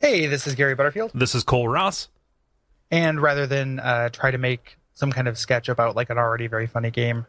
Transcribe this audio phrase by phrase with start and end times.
[0.00, 1.10] Hey, this is Gary Butterfield.
[1.14, 2.08] This is Kole Ross.
[2.90, 6.46] And rather than uh, try to make some kind of sketch about like an already
[6.46, 7.26] very funny game,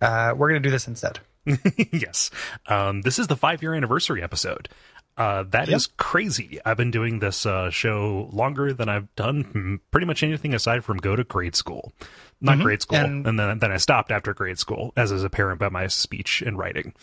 [0.00, 1.20] uh, we're going to do this instead.
[1.92, 2.30] yes.
[2.66, 4.68] Um, this is the five year anniversary episode.
[5.16, 5.76] Uh, that Yep.
[5.76, 6.58] is crazy.
[6.64, 10.98] I've been doing this uh, show longer than I've done pretty much anything aside from
[10.98, 11.92] go to grade school.
[12.40, 12.62] Not Mhm.
[12.62, 12.98] grade school.
[12.98, 16.40] And- And, then, then I stopped after grade school, as is apparent by my speech
[16.42, 16.94] and writing.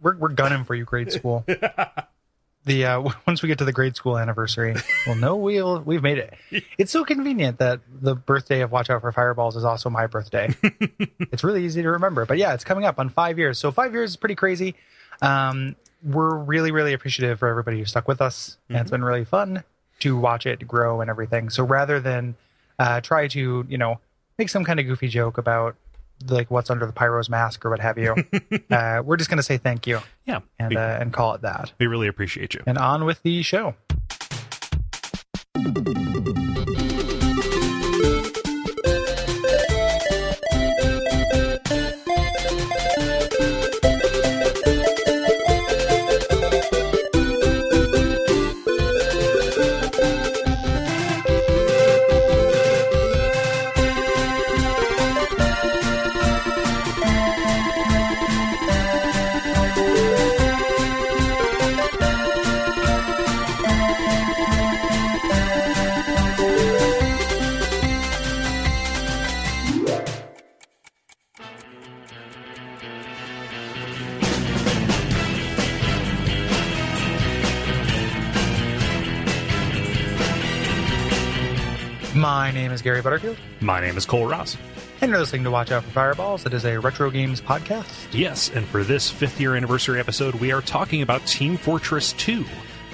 [0.00, 1.44] We're we're gunning for you, grade school.
[2.66, 4.76] the uh, once we get to the grade school anniversary,
[5.06, 6.34] we'll know we'll we've made it.
[6.78, 10.54] It's so convenient that the birthday of Watch Out for Fireballs is also my birthday.
[10.62, 12.26] it's really easy to remember.
[12.26, 13.58] But yeah, it's coming up on five years.
[13.58, 14.74] So five years is pretty crazy.
[15.22, 19.24] Um, we're really really appreciative for everybody who stuck with us, and it's been really
[19.24, 19.64] fun
[20.00, 21.48] to watch it grow and everything.
[21.48, 22.36] So rather than
[22.78, 24.00] uh, try to you know
[24.38, 25.76] make some kind of goofy joke about
[26.28, 28.14] like what's under the pyro's mask or what have you,
[28.70, 30.40] uh, we're just going to say thank you Yeah.
[30.58, 31.72] and we, uh, and call it that.
[31.78, 32.62] we really appreciate you.
[32.66, 33.74] And on with the show.
[82.66, 84.56] Name is Gary Butterfield, My name is Kole Ross.
[85.00, 86.44] and you're listening to Watch Out for Fireballs.
[86.46, 88.08] It is a retro games podcast.
[88.10, 92.44] Yes, and for this fifth year anniversary episode, we are talking about Team Fortress 2,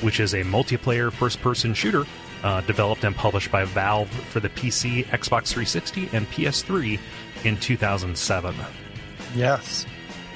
[0.03, 2.05] which is a multiplayer first person shooter
[2.43, 6.99] uh, developed and published by Valve for the PC, Xbox 360, and PS3
[7.45, 8.55] in 2007.
[9.35, 9.87] Yes.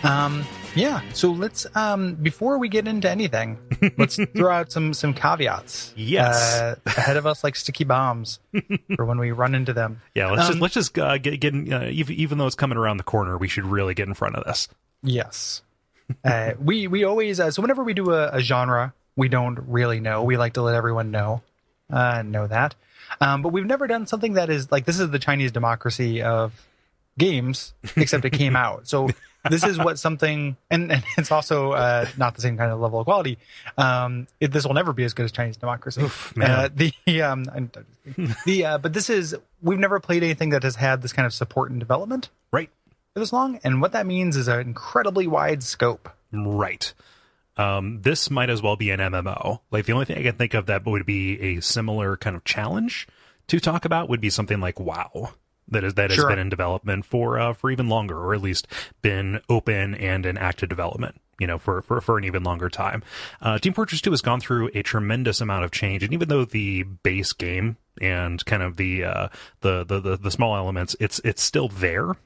[0.02, 1.00] Um, yeah.
[1.12, 3.58] So let's um, before we get into anything,
[3.98, 5.92] let's throw out some some caveats.
[5.96, 6.60] Yes.
[6.60, 8.38] Uh, ahead of us, like sticky bombs,
[8.94, 10.00] for when we run into them.
[10.14, 12.54] Yeah, let's Um, just let's just uh, get get in, uh, even, even though it's
[12.54, 14.68] coming around the corner, we should really get in front of this.
[15.02, 15.62] Yes.
[16.24, 19.98] uh, we we always uh, so whenever we do a, a genre we don't really
[19.98, 20.22] know.
[20.22, 21.42] We like to let everyone know
[21.90, 22.74] uh, know that.
[23.20, 26.52] Um, but we've never done something that is like this is the Chinese democracy of
[27.18, 28.86] games, except it came out.
[28.88, 29.08] So
[29.50, 33.00] this is what something, and, and it's also uh, not the same kind of level
[33.00, 33.38] of quality.
[33.78, 36.02] Um, it, this will never be as good as Chinese democracy.
[36.36, 36.50] man.
[36.50, 37.44] Uh, the um,
[38.46, 41.32] the uh, but this is we've never played anything that has had this kind of
[41.32, 42.70] support and development Right.
[43.14, 46.08] for this long, and what that means is an incredibly wide scope.
[46.32, 46.92] Right.
[47.56, 49.60] Um, this might as well be an MMO.
[49.70, 52.44] Like the only thing I can think of that would be a similar kind of
[52.44, 53.08] challenge
[53.46, 55.30] to talk about would be something like WoW
[55.68, 58.66] that is that has been in development for uh, for even longer, or at least
[59.02, 61.20] been open and in active development.
[61.38, 63.02] You know, for for, for an even longer time.
[63.40, 66.44] Uh, Team Fortress Two has gone through a tremendous amount of change, and even though
[66.44, 69.28] the base game and kind of the uh,
[69.60, 72.16] the, the the the small elements, it's it's still there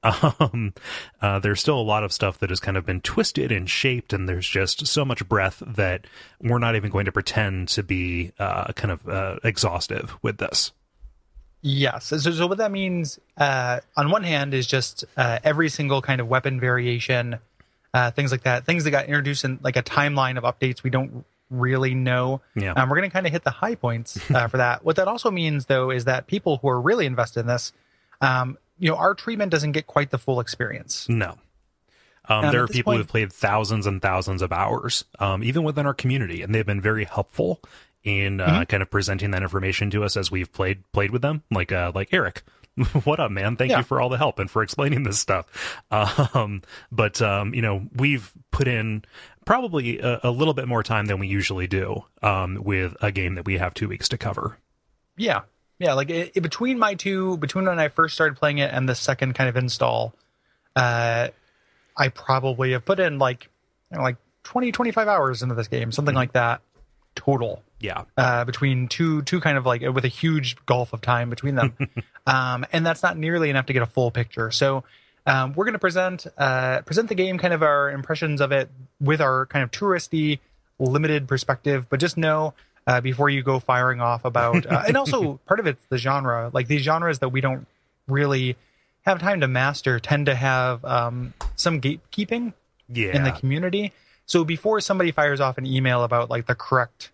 [0.02, 0.72] um
[1.20, 4.14] uh, there's still a lot of stuff that has kind of been twisted and shaped
[4.14, 6.06] and there's just so much breadth that
[6.40, 10.72] we're not even going to pretend to be uh, kind of uh, exhaustive with this
[11.62, 12.06] Yes.
[12.06, 16.20] So, so what that means, uh, on one hand, is just uh, every single kind
[16.20, 17.38] of weapon variation,
[17.92, 20.90] uh, things like that, things that got introduced in like a timeline of updates we
[20.90, 22.40] don't really know.
[22.54, 22.72] Yeah.
[22.72, 24.84] Um, we're going to kind of hit the high points uh, for that.
[24.84, 27.72] What that also means, though, is that people who are really invested in this,
[28.20, 31.08] um, you know, our treatment doesn't get quite the full experience.
[31.08, 31.36] no
[32.28, 35.64] um, Um, there are people point- who've played thousands and thousands of hours um, even
[35.64, 37.60] within our community and they've been very helpful
[38.04, 38.62] in uh, Mm-hmm.
[38.64, 41.92] kind of presenting that information to us as we've played played with them like uh,
[41.94, 42.42] like eric
[43.04, 43.78] what up man thank Yeah.
[43.78, 45.46] you for all the help and for explaining this stuff
[45.90, 49.04] um but um you know we've put in
[49.44, 53.34] probably a, a little bit more time than we usually do um with a game
[53.34, 54.56] that we have two weeks to cover
[55.16, 55.40] Yeah.
[55.78, 55.94] Yeah.
[55.94, 58.94] Like it, it- between my two, between when I first started playing it and the
[58.94, 60.14] second kind of install,
[60.76, 61.28] uh,
[61.96, 63.48] I probably have put in like,
[63.90, 66.60] you know, like 20, 25 hours into this game, something like that
[67.14, 67.62] total.
[67.80, 71.54] Yeah Uh, between two, two kind of like with a huge gulf of time between
[71.54, 71.74] them,
[72.26, 74.50] um, and that's not nearly enough to get a full picture.
[74.50, 74.84] So,
[75.26, 78.70] um, we're going to present uh, present the game, kind of our impressions of it
[79.00, 80.38] with our kind of touristy,
[80.78, 81.88] limited perspective.
[81.88, 82.54] But just know
[82.86, 86.50] uh, before you go firing off about, uh, and also part of it's the genre.
[86.52, 87.66] Like these genres that we don't
[88.06, 88.56] really
[89.02, 92.52] have time to master tend to have um, some gatekeeping
[92.88, 93.92] yeah in the community.
[94.26, 97.10] So before somebody fires off an email about like the correct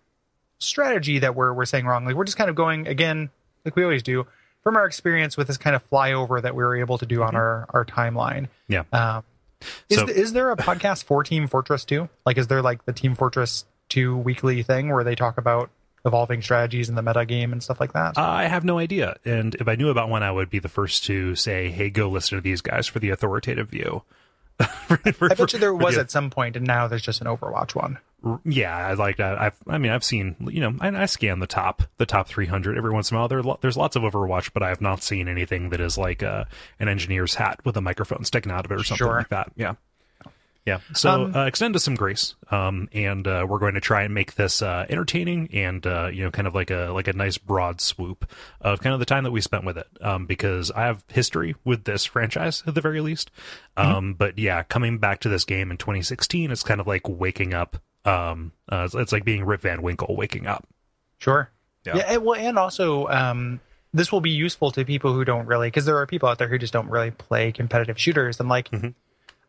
[0.59, 2.05] strategy that we're we're saying wrong.
[2.05, 3.29] Like we're just kind of going again,
[3.65, 4.25] like we always do,
[4.63, 7.35] from our experience with this kind of flyover that we were able to do on
[7.35, 8.47] our our timeline.
[8.67, 8.83] Yeah.
[8.91, 9.23] Um,
[9.89, 12.07] is So- th- is there a podcast for Team Fortress 2?
[12.25, 15.69] Like, is there like the Team Fortress 2 weekly thing where they talk about
[16.05, 18.17] evolving strategies in the meta game and stuff like that?
[18.17, 19.15] I have no idea.
[19.25, 22.07] And if I knew about one, I would be the first to say, hey, go
[22.09, 24.03] listen to these guys for the authoritative view.
[24.87, 27.21] For- for- I bet you there was the- at some point, and now there's just
[27.21, 27.97] an Overwatch one.
[28.45, 29.39] Yeah, I like that.
[29.39, 32.77] I've, I mean, I've seen, you know, I, I scan the top, the top 300
[32.77, 33.27] every once in a while.
[33.27, 36.45] There, there's lots of Overwatch, but I have not seen anything that is like uh,
[36.79, 39.17] an engineer's hat with a microphone sticking out of it or something Sure.
[39.17, 39.51] like that.
[39.55, 39.75] Yeah.
[40.65, 40.79] Yeah.
[40.93, 44.13] So Um, uh, extend us some grace, um, and uh, we're going to try and
[44.13, 47.37] make this uh, entertaining and uh, you know, kind of like a like a nice
[47.37, 48.29] broad swoop
[48.59, 49.87] of kind of the time that we spent with it.
[50.01, 53.31] Um, because I have history with this franchise at the very least.
[53.77, 53.89] Mm-hmm.
[53.89, 57.53] Um, but yeah, coming back to this game in 2016, it's kind of like waking
[57.53, 57.77] up.
[58.07, 60.65] Um, uh, it's, it's like being Rip Van Winkle waking up.
[61.19, 61.49] Sure.
[61.85, 61.97] Yeah.
[61.97, 62.03] Yeah.
[62.13, 63.59] and- well, and also, um,
[63.93, 66.47] this will be useful to people who don't really, because there are people out there
[66.47, 68.39] who just don't really play competitive shooters.
[68.39, 68.93] And like, Mhm.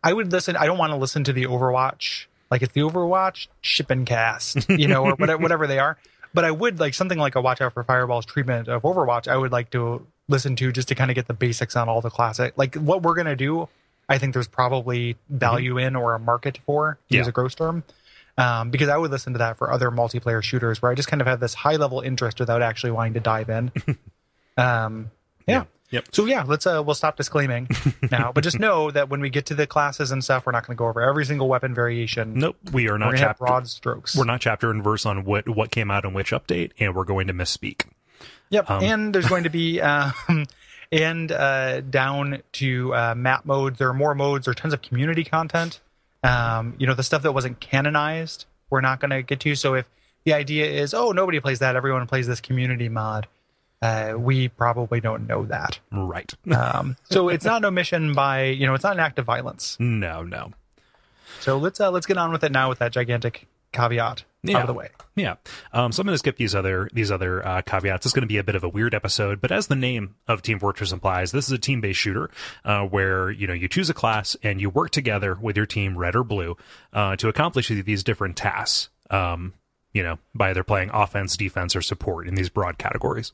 [0.02, 0.56] I would listen.
[0.56, 4.86] I don't want to listen to the Overwatch, like it's the Overwatch shipping cast, you
[4.86, 5.98] know, or whatever, whatever they are.
[6.32, 9.26] But I would like something like a Watch Out for Fireballs treatment of Overwatch.
[9.26, 12.00] I would like to listen to just to kind of get the basics on all
[12.00, 12.52] the classic.
[12.56, 13.68] Like what we're gonna do,
[14.08, 17.82] I think there's probably value in or a market for to use a gross term.
[18.38, 21.20] Um, because I would listen to that for other multiplayer shooters where I just kind
[21.20, 23.72] of have this high level interest without actually wanting to dive in.
[24.56, 25.10] um,
[25.46, 25.64] yeah.
[25.90, 26.08] Yep.
[26.12, 27.66] So yeah, let's uh we'll stop disclaiming
[28.10, 30.66] now, but just know that when we get to the classes and stuff, we're not
[30.66, 32.34] going to go over every single weapon variation.
[32.34, 33.44] Nope, we are not chapter.
[33.44, 34.14] broad strokes.
[34.14, 37.04] We're not chapter and verse on what what came out in which update, and we're
[37.04, 37.86] going to misspeak.
[38.50, 40.46] Yep, Um, and there's going to be um,
[40.92, 43.78] and uh, down to uh, map modes.
[43.78, 44.44] There are more modes.
[44.44, 45.80] There are tons of community content.
[46.22, 49.54] Um, you know, the stuff that wasn't canonized, we're not going to get to.
[49.54, 49.88] So if
[50.24, 53.26] the idea is, oh, nobody plays that, everyone plays this community mod,
[53.80, 55.78] uh, we probably don't know that.
[55.92, 56.32] Right?
[56.50, 59.76] Um, so it's not an omission by you know, it's not an act of violence.
[59.78, 60.52] no, no.
[61.40, 64.60] So let's uh, let's get on with it now with that gigantic caveat out Yeah.
[64.60, 64.88] of the way.
[65.16, 65.34] Yeah.
[65.72, 68.06] Um, so I'm going to skip these other these other uh, caveats.
[68.06, 70.42] It's going to be a bit of a weird episode, but as the name of
[70.42, 72.30] Team Fortress implies, this is a team based shooter
[72.64, 75.98] uh, where you know you choose a class and you work together with your team,
[75.98, 76.56] red or blue,
[76.92, 78.88] uh, to accomplish these different tasks.
[79.10, 79.54] Um,
[79.92, 83.32] you know, by either playing offense, defense, or support in these broad categories.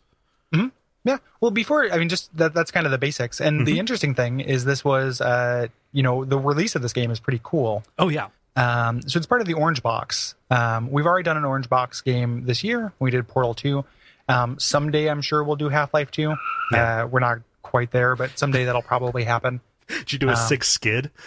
[1.06, 1.18] Yeah.
[1.40, 3.38] Well, before I mean, just that that's kind of the basics.
[3.40, 7.10] And the interesting thing is, this was, uh, you know, the release of this game
[7.10, 7.82] is pretty cool.
[7.98, 8.28] Oh yeah.
[8.56, 10.34] Um, so it's part of the Orange Box.
[10.50, 12.92] Um, we've already done an Orange Box game this year.
[12.98, 13.84] We did Portal Two.
[14.28, 16.34] Um, someday, I'm sure we'll do Half Life Two.
[16.72, 17.04] Yeah.
[17.04, 19.60] Uh, we're not quite there, but someday that'll probably happen.
[19.88, 21.10] Did you do a Um, six skid?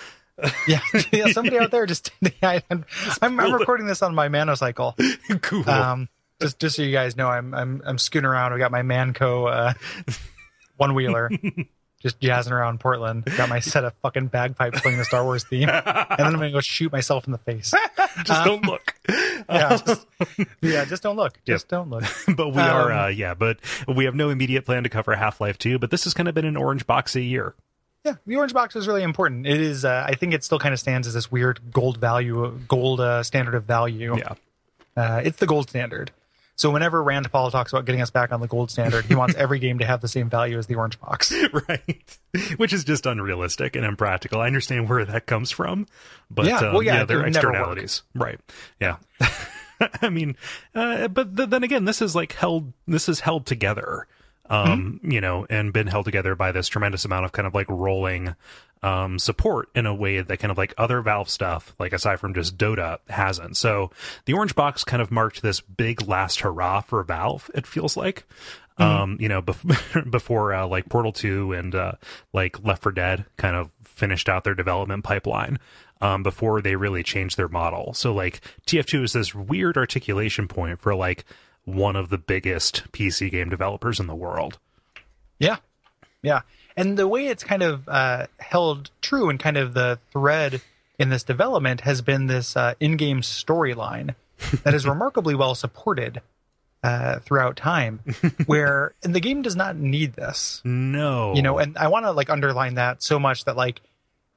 [0.68, 0.82] Yeah,
[1.12, 2.12] yeah somebody out there just.
[2.44, 2.86] I, am
[3.24, 4.94] I'm, I'm recording this on my Manocycle.
[5.42, 5.68] cool.
[5.68, 6.10] Um,
[6.40, 8.54] just just so you guys know, I'm I'm I'm scooting around.
[8.54, 9.74] I got my Manco uh,
[10.78, 11.32] one wheeler,
[12.08, 13.26] just jazzing around Portland.
[13.38, 16.52] Got my set of fucking bagpipes playing the Star Wars theme, and then I'm gonna
[16.52, 17.74] go shoot myself in the face.
[18.24, 18.94] Just don't look.
[19.50, 20.06] Yeah, just,
[20.62, 21.40] yeah, just don't look.
[21.46, 22.04] Just don't look.
[22.36, 25.40] but we are, Um, uh, yeah, but we have no immediate plan to cover Half
[25.40, 27.56] Life 2, but this has kind of been an orange box a year.
[28.04, 29.48] Yeah, the orange box is really important.
[29.48, 29.86] It is.
[29.86, 33.24] Uh, I think it still kind of stands as this weird gold value, gold uh,
[33.24, 34.18] standard of value.
[34.18, 34.34] Yeah.
[34.98, 36.12] Uh, it's the gold standard.
[36.58, 39.36] So whenever Rand Paul talks about getting us back on the gold standard, he wants
[39.38, 41.32] every game to have the same value as the orange box.
[41.70, 42.18] right
[42.58, 45.88] which is just unrealistic and impractical i understand where that comes from
[46.30, 47.28] but Yeah, um, well, yeah, yeah are would never work.
[47.28, 48.40] externalities right
[48.80, 48.98] yeah
[50.04, 50.36] i mean
[50.76, 54.06] uh, but th- then again this is like held this is held together
[54.50, 55.12] um Mm-hmm.
[55.12, 58.36] you know and been held together by this tremendous amount of kind of like rolling
[58.84, 62.34] um support in a way that kind of like other valve stuff like aside from
[62.34, 63.58] just dota hasn't.
[63.58, 63.92] So
[64.26, 68.26] the orange box kind of marked this big last hurrah for valve it feels like.
[68.78, 71.94] Um you know bef- before uh, like portal 2 and uh
[72.34, 75.58] like left for dead kind of finished out their development pipeline
[76.02, 77.94] um before they really changed their model.
[77.94, 81.26] So like tf2 is this weird articulation point for like
[81.66, 84.60] one of the biggest pc game developers in the world.
[85.40, 85.58] Yeah,
[86.22, 86.42] yeah,
[86.78, 90.62] and the way it's kind of uh, held true and kind of the thread
[90.98, 94.16] in this development has been this uh, in-game storyline
[94.64, 96.22] that is remarkably well supported
[96.84, 98.00] uh, throughout time.
[98.46, 101.58] Where and the game does not need this, no you know.
[101.58, 103.82] And I want to like underline that so much that like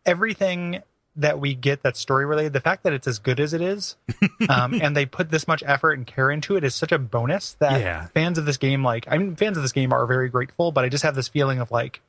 [0.07, 0.83] everything
[1.17, 3.97] that we get that's story related, the fact that it's as good as it is,
[4.49, 7.55] um, and they put this much effort and care into it is such a bonus
[7.55, 8.07] that Yeah.
[8.09, 10.73] fans of this game, like I'm fans of this game, are very grateful.
[10.73, 12.01] But I just have this feeling of like,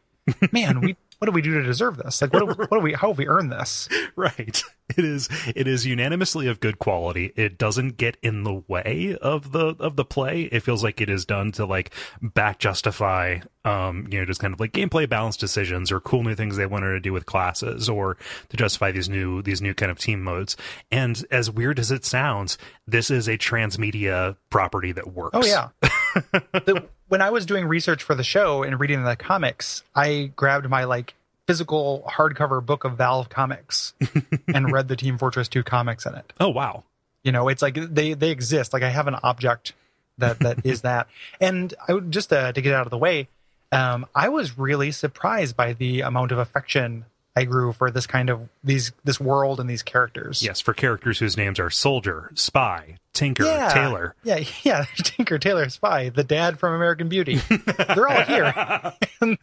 [0.51, 2.21] man, we what do we do to deserve this?
[2.21, 2.93] Like, what do, what do we?
[2.93, 3.87] How have we earned this?
[4.15, 4.63] right
[4.97, 9.51] it is it is unanimously of good quality it doesn't get in the way of
[9.51, 14.07] the of the play it feels like it is done to like back justify um
[14.11, 16.91] you know just kind of like gameplay balance decisions or cool new things they wanted
[16.91, 18.17] to do with classes or
[18.49, 20.57] to justify these new these new kind of team modes
[20.91, 25.69] and as weird as it sounds this is a transmedia property that works Oh yeah.
[26.34, 30.70] the, when I was doing research for the show and reading the comics, I grabbed
[30.70, 31.13] my like
[31.48, 33.94] physical hardcover book of Valve comics
[34.53, 36.32] and read the Team Fortress 2 comics in it.
[36.39, 36.84] oh wow
[37.24, 38.74] You know, it's like they they exist.
[38.74, 39.74] Like I have an object
[40.18, 41.08] that that is that.
[41.39, 43.27] And I would just uh, to get out of the way,
[43.72, 48.29] um, I was really surprised by the amount of affection I grew for this kind
[48.29, 50.43] of these this world and these characters.
[50.43, 53.69] yes for characters whose names are soldier spy tinker Yeah.
[53.69, 54.85] tailor Yeah, yeah.
[54.97, 57.35] Tinker, Tailor, Spy, the dad from American Beauty.
[57.35, 58.53] They're all here.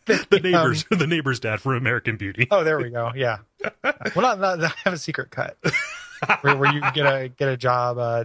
[0.06, 3.12] They, the um, neighbors the neighbor's dad from american beauty oh, there we go.
[3.14, 3.38] Yeah.
[3.84, 5.56] Well, not, not I have a secret cut
[6.40, 7.96] where, where you get a get a job.
[7.96, 8.24] Uh,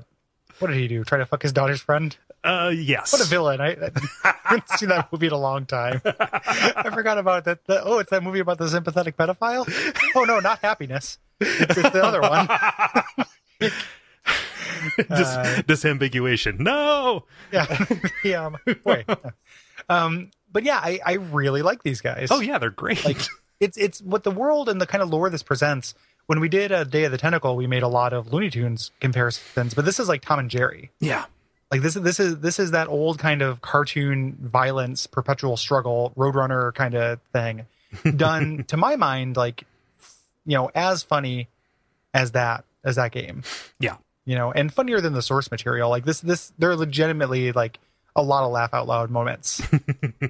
[0.59, 1.03] what did he do?
[1.03, 2.15] Try to fuck his daughter's friend?
[2.43, 3.61] Uh yes What a villain!
[3.61, 3.77] I,
[4.23, 6.01] I haven't seen that movie in a long time.
[6.05, 7.65] I forgot about that.
[7.65, 9.65] The, oh, it's that movie about the sympathetic pedophile.
[10.15, 11.17] Oh no, not happiness.
[11.39, 12.47] It's, it's the other one.
[14.97, 17.85] Dis- disambiguation no Yeah,
[18.23, 18.45] yeah.
[18.47, 19.05] um, Boy.
[19.87, 22.29] Um, but yeah, I, I really like these guys.
[22.31, 23.17] oh yeah they're great like
[23.59, 25.93] it's it's what the world and the kind of lore this presents.
[26.25, 28.91] When we did a Day of the Tentacle, we made a lot of Looney Tunes
[29.01, 30.89] comparisons, but this is like Tom and Jerry.
[30.99, 31.25] yeah
[31.73, 36.13] Like this is this is this is that old kind of cartoon violence, perpetual struggle,
[36.15, 37.65] Roadrunner kind of thing,
[38.15, 39.63] done to my mind like
[40.45, 41.47] you know as funny
[42.13, 43.41] as that as that game.
[43.79, 45.89] yeah You know, and funnier than the source material.
[45.89, 47.79] Like this this they're legitimately like
[48.15, 49.61] a lot of laugh out loud moments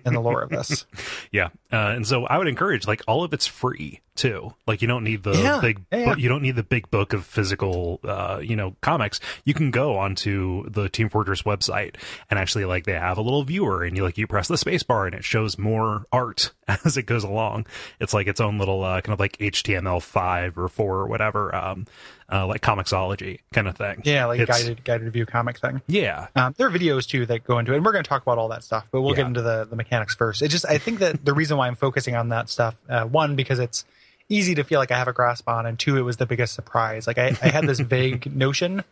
[0.06, 0.86] in the lore of this.
[1.32, 4.54] Yeah, uh, and so I would encourage like all of it's free too.
[4.68, 7.26] Like you don't need the Yeah, big, yeah, you don't need the big book of
[7.26, 9.20] physical, uh, you know, comics.
[9.46, 11.96] You can go onto the Team Fortress website
[12.30, 14.84] and actually like they have a little viewer, and you like you press the space
[14.84, 17.66] bar and it shows more art as it goes along.
[18.00, 21.54] It's like its own little uh, kind of like HTML five or four or whatever,
[21.56, 21.88] um,
[22.34, 24.02] uh, like ComiXology kind of thing.
[24.04, 25.82] Yeah, like It's- guided guided view comic thing.
[25.88, 28.22] Yeah, Um, there are videos too that go into it, and we're going to talk
[28.24, 29.18] about all that stuff, but we'll Yeah.
[29.18, 30.42] get into the, the mechanics first.
[30.42, 33.36] It just, I think that the reason why I'm focusing on that stuff, uh, one,
[33.36, 33.86] because it's
[34.30, 36.54] easy to feel like I have a grasp on, and two, it was the biggest
[36.56, 37.06] surprise.
[37.08, 38.84] Like I, I had this vague notion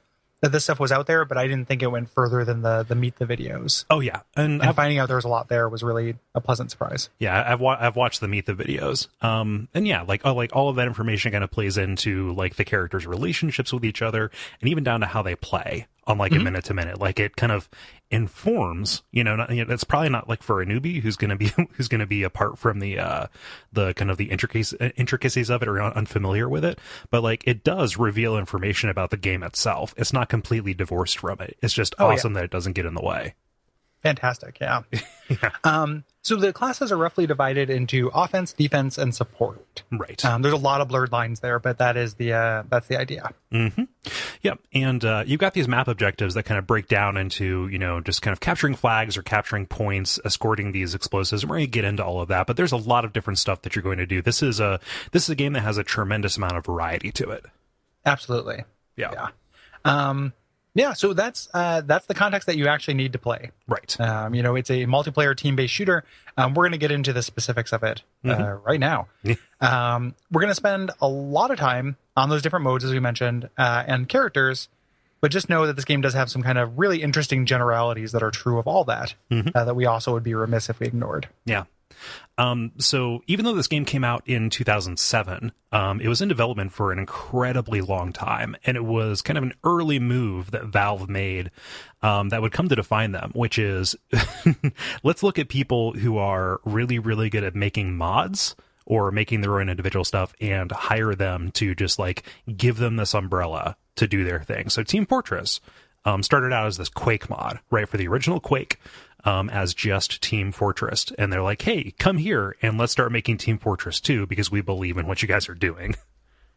[0.42, 2.84] that this stuff was out there, but I didn't think it went further than the
[2.84, 3.86] the meet the videos.
[3.90, 6.72] oh yeah, and, And finding out there was a lot there was really a pleasant
[6.72, 7.10] surprise.
[7.20, 9.08] Yeah, I've wa- I've watched the meet the videos.
[9.24, 12.56] Um, and yeah, like oh, like all of that information kind of plays into like
[12.56, 14.32] the characters' relationships with each other,
[14.62, 17.00] and even down to how they play on like a minute to minute.
[17.00, 17.70] Like it kind of
[18.10, 19.04] informs.
[19.12, 21.52] You know, not, you know, it's probably not like for a newbie who's gonna be
[21.74, 23.28] who's gonna be apart from the uh
[23.72, 26.80] the kind of the intricacies intricacies of it or unfamiliar with it.
[27.10, 29.94] But like it does reveal information about the game itself.
[29.98, 31.58] It's not completely divorced from it.
[31.62, 32.14] It's just Oh, yeah.
[32.16, 33.36] awesome that it doesn't get in the way.
[34.02, 34.82] Fantastic, yeah.
[35.64, 39.84] Um, so the classes are roughly divided into offense, defense, and support.
[39.92, 40.24] Right.
[40.24, 43.00] Um, there's a lot of blurred lines there, but that is the uh, that's the
[43.00, 43.32] idea.
[44.42, 47.80] Yep, and uh, you've got these map objectives that kind of break down into you
[47.80, 51.44] know just kind of capturing flags or capturing points, escorting these explosives.
[51.44, 53.40] And we're going to get into all of that, but there's a lot of different
[53.40, 54.22] stuff that you're going to do.
[54.22, 54.80] This is a
[55.12, 57.46] this is a game that has a tremendous amount of variety to it.
[58.06, 58.64] Absolutely.
[58.96, 59.28] Yeah, Yeah.
[59.84, 60.34] Um,
[60.74, 60.94] yeah.
[60.94, 63.52] So that's uh, that's the context that you actually need to play.
[63.68, 64.00] right.
[64.00, 66.04] Um, you know, it's a multiplayer team-based shooter.
[66.38, 69.08] Um, we're going to get into the specifics of it uh, right now.
[69.60, 73.00] Um, we're going to spend a lot of time on those different modes, as we
[73.00, 74.70] mentioned, uh, and characters.
[75.20, 78.24] But just know that this game does have some kind of really interesting generalities that
[78.24, 79.14] are true of all that
[79.54, 81.28] uh, that we also would be remiss if we ignored.
[81.46, 81.66] Yeah.
[82.38, 86.72] Um, so even though this game came out in 2007, um, it was in development
[86.72, 91.10] for an incredibly long time, and it was kind of an early move that Valve
[91.10, 91.52] made
[92.02, 93.96] um, that would come to define them, which is
[95.04, 98.56] let's look at people who are really, really good at making mods
[98.86, 102.24] or making their own individual stuff and hire them to just like
[102.58, 104.70] give them this umbrella to do their thing.
[104.70, 105.62] So Team Fortress
[106.06, 108.80] um, started out as this Quake mod, right, for the original Quake,
[109.24, 111.12] um, as just Team Fortress.
[111.18, 114.62] And they're like, hey, come here and let's start making Team Fortress 2 because we
[114.62, 115.96] believe in what you guys are doing.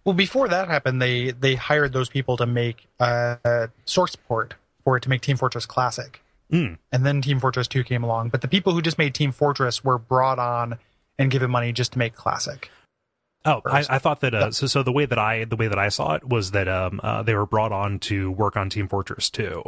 [0.04, 4.52] Well, before that happened, they they hired those people to make uh, a source port
[4.84, 6.76] for it to make Team Fortress Classic, Mm.
[6.92, 8.28] and then Team Fortress Two came along.
[8.28, 10.78] But the people who just made Team Fortress were brought on
[11.18, 12.70] and given money just to make Classic.
[13.46, 14.66] Oh, I, I thought that uh, so.
[14.66, 17.22] So the way that I the way that I saw it was that um, uh,
[17.22, 19.62] they were brought on to work on Team Fortress 2,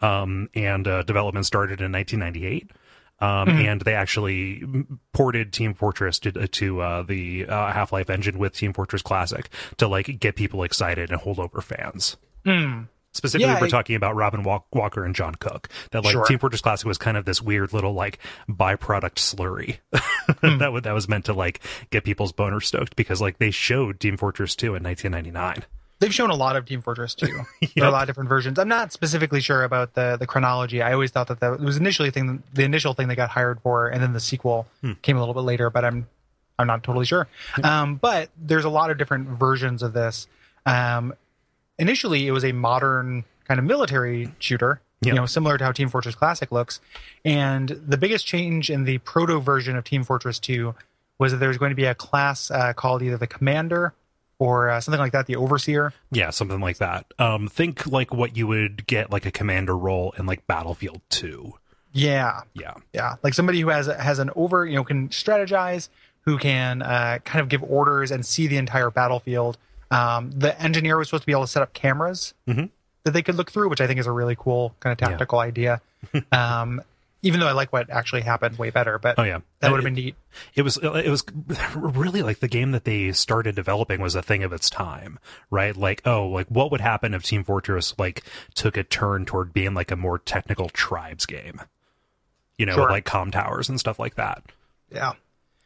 [0.00, 2.70] um, and uh, development started in 1998.
[3.22, 4.62] Um, and they actually
[5.12, 9.50] ported Team Fortress to, to uh, the uh, Half Life engine with Team Fortress Classic
[9.76, 12.16] to like get people excited and hold over fans.
[13.12, 15.68] Specifically, Yeah, we're I- talking about Robin Walker and John Cook.
[15.90, 16.24] That like Sure.
[16.24, 19.78] Team Fortress Classic was kind of this weird little like byproduct slurry
[20.40, 20.58] Hmm.
[20.58, 23.98] that would that was meant to like get people's boner stoked because like they showed
[24.00, 25.64] Team Fortress 2 in 1999.
[26.00, 27.26] They've shown a lot of Team Fortress 2.
[27.76, 28.58] There are a lot of different versions.
[28.58, 30.82] I'm not specifically sure about the the chronology.
[30.82, 33.88] I always thought that that was initially thing the initial thing they got hired for,
[33.88, 34.66] and then the sequel
[35.02, 35.70] came a little bit later.
[35.70, 36.08] But I'm
[36.58, 37.28] I'm not totally sure.
[37.62, 40.26] Um, but there's a lot of different versions of this.
[40.66, 41.14] Um,
[41.78, 44.80] initially, it was a modern kind of military shooter.
[45.02, 45.12] Yeah.
[45.12, 46.80] You know, similar to how Team Fortress Classic looks.
[47.24, 50.74] And the biggest change in the proto version of Team Fortress 2
[51.18, 53.94] was that there's going to be a class uh, called either the Commander
[54.40, 55.92] or uh, something like that, the Overseer.
[56.10, 57.06] Yeah, something like that.
[57.20, 61.52] Um, think like what you would get like a commander role in like Battlefield 2.
[61.92, 62.74] Yeah, Yeah.
[62.92, 65.88] yeah, like somebody who has has an over, you know, can strategize,
[66.22, 69.58] who can uh, kind of give orders and see the entire battlefield.
[69.90, 72.70] Um, the engineer was supposed to be able to set up cameras Mhm.
[73.04, 75.38] that they could look through, which I think is a really cool kind of tactical
[75.40, 75.80] idea.
[76.32, 76.80] um,
[77.22, 79.40] even though I like what actually happened way better, but Oh yeah.
[79.60, 80.14] that would have been neat.
[80.54, 81.24] it was it was
[81.74, 85.18] really like the game that they started developing was a thing of its time
[85.50, 88.22] right like oh like what would happen if team fortress like
[88.54, 91.60] took a turn toward being like a more technical tribes game
[92.58, 92.90] you know Sure.
[92.90, 94.42] like com towers and stuff like that
[94.92, 95.12] Yeah.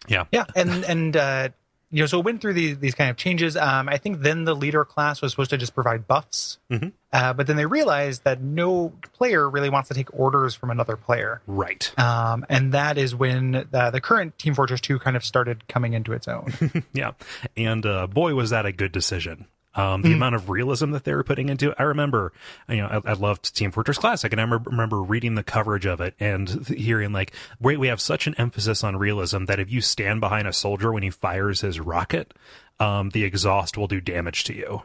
[0.09, 1.49] yeah Yeah, and and uh,
[1.95, 3.57] you know, so it went through these these kind of changes.
[3.57, 6.91] Um, I think then the leader class was supposed to just provide buffs, Mhm.
[7.13, 10.97] uh, but then they realized that no player really wants to take orders from another
[10.97, 15.25] player, right um, and that is when uh, the current Team Fortress Two kind of
[15.25, 16.53] started coming into its own.
[16.93, 17.13] yeah
[17.57, 21.15] and uh, boy was that a good decision um, the amount of realism that they
[21.15, 21.77] were putting into it.
[21.79, 22.33] I remember,
[22.69, 25.87] you know, I, I loved Team Fortress Classic, and I remember, remember reading the coverage
[25.87, 29.71] of it and hearing like, wait, we have such an emphasis on realism that if
[29.71, 32.35] you stand behind a soldier when he fires his rocket,
[32.81, 34.83] um, the exhaust will do damage to you.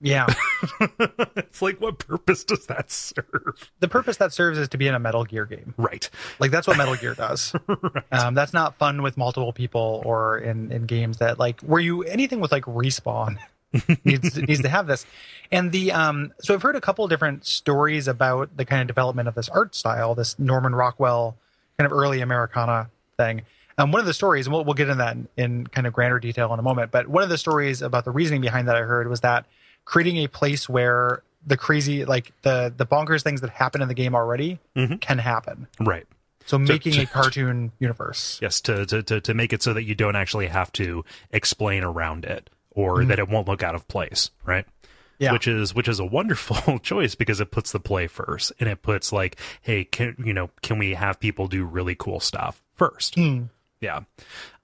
[0.00, 0.26] yeah,
[1.36, 3.70] It's like, what purpose does that serve?
[3.80, 5.74] the purpose that serves is to be in a Metal Gear game.
[5.76, 6.08] Right.
[6.38, 7.52] Like that's what Metal Gear does.
[8.12, 12.02] um, that's not fun with multiple people or in, in games that like where you
[12.04, 13.38] anything with like respawn
[14.04, 15.04] needs needs to have this.
[15.52, 19.28] And the um, so I've heard a couple different stories about the kind of development
[19.28, 21.36] of this art style, this Norman Rockwell
[21.78, 23.42] kind of early Americana thing.
[23.76, 25.92] Um, one of the stories, and we'll, we'll get into that in, in kind of
[25.92, 28.74] grander detail in a moment, but one of the stories about the reasoning behind that
[28.74, 29.46] I heard was that
[29.84, 33.94] creating a place where the crazy, like the the bonkers things that happen in the
[33.94, 35.00] game already Mhm.
[35.00, 35.68] can happen.
[35.78, 36.06] Right.
[36.46, 38.38] So making to- a cartoon universe.
[38.42, 41.84] Yes, to, to, to, to make it so that you don't actually have to explain
[41.84, 44.66] around it or that it won't look out of place, right?
[45.18, 45.32] Yeah.
[45.32, 48.82] Which is which is a wonderful choice because it puts the play first and it
[48.82, 53.16] puts like, hey, can you know, can we have people do really cool stuff first?
[53.80, 54.02] Yeah.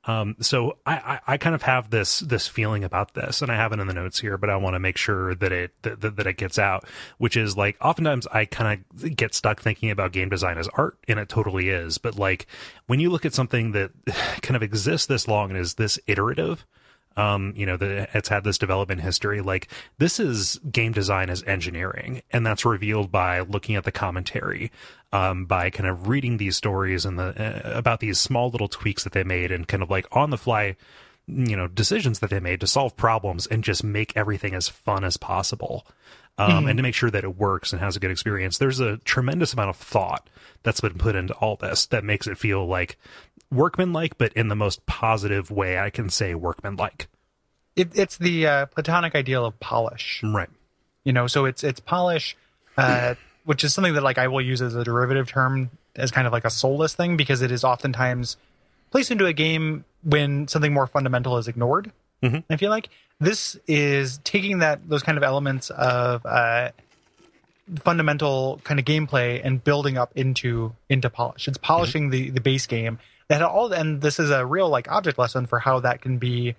[0.07, 3.57] Um, so I, I, I kind of have this this feeling about this, and I
[3.57, 6.01] have it in the notes here, but I want to make sure that it that,
[6.03, 6.85] that, that it gets out.
[7.19, 10.99] Which is like oftentimes I kind of get stuck thinking about game design as art,
[11.09, 11.99] and it totally is.
[11.99, 12.47] But like
[12.87, 13.93] when you look at something that
[14.43, 16.67] kind of exists this long and is this iterative,
[17.17, 19.41] um, you know, that it's had this development history.
[19.41, 24.73] Like this is game design as engineering, and that's revealed by looking at the commentary,
[25.13, 29.05] um, by kind of reading these stories and the uh, about these small little tweaks
[29.05, 30.77] that they made, and kind of like on the fly,
[31.27, 35.05] you know, decisions that they made to solve problems and just make everything as fun
[35.05, 35.87] as possible.
[36.37, 38.59] Um, and to make sure that it works and has a good experience.
[38.59, 40.29] There's a tremendous amount of thought
[40.65, 42.99] that's been put into all this that makes it feel like
[43.51, 47.09] workmanlike, but in the most positive way I can say workmanlike.
[47.77, 50.21] It, it's the uh, platonic ideal of polish.
[50.23, 50.51] Right.
[51.05, 52.37] You know, so it's it's polish,
[52.79, 56.27] uh, which is something that like I will use as a derivative term as kind
[56.27, 58.37] of like a soulless thing because it is oftentimes
[58.91, 61.93] placed into a game when something more fundamental is ignored.
[62.23, 62.45] Mhm.
[62.49, 62.89] I feel like
[63.21, 66.71] this is taking that those kind of elements of uh,
[67.81, 71.49] fundamental kind of gameplay and building up into into polish.
[71.49, 72.99] It's polishing the the base game
[73.29, 76.55] that all and this is a real like object lesson for how that can be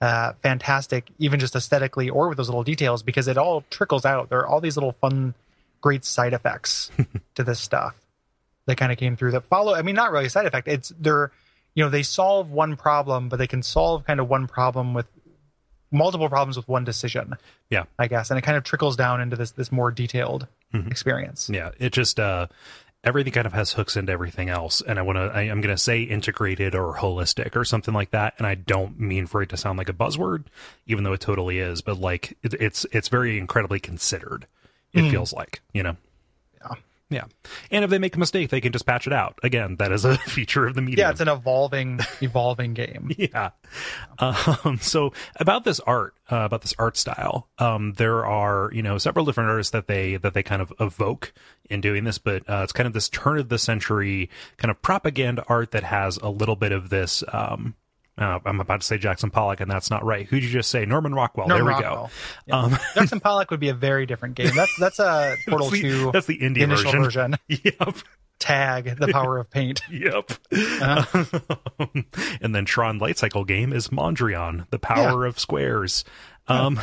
[0.00, 4.28] uh, fantastic, even just aesthetically or with those little details, because it all trickles out.
[4.30, 5.34] There are all these little fun,
[5.80, 6.90] great side effects
[7.34, 7.94] to this stuff
[8.66, 9.74] that kind of came through that follow.
[9.74, 10.68] I mean, not really a side effect.
[10.68, 11.30] It's they're,
[11.74, 15.06] you know, they solve one problem, but they can solve kind of one problem with
[15.92, 17.34] multiple problems with one decision.
[17.68, 17.84] Yeah.
[17.98, 20.90] I guess, and it kind of trickles down into this this more detailed Mhm.
[20.90, 21.50] experience.
[21.52, 21.72] Yeah.
[21.78, 22.46] It just uh
[23.02, 24.80] everything kind of has hooks into everything else.
[24.80, 28.34] And I wanna I, I'm gonna say integrated or holistic or something like that.
[28.38, 30.44] And I don't mean for it to sound like a buzzword,
[30.86, 34.46] even though it totally is, but like it, it's it's very incredibly considered,
[34.92, 35.10] it Mm.
[35.10, 35.96] feels like, you know.
[37.10, 37.24] Yeah.
[37.72, 39.38] And if they make a mistake, they can just patch it out.
[39.42, 41.00] Again, that is a feature of the medium.
[41.00, 43.10] Yeah, it's an evolving, evolving game.
[43.18, 43.50] Yeah.
[44.18, 48.96] Um, so about this art, uh, about this art style, um, there are you know
[48.98, 51.32] several different artists that they that they kind of evoke
[51.68, 54.80] in doing this, but uh, it's kind of this turn of the century kind of
[54.80, 57.24] propaganda art that has a little bit of this.
[57.32, 57.74] Um,
[58.20, 60.26] uh, I'm about to say Jackson Pollock, and that's not right.
[60.26, 60.84] Who'd you just say?
[60.84, 61.48] Norman Rockwell.
[61.48, 62.10] Norman there we Rockwell.
[62.48, 62.54] go.
[62.54, 64.50] Um, Jackson Pollock would be a very different game.
[64.54, 67.02] That's that's a Portal that's the, Two that's the indie version.
[67.02, 67.36] version.
[67.48, 67.96] Yep.
[68.38, 69.82] Tag the power of paint.
[69.90, 70.32] Yep.
[70.52, 71.86] Uh-huh.
[72.40, 76.04] and then Tron Light Cycle game is Mondrian, the power of squares.
[76.48, 76.80] Um,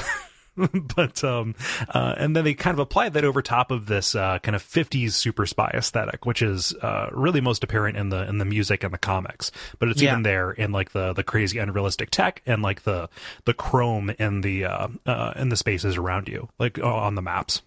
[0.96, 1.56] but um,
[1.89, 4.63] uh, and then they kind of applied that over top of this uh, kind of
[4.63, 8.84] 50s super spy aesthetic, which is uh, really most apparent in the in the music
[8.84, 9.52] and the comics.
[9.80, 10.12] But it's Yeah.
[10.12, 13.10] even there in like the the crazy unrealistic tech and like the
[13.46, 17.62] the chrome in the uh, uh, in the spaces around you, like on the maps.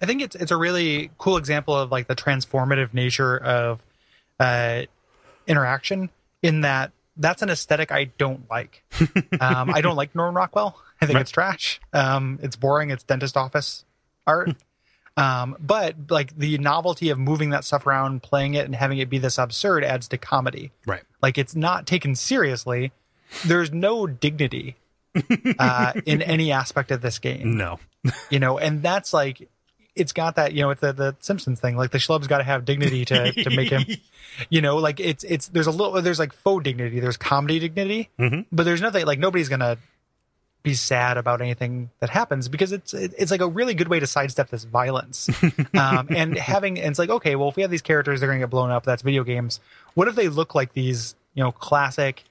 [0.00, 3.82] I think it's it's a really cool example of like the transformative nature of
[4.38, 4.82] uh,
[5.46, 6.10] interaction.
[6.42, 8.84] In that, that's an aesthetic I don't like.
[9.40, 10.80] um, I don't like Norman Rockwell.
[11.00, 11.20] I think Right.
[11.22, 11.80] it's trash.
[11.92, 12.90] Um, it's boring.
[12.90, 13.84] It's dentist office
[14.26, 14.50] art.
[15.16, 19.08] um, but like the novelty of moving that stuff around, playing it, and having it
[19.10, 20.70] be this absurd adds to comedy.
[20.86, 21.02] Right.
[21.22, 22.92] Like it's not taken seriously.
[23.46, 24.76] There's no dignity
[25.58, 27.78] uh, in any aspect of this game No.
[28.30, 29.48] you know and that's like
[29.96, 32.44] it's got that you know it's the, the simpsons thing like the schlub's got to
[32.44, 33.82] have dignity to to make him
[34.50, 38.08] you know like it's it's there's a little there's like faux dignity there's comedy dignity
[38.18, 38.46] Mhm.
[38.52, 39.78] but there's nothing like nobody's gonna
[40.62, 44.06] be sad about anything that happens because it's it's like a really good way to
[44.06, 45.30] sidestep this violence
[45.74, 48.40] um and having and it's like okay well if we have these characters they're gonna
[48.40, 49.60] get blown up that's video games
[49.94, 52.24] what if they look like these you know classic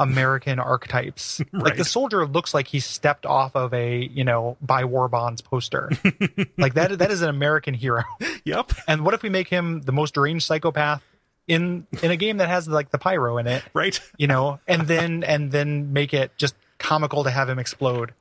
[0.00, 1.40] American archetypes.
[1.52, 5.40] Like the soldier looks like he stepped off of a, you know, buy war bonds
[5.40, 5.88] poster.
[6.58, 8.02] like that that is an American hero.
[8.44, 8.72] Yep.
[8.88, 11.00] And what if we make him the most deranged psychopath
[11.46, 14.00] in in a game that has like the pyro in it, Right.
[14.18, 18.12] you know, and then and then make it just comical to have him explode.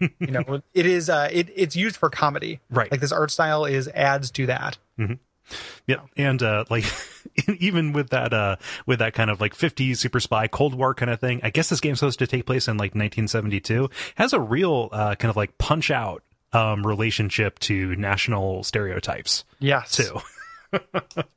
[0.00, 2.60] you know, it is uh it it's used for comedy.
[2.70, 2.90] Right.
[2.90, 4.78] Like this art style is adds to that.
[5.86, 6.06] Yep.
[6.16, 6.84] And uh like
[7.58, 11.10] even with that uh with that kind of like 50s super spy Cold War kind
[11.10, 13.90] of thing, I guess this game's supposed to take place in like 1972.
[14.14, 19.96] Has a real uh kind of like punch out um relationship to national stereotypes Yes.
[19.96, 20.20] too.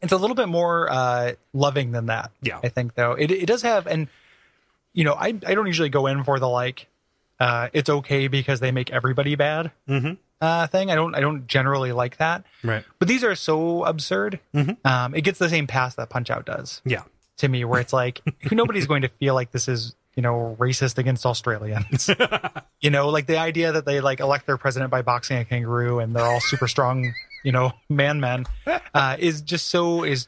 [0.02, 2.32] it's a little bit more uh, loving than that.
[2.42, 2.60] Yeah.
[2.64, 4.08] I think though it it does have, and
[4.98, 6.88] you know, I I don't usually go in for the like,
[7.40, 10.18] uh, it's okay because they make everybody bad Mhm.
[10.42, 10.90] uh, thing.
[10.90, 12.44] I don't I don't generally like that.
[12.64, 12.84] Right.
[12.98, 14.40] But these are so absurd.
[14.84, 17.04] Um, it gets the same pass that Punch Out does Yeah.
[17.38, 20.98] to me, where it's like nobody's going to feel like this is you know racist
[20.98, 22.10] against Australians.
[22.82, 26.00] you know, like the idea that they like elect their president by boxing a kangaroo
[26.00, 28.46] and they're all super strong, you know, man men,
[28.96, 30.28] uh, is just so is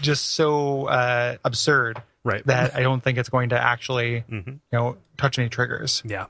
[0.00, 2.44] just so uh, absurd Right.
[2.46, 4.46] that I don't think it's going to actually Mhm.
[4.46, 6.02] you know touch any triggers.
[6.04, 6.26] Yeah.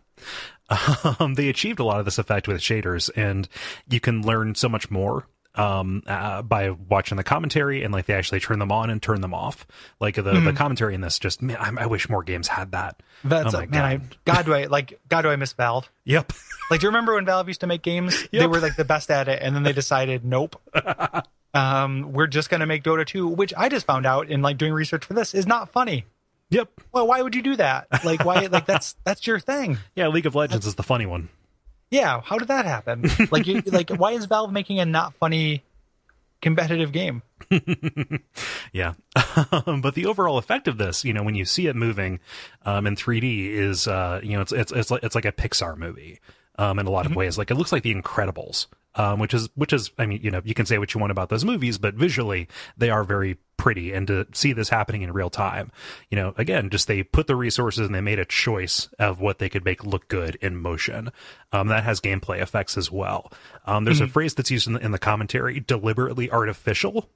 [1.20, 3.48] Um, they achieved a lot of this effect with shaders, and
[3.88, 8.12] you can learn so much more um, uh, by watching the commentary and like they
[8.14, 9.66] actually turn them on and turn them off.
[10.00, 13.02] Like the, the commentary in this, just man, I, I wish more games had that.
[13.24, 15.90] That's Oh my man, I, God do I like God do I miss Valve.
[16.04, 16.32] Yep.
[16.70, 18.26] Like, do you remember when Valve used to make games?
[18.32, 20.60] They were like the best at it, and then they decided, nope.
[21.56, 24.72] um, we're just gonna make Dota 2, which I just found out in like doing
[24.72, 26.04] research for this is not funny.
[26.50, 26.68] Yep.
[26.92, 27.88] Well, why would you do that?
[28.04, 28.46] Like, why?
[28.50, 29.78] like that's that's your thing.
[29.96, 30.08] Yeah.
[30.08, 31.28] League of Legends is the funny one.
[31.90, 33.04] Yeah, how did that happen?
[33.30, 35.62] Like, you, like why is Valve making a not funny
[36.42, 37.22] competitive game?
[38.72, 38.94] Yeah.
[39.64, 42.20] but the overall effect of this, you know, when you see it moving
[42.66, 45.78] um, in 3D is, uh, you know, it's, it's, it's like, it's like a Pixar
[45.78, 46.20] movie
[46.58, 47.38] um, in a lot of ways.
[47.38, 50.40] Like it looks like The Incredibles, um, which is, which is, I mean, you know,
[50.44, 53.92] you can say what you want about those movies, but visually they are very pretty.
[53.92, 55.72] And to see this happening in real time,
[56.10, 59.38] you know, again, just they put the resources and they made a choice of what
[59.38, 61.10] they could make look good in motion.
[61.52, 63.32] Um, that has gameplay effects as well.
[63.66, 67.08] Um, there's a phrase that's used in the, in the commentary, deliberately artificial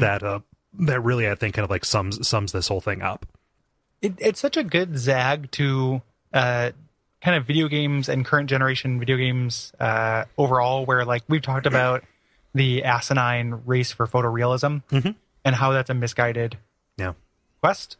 [0.00, 0.40] that uh
[0.78, 3.26] that really I think kind of like sums sums this whole thing up.
[4.00, 6.72] It, it's such a good zag to uh,
[7.24, 11.66] kind of video games and current generation video games uh, overall, where like we've talked
[11.66, 12.04] about
[12.54, 15.14] the asinine race for photorealism Mhm.
[15.44, 16.58] and how that's a misguided
[16.98, 17.14] Yeah.
[17.62, 17.96] quest.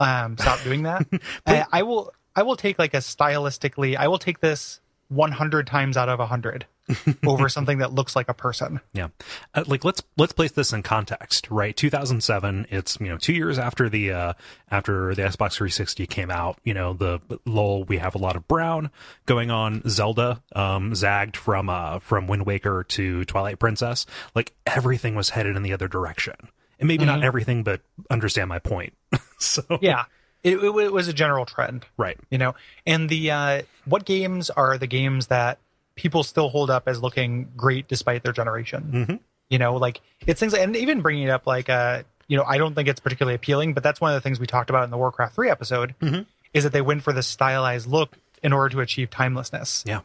[0.00, 1.06] Um, stop doing that.
[1.46, 2.12] I, I will.
[2.34, 3.94] I will take like a stylistically.
[3.96, 6.64] I will take this 100 times out of 100.
[7.26, 8.80] over something that looks like a person.
[8.92, 9.08] Yeah,
[9.54, 11.76] uh, like let's let's place this in context, right?
[11.76, 12.66] 2007.
[12.70, 14.32] It's you know two years after the uh,
[14.70, 16.58] after the Xbox 360 came out.
[16.64, 17.84] You know the lol.
[17.84, 18.90] We have a lot of brown
[19.26, 19.82] going on.
[19.88, 24.06] Zelda um, zagged from uh, from Wind Waker to Twilight Princess.
[24.34, 26.34] Like everything was headed in the other direction,
[26.78, 28.94] and maybe not everything, but understand my point.
[29.38, 30.04] so Yeah,
[30.42, 31.86] it, it, it was a general trend.
[31.96, 32.18] right.
[32.30, 32.54] you know
[32.86, 35.58] and the uh what games are the games that
[35.94, 39.20] people still hold up as looking great despite their generation Mhm.
[39.48, 42.58] you know like it's things and even bringing it up like uh you know i
[42.58, 44.90] don't think it's particularly appealing but that's one of the things we talked about in
[44.90, 46.26] the warcraft 3 episode Mhm.
[46.54, 50.00] is that they went for this stylized look in order to achieve timelessness Yeah.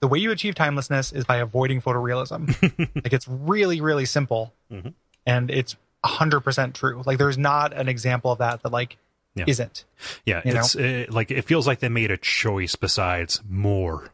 [0.00, 2.48] the way you achieve timelessness is by avoiding photorealism
[2.94, 4.94] like it's really really simple Mhm.
[5.26, 8.96] and it's 100% true like there's not an example of that that like
[9.34, 9.44] Yeah.
[9.46, 9.84] isn't
[10.26, 14.10] Yeah, it's uh, like it feels like they made a choice besides more.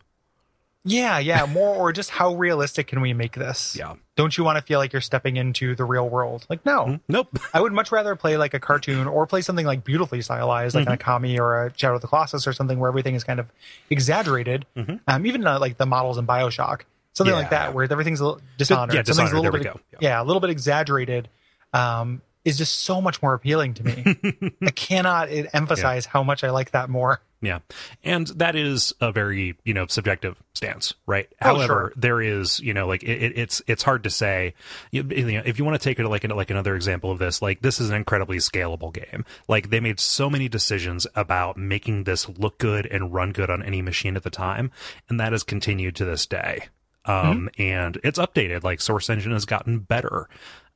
[0.85, 3.77] Yeah, yeah, more or just how realistic can we make this?
[3.79, 3.95] Yeah.
[4.17, 6.47] Don't you want to feel like you're stepping into the real world?
[6.49, 6.99] Like, no.
[7.09, 7.39] Nope.
[7.55, 10.89] I would much rather play like a cartoon or play something like beautifully stylized, like
[10.89, 13.47] an Okami or a Shadow of the Colossus or something where everything is kind of
[13.91, 14.67] exaggerated.
[15.07, 17.67] Um, even uh, like the models in Bioshock, something like Yeah.
[17.67, 18.95] that, where everything's a little Dishonored.
[18.95, 19.81] yeah, something's Dishonored, a little there we bit, go.
[20.01, 20.09] Yeah.
[20.11, 21.29] yeah, a little bit exaggerated.
[21.73, 24.53] Um, is just so much more appealing to me.
[24.63, 27.21] I cannot eh, emphasize how much I like that more.
[27.41, 27.61] Yeah.
[28.03, 31.29] And that is a very, you know, subjective stance, right?
[31.41, 31.93] Oh, However, sure.
[31.97, 34.55] there is, you know, like it, it- it's it's hard to say.
[34.91, 37.41] You, you know, if you want to take it like like another example of this,
[37.41, 39.25] like this is an incredibly scalable game.
[39.47, 43.63] Like they made so many decisions about making this look good and run good on
[43.63, 44.73] any machine at the time,
[45.09, 46.67] and that has continued to this day.
[47.05, 48.65] Um, and it's updated.
[48.65, 50.29] Like Source Engine has gotten better.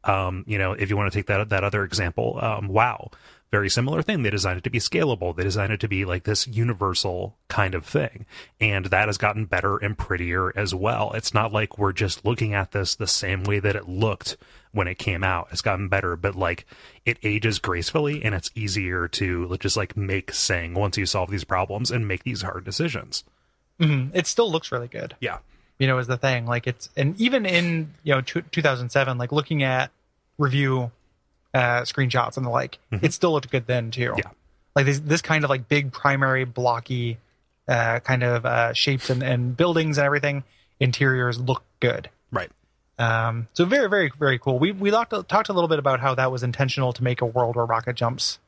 [0.04, 3.10] Um, you know, if you want to take that that other example, um, WoW,
[3.52, 4.22] very similar thing.
[4.22, 5.36] They designed it to be scalable.
[5.36, 8.24] They designed it to be like this universal kind of thing,
[8.60, 11.12] and that has gotten better and prettier as well.
[11.12, 14.38] It's not like we're just looking at this the same way that it looked
[14.72, 15.48] when it came out.
[15.52, 16.66] It's gotten better, but like
[17.04, 21.44] it ages gracefully, and it's easier to just like make sing once you solve these
[21.44, 23.22] problems and make these hard decisions.
[23.78, 24.10] Mhm.
[24.14, 25.14] It still looks really good.
[25.20, 25.38] Yeah,
[25.78, 29.30] you know is the thing like it's and even in you know two, 2007 like
[29.30, 29.90] looking at
[30.38, 30.90] review
[31.54, 34.18] uh screenshots and the like it still looked good then too Mm-hmm.
[34.18, 34.30] Yeah.
[34.76, 37.18] like this this kind of like big primary blocky
[37.68, 40.44] uh kind of uh shapes and, and buildings and everything
[40.80, 42.50] interiors look good right.
[42.98, 46.14] um so very very very cool we we talked talked a little bit about how
[46.14, 48.38] that was intentional to make a world where rocket jumps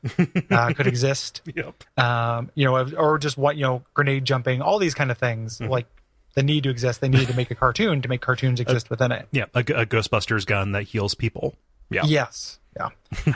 [0.51, 1.83] uh, could exist Yep.
[1.97, 5.61] um, you know, or just what you know, grenade jumping, all these kind of things,
[5.61, 5.85] like
[6.33, 6.99] the need to exist.
[6.99, 9.27] They needed to make a cartoon to make cartoons exist within it.
[9.31, 11.55] Yeah, a, a Ghostbusters gun that heals people.
[11.89, 12.03] Yeah.
[12.05, 12.89] Yes, yeah.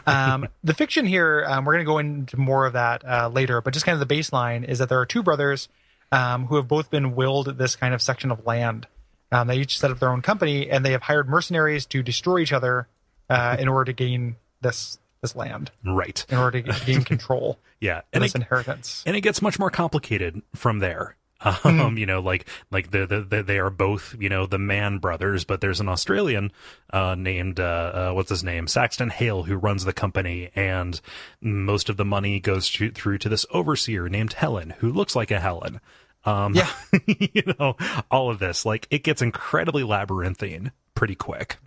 [0.05, 3.61] um, the fiction here, um, we're going to go into more of that uh, later,
[3.61, 5.69] but just kind of the baseline is that there are two brothers
[6.11, 8.87] um, who have both been willed this kind of section of land.
[9.31, 12.39] Um, they each set up their own company, and they have hired mercenaries to destroy
[12.39, 12.87] each other
[13.29, 16.25] uh, in order to gain this this land, Right.
[16.29, 17.95] in order to gain control Yeah.
[17.97, 19.03] and And this it, inheritance.
[19.05, 21.17] and it gets much more complicated from there.
[21.41, 21.97] Um, Mm-hmm.
[21.97, 25.45] you know, like like the, the, the they are both you know the Mann brothers,
[25.45, 26.51] but there's an Australian
[26.91, 30.99] uh, named uh, uh, what's his name Saxton Hale who runs the company, and
[31.41, 35.31] most of the money goes to, through to this overseer named Helen, who looks like
[35.31, 35.79] a Helen.
[36.25, 36.69] Um, Yeah.
[37.05, 37.77] you know,
[38.11, 41.57] all of this like it gets incredibly labyrinthine pretty quick.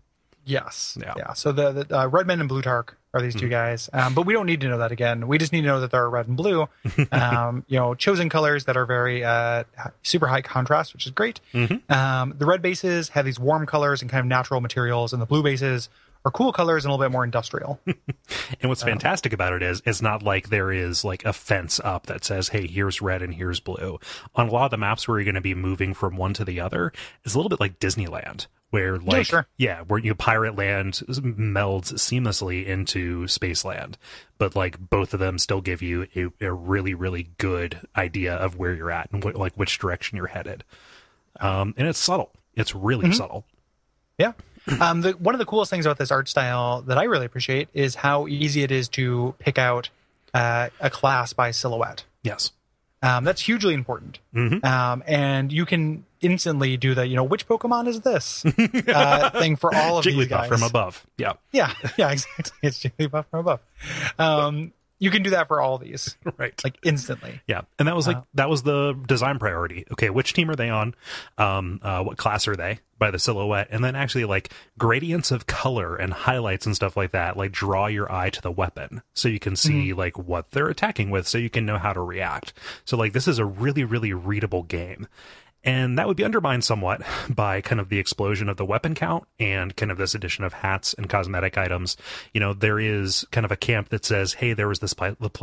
[0.44, 0.98] Yes.
[1.00, 1.14] Yeah.
[1.16, 1.32] Yeah.
[1.32, 4.46] So the, the uh, Redmond and Blutarch are these two guys, um, but we don't
[4.46, 5.28] need to know that again.
[5.28, 6.68] We just need to know that they're red and blue.
[7.12, 9.64] Um, you know, chosen colors that are very uh,
[10.02, 11.40] super high contrast, which is great.
[11.88, 15.26] Um, the red bases have these warm colors and kind of natural materials, and the
[15.26, 15.88] blue bases
[16.24, 17.80] are cool colors and a little bit more industrial.
[18.60, 22.06] And what's fantastic about it is it's not like there is like a fence up
[22.06, 23.98] that says, "Hey, here's red and here's blue."
[24.36, 26.44] On a lot of the maps where you're going to be moving from one to
[26.44, 26.92] the other,
[27.24, 29.46] it's a little bit like Disneyland, where like sure.
[29.56, 33.94] yeah, where you pirate land melds seamlessly into spaceland,
[34.38, 38.56] but like both of them still give you a, a really really good idea of
[38.56, 40.62] where you're at and wh- like which direction you're headed.
[41.40, 42.32] Um, and it's subtle.
[42.54, 43.44] It's really subtle.
[44.18, 44.32] Yeah.
[44.80, 47.68] Um, the, one of the coolest things about this art style that I really appreciate
[47.74, 49.90] is how easy it is to pick out
[50.34, 52.04] uh, a class by silhouette.
[52.22, 52.52] Yes.
[53.02, 54.20] Um, that's hugely important.
[54.32, 54.64] Mhm.
[54.64, 58.44] Um, and you can instantly do the, you know, which Pokemon is this
[58.88, 60.48] uh, thing for all of these guys.
[60.48, 61.04] from above.
[61.18, 61.32] Yeah.
[61.50, 62.52] Yeah, yeah, exactly.
[62.62, 63.60] It's Jigglypuff from above.
[64.20, 66.54] Um, you can do that for all these, Right.
[66.62, 67.40] like instantly.
[67.48, 69.84] Yeah, and that was like that was the design priority.
[69.92, 70.94] Okay, which team are they on?
[71.38, 73.66] Um, uh, what class are they by the silhouette?
[73.72, 77.36] And then actually like gradients of color and highlights and stuff like that.
[77.36, 81.10] Like draw your eye to the weapon so you can see like what they're attacking
[81.10, 82.52] with, so you can know how to react.
[82.84, 85.08] So like this is a really really readable game.
[85.64, 89.24] And that would be undermined somewhat by kind of the explosion of the weapon count
[89.38, 91.96] and kind of this addition of hats and cosmetic items.
[92.32, 94.94] You know, there is kind of a camp that says, hey, there was this,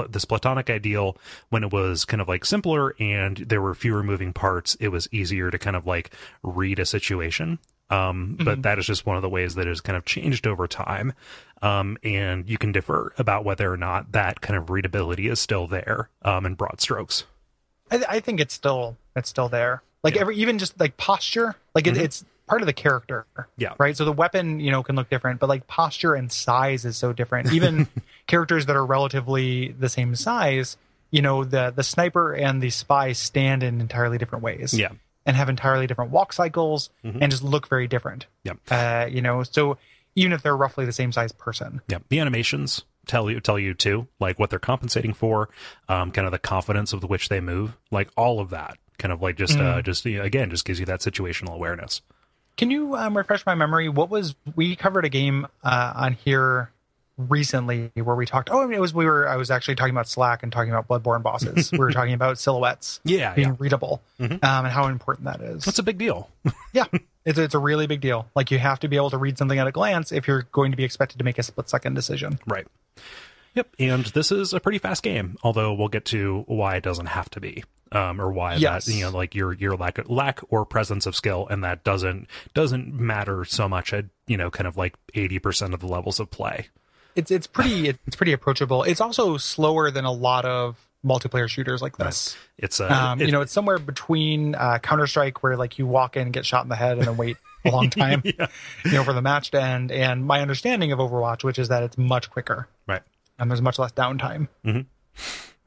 [0.10, 1.18] this platonic ideal
[1.50, 4.76] when it was kind of like simpler and there were fewer moving parts.
[4.76, 6.12] It was easier to kind of like
[6.44, 7.60] read a situation.
[7.92, 8.44] Um, mm-hmm.
[8.44, 11.14] but that is just one of the ways that has kind of changed over time.
[11.64, 15.66] Um, and you can differ about whether or not that kind of readability is still
[15.66, 17.26] there, um, in broad strokes.
[17.90, 19.82] I, I think it's still, it's still there.
[20.04, 20.22] Like yeah.
[20.22, 21.98] every, even just like posture, like mm-hmm.
[21.98, 23.26] it, it's part of the character.
[23.58, 23.74] Yeah.
[23.78, 23.96] Right.
[23.96, 27.14] So the weapon, you know, can look different, but like posture and size is so
[27.14, 27.54] different.
[27.54, 27.88] Even
[28.28, 30.76] characters that are relatively the same size,
[31.12, 34.74] you know, the the sniper and the spy stand in entirely different ways.
[34.74, 34.90] Yeah.
[35.26, 37.22] And have entirely different walk cycles mm-hmm.
[37.22, 38.26] and just look very different.
[38.44, 38.54] Yeah.
[38.72, 39.78] Uh, you know, so
[40.16, 41.82] even if they're roughly the same size person.
[41.88, 42.00] Yeah.
[42.10, 45.50] The animations tell you tell you too, like what they're compensating for,
[45.88, 49.22] um, kind of the confidence of which they move, like all of that kind of
[49.22, 49.62] like just mm.
[49.62, 52.02] uh, just you know, again just gives you that situational awareness.
[52.58, 53.88] Can you um, refresh my memory?
[53.88, 56.72] What was we covered a game uh, on here
[57.18, 58.50] recently where we talked?
[58.52, 59.28] Oh, it was we were.
[59.28, 61.72] I was actually talking about Slack and talking about Bloodborne bosses.
[61.72, 63.56] we were talking about silhouettes, yeah, being yeah.
[63.60, 64.44] readable, mm-hmm.
[64.46, 65.64] um, and how important that is.
[65.64, 66.30] That's a big deal.
[66.74, 66.86] yeah,
[67.26, 68.28] it's it's a really big deal.
[68.36, 70.72] Like you have to be able to read something at a glance if you're going
[70.72, 72.40] to be expected to make a split second decision.
[72.46, 72.68] Right.
[73.56, 77.08] Yep, and this is a pretty fast game, although we'll get to why it doesn't
[77.08, 78.86] have to be um, or why yes.
[78.86, 82.28] that you know like your your lack lack or presence of skill, and that doesn't
[82.54, 86.20] doesn't matter so much at you know kind of like eighty percent of the levels
[86.20, 86.68] of play.
[87.16, 88.84] It's it's pretty it's pretty approachable.
[88.84, 92.38] It's also slower than a lot of multiplayer shooters like this.
[92.58, 95.88] It's uh, um, it, you know it's somewhere between uh, Counter Strike where like you
[95.88, 98.48] walk in, get shot in the head, and then wait a long time, yeah.
[98.86, 99.92] you know, for the match to end.
[99.92, 102.68] And my understanding of Overwatch, which is that it's much quicker,
[103.40, 104.48] and there's much less downtime.
[104.66, 104.82] Mm-hmm.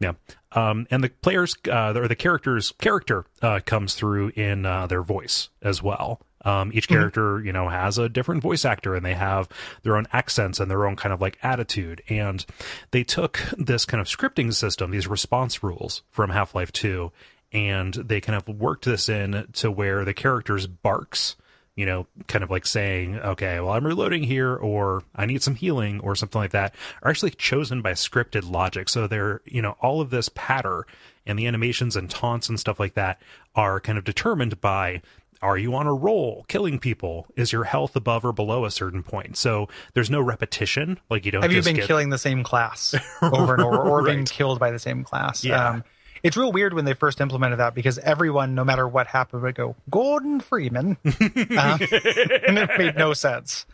[0.00, 0.12] Yeah.
[0.52, 5.02] Um, and the players uh, or the character's character uh, comes through in uh, their
[5.02, 6.20] voice as well.
[6.44, 6.94] Um, each mm-hmm.
[6.94, 7.46] character, mm-hmm.
[7.46, 9.48] you know, has a different voice actor and they have
[9.82, 12.02] their own accents and their own kind of like attitude.
[12.08, 12.44] And
[12.90, 17.12] they took this kind of scripting system, these response rules from Half Life 2,
[17.52, 21.36] and they kind of worked this in to where the character's barks
[21.76, 25.54] you know, kind of like saying, okay, well, I'm reloading here, or I need some
[25.54, 28.88] healing, or something like that, are actually chosen by scripted logic.
[28.88, 30.86] So they're, you know, all of this patter
[31.26, 33.20] and the animations and taunts and stuff like that
[33.54, 35.00] are kind of determined by
[35.40, 39.02] are you on a roll killing people is your health above or below a certain
[39.02, 41.86] point so there's no repetition like you don't have you been get...
[41.86, 44.14] killing the same class over and over or right.
[44.14, 45.70] being killed by the same class yeah.
[45.70, 45.84] Um,
[46.22, 49.54] it's real weird when they first implemented that because everyone, no matter what happened, would
[49.54, 51.04] go Gordon Freeman, um,
[51.56, 53.66] and it made no sense.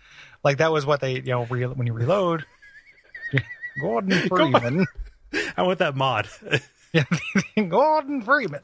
[0.42, 2.46] Like that was what they, you know, re- when you reload,
[3.80, 4.86] Gordon Freeman.
[5.56, 6.28] I want that mod.
[6.92, 7.04] yeah,
[7.68, 8.62] Gordon Freeman.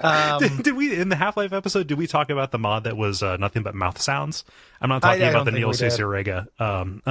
[0.00, 1.86] Um, did, did, we in the Half Life episode?
[1.86, 4.44] Did we talk about the mod that was uh, nothing but mouth sounds?
[4.80, 7.02] I'm not talking I, I about the Neil Cicierega, um,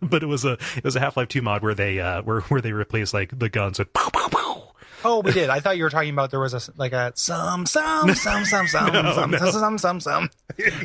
[0.00, 2.40] but it was a it was a Half Life Two mod where they uh, where
[2.42, 4.41] where they replaced like the guns with pow, pow, pow,
[5.04, 5.50] Oh, we did.
[5.50, 8.66] I thought you were talking about there was a like a some some some some
[8.66, 9.50] some no, some, no.
[9.50, 10.30] some some some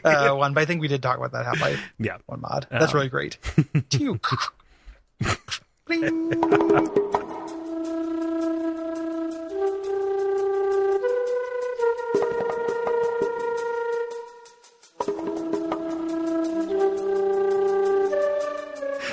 [0.04, 1.82] uh, one, but I think we did talk about that Half Life.
[2.00, 2.68] Yeah, one mod.
[2.70, 2.98] That's um.
[2.98, 3.38] really great.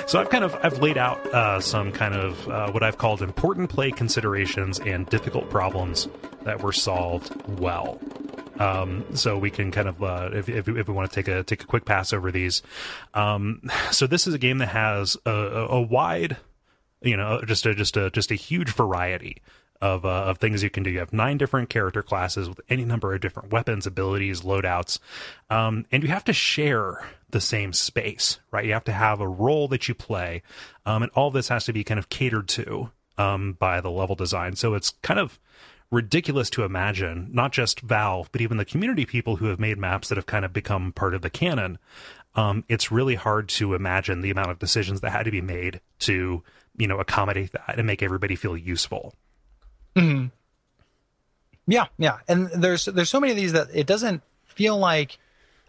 [0.07, 3.23] So I've kind of I've laid out uh, some kind of uh, what I've called
[3.23, 6.07] important play considerations and difficult problems
[6.43, 7.99] that were solved well.
[8.59, 11.43] Um, so we can kind of uh, if, if, if we want to take a
[11.43, 12.61] take a quick pass over these.
[13.15, 16.37] Um, so this is a game that has a, a wide,
[17.01, 19.41] you know, just a just a just a huge variety
[19.85, 20.89] of uh, of things you can do.
[20.89, 24.97] You have nine different character classes with any number of different weapons, abilities, loadouts,
[25.51, 28.65] um, and you have to share the same space, right?
[28.65, 30.41] You have to have a role that you play,
[30.87, 34.15] um, and all this has to be kind of catered to um, by the level
[34.15, 34.55] design.
[34.55, 35.39] So it's kind of
[35.91, 40.09] ridiculous to imagine not just Valve, but even the community people who have made maps
[40.09, 41.77] that have kind of become part of the canon.
[42.33, 45.79] Um, it's really hard to imagine the amount of decisions that had to be made
[45.99, 46.41] to
[46.75, 49.13] you know accommodate that and make everybody feel useful
[49.95, 50.25] Mm-hmm.
[51.67, 55.17] Yeah, yeah, and there's there's so many of these that it doesn't feel like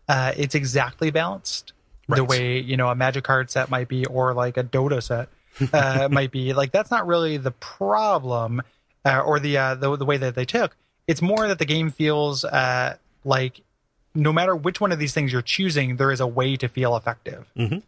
[0.08, 1.72] uh, it's exactly balanced
[2.08, 2.16] right.
[2.16, 5.28] the way you know a magic card set might be or like a Dota set
[5.72, 6.52] uh, might be.
[6.52, 8.62] Like that's not really the problem
[9.04, 10.76] uh, or the, uh, the the way that they took.
[11.06, 13.62] It's more that the game feels uh, like
[14.14, 16.96] no matter which one of these things you're choosing, there is a way to feel
[16.96, 17.50] effective.
[17.56, 17.78] Mm-hmm.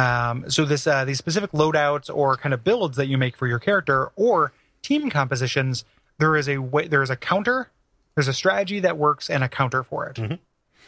[0.00, 3.46] Um, so this uh, these specific loadouts or kind of builds that you make for
[3.46, 4.52] your character or
[4.86, 5.84] team compositions,
[6.18, 7.70] there is a way, there is a counter
[8.16, 10.16] there's a strategy that works and a counter for it.
[10.16, 10.38] Mhm.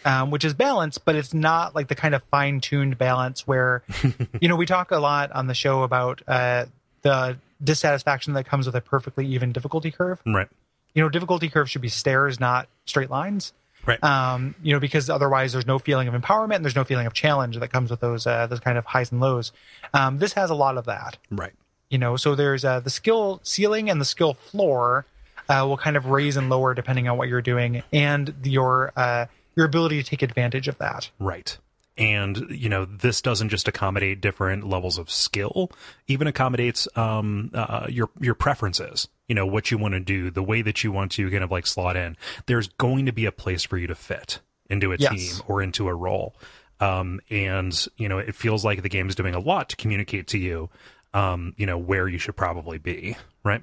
[0.05, 3.82] Um, which is balanced, but it's not like the kind of fine tuned balance where,
[4.40, 6.66] you know, we talk a lot on the show about uh,
[7.03, 10.20] the dissatisfaction that comes with a perfectly even difficulty curve.
[10.24, 10.49] Right.
[10.94, 13.53] You know, difficulty curves should be stairs, not straight lines.
[13.84, 14.03] Right.
[14.03, 17.12] Um, you know, because otherwise there's no feeling of empowerment and there's no feeling of
[17.12, 19.53] challenge that comes with those uh, those kind of highs and lows.
[19.92, 21.53] Um, this has a lot of that right.
[21.91, 25.07] You know so there's uh, the skill ceiling and the skill floor
[25.49, 29.26] uh, will kind of raise and lower depending on what you're doing and your uh,
[29.57, 31.57] your ability to take advantage of that Right.
[31.97, 35.72] And you know this doesn't just accommodate different levels of skill,
[36.07, 39.09] even accommodates um, uh, your your preferences.
[39.26, 41.51] You know what you want to do, the way that you want to kind of
[41.51, 42.16] like slot in.
[42.47, 44.39] There's going to be a place for you to fit
[44.70, 45.11] into a Yes.
[45.11, 46.36] team or into a role,
[46.78, 50.28] um, and you know it feels like the game is doing a lot to communicate
[50.28, 50.70] to you,
[51.14, 53.16] um, you know where you should probably be.
[53.44, 53.62] Right.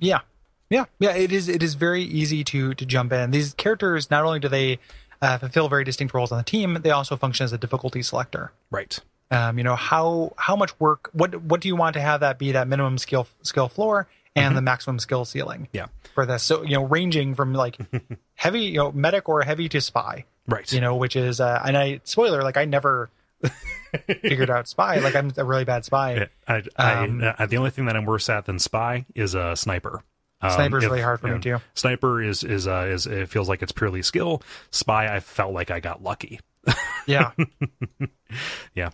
[0.00, 0.20] yeah
[0.70, 4.24] yeah yeah it is it is very easy to to jump in these characters not
[4.24, 4.78] only do they
[5.20, 8.52] uh, fulfill very distinct roles on the team they also function as a difficulty selector
[8.70, 8.98] Right.
[9.30, 12.38] um, you know how how much work what what do you want to have that
[12.38, 15.86] be that minimum skill skill floor and the maximum skill ceiling Yeah.
[16.14, 17.76] for this so you know ranging from like
[18.34, 20.70] heavy you know medic or heavy to spy Right.
[20.72, 23.10] you know which is uh and i spoiler like i never
[24.22, 27.70] figured out spy like i'm a really bad spy I, I, Um, uh, the only
[27.70, 30.02] thing that I'm worse at than spy is a sniper.
[30.40, 31.58] Um, Sniper's if- really hard for me, too.
[31.74, 34.42] Sniper is is uh, is it feels like it's purely skill.
[34.72, 36.40] Spy, I felt like I got lucky.
[37.06, 37.30] yeah
[38.74, 38.90] Yeah.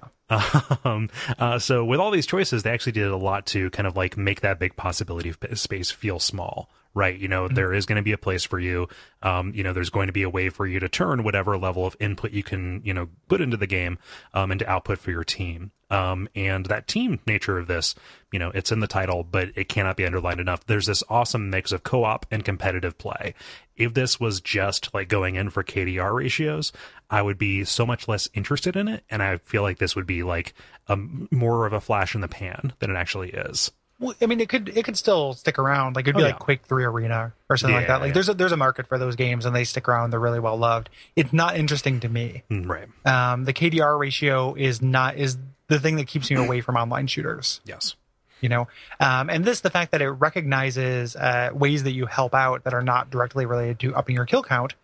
[0.84, 3.96] Um, uh, so with all these choices, they actually did a lot to kind of
[3.96, 7.18] like make that big possibility of space feel small, right?
[7.18, 7.54] You know, Mm-hmm.
[7.54, 8.88] there is going to be a place for you.
[9.22, 11.86] Um, you know, there's going to be a way for you to turn whatever level
[11.86, 13.98] of input you can, you know, put into the game,
[14.34, 15.70] um, into output for your team.
[15.90, 17.94] Um, and that team nature of this,
[18.32, 20.66] you know, it's in the title, but it cannot be underlined enough.
[20.66, 23.34] There's this awesome mix of co-op and competitive play.
[23.74, 26.72] If this was just like going in for KDR ratios,
[27.08, 30.06] I would be so much less interested in it, and I feel like this would
[30.06, 30.52] be like
[30.88, 33.70] a more of a flash in the pan than it actually is.
[34.00, 35.96] Well, i mean it could it could still stick around.
[35.96, 36.38] Like it'd be Oh, like yeah.
[36.38, 38.00] quake 3 arena or something like that.
[38.00, 38.14] Like yeah.
[38.14, 40.10] there's a there's a market for those games and they stick around.
[40.10, 40.88] They're really well loved.
[41.16, 42.42] It's not interesting to me.
[42.50, 42.88] Mm, Right.
[43.06, 45.36] um the kdr ratio is not is
[45.68, 47.60] the thing that keeps me away from online shooters.
[47.64, 47.94] Yes.
[48.40, 48.68] you know?
[49.00, 52.72] Um, and this the fact that it recognizes uh, ways that you help out that
[52.74, 54.74] are not directly related to upping your kill count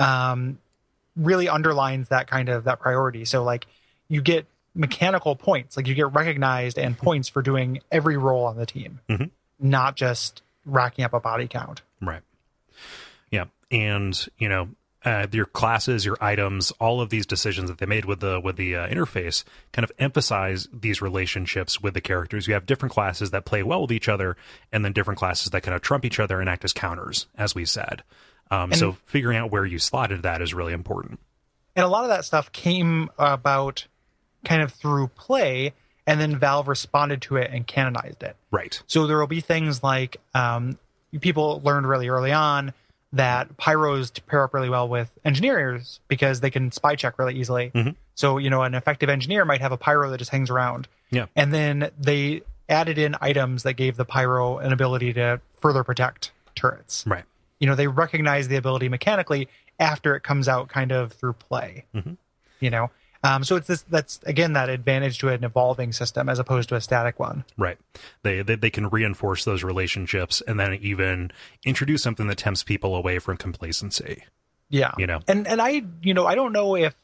[0.00, 0.58] um,
[1.16, 3.24] really underlines that kind of that priority.
[3.24, 3.66] So like
[4.08, 4.46] you get
[4.76, 9.00] mechanical points like you get recognized and points for doing every role on the team
[9.08, 9.30] Mhm.
[9.58, 12.22] not just racking up a body count Right.
[13.30, 14.68] Yeah, and you know.
[15.04, 18.56] Uh, your classes, your items, all of these decisions that they made with the with
[18.56, 22.48] the uh, interface kind of emphasize these relationships with the characters.
[22.48, 24.36] You have different classes that play well with each other,
[24.72, 27.54] and then different classes that kind of trump each other and act as counters, as
[27.54, 28.02] we said.
[28.50, 31.20] Um, so figuring out where you slotted that is really important.
[31.76, 33.86] and a lot of that stuff came about
[34.46, 35.74] kind of through play
[36.06, 38.80] and then valve responded to it and canonized it Right.
[38.86, 40.78] So there will be things like um,
[41.20, 42.72] people learned really early on
[43.12, 47.70] that pyros pair up really well with engineers because they can spy check really easily.
[47.74, 47.94] Mhm.
[48.14, 51.26] So you know, an effective engineer might have a pyro that just hangs around, Yeah.
[51.36, 56.32] and then they added in items that gave the pyro an ability to further protect
[56.54, 57.04] turrets.
[57.06, 57.24] Right.
[57.60, 61.84] You know, they recognize the ability mechanically after it comes out, kind of through play.
[61.94, 62.16] Mhm.
[62.60, 62.90] You know.
[63.26, 66.76] Um, so it's this that's again that advantage to an evolving system as opposed to
[66.76, 67.44] a static one.
[67.56, 67.76] Right.
[68.22, 71.32] They, they they can reinforce those relationships and then even
[71.64, 74.22] introduce something that tempts people away from complacency.
[74.68, 74.92] Yeah.
[74.96, 75.20] You know.
[75.26, 76.94] And and I you know, I don't know if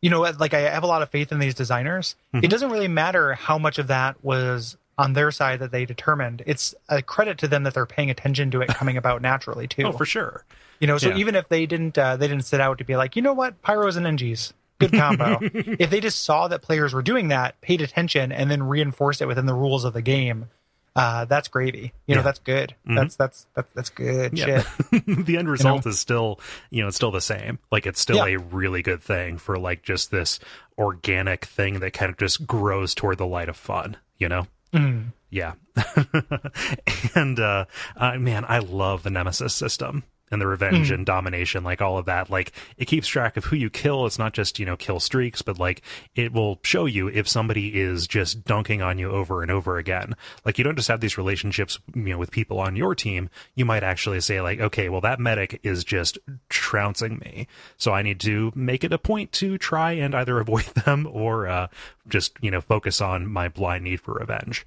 [0.00, 2.16] you know, like I have a lot of faith in these designers.
[2.32, 2.44] Mm-hmm.
[2.44, 6.42] It doesn't really matter how much of that was on their side that they determined.
[6.46, 9.84] It's a credit to them that they're paying attention to it coming about naturally too.
[9.84, 10.44] Oh, for sure.
[10.80, 11.16] you know, so yeah.
[11.16, 13.60] even if they didn't uh, they didn't sit out to be like, you know what,
[13.62, 15.38] pyros and engies, good combo.
[15.42, 19.26] if they just saw that players were doing that, paid attention, and then reinforced it
[19.26, 20.46] within the rules of the game,
[20.94, 21.92] uh, that's gravy.
[22.06, 22.22] You know, Yeah.
[22.22, 22.74] that's good.
[22.86, 24.62] That's that's that's that's good Yeah.
[24.90, 25.04] shit.
[25.26, 27.58] the end result is still, you know, it's still the same.
[27.70, 28.36] Like it's still Yeah.
[28.36, 30.38] a really good thing for like just this
[30.78, 34.46] organic thing that kind of just grows toward the light of fun, you know?
[34.72, 35.12] Mm.
[35.30, 35.52] Yeah.
[37.14, 37.64] and uh,
[37.96, 42.06] uh man, I love the nemesis system and the revenge and domination, like all of
[42.06, 42.30] that.
[42.30, 44.06] Like it keeps track of who you kill.
[44.06, 45.82] It's not just, you know, kill streaks, but like
[46.14, 50.16] it will show you if somebody is just dunking on you over and over again.
[50.44, 53.30] Like you don't just have these relationships, you know, with people on your team.
[53.54, 56.18] You might actually say like, okay, well that medic is just
[56.48, 57.46] trouncing me.
[57.76, 61.46] So I need to make it a point to try and either avoid them or
[61.46, 61.68] uh
[62.08, 64.66] just, you know, focus on my blind need for revenge.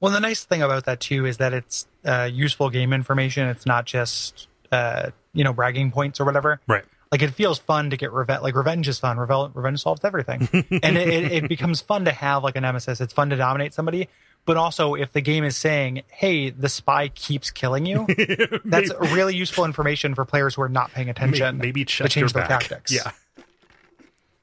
[0.00, 3.48] Well, the nice thing about that too is that it's uh, useful game information.
[3.48, 6.60] It's not just uh, you know, bragging points or whatever.
[6.66, 6.84] Right.
[7.10, 8.42] Like it feels fun to get revenge.
[8.42, 9.16] Like revenge is fun.
[9.18, 13.00] Revenge, revenge solves everything, and it, it, it becomes fun to have like a nemesis.
[13.00, 14.08] It's fun to dominate somebody,
[14.44, 18.06] but also if the game is saying, "Hey, the spy keeps killing you,"
[18.66, 21.56] that's really useful information for players who are not paying attention.
[21.56, 22.60] Maybe, maybe check to change their back.
[22.60, 22.92] tactics.
[22.92, 23.10] Yeah.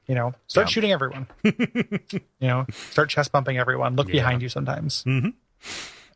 [0.08, 0.70] you know, start Yeah.
[0.72, 1.28] shooting everyone.
[1.44, 3.94] you know, start chest bumping everyone.
[3.94, 4.14] Look Yeah.
[4.14, 5.04] behind you sometimes.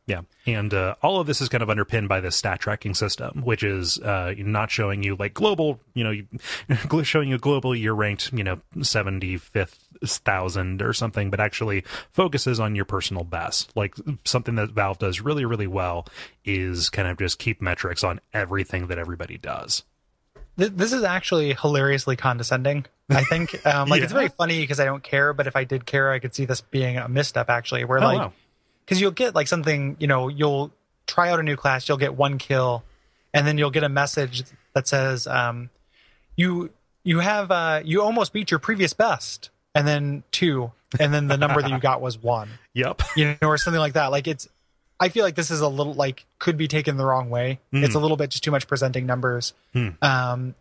[0.06, 3.42] Yeah, and uh, all of this is kind of underpinned by this stat tracking system,
[3.44, 8.32] which is uh, not showing you like global, you know, showing you globally you're ranked,
[8.32, 13.70] you know, seventy fifth thousand or something, but actually focuses on your personal best.
[13.76, 13.94] Like
[14.24, 16.06] something that Valve does really, really well
[16.44, 19.84] is kind of just keep metrics on everything that everybody does.
[20.56, 22.84] This is actually hilariously condescending.
[23.08, 25.86] I think, um, like it's very funny because I don't care, but if I did
[25.86, 28.32] care, I could see this being a misstep actually, where Oh, like wow.
[28.84, 30.70] Because you'll get like something, you know, you'll
[31.06, 32.82] try out a new class, you'll get one kill,
[33.34, 35.70] and then you'll get a message that says, um,
[36.36, 36.70] "You
[37.04, 41.36] you have uh, you almost beat your previous best," and then two, and then the
[41.36, 43.02] number that you got was one, Yep.
[43.16, 44.06] you know, or something like that.
[44.10, 44.48] Like it's,
[44.98, 47.58] I feel like this is a little like could be taken the wrong way.
[47.72, 47.84] Hmm.
[47.84, 49.52] It's a little bit just too much presenting numbers.
[49.72, 49.88] Hmm.
[50.02, 50.54] Um,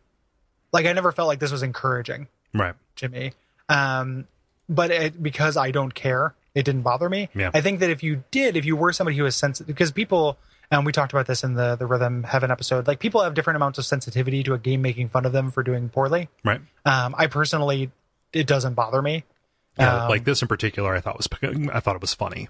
[0.72, 2.76] like I never felt like this was encouraging Right.
[2.98, 3.34] to me.
[3.70, 4.28] Um,
[4.68, 7.30] but it, because I don't care, it didn't bother me.
[7.36, 7.52] Yeah.
[7.54, 10.38] I think that if you did, if you were somebody who was sensitive, because people,
[10.72, 13.56] and we talked about this in the the Rhythm Heaven episode, like people have different
[13.58, 16.30] amounts of sensitivity to a game making fun of them for doing poorly.
[16.44, 16.62] Right.
[16.86, 17.92] Um, I personally,
[18.34, 19.24] it doesn't bother me.
[19.78, 21.28] Yeah, Um, like this in particular, I thought was
[21.72, 22.50] I thought it was funny.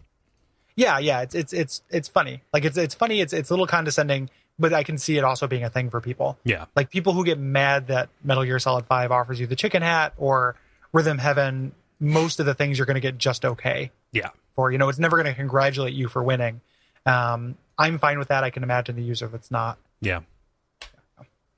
[0.76, 2.41] Yeah, yeah, it's it's it's it's funny.
[2.54, 3.20] Like it's it's funny.
[3.22, 6.00] It's it's a little condescending, but I can see it also being a thing for
[6.00, 6.38] people.
[6.45, 6.66] Yeah.
[6.76, 10.14] like people who get mad that Metal Gear Solid Five offers you the chicken hat
[10.18, 10.56] or
[10.93, 11.74] Rhythm Heaven.
[12.00, 14.30] Most of the things you're going to get just okay Yeah.
[14.56, 14.72] for.
[14.72, 16.62] You know, it's never going to congratulate you for winning.
[17.06, 18.43] Um, I'm fine with that.
[18.43, 19.78] I can imagine the user that's not.
[20.02, 20.22] Yeah.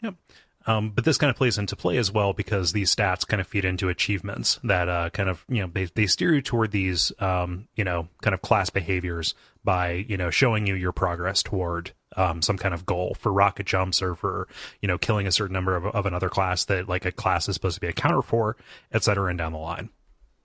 [0.01, 0.15] Yep.
[0.67, 3.47] Um, but this kind of plays into play as well because these stats kind of
[3.47, 7.11] feed into achievements that uh, kind of you know they, they steer you toward these
[7.19, 9.33] um, you know kind of class behaviors
[9.63, 13.65] by you know showing you your progress toward um, some kind of goal for rocket
[13.65, 14.47] jumps or for
[14.81, 17.55] you know killing a certain number of, of another class that like a class is
[17.55, 18.55] supposed to be a counter for,
[18.91, 19.89] et cetera, and down the line.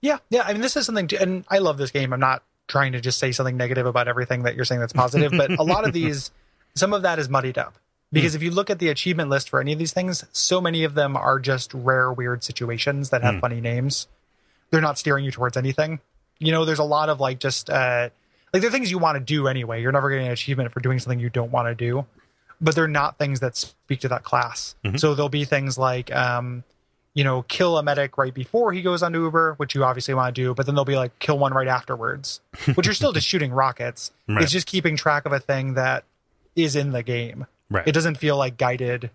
[0.01, 0.43] Yeah, yeah.
[0.43, 2.13] I mean, this is something, to, and I love this game.
[2.13, 5.33] I'm not trying to just say something negative about everything that you're saying that's positive,
[5.37, 6.31] but a lot of these,
[6.75, 7.79] some of that is muddied up.
[8.13, 10.85] Because if you look at the achievement list for any of these things, so many
[10.85, 14.07] of them are just rare, weird situations that have funny names.
[14.71, 16.01] They're not steering you towards anything.
[16.39, 18.11] You know, there's a lot of like just uh
[18.53, 19.83] like they're things you want to do anyway.
[19.83, 22.07] You're never getting an achievement for doing something you don't want to do.
[22.61, 24.77] But they're not things that speak to that class.
[24.99, 26.63] So there'll be things like um
[27.17, 30.35] you know, kill a medic right before he goes onto Uber, which you obviously want
[30.37, 32.43] to do, but then they'll be like kill one right afterwards,
[32.75, 34.13] which you're still just shooting rockets.
[34.29, 34.43] Right.
[34.43, 36.05] It's just keeping track of a thing that
[36.55, 37.47] is in the game.
[37.71, 37.89] Right.
[37.89, 39.11] It doesn't feel like guided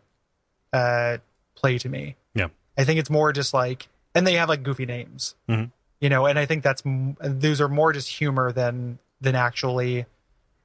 [0.74, 1.18] uh,
[1.56, 2.16] play to me.
[2.34, 2.48] Yeah.
[2.78, 5.72] I think it's more just like, and they have like goofy names, Mhm.
[6.00, 6.82] you know, and I think that's
[7.22, 10.08] those are more just humor than than actually,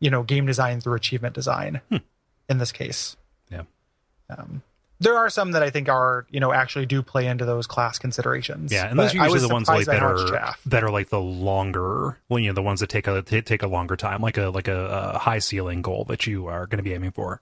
[0.01, 1.83] you know, game design through achievement design.
[2.49, 3.17] In this case,
[3.51, 3.65] Yeah.
[4.31, 4.63] um,
[4.99, 7.99] there are some that I think are you know actually do play into those class
[7.99, 8.73] considerations.
[8.73, 10.91] Yeah, and those are usually the ones like that by how much are that are
[10.91, 14.21] like the longer, well, you know, the ones that take a take a longer time,
[14.21, 17.13] like a like a, a high ceiling goal that you are going to be aiming
[17.13, 17.41] for.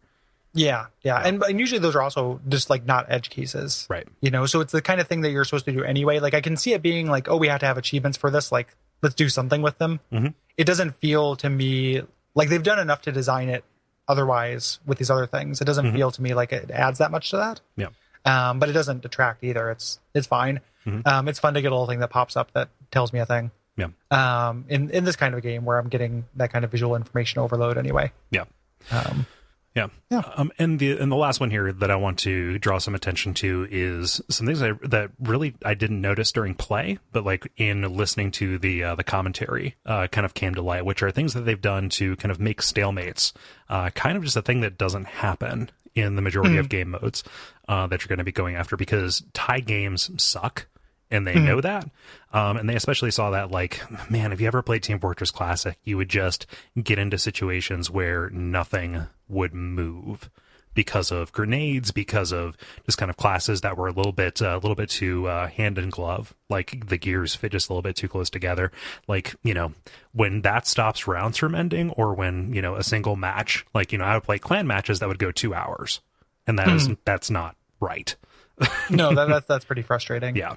[0.57, 4.07] Yeah, yeah, and, and usually those are also just like not edge cases, Right.
[4.21, 6.21] You know, so it's the kind of thing that you're supposed to do anyway.
[6.21, 8.53] Like I can see it being like, oh, we have to have achievements for this.
[8.53, 9.99] Like, let's do something with them.
[10.13, 10.35] Mhm.
[10.57, 12.03] It doesn't feel to me
[12.37, 13.65] like they've done enough to design it.
[14.07, 17.31] Otherwise, with these other things, it doesn't feel to me like it adds that much
[17.31, 17.61] to that.
[17.77, 17.89] Yeah.
[18.27, 19.71] Um, but it doesn't detract either.
[19.71, 20.61] It's it's fine.
[21.07, 23.27] Um, it's fun to get a little thing that pops up that tells me a
[23.27, 23.51] thing.
[23.77, 23.89] Yeah.
[24.11, 26.95] Um, in in this kind of a game where I'm getting that kind of visual
[26.97, 28.13] information overload anyway.
[28.31, 28.45] Yeah.
[28.91, 29.27] Um,
[29.75, 29.89] Yeah.
[30.09, 30.23] Yeah.
[30.37, 33.35] Um, and the and the last one here that I want to draw some attention
[33.35, 37.83] to is some things I, that really I didn't notice during play, but like in
[37.83, 41.35] listening to the uh, the commentary, uh, kind of came to light, which are things
[41.35, 43.33] that they've done to kind of make stalemates,
[43.69, 47.25] uh, kind of just a thing that doesn't happen in the majority of game modes
[47.69, 50.67] uh, that you're going to be going after because tie games suck.
[51.11, 51.89] And they know that.
[52.33, 55.79] Um, and they especially saw that, like, man, if you ever played Team Fortress Classic,
[55.85, 56.47] you would just
[56.83, 60.31] get into situations where nothing would move
[60.75, 64.55] because of grenades, because of just kind of classes that were a little bit, uh,
[64.55, 66.35] a little bit too uh, hand in glove.
[66.51, 68.73] Like the gears fit just a little bit too close together.
[69.07, 69.73] Like you know,
[70.13, 73.99] when that stops rounds from ending, or when you know a single match, like you
[73.99, 76.01] know, I would play clan matches that would go two hours,
[76.47, 78.15] and that is that's not right.
[78.91, 80.37] no, that, that's that's pretty frustrating.
[80.37, 80.57] Yeah,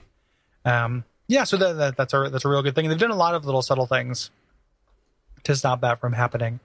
[0.66, 2.86] Um, yeah, so that, that that's a that's a real good thing.
[2.86, 4.32] And they've done a lot of little subtle things
[5.44, 6.60] to stop that from happening.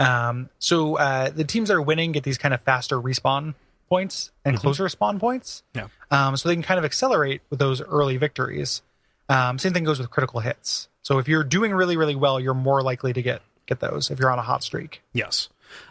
[0.00, 3.54] Um, so uh, the teams that are winning get these kind of faster respawn
[3.88, 5.62] points and closer spawn points.
[5.74, 5.88] Yeah.
[6.10, 8.82] Um, so they can kind of accelerate with those early victories.
[9.28, 10.88] Um, same thing goes with critical hits.
[11.02, 14.18] So if you're doing really, really well, you're more likely to get get those if
[14.18, 15.02] you're on a hot streak.
[15.12, 15.48] Yes.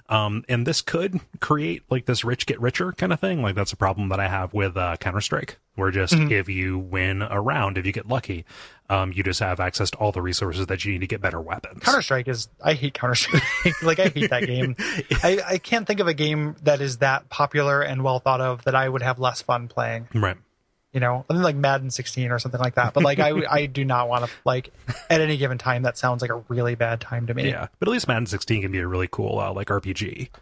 [0.09, 3.41] Um, and this could create like this rich get richer kind of thing.
[3.41, 6.77] Like that's a problem that I have with uh, Counter Strike, where just if you
[6.77, 8.45] win a round, if you get lucky,
[8.89, 11.41] um, you just have access to all the resources that you need to get better
[11.41, 11.81] weapons.
[11.83, 13.43] Counter Strike is I hate Counter Strike.
[13.83, 14.75] like I hate that game.
[15.23, 18.63] I, I can't think of a game that is that popular and well thought of
[18.65, 20.07] that I would have less fun playing.
[20.13, 20.37] right.
[20.93, 22.93] You know, I think like Madden 16 or something like that.
[22.93, 24.71] But like I I do not want to like
[25.09, 27.49] at any given time that sounds like a really bad time to me.
[27.49, 27.67] Yeah.
[27.79, 30.29] But at least Madden 16 can be a really cool uh, like RPG.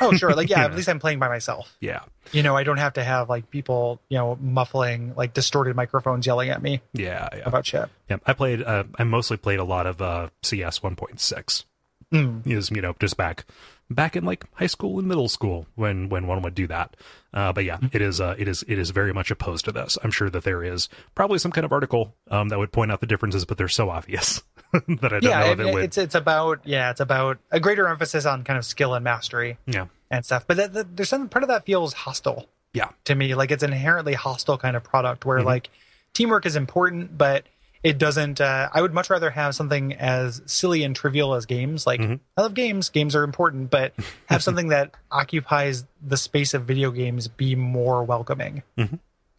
[0.00, 0.64] Oh sure, like yeah, Yeah.
[0.64, 1.76] at least I'm playing by myself.
[1.80, 2.00] Yeah.
[2.32, 6.26] You know, I don't have to have like people you know muffling like distorted microphones
[6.26, 7.28] yelling at me Yeah.
[7.32, 7.42] Yeah.
[7.44, 7.88] about shit.
[8.08, 8.62] Yeah, I played.
[8.62, 11.64] Uh, I mostly played a lot of uh, CS 1.6.
[12.12, 12.46] Mm.
[12.46, 13.44] Is you know just back
[13.90, 16.96] back in like high school and middle school when when one would do that.
[17.32, 17.84] Uh, but Mm-hmm.
[17.84, 19.96] yeah, it is uh, it is it is very much opposed to this.
[20.02, 23.00] I'm sure that there is probably some kind of article um, that would point out
[23.00, 25.84] the differences, but they're so obvious that I don't Yeah, know if it- it would.
[25.84, 29.58] it's it's about yeah, it's about a greater emphasis on kind of skill and mastery
[29.66, 30.46] yeah, and stuff.
[30.46, 32.46] But that, that, there's some part of that feels hostile.
[32.74, 35.46] yeah, to me like it's an inherently hostile kind of product where Mm-hmm.
[35.46, 35.70] like
[36.14, 37.44] teamwork is important but
[37.82, 41.86] it doesn't uh, i would much rather have something as silly and trivial as games
[41.86, 42.14] like Mm-hmm.
[42.36, 43.92] i love games games are important but
[44.26, 48.96] have something that occupies the space of video games be more welcoming Mm-hmm.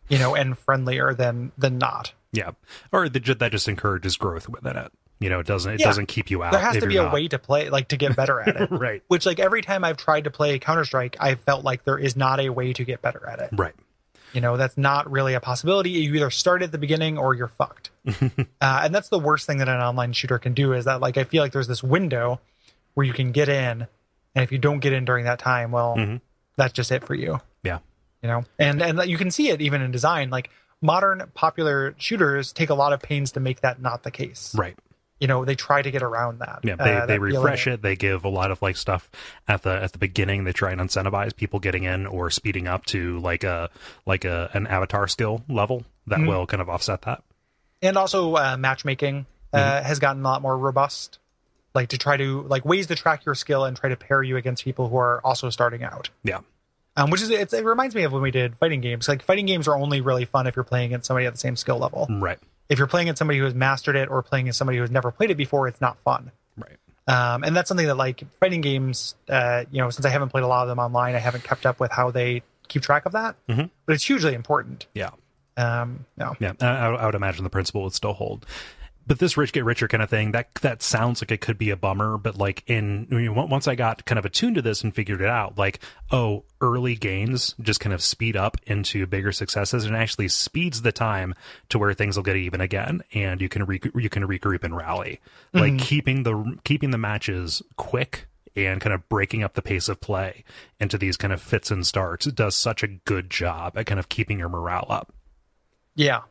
[0.10, 2.52] you know and friendlier than than not yeah.
[2.92, 4.92] Or the, that just encourages growth within it.
[5.20, 5.88] You know, it doesn't it Yeah.
[5.88, 6.52] doesn't keep you out.
[6.52, 7.14] there has to be a not.
[7.14, 9.98] way to play like to get better at it Right, which like every time i've
[9.98, 13.28] tried to play counter-strike i felt like there is not a way to get better
[13.28, 13.74] at it right.
[14.34, 15.92] You know, that's not really a possibility.
[15.92, 17.90] You either start at the beginning or you're fucked.
[18.08, 18.22] uh,
[18.62, 21.24] and that's the worst thing that an online shooter can do is that, like, I
[21.24, 22.40] feel like there's this window
[22.94, 23.88] where you can get in.
[24.36, 26.20] And if you don't get in during that time, well,
[26.56, 27.40] that's just it for you.
[27.64, 27.80] Yeah,
[28.22, 30.30] You know, and and you can see it even in design.
[30.30, 30.50] Like
[30.82, 34.54] modern popular shooters take a lot of pains to make that not the case.
[34.58, 34.78] right.
[35.20, 36.60] You know, they try to get around that.
[36.64, 37.80] Yeah, they, uh, they refresh feeling.
[37.80, 37.82] it.
[37.82, 39.10] They give a lot of like stuff
[39.48, 40.46] at the at the beginning.
[40.46, 43.70] They try and incentivize people getting in or speeding up to like a
[44.06, 46.28] like a an avatar skill level that Mm-hmm.
[46.28, 47.22] will kind of offset that.
[47.82, 51.20] and also uh, matchmaking uh, has gotten a lot more robust
[51.76, 54.38] like to try to like ways to track your skill and try to pair you
[54.38, 56.40] against people who are also starting out Yeah,
[56.98, 59.46] um, which is it's, it reminds me of when we did fighting games like fighting
[59.46, 62.08] games are only really fun if you're playing against somebody at the same skill level
[62.10, 62.40] right,
[62.70, 64.92] if you're playing against somebody who has mastered it or playing against somebody who has
[64.92, 66.78] never played it before it's not fun right.
[67.08, 70.44] um, and that's something that like fighting games uh, you know since i haven't played
[70.44, 73.12] a lot of them online i haven't kept up with how they keep track of
[73.14, 73.70] that Mhm.
[73.86, 75.10] but it's hugely important Yeah,
[75.58, 76.36] um, no.
[76.40, 76.54] yeah.
[76.62, 78.46] I, I would imagine the principle would still hold.
[79.10, 81.72] But this rich get richer kind of thing that that sounds like it could be
[81.72, 82.20] a bummer.
[82.20, 85.20] But like in I mean, once I got kind of attuned to this and figured
[85.20, 85.80] it out, like
[86.12, 90.91] oh, early gains just kind of speed up into bigger successes and actually speeds the
[90.91, 91.34] time
[91.70, 94.78] to where things will get even again, and you can re- you can regroup and
[94.78, 95.20] rally.
[95.53, 95.78] Like mm-hmm.
[95.78, 100.43] keeping the keeping the matches quick and kind of breaking up the pace of play
[100.80, 103.99] into these kind of fits and starts it does such a good job at kind
[103.99, 105.12] of keeping your morale up.
[105.95, 106.22] Yeah.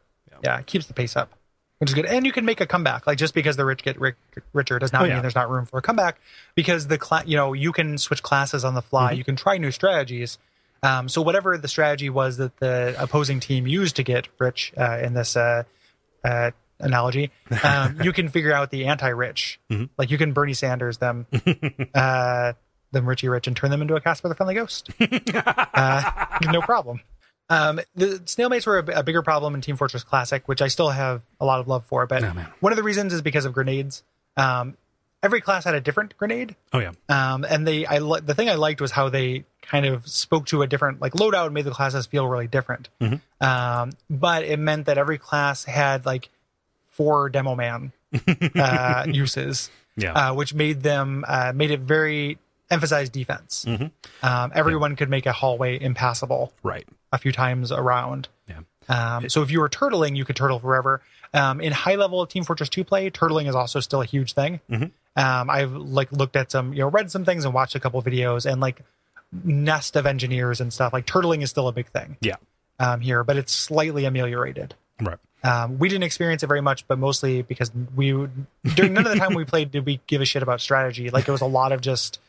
[0.44, 1.32] yeah, it keeps the pace up,
[1.78, 2.06] which is good.
[2.06, 3.06] And you can make a comeback.
[3.06, 4.14] Like just because the rich get ri-
[4.52, 5.20] richer does not Oh, mean yeah.
[5.22, 6.20] there's not room for a comeback.
[6.54, 9.10] Because the cla- you know you can switch classes on the fly.
[9.12, 9.18] Mm-hmm.
[9.18, 10.38] You can try new strategies.
[10.82, 14.98] Um, so whatever the strategy was that the opposing team used to get rich uh,
[15.02, 15.64] in this uh,
[16.24, 17.32] uh, analogy,
[17.64, 19.58] um, you can figure out the anti-rich.
[19.70, 19.86] Mm-hmm.
[19.96, 21.26] Like you can Bernie Sanders them,
[21.94, 22.52] uh,
[22.92, 24.88] them Richie Rich, and turn them into a Casper the Friendly Ghost.
[25.00, 26.10] uh,
[26.50, 27.00] no problem.
[27.50, 30.90] Um, the stalemates were a, a bigger problem in Team Fortress Classic, which I still
[30.90, 32.06] have a lot of love for.
[32.06, 34.02] But Oh, one of the reasons is because of grenades.
[34.36, 34.76] Um,
[35.22, 38.48] every class had a different grenade, Oh yeah, um, and they I li- the thing
[38.48, 41.64] I liked was how they kind of spoke to a different like loadout and made
[41.64, 42.88] the classes feel really different.
[43.00, 43.44] Mm-hmm.
[43.44, 46.28] Um, but it meant that every class had like
[46.88, 47.92] four demo man
[48.56, 50.12] uh, uses, yeah.
[50.12, 52.38] uh, which made them uh, made it very
[52.70, 53.64] emphasized defense.
[53.66, 54.26] Mm-hmm.
[54.26, 56.86] Um, everyone could make a hallway impassable right.
[57.12, 58.28] a few times around.
[58.48, 58.60] Yeah.
[58.88, 61.02] Um, so if you were turtling, you could turtle forever.
[61.34, 64.60] Um, in high level Team Fortress 2 play, turtling is also still a huge thing.
[64.70, 64.90] Mhm.
[65.16, 68.00] Um, I've like looked at some, you know, read some things and watched a couple
[68.02, 68.82] videos and like
[69.44, 70.92] nest of engineers and stuff.
[70.92, 72.36] Like turtling is still a big thing Yeah.
[72.78, 74.74] um, here, but it's slightly ameliorated.
[75.00, 75.18] Right.
[75.44, 79.12] Um, we didn't experience it very much, but mostly because we would- during none of
[79.12, 81.10] the time we played did we give a shit about strategy.
[81.10, 82.20] Like it was a lot of just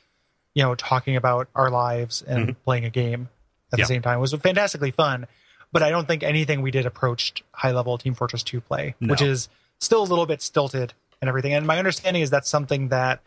[0.54, 3.30] you know talking about our lives and playing a game
[3.72, 3.84] at Yeah.
[3.86, 4.18] the same time.
[4.18, 5.28] It was fantastically fun,
[5.72, 9.22] but I don't think anything we did approached high level Team Fortress 2 play, which
[9.22, 9.48] is
[9.80, 11.54] still a little bit stilted and everything.
[11.54, 13.20] And my understanding is that's something that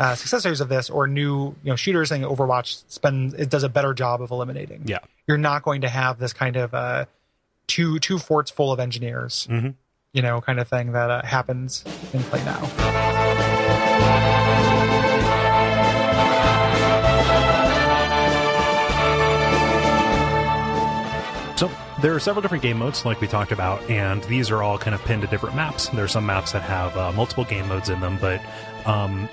[0.00, 3.68] uh, successors of this or new you know shooters and Overwatch spends it does a
[3.68, 4.82] better job of eliminating.
[4.86, 4.98] Yeah.
[5.28, 7.04] You're not going to have this kind of uh,
[7.68, 9.74] two two forts full of engineers, Mhm.
[10.12, 12.60] you know, kind of thing that uh, happens in play now.
[21.56, 21.70] So
[22.02, 24.92] there are several different game modes, like we talked about, and these are all kind
[24.92, 25.88] of pinned to different maps.
[25.88, 28.40] There are some maps that have uh, multiple game modes in them, but
[28.86, 29.28] um,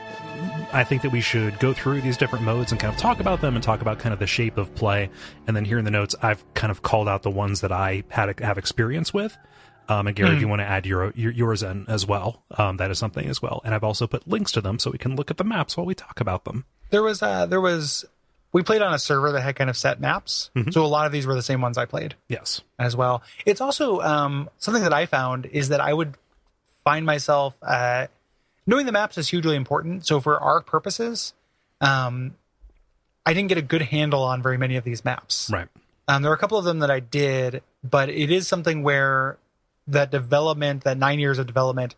[0.72, 3.42] I think that we should go through these different modes and kind of talk about
[3.42, 5.10] them and talk about kind of the shape of play.
[5.48, 8.04] And then here in the notes, I've kind of called out the ones that I
[8.10, 9.36] had have experience with.
[9.90, 12.78] Um, and Gary, if you want to add your, your yours in as well, um,
[12.78, 13.62] that is something as well.
[13.66, 15.86] And I've also put links to them so we can look at the maps while
[15.86, 16.66] we talk about them.
[16.92, 18.06] There was uh, there was
[18.54, 21.12] we played on a server that had kind of set maps, so a lot of
[21.12, 22.16] these were the same ones I played.
[22.28, 22.62] Yes.
[22.78, 23.24] as well.
[23.46, 26.16] It's also um, something that I found is that I would
[26.84, 28.08] find myself uh,
[28.66, 30.06] knowing the maps is hugely important.
[30.06, 31.34] So for our purposes,
[31.80, 32.36] um,
[33.26, 35.50] I didn't get a good handle on very many of these maps.
[35.52, 35.68] Right.
[36.08, 39.38] Um, there are a couple of them that I did, but it is something where
[39.88, 41.96] that development, that nine years of development,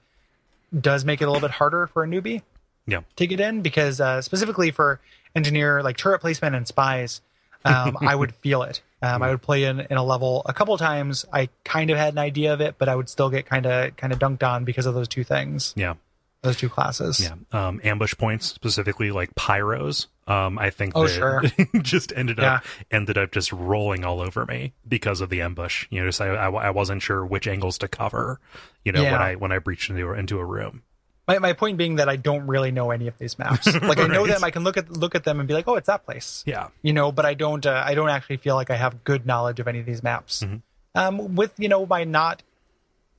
[0.78, 2.42] does make it a little bit harder for a newbie
[2.86, 3.02] Yeah.
[3.16, 5.00] to get in because uh, specifically for
[5.36, 7.22] engineer like turret placement and spies
[7.66, 10.78] um, i would feel it um, i would play in, in a level a couple
[10.78, 13.66] times i kind of had an idea of it but i would still get kind
[13.66, 15.94] of kind of dunked on because of those two things Yeah.
[16.42, 17.36] those two classes Yeah.
[17.68, 20.08] Um, ambush points, specifically like pyros.
[20.28, 21.42] Um, I think Oh, sure.
[21.82, 25.86] just ended up ended up just rolling all over me because of the ambush.
[25.90, 28.40] You know, just I, I, I wasn't sure which angles to cover.
[28.86, 30.84] You know, when I when I breached into into a room.
[31.28, 34.08] My, my point being that i don't really know any of these maps like i
[34.08, 34.34] know Right.
[34.34, 36.44] them i can look at look at them and be like oh it's that place
[36.46, 36.68] Yeah.
[36.82, 39.60] you know but i don't uh, i don't actually feel like i have good knowledge
[39.60, 40.58] of any of these maps Mm-hmm.
[40.96, 42.44] um with you know my not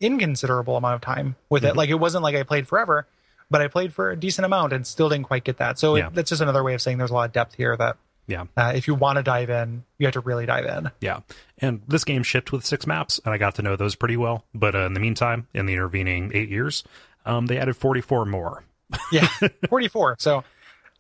[0.01, 1.71] inconsiderable amount of time with Mm-hmm.
[1.71, 3.07] it like it wasn't like i played forever
[3.51, 6.09] but i played for a decent amount and still didn't quite get that so Yeah.
[6.09, 7.97] it, that's just another way of saying there's a lot of depth here that
[8.27, 8.45] Yeah.
[8.57, 11.21] uh, if you want to dive in you have to really dive in Yeah.
[11.59, 14.45] And this game shipped with six maps, and I got to know those pretty well.
[14.53, 16.83] But uh, in the meantime, in the intervening eight years,
[17.27, 18.65] um, they added 44 more.
[19.11, 19.27] yeah
[19.69, 20.45] 44 so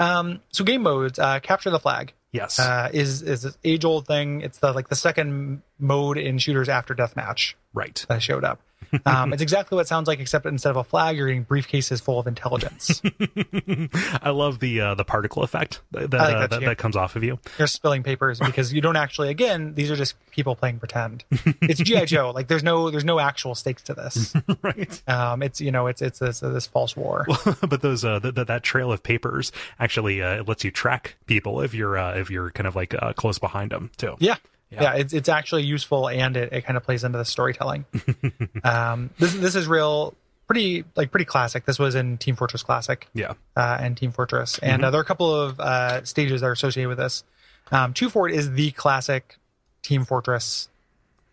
[0.00, 2.58] um so game modes uh capture the flag Yes.
[2.58, 6.68] uh is is this age old thing it's the like the second mode in shooters
[6.68, 8.04] after deathmatch right.
[8.08, 8.60] that showed up.
[9.07, 12.03] Um, it's exactly what it sounds like, except instead of a flag, you're getting briefcases
[12.03, 13.03] full of intelligence.
[14.22, 17.24] I love the uh, the particle effect that that, like uh, that comes off of
[17.24, 17.38] you.
[17.59, 19.28] You're spilling papers because you don't actually.
[19.30, 21.24] Again, these are just people playing pretend.
[21.62, 22.24] It's GI Joe.
[22.34, 24.34] Like there's no there's no actual stakes to this.
[24.62, 25.09] right.
[25.09, 27.26] Um, it's you know it's it's this this false war.
[27.68, 31.16] but those uh, th- th- that trail of papers actually uh, it lets you track
[31.26, 34.16] people if you're uh, if you're kind of like uh, close behind them too.
[34.18, 34.36] Yeah.
[34.74, 34.82] Yeah.
[34.82, 37.84] Yeah, it's it's actually useful and it, it kind of plays into the storytelling.
[38.64, 40.14] um, this this is real
[40.46, 41.64] pretty like pretty classic.
[41.64, 43.08] This was in Team Fortress Classic.
[43.14, 43.32] Yeah.
[43.56, 46.52] uh, and Team Fortress, and uh, there are a couple of uh, stages that are
[46.52, 47.24] associated with this.
[47.72, 49.36] Um, Two Fort is the classic
[49.82, 50.68] Team Fortress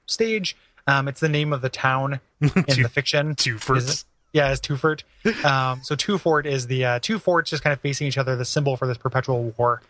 [0.06, 0.56] stage.
[0.88, 3.36] Um, it's the name of the town in Two- the fiction.
[3.36, 4.04] Two it?
[4.34, 5.04] Yeah, it's Two Fort.
[5.44, 8.36] Um, so Two Fort is the uh, two forts just kind of facing each other,
[8.38, 9.82] the symbol for this perpetual war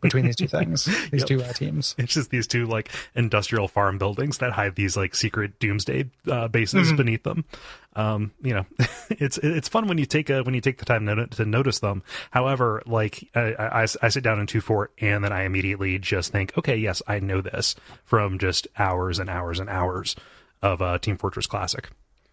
[0.00, 1.26] between these two things, these Yep.
[1.28, 1.94] two uh, teams.
[1.96, 6.48] It's just these two like industrial farm buildings that hide these like secret doomsday uh,
[6.48, 6.96] bases Mm-hmm.
[6.96, 7.44] beneath them.
[7.94, 8.66] Um, you know,
[9.10, 11.78] it's it's fun when you take a when you take the time to, to notice
[11.78, 12.02] them.
[12.32, 16.32] However, like I, I, I sit down in two fort and then I immediately just
[16.32, 20.16] think, okay, yes, I know this from just hours and hours and hours
[20.60, 21.88] of uh, Team Fortress Classic.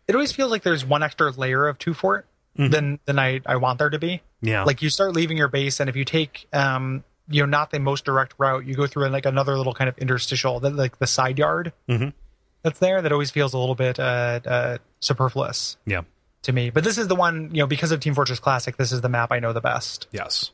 [0.07, 2.25] It always feels like there's one extra layer of Two Fort
[2.55, 4.21] than than I, I want there to be.
[4.41, 7.71] Yeah, like you start leaving your base and if you take um you know not
[7.71, 10.99] the most direct route you go through like another little kind of interstitial that like
[10.99, 12.13] the side yard Mhm.
[12.61, 16.01] that's there that always feels a little bit uh, uh superfluous yeah,
[16.41, 18.91] to me but this is the one you know because of team fortress classic this
[18.91, 20.51] is the map i know the best yes.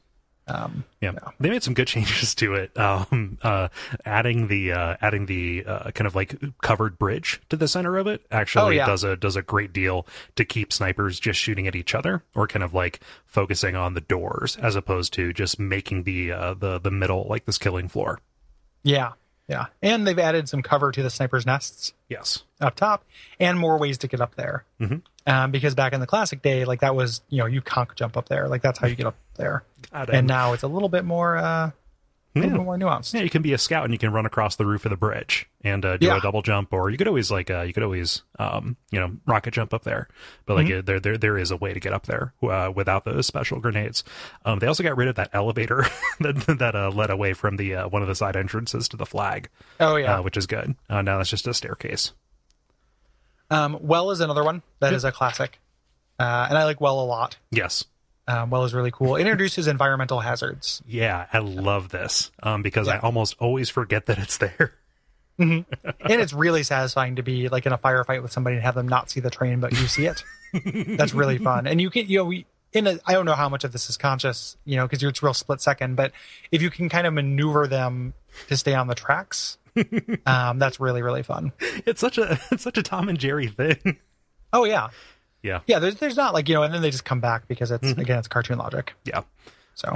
[0.50, 1.12] Um Yeah.
[1.40, 2.78] they made some good changes to it.
[2.78, 3.70] Um, uh,
[4.06, 8.08] adding the uh, adding the uh, kind of like covered bridge to the center of
[8.08, 8.86] it actually Oh, yeah.
[8.88, 12.48] does a does a great deal to keep snipers just shooting at each other or
[12.48, 16.80] kind of like focusing on the doors as opposed to just making the uh, the
[16.80, 18.20] the middle like this killing floor.
[18.84, 19.12] yeah
[19.48, 22.44] yeah and they've added some cover to the snipers nests Yes.
[22.62, 23.04] up top
[23.40, 25.02] and more ways to get up there Mhm.
[25.30, 28.18] Um because back in the classic day like that was you know you conc jump
[28.18, 29.64] up there like that's how you get up there
[30.18, 31.72] and now it's a little bit more uh
[32.36, 34.26] a little bit more nuanced Yeah, you can be a scout and you can run
[34.28, 36.18] across the roof of the bridge and uh, do Yeah.
[36.18, 39.18] a double jump, or you could always like uh, you could always um, you know
[39.26, 40.08] rocket jump up there.
[40.46, 40.78] But like Mm-hmm.
[40.80, 43.60] uh, there there there is a way to get up there uh, without those special
[43.60, 44.04] grenades.
[44.46, 45.86] Um, they also got rid of that elevator
[46.20, 49.08] that that uh, led away from the uh, one of the side entrances to the
[49.08, 49.50] flag,
[49.80, 50.76] oh yeah uh, which is good.
[50.88, 52.14] Uh, now that's just a staircase.
[53.52, 55.60] Um, well is another one that is a classic,
[56.20, 57.38] uh, and I like Well a lot.
[57.52, 57.86] Yes,
[58.28, 59.16] um, well is really cool.
[59.16, 60.84] It introduces environmental hazards.
[60.88, 64.74] Yeah, I love this um, because I almost always forget that it's there.
[65.40, 65.66] and
[66.10, 69.10] it's really satisfying to be like in a firefight with somebody and have them not
[69.10, 70.22] see the train but you see it
[70.98, 73.48] that's really fun and you can you know we in a i don't know how
[73.48, 76.12] much of this is conscious you know because it's real split second but
[76.52, 78.14] if you can kind of maneuver them
[78.50, 79.58] to stay on the tracks
[80.26, 81.52] um, that's really really fun
[81.86, 83.98] It's such a it's such a Tom and Jerry thing.
[84.54, 84.90] oh yeah
[85.44, 87.72] Yeah, yeah there's, there's not like you know and then they just come back because
[87.72, 89.22] it's again it's cartoon logic yeah.
[89.76, 89.96] so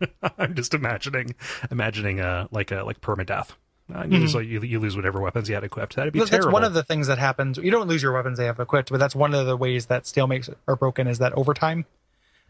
[0.38, 1.34] I'm just imagining
[1.70, 3.50] imagining uh like a like permadeath.
[3.92, 5.96] Uh, you, lose, you, you lose whatever weapons you had equipped.
[5.96, 6.52] That'd be That's terrible.
[6.52, 7.58] one of the things that happens.
[7.58, 10.04] You don't lose your weapons they have equipped, but that's one of the ways that
[10.04, 11.84] stalemates are broken is that overtime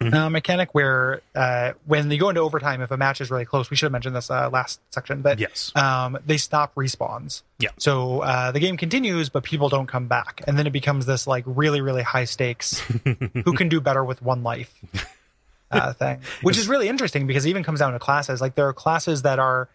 [0.05, 0.15] Mm-hmm.
[0.15, 3.71] uh, mechanic where uh, when you go into overtime, if a match is really close,
[3.71, 5.73] we should have mentioned this uh, last section, but Yes.
[5.77, 7.43] um, they stop respawns.
[7.59, 7.71] Yeah.
[7.79, 10.43] So uh, the game continues, but people don't come back.
[10.47, 12.79] And then it becomes this like really, really high stakes
[13.45, 14.75] who can do better with one life
[15.71, 18.41] uh, thing, which is really interesting because it even comes down to classes.
[18.41, 19.69] Like there are classes that are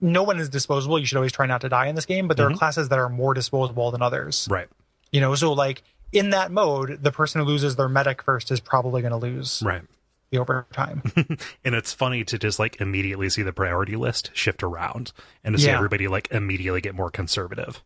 [0.00, 0.98] no one is disposable.
[0.98, 2.98] You should always try not to die in this game, but there are classes that
[2.98, 4.46] are more disposable than others.
[4.50, 4.68] right.
[5.12, 5.82] You know, so like
[6.14, 9.62] in that mode, the person who loses their medic first is probably going to lose
[9.64, 9.82] Right.
[10.30, 11.02] the overtime.
[11.64, 15.12] And it's funny to just like immediately see the priority list shift around
[15.42, 17.82] and to see everybody like immediately get more conservative.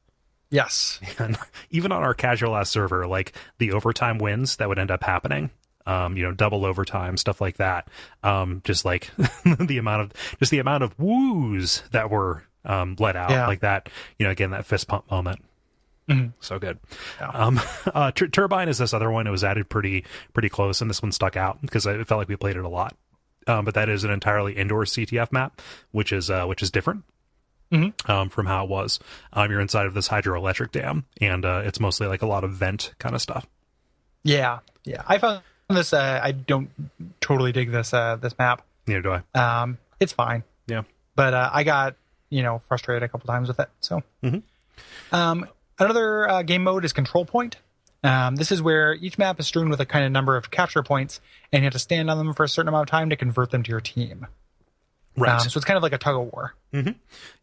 [0.51, 1.01] yes.
[1.19, 1.37] And
[1.71, 5.51] even on our casual ass server, like the overtime wins that would end up happening,
[5.87, 7.89] um, you know, double overtime, stuff like that.
[8.23, 9.11] Um, just like
[9.45, 13.47] the amount of just the amount of woos that were um let out Yeah.
[13.47, 15.45] like that, you know, again that fist pump moment.
[16.41, 16.79] So good.
[17.21, 17.29] Yeah.
[17.29, 17.61] Um,
[17.95, 19.27] uh, Tur- Turbine is this other one.
[19.27, 22.29] It was added pretty pretty close, and this one stuck out because it felt like
[22.29, 22.97] we played it a lot.
[23.47, 27.05] Um, but that is an entirely indoor CTF map, which is uh, which is different
[28.07, 28.99] um, from how it was.
[29.33, 32.53] Um, you're inside of this hydroelectric dam, and uh, it's mostly like a lot of
[32.53, 33.47] vent kind of stuff.
[34.23, 34.61] Yeah.
[34.85, 35.03] Yeah.
[35.07, 35.93] I found this.
[35.93, 36.71] Uh, I don't
[37.21, 38.63] totally dig this uh, this map.
[38.87, 39.63] Neither do I.
[39.63, 40.83] Um, it's fine, Yeah.
[41.15, 41.97] but uh, I got
[42.31, 43.69] you know frustrated a couple times with it.
[43.81, 44.43] So, Mhm.
[45.79, 47.57] Another uh, game mode is control point.
[48.05, 50.83] Um, this is where each map is strewn with a kind of number of capture
[50.83, 51.21] points,
[51.53, 53.51] and you have to stand on them for a certain amount of time to convert
[53.51, 54.27] them to your team.
[55.17, 55.33] Right.
[55.33, 56.55] Um, so it's kind of like a tug of war.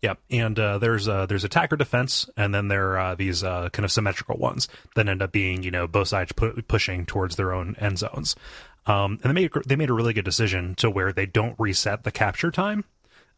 [0.02, 3.70] Yeah, and uh, there's uh, there's attacker defense, and then there are uh, these uh,
[3.70, 7.36] kind of symmetrical ones that end up being you know both sides pu- pushing towards
[7.36, 8.36] their own end zones.
[8.86, 12.04] Um, and they made they made a really good decision to where they don't reset
[12.04, 12.86] the capture time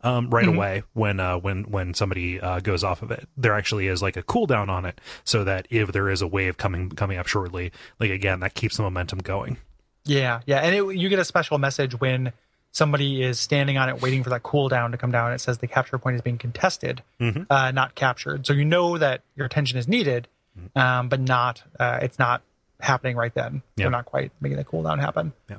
[0.01, 3.27] um, right away when uh, when when somebody uh, goes off of it.
[3.35, 6.57] There actually is like a cooldown on it, so that if there is a wave
[6.57, 9.57] coming coming up shortly, like again that keeps the momentum going.
[10.05, 12.31] Yeah, yeah, and it, you get a special message when
[12.71, 15.33] somebody is standing on it waiting for that cooldown to come down.
[15.33, 17.01] It says the capture point is being contested,
[17.49, 18.45] uh, not captured.
[18.45, 20.27] So you know that your attention is needed,
[20.75, 22.41] um, but not uh, it's not
[22.79, 23.63] happening right then.
[23.75, 23.85] Yeah.
[23.85, 25.33] They're not quite making the cooldown happen.
[25.49, 25.57] Yeah.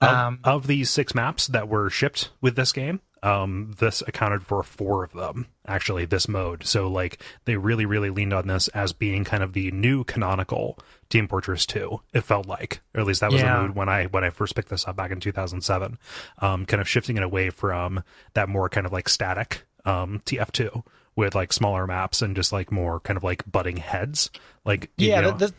[0.00, 4.42] Of, Um, of these six maps that were shipped with this game, um, this accounted
[4.44, 5.46] for four of them.
[5.66, 6.64] Actually, this mode.
[6.64, 10.78] So like they really, really leaned on this as being kind of the new canonical
[11.08, 12.00] Team Fortress Two.
[12.14, 13.56] It felt like, or at least that was Yeah.
[13.56, 15.98] the mood when I when I first picked this up back in 2007.
[16.38, 18.02] Um, kind of shifting it away from
[18.34, 20.84] that more kind of like static um, TF2
[21.16, 24.30] with like smaller maps and just like more kind of like butting heads.
[24.64, 25.52] Like you Yeah, know- th- this,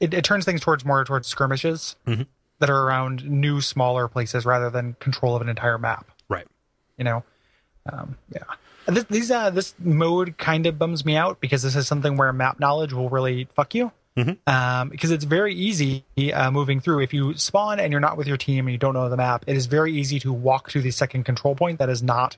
[0.00, 2.26] it, it turns things towards more towards skirmishes Mhm.
[2.58, 6.09] that are around new, smaller places rather than control of an entire map.
[7.00, 7.24] You know?
[7.90, 8.44] Um, yeah.
[8.86, 12.32] This, these uh, this mode kind of bums me out because this is something where
[12.32, 13.90] map knowledge will really fuck you.
[14.46, 17.00] Um, because it's very easy uh, moving through.
[17.00, 19.44] If you spawn and you're not with your team and you don't know the map
[19.46, 22.36] it is very easy to walk to the second control point that is not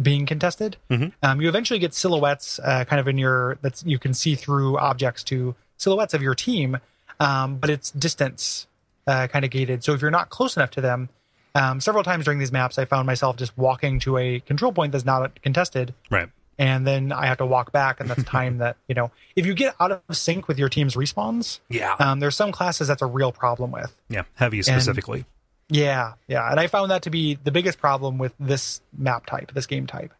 [0.00, 0.76] being contested.
[1.22, 4.78] Um, you eventually get silhouettes uh, kind of in your that's you can see through
[4.78, 6.78] objects to silhouettes of your team
[7.20, 8.66] um, but it's distance
[9.06, 9.84] uh, kind of gated.
[9.84, 11.08] So if you're not close enough to them
[11.54, 14.92] um, several times during these maps i found myself just walking to a control point
[14.92, 16.28] that's not contested Right.
[16.58, 19.54] and then i have to walk back and that's time that you know if you
[19.54, 21.94] get out of sync with your team's respawns Yeah.
[21.98, 24.22] um, there's some classes that's a real problem with yeah.
[24.34, 25.24] Heavy specifically.
[25.68, 29.52] yeah yeah and i found that to be the biggest problem with this map type
[29.54, 30.12] this game type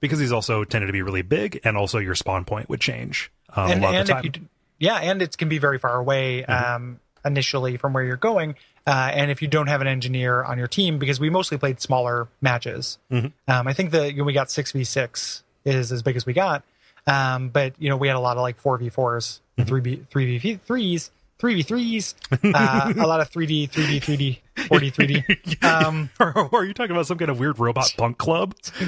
[0.00, 3.32] because these also tended to be really big, and also your spawn point would change
[3.56, 4.24] um, and, a lot and of the time.
[4.24, 4.32] you
[4.78, 8.54] yeah and it can be very far away um, initially from where you're going
[8.88, 11.80] uh, and if you don't have an engineer on your team because we mostly played
[11.80, 16.24] smaller matches um, i think that you know, we got 6v6 is as big as
[16.26, 16.64] we got
[17.06, 22.14] um, but you know we had a lot of like 4v4s 3v 3v3s 3v3s
[22.54, 26.90] uh, a lot of 3d 3d 3d 4d 3d um, or, or are you talking
[26.90, 28.54] about some kind of weird robot punk club?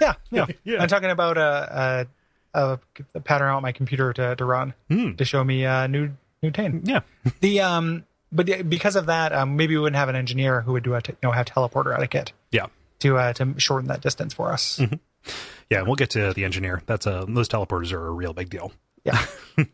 [0.00, 0.46] yeah, yeah.
[0.64, 0.82] Yeah.
[0.82, 2.06] I'm talking about a,
[2.54, 2.78] a,
[3.14, 5.14] a pattern on my computer to, to run Hmm.
[5.14, 6.10] to show me uh, new
[6.42, 6.82] new Tayne.
[6.84, 7.00] Yeah.
[7.40, 10.82] The um but because of that, um, maybe we wouldn't have an engineer who would
[10.84, 12.66] do a t- you know have teleporter etiquette Yeah.
[13.00, 14.78] to uh, to shorten that distance for us.
[14.78, 14.94] Mm-hmm.
[15.68, 16.82] Yeah, we'll get to the engineer.
[16.86, 18.72] That's a those teleporters are a real big deal.
[19.04, 19.24] Yeah.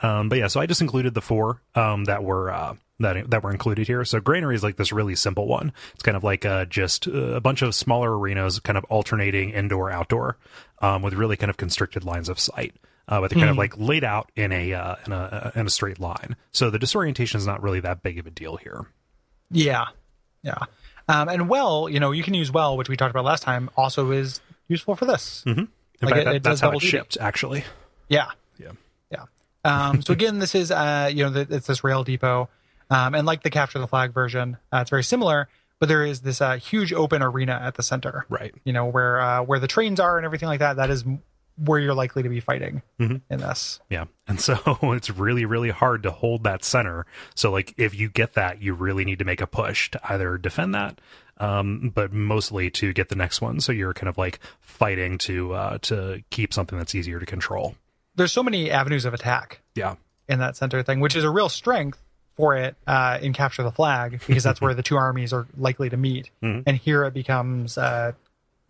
[0.00, 3.42] Um, but yeah, so I just included the four um, that were uh, that that
[3.42, 4.04] were included here.
[4.04, 5.72] So Granary is like this really simple one.
[5.94, 9.50] It's kind of like uh, just uh, a bunch of smaller arenas, kind of alternating
[9.50, 10.38] indoor outdoor,
[10.80, 12.74] um, with really kind of constricted lines of sight.
[13.12, 15.70] Uh, but they're kind of like laid out in a uh, in a in a
[15.70, 16.34] straight line.
[16.50, 18.86] So the disorientation is not really that big of a deal here.
[19.50, 19.86] Yeah,
[20.42, 20.56] yeah.
[21.08, 23.68] Um, and well, you know, you can use well, which we talked about last time,
[23.76, 25.42] also is useful for this.
[25.46, 25.68] In Like,
[26.00, 26.90] fact, it- that- it that's does how double it duty.
[26.90, 27.64] shipped actually.
[28.08, 28.70] Yeah, Yeah.
[29.10, 29.24] yeah.
[29.64, 32.48] Um, so again, this is uh, you know, the, it's this rail depot,
[32.88, 35.48] um, and like the capture the flag version, uh, it's very similar,
[35.80, 38.24] but there is this uh, huge open arena at the center.
[38.30, 38.54] Right.
[38.64, 40.76] You know, where uh, where the trains are and everything like that.
[40.76, 41.04] That is
[41.56, 43.16] where you're likely to be fighting Mm-hmm.
[43.32, 43.80] in this.
[43.90, 44.04] Yeah.
[44.26, 47.06] And so it's really, really hard to hold that center.
[47.34, 50.38] So, like, if you get that, you really need to make a push to either
[50.38, 51.00] defend that,
[51.38, 53.60] um, but mostly to get the next one.
[53.60, 57.74] So you're kind of like fighting to uh, to keep something that's easier to control.
[58.14, 59.94] There's so many avenues of attack Yeah.
[60.28, 61.98] in that center thing, which is a real strength
[62.36, 65.88] for it uh, in capture the flag because that's where the two armies are likely
[65.90, 66.30] to meet.
[66.42, 66.62] Mm-hmm.
[66.66, 68.12] And here it becomes uh,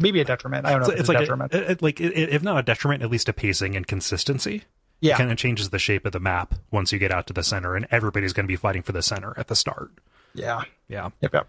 [0.02, 0.66] maybe a detriment.
[0.66, 1.54] I don't know it's it's, a like, detriment.
[1.54, 4.64] a, it- like it, if not a detriment, at least a pacing and consistency.
[5.00, 7.42] yeah, kind of changes the shape of the map once you get out to the
[7.42, 9.90] center, and everybody's going to be fighting for the center at the start.
[10.34, 11.10] yeah, Yeah.
[11.20, 11.48] yep, yep.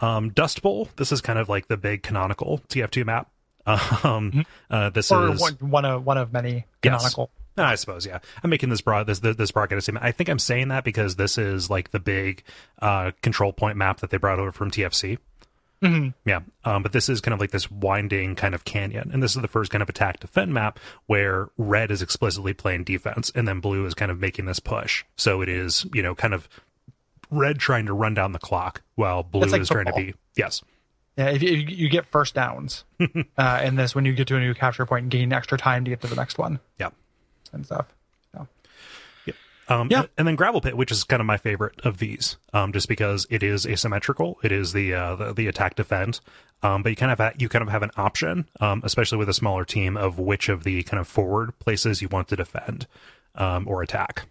[0.00, 0.88] Um, Dust Bowl.
[0.96, 3.30] This is kind of like the big canonical TF2 map.
[4.04, 6.64] Um, uh, this Or is one, one of one of many Yes.
[6.82, 7.30] canonical.
[7.56, 8.18] No, I suppose, yeah.
[8.42, 10.04] I'm making this broad this this broadcast statement.
[10.04, 12.42] I think I'm saying that because this is like the big
[12.82, 15.16] uh, control point map that they brought over from TFC.
[15.82, 16.10] Mm-hmm.
[16.28, 19.36] Yeah, um, but this is kind of like this winding kind of canyon, and this
[19.36, 23.46] is the first kind of attack defend map where red is explicitly playing defense, and
[23.46, 25.04] then blue is kind of making this push.
[25.16, 26.48] So it is, you know, kind of
[27.30, 30.62] red trying to run down the clock while blue like is trying to be yes,
[31.16, 32.84] Yeah, if you, you get first downs
[33.38, 35.84] uh, in this when you get to a new capture point and gain extra time
[35.84, 36.90] to get to the next one yeah.
[37.52, 37.86] and stuff.
[39.68, 40.04] Um, Yeah.
[40.18, 43.26] And then Gravel Pit, which is kind of my favorite of these, um, just because
[43.30, 44.38] it is asymmetrical.
[44.42, 46.20] It is the uh, the, the attack defend,
[46.62, 49.28] um, but you kind of ha- you kind of have an option, um, especially with
[49.28, 52.86] a smaller team, of which of the kind of forward places you want to defend
[53.36, 54.26] um, or attack.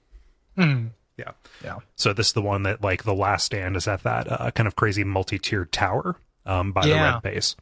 [1.16, 1.32] Yeah.
[1.64, 4.52] yeah, So this is the one that like the last stand is at that uh,
[4.52, 6.16] kind of crazy multi-tiered tower
[6.46, 6.94] um, by Yeah.
[6.96, 7.56] the red base.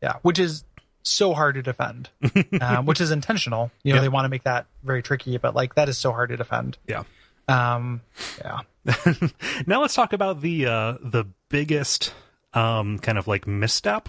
[0.00, 0.64] yeah, which is
[1.02, 2.10] so hard to defend,
[2.60, 3.70] um, which is intentional.
[3.82, 6.30] You know, they want to make that very tricky, but like that is so hard
[6.30, 6.78] to defend.
[6.86, 7.04] Yeah.
[7.48, 8.02] Um,
[8.38, 8.60] yeah,
[9.66, 12.14] now let's talk about the uh the biggest
[12.54, 14.08] um kind of like misstep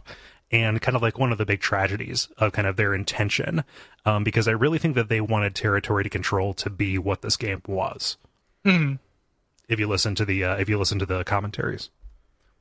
[0.51, 3.63] and kind of like one of the big tragedies of kind of their intention
[4.05, 7.37] um because i really think that they wanted territory to control to be what this
[7.37, 8.17] game was
[8.65, 11.89] if you listen to the uh, if you listen to the commentaries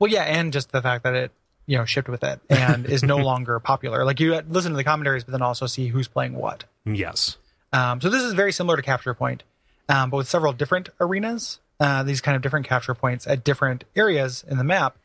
[0.03, 1.31] well, yeah, and just the fact that it
[1.65, 4.05] you know shipped with it and is no longer popular.
[4.05, 6.65] Like you listen to the commentaries, but then also see who's playing what.
[6.85, 7.37] yes
[7.71, 9.43] Um, so this is very similar to Capture Point,
[9.89, 11.59] um, but with several different arenas.
[11.79, 14.95] Uh, these kind of different capture points at different areas in the map,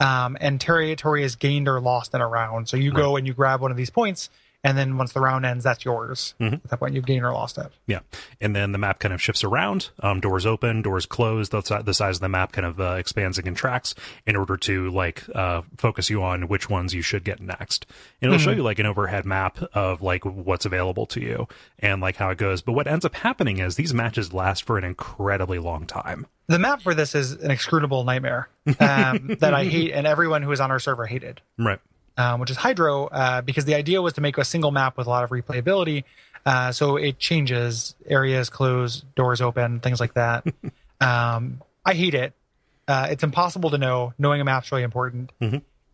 [0.00, 2.68] um, and territory is gained or lost in a round.
[2.68, 4.30] So you go and you grab one of these points,
[4.64, 6.34] and then once the round ends, that's yours.
[6.40, 7.66] At that point, you've gained or lost it.
[7.86, 8.00] Yeah,
[8.40, 9.90] and then the map kind of shifts around.
[10.00, 11.50] Um, doors open, doors close.
[11.50, 13.94] The, the size of the map kind of uh, expands and contracts
[14.26, 17.86] in order to like uh, focus you on which ones you should get next.
[18.20, 21.46] And it'll show you like an overhead map of like what's available to you
[21.78, 22.62] and like how it goes.
[22.62, 26.26] But what ends up happening is these matches last for an incredibly long time.
[26.46, 28.48] The map for this is an inscrutable nightmare
[28.78, 31.40] um, that I hate, and everyone who is on our server hated.
[31.58, 31.80] Right.
[32.16, 35.06] Um, which is Hydro, uh, because the idea was to make a single map with
[35.06, 36.04] a lot of replayability.
[36.46, 40.46] Uh, so it changes areas close, doors open, things like that.
[41.00, 42.32] um, I hate it.
[42.86, 44.12] Uh, it's impossible to know.
[44.18, 45.32] Knowing a map's really important.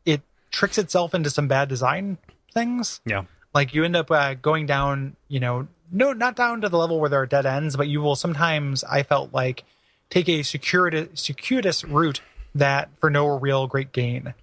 [0.04, 2.18] It tricks itself into some bad design
[2.52, 3.00] things.
[3.04, 3.24] Yeah.
[3.54, 7.00] Like you end up uh, going down, you know, no, not down to the level
[7.00, 8.84] where there are dead ends, but you will sometimes.
[8.84, 9.64] I felt like
[10.08, 12.20] take a circuitous, circuitous route
[12.54, 14.34] that for no real great gain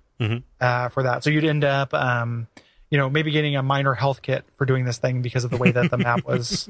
[0.61, 1.23] uh, for that.
[1.23, 2.47] So you'd end up, um,
[2.89, 5.57] you know, maybe getting a minor health kit for doing this thing because of the
[5.57, 6.69] way that the map was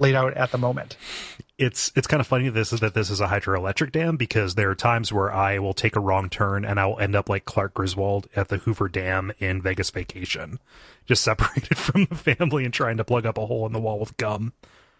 [0.00, 0.96] laid out at the moment.
[1.58, 4.70] it's it's kind of funny this is that this is a hydroelectric dam because there
[4.70, 7.44] are times where I will take a wrong turn and I will end up like
[7.44, 10.58] Clark Griswold at the Hoover Dam in Vegas Vacation,
[11.06, 13.98] just separated from the family and trying to plug up a hole in the wall
[13.98, 14.54] with gum.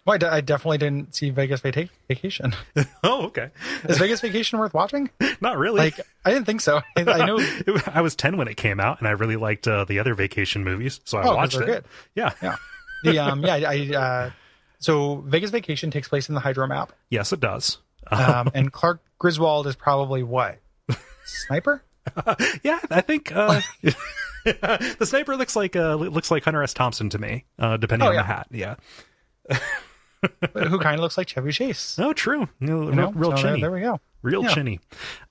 [0.04, 2.54] Well, I, definitely didn't see Vegas Vaca- Vacation.
[3.04, 3.50] Oh, okay.
[3.88, 5.10] Is Vegas Vacation worth watching?
[5.40, 5.78] Not really.
[5.78, 6.80] Like, I didn't think so.
[6.96, 7.38] I, I know.
[7.86, 10.64] I was 10 when it came out and I really liked uh, the other vacation
[10.64, 11.66] movies, so I Oh, watched it.
[11.66, 11.84] good.
[12.14, 12.32] Yeah.
[12.42, 12.56] Yeah.
[13.04, 14.30] The um yeah I uh
[14.78, 16.92] so Vegas Vacation takes place in the Hydro map.
[17.10, 17.78] Yes, it does.
[18.10, 20.58] Um, and Clark Griswold is probably what?
[21.24, 21.82] Sniper?
[22.64, 23.60] yeah, I think uh,
[24.44, 26.74] the sniper looks like uh, looks like Hunter S.
[26.74, 28.22] Thompson to me, uh, depending Oh, on yeah.
[28.22, 28.46] the hat.
[28.50, 29.58] Yeah.
[30.54, 31.98] Who kind of looks like Chevy Chase.
[31.98, 32.48] Oh, true.
[32.60, 33.12] Real, You know?
[33.12, 33.60] real So there, chinny.
[33.62, 34.00] there we go.
[34.22, 34.54] real Yeah.
[34.54, 34.80] chinny.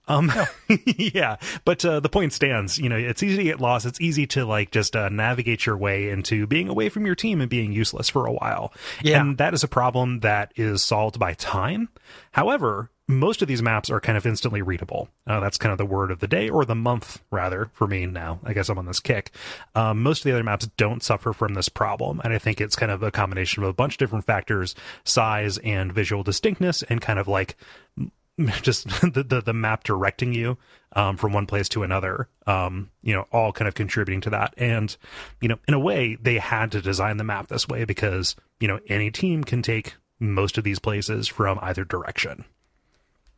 [0.07, 0.31] Um,
[0.85, 2.77] yeah, but uh, the point stands.
[2.77, 3.85] You know, it's easy to get lost.
[3.85, 7.39] It's easy to like just uh, navigate your way into being away from your team
[7.39, 8.73] and being useless for a while.
[9.01, 9.21] Yeah.
[9.21, 11.89] and that is a problem that is solved by time.
[12.31, 12.89] However.
[13.11, 15.09] Most of these maps are kind of instantly readable.
[15.27, 18.05] Uh, that's kind of the word of the day, or the month, rather, for me
[18.05, 18.39] now.
[18.43, 19.31] I guess I'm on this kick.
[19.75, 22.75] Um, most of the other maps don't suffer from this problem, and I think it's
[22.75, 27.01] kind of a combination of a bunch of different factors size and visual distinctness, and
[27.01, 27.57] kind of like
[28.61, 30.57] just the, the the map directing you
[30.93, 32.27] um, from one place to another.
[32.47, 34.53] Um, you know, all kind of contributing to that.
[34.57, 34.95] And
[35.41, 38.67] you know, in a way, they had to design the map this way because you
[38.67, 42.45] know any team can take most of these places from either direction.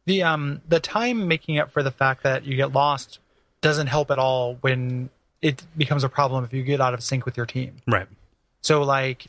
[0.06, 3.20] The um the time making up for the fact that you get lost
[3.62, 5.10] doesn't help at all when
[5.42, 7.78] it becomes a problem if you get out of sync with your team.
[7.88, 8.08] Right.
[8.62, 9.28] So like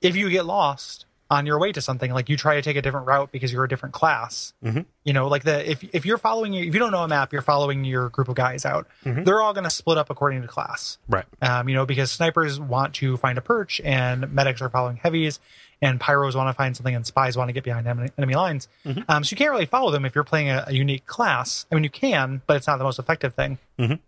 [0.00, 2.82] if you get lost on your way to something, like you try to take a
[2.82, 4.52] different route because you're a different class.
[4.64, 4.86] Mhm.
[5.04, 7.42] You know, like the if if you're following if you don't know a map, you're
[7.42, 8.86] following your group of guys out.
[9.02, 10.98] They're all going to split up according to class.
[11.08, 11.24] Right.
[11.42, 15.40] Um, you know, because snipers want to find a perch and medics are following heavies
[15.86, 18.68] and pyros want to find something and spies want to get behind enemy, enemy lines.
[19.08, 21.66] Um, so you can't really follow them if you're playing a, a unique class.
[21.70, 23.58] I mean, you can, but it's not the most effective thing.
[23.78, 23.98] Mhm.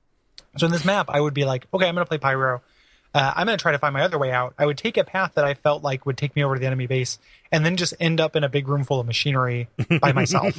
[0.56, 2.62] So in this map, I would be like, okay, I'm going to play pyro.
[3.14, 4.54] Uh, I'm going to try to find my other way out.
[4.58, 6.66] I would take a path that I felt like would take me over to the
[6.66, 7.18] enemy base
[7.52, 9.68] and then just end up in a big room full of machinery
[10.00, 10.56] by myself.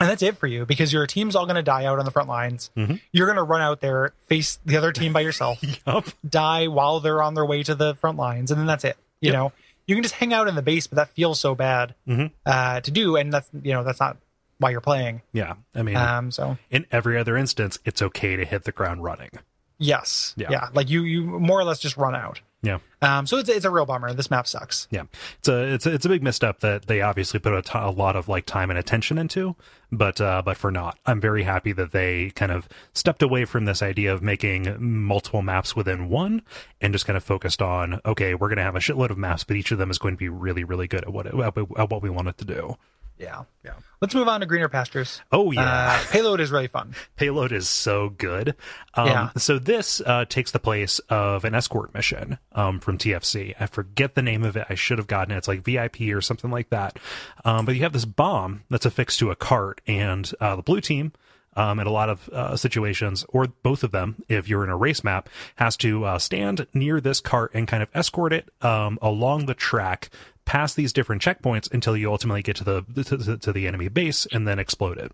[0.00, 2.10] And that's it for you because your team's all going to die out on the
[2.10, 2.70] front lines.
[3.12, 6.06] You're going to run out there, face the other team by yourself, Yup.
[6.28, 8.96] die while they're on their way to the front lines, and then that's it.
[9.20, 9.32] You Yep.
[9.34, 9.52] know,
[9.86, 12.30] you can just hang out in the base, but that feels so bad Mhm.
[12.46, 14.16] uh, to do, and that's you know that's not
[14.58, 15.22] why you're playing.
[15.32, 15.54] Yeah.
[15.74, 19.30] I mean, Um, so in every other instance, it's okay to hit the ground running.
[19.78, 20.48] yes, Yeah.
[20.50, 22.40] yeah, like you you more or less just run out.
[22.62, 22.78] Yeah.
[23.00, 24.12] Um, so it's it's a real bummer.
[24.12, 24.86] This map sucks.
[24.90, 25.04] Yeah,
[25.38, 27.90] it's a it's a, it's a big misstep that they obviously put a, t- a
[27.90, 29.56] lot of like time and attention into,
[29.90, 33.64] but uh, but for not, I'm very happy that they kind of stepped away from
[33.64, 36.42] this idea of making multiple maps within one
[36.80, 39.42] and just kind of focused on okay, we're going to have a shitload of maps,
[39.42, 41.90] but each of them is going to be really really good at what it, at
[41.90, 42.76] what we want it to do.
[43.18, 43.74] Yeah, Yeah.
[44.00, 45.20] Let's move on to greener pastures.
[45.30, 45.62] Oh yeah,
[46.00, 46.94] Uh, payload is really fun.
[47.16, 48.56] payload is so good.
[48.94, 49.30] Um, Yeah.
[49.36, 53.54] So this uh, takes the place of an escort mission um, from TFC.
[53.60, 54.66] I forget the name of it.
[54.68, 55.38] I should have gotten it.
[55.38, 56.98] It's like VIP or something like that.
[57.44, 60.80] Um, but you have this bomb that's affixed to a cart, and uh, the blue
[60.80, 61.12] team.
[61.54, 64.76] Um, in a lot of uh, situations, or both of them, if you're in a
[64.76, 68.98] race map, has to uh, stand near this cart and kind of escort it um,
[69.02, 70.08] along the track
[70.44, 74.26] past these different checkpoints until you ultimately get to the to, to the enemy base
[74.32, 75.12] and then explode it.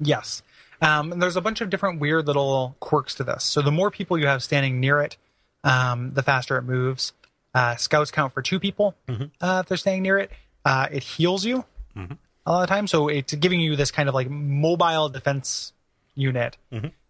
[0.00, 0.42] Yes.
[0.80, 3.42] Um, and there's a bunch of different weird little quirks to this.
[3.42, 5.16] So the more people you have standing near it,
[5.64, 7.12] um, the faster it moves.
[7.54, 8.94] Uh, scouts count for two people
[9.40, 10.30] uh, if they're staying near it.
[10.64, 11.64] Uh, it heals you
[12.46, 15.72] a lot of times, so it's giving you this kind of like mobile defense
[16.14, 16.56] unit.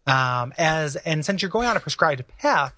[0.06, 2.72] Um, as and since you're going on a prescribed path,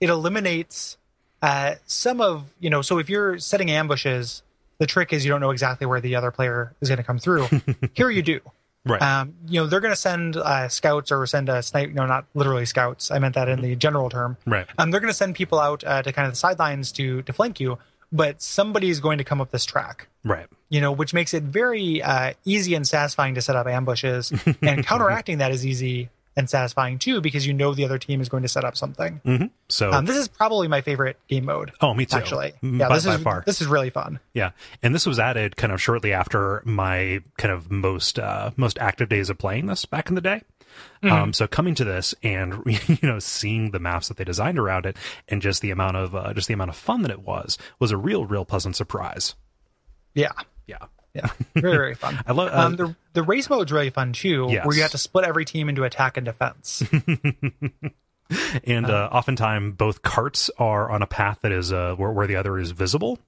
[0.00, 0.98] it eliminates
[1.46, 2.82] uh, some of you know.
[2.82, 4.42] So if you're setting ambushes,
[4.78, 7.18] the trick is you don't know exactly where the other player is going to come
[7.18, 7.46] through.
[7.94, 8.40] Here you do.
[8.84, 9.00] Right.
[9.00, 11.90] Um, you know, they're going to send uh, scouts or send a snipe.
[11.90, 13.10] No, not literally scouts.
[13.12, 14.36] I meant that in the general term.
[14.44, 14.66] Right.
[14.78, 17.32] Um, they're going to send people out uh, to kind of the sidelines to to
[17.32, 17.78] flank you,
[18.10, 20.08] but somebody's going to come up this track.
[20.24, 20.46] right.
[20.68, 24.32] You know, which makes it very uh, easy and satisfying to set up ambushes,
[24.62, 28.28] and counteracting that is easy and satisfying too because you know the other team is
[28.28, 29.20] going to set up something.
[29.24, 31.72] hmm So, Um, this is probably my favorite game mode.
[31.80, 32.16] oh, me too.
[32.16, 33.42] Actually, Mm, yeah, by, this is far.
[33.46, 34.20] this is really fun.
[34.34, 34.50] Yeah,
[34.82, 39.08] and this was added kind of shortly after my kind of most uh, most active
[39.08, 40.42] days of playing this back in the day.
[41.02, 41.10] Mm-hmm.
[41.10, 44.84] Um, so coming to this and you know seeing the maps that they designed around
[44.84, 44.96] it
[45.28, 47.92] and just the amount of uh, just the amount of fun that it was was
[47.92, 49.34] a real real pleasant surprise.
[50.14, 50.32] Yeah,
[50.66, 50.84] Yeah,
[51.16, 52.18] yeah, very very fun.
[52.26, 52.52] I love.
[52.52, 54.64] Uh, Um, the the race mode is really fun too, Yes.
[54.66, 56.82] where you have to split every team into attack and defense.
[58.64, 62.36] and uh, oftentimes both carts are on a path that is uh, where, where the
[62.36, 63.18] other is visible.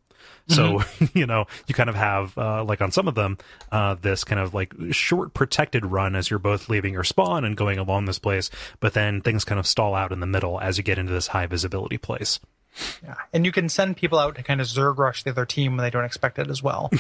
[0.49, 1.05] So Mm-hmm.
[1.19, 3.37] you know you kind of have uh, like on some of them
[3.71, 7.57] uh, this kind of like short protected run as you're both leaving your spawn and
[7.57, 8.51] going along this place,
[8.81, 11.29] but then things kind of stall out in the middle as you get into this
[11.29, 12.41] high visibility place.
[13.03, 15.77] Yeah, and you can send people out to kind of zerg rush the other team
[15.77, 16.91] when they don't expect it as well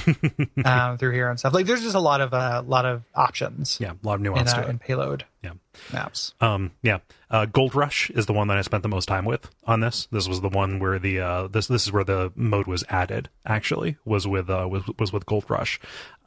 [0.64, 1.54] um, through here and stuff.
[1.54, 3.78] Like there's just a lot of a uh, lot of options.
[3.80, 5.52] Yeah, a lot of in, nuance uh, to in payload Yeah.
[5.92, 6.34] maps.
[6.40, 6.98] Um, yeah.
[7.30, 10.08] Uh, Gold Rush is the one that I spent the most time with on this.
[10.10, 13.28] This was the one where the uh, this this is where the mode was added.
[13.46, 15.78] Actually, was with uh, was was with Gold Rush,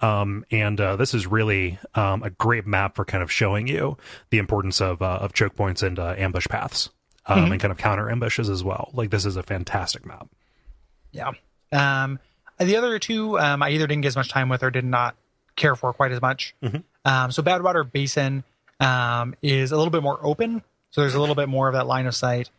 [0.02, 3.98] um, and uh, this is really um, a great map for kind of showing you
[4.30, 6.90] the importance of uh, of choke points and uh, ambush paths,
[7.26, 8.92] um, and kind of counter ambushes as well.
[8.94, 10.28] Like this is a fantastic map.
[11.12, 11.32] Yeah.
[11.72, 12.20] Um,
[12.60, 15.16] the other two, um, I either didn't get as much time with or did not
[15.56, 16.56] care for quite as much.
[17.06, 18.44] Um, so Badwater Basin
[18.80, 20.62] um, is a little bit more open.
[20.92, 22.50] So there's a little bit more of that line of sight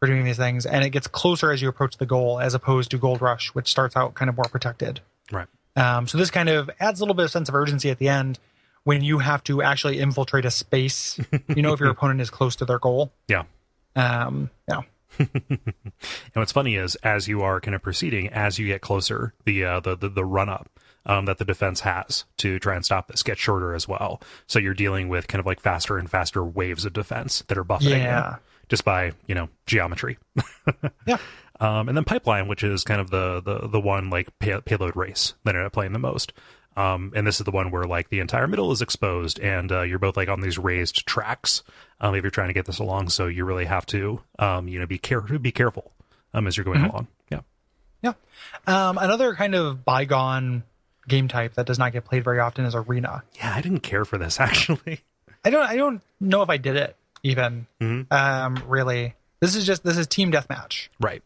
[0.00, 2.90] for doing these things, and it gets closer as you approach the goal, as opposed
[2.90, 5.00] to Gold Rush, which starts out kind of more protected.
[5.30, 5.46] Right.
[5.76, 8.08] Um, so this kind of adds a little bit of sense of urgency at the
[8.08, 8.38] end
[8.84, 11.20] when you have to actually infiltrate a space.
[11.54, 13.12] you know, if your opponent is close to their goal.
[13.28, 13.44] Yeah.
[13.96, 14.80] Um, yeah.
[16.34, 19.64] And what's funny is, as you are kind of proceeding, as you get closer, the
[19.64, 20.68] uh, the the, the run up
[21.06, 24.20] um, that the defense has to try and stop this gets shorter as well.
[24.46, 27.64] So you're dealing with kind of like faster and faster waves of defense that are
[27.64, 28.36] buffeting Yeah.
[28.68, 30.18] just by you know geometry.
[31.06, 31.18] Yeah.
[31.60, 34.96] Um, and then pipeline, which is kind of the the the one like pay- payload
[34.96, 36.32] race that ended up playing the most.
[36.76, 39.82] Um, and this is the one where like the entire middle is exposed, and uh,
[39.82, 41.62] you're both like on these raised tracks.
[42.00, 44.78] Um, if you're trying to get this along, so you really have to um, you
[44.80, 45.92] know be care be careful
[46.34, 47.08] um as you're going along.
[47.30, 47.40] Yeah.
[48.02, 48.12] Yeah.
[48.66, 50.62] Um, another kind of bygone
[51.08, 53.22] game type that does not get played very often is arena.
[53.34, 55.00] Yeah, I didn't care for this actually.
[55.44, 57.66] I don't I don't know if I did it even.
[58.10, 59.14] Um, really.
[59.40, 60.88] This is just this is team deathmatch.
[61.00, 61.22] right.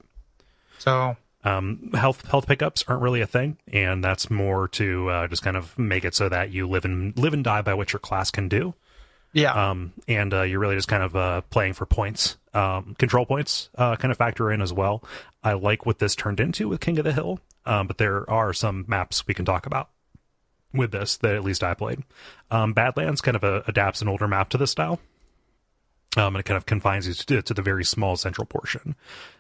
[0.79, 1.17] So
[1.47, 5.57] Um, health health pickups aren't really a thing, and that's more to uh, just kind
[5.57, 8.31] of make it so that you live and live and die by what your class
[8.33, 8.75] can do.
[9.33, 9.53] yeah.
[9.71, 12.37] um, and uh, you're really just kind of uh, playing for points.
[12.53, 15.05] Um, control points uh, kind of factor in as well.
[15.45, 18.53] I like what this turned into with King of the Hill, um, but there are
[18.53, 19.91] some maps we can talk about
[20.73, 22.03] with this that at least I played.
[22.51, 24.99] Um, Badlands kind of uh adapts an older map to this style.
[26.17, 28.95] Um, and it kind of confines you to, to the very small central portion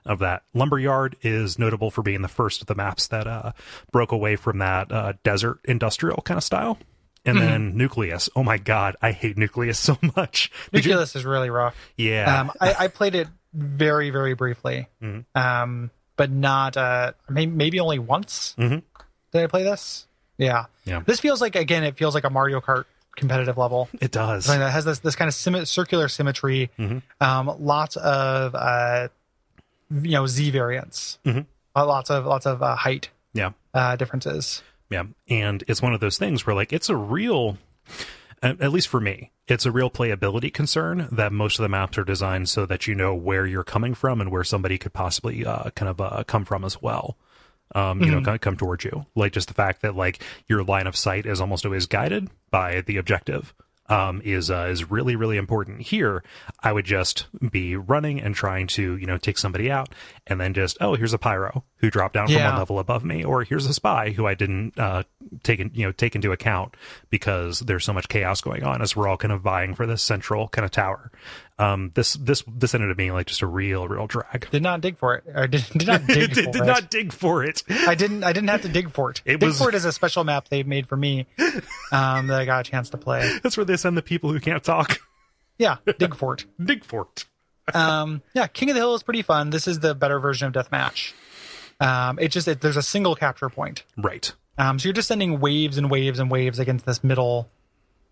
[0.05, 0.43] of that.
[0.55, 3.53] Lumberyard is notable for being the first of the maps that uh,
[3.93, 6.79] broke away from that uh, desert industrial kind of style.
[7.25, 8.29] And then Nucleus.
[8.37, 10.53] Oh my god, I hate Nucleus so much.
[10.73, 11.75] Did you- Nucleus is really rough.
[11.97, 12.43] yeah.
[12.43, 14.87] Um, I, I played it very, very briefly.
[15.35, 18.83] Um, but not uh maybe, maybe only once Mhm.
[19.33, 20.07] did I play this.
[20.39, 20.67] Yeah.
[20.85, 21.01] Yeah.
[21.05, 22.85] This feels like again, it feels like a Mario Kart
[23.17, 23.89] competitive level.
[24.01, 24.45] it does.
[24.45, 26.71] Something that has this this kind of symmet- circular symmetry,
[27.21, 29.09] um, lots of uh,
[29.91, 31.47] you know Z variants, Mhm.
[31.75, 33.51] uh, lots of lots of uh, height Yeah.
[33.75, 34.63] uh, differences.
[34.91, 35.05] Yeah.
[35.29, 37.59] And it's one of those things where, like, it's a real,
[38.43, 41.99] at at least for me, it's a real playability concern that most of the maps
[41.99, 45.45] are designed so that you know where you're coming from and where somebody could possibly
[45.45, 47.17] uh, kind of uh, come from as well.
[47.77, 49.05] Um, you know, kind of come towards you.
[49.15, 52.81] Like just the fact that like your line of sight is almost always guided by
[52.81, 53.53] the objective.
[53.89, 56.25] Um, is uh, is really really important here.
[56.61, 59.91] I would just be running and trying to you know take somebody out,
[60.27, 63.23] and then just oh here's a pyro who dropped down from one level above me,
[63.23, 65.05] or here's a spy who I didn't uh,
[65.45, 66.75] take in, you know take into account
[67.11, 70.03] because there's so much chaos going on as we're all kind of vying for this
[70.03, 71.13] central kind of tower.
[71.59, 74.51] Um, this this this ended up being like just a real real drag.
[74.51, 75.25] Did not dig for it.
[75.35, 76.67] Or did, did not dig It did, for did it.
[76.67, 77.63] not dig for it.
[77.71, 78.25] I didn't.
[78.25, 79.23] I didn't have to dig for it.
[79.25, 81.27] It dig was- for it is a special map they made for me
[81.93, 83.39] um, that I got a chance to play.
[83.43, 84.99] That's where they send the people who can't talk.
[85.59, 86.45] Yeah, dig for it.
[86.63, 87.25] Dig for it.
[87.75, 89.49] Um, yeah, King of the Hill is pretty fun.
[89.51, 91.15] This is the better version of Deathmatch.
[91.81, 93.83] Um, it just it, there's a single capture point.
[93.97, 94.31] Right.
[94.59, 97.49] Um, so you're just sending waves and waves and waves against this middle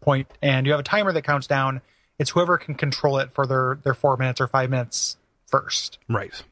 [0.01, 1.83] point, and you have a timer that counts down.
[2.19, 5.17] It's whoever can control it for their their four minutes or five minutes
[5.47, 5.99] first.
[6.09, 6.43] Right.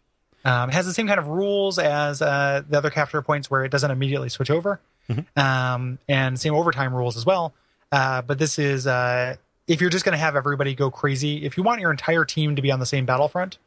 [0.44, 3.64] Um, it has the same kind of rules as uh, the other capture points, where
[3.64, 4.80] it doesn't immediately switch over,
[5.36, 7.55] um, and same overtime rules as well.
[7.93, 9.36] Uh, but this is uh,
[9.68, 11.44] if you're just going to have everybody go crazy.
[11.44, 13.59] If you want your entire team to be on the same battlefront,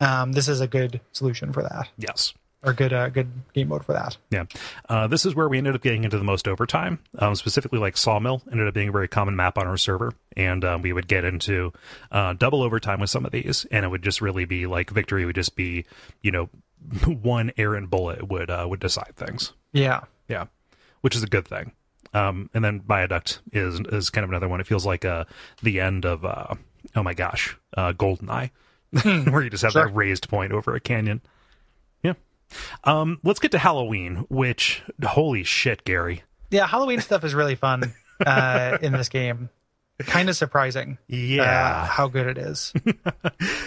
[0.00, 2.32] um, this is a good solution for that, Yes.
[2.62, 4.16] Or good uh, good game mode for that.
[4.30, 4.44] Yeah.
[4.88, 6.98] Uh, this is where we ended up getting into the most overtime.
[7.18, 10.12] Um, specifically, like Sawmill ended up being a very common map on our server.
[10.36, 11.72] And um, we would get into
[12.12, 13.66] uh, double overtime with some of these.
[13.70, 15.86] And it would just really be like victory would just be,
[16.22, 16.50] you know,
[17.06, 19.52] one errant bullet would uh, would decide things.
[19.72, 20.46] Yeah, Yeah.
[21.02, 21.72] Which is a good thing.
[22.12, 24.60] Um, and then Viaduct is is kind of another one.
[24.60, 25.24] It feels like uh,
[25.62, 26.54] the end of, uh,
[26.96, 28.50] oh my gosh, uh, Goldeneye,
[29.30, 29.86] where you just have Sure.
[29.86, 31.20] that raised point over a canyon.
[32.84, 36.22] Um, let's get to Halloween, which holy shit, Gary.
[36.50, 36.66] yeah.
[36.66, 37.94] Halloween stuff is really fun
[38.26, 39.50] uh, in this game.
[40.06, 40.98] Kind of surprising.
[41.08, 41.42] Yeah.
[41.42, 42.72] uh, how good it is.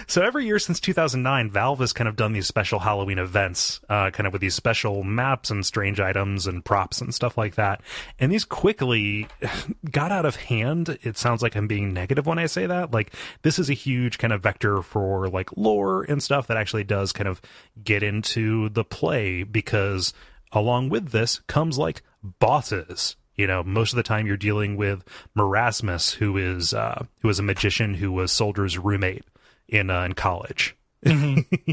[0.08, 4.12] So every year since 2009, Valve has kind of done these special Halloween events, uh,
[4.12, 7.82] kind of with these special maps and strange items and props and stuff like that.
[8.20, 9.28] And these quickly
[9.92, 11.00] got out of hand.
[11.02, 12.92] It sounds like I'm being negative when I say that.
[12.92, 16.84] Like this is a huge kind of vector for like lore and stuff that actually
[16.84, 17.42] does kind of
[17.84, 20.14] get into the play because
[20.52, 25.04] along with this comes like bosses you know most of the time you're dealing with
[25.38, 29.24] Merasmus who is uh who is a magician who was Soldier's roommate
[29.68, 30.76] in uh, in college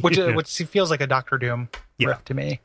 [0.00, 1.68] which uh, which feels like a Doctor Doom
[1.98, 2.08] Yeah.
[2.08, 2.60] riff to me,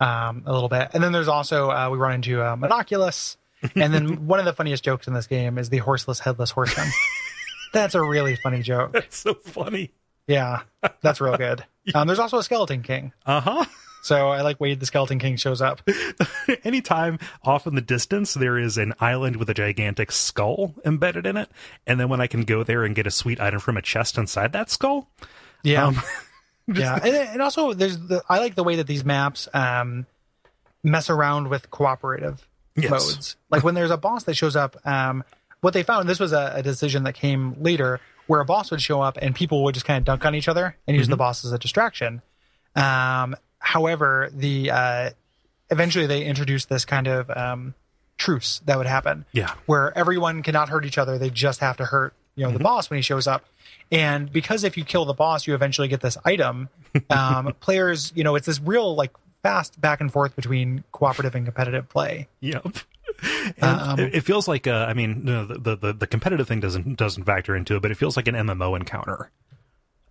[0.00, 0.88] um, a little bit.
[0.94, 3.36] And then there's also uh, we run into uh, Monoculus,
[3.76, 6.88] and then one of the funniest jokes in this game is the horseless headless horseman.
[7.72, 8.92] that's a really funny joke.
[8.92, 9.92] that's so funny
[10.26, 10.62] Yeah,
[11.02, 11.64] that's real good.
[11.94, 13.64] Um, there's also a Skeleton King, uh-huh
[14.02, 15.80] so I like Wade the Skeleton King shows up.
[16.64, 21.36] anytime off in the distance there is an island with a gigantic skull embedded in
[21.36, 21.48] it
[21.86, 24.18] and then when I can go there and get a sweet item from a chest
[24.18, 25.08] inside that skull
[25.62, 26.02] Yeah, Um,
[26.74, 30.06] yeah, and, and also there's the I like the way that these maps um,
[30.82, 32.90] mess around with cooperative Yes.
[32.90, 33.36] modes.
[33.50, 35.24] Like when there's a boss that shows up, um,
[35.60, 38.80] what they found this was a, a decision that came later, where a boss would
[38.80, 41.16] show up and people would just kind of dunk on each other and use the
[41.16, 42.22] boss as a distraction.
[42.74, 45.10] Um, however, the uh,
[45.70, 47.74] eventually they introduced this kind of um,
[48.18, 51.16] truce that would happen yeah where everyone cannot hurt each other.
[51.18, 53.44] They just have to hurt, you know, the boss when he shows up.
[53.90, 56.68] And because if you kill the boss, you eventually get this item.
[57.08, 59.12] Um, players, you know, it's this real like
[59.42, 62.28] fast back and forth between cooperative and competitive play.
[62.40, 62.66] Yep.
[63.58, 66.96] And Um, it, feels like uh, I mean no, the, the the competitive thing doesn't
[66.96, 69.30] doesn't factor into it, but it feels like an MMO encounter.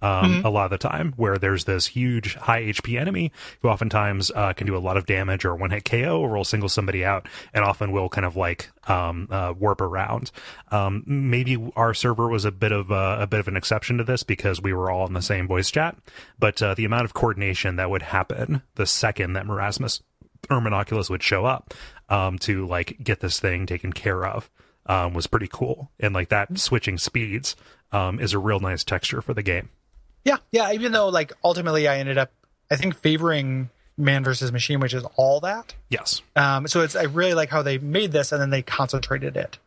[0.01, 0.45] Um, Mm-hmm.
[0.45, 4.53] A lot of the time, where there's this huge high HP enemy who oftentimes uh,
[4.53, 7.27] can do a lot of damage or one hit KO or will single somebody out,
[7.53, 10.31] and often will kind of like um, uh, warp around.
[10.71, 14.03] Um, maybe our server was a bit of a, a bit of an exception to
[14.03, 15.97] this because we were all in the same voice chat,
[16.39, 20.01] but uh, the amount of coordination that would happen the second that Merasmus
[20.49, 21.73] or Monoculus would show up
[22.09, 24.49] um, to like get this thing taken care of
[24.85, 25.91] um, was pretty cool.
[25.99, 27.55] And like that switching speeds
[27.91, 29.69] um, is a real nice texture for the game.
[30.25, 30.71] Yeah, yeah.
[30.73, 32.31] Even though like ultimately I ended up,
[32.69, 35.75] I think favoring Mann versus machine, which is all that.
[35.89, 36.21] Yes.
[36.35, 39.57] Um, so it's I really like how they made this and then they concentrated it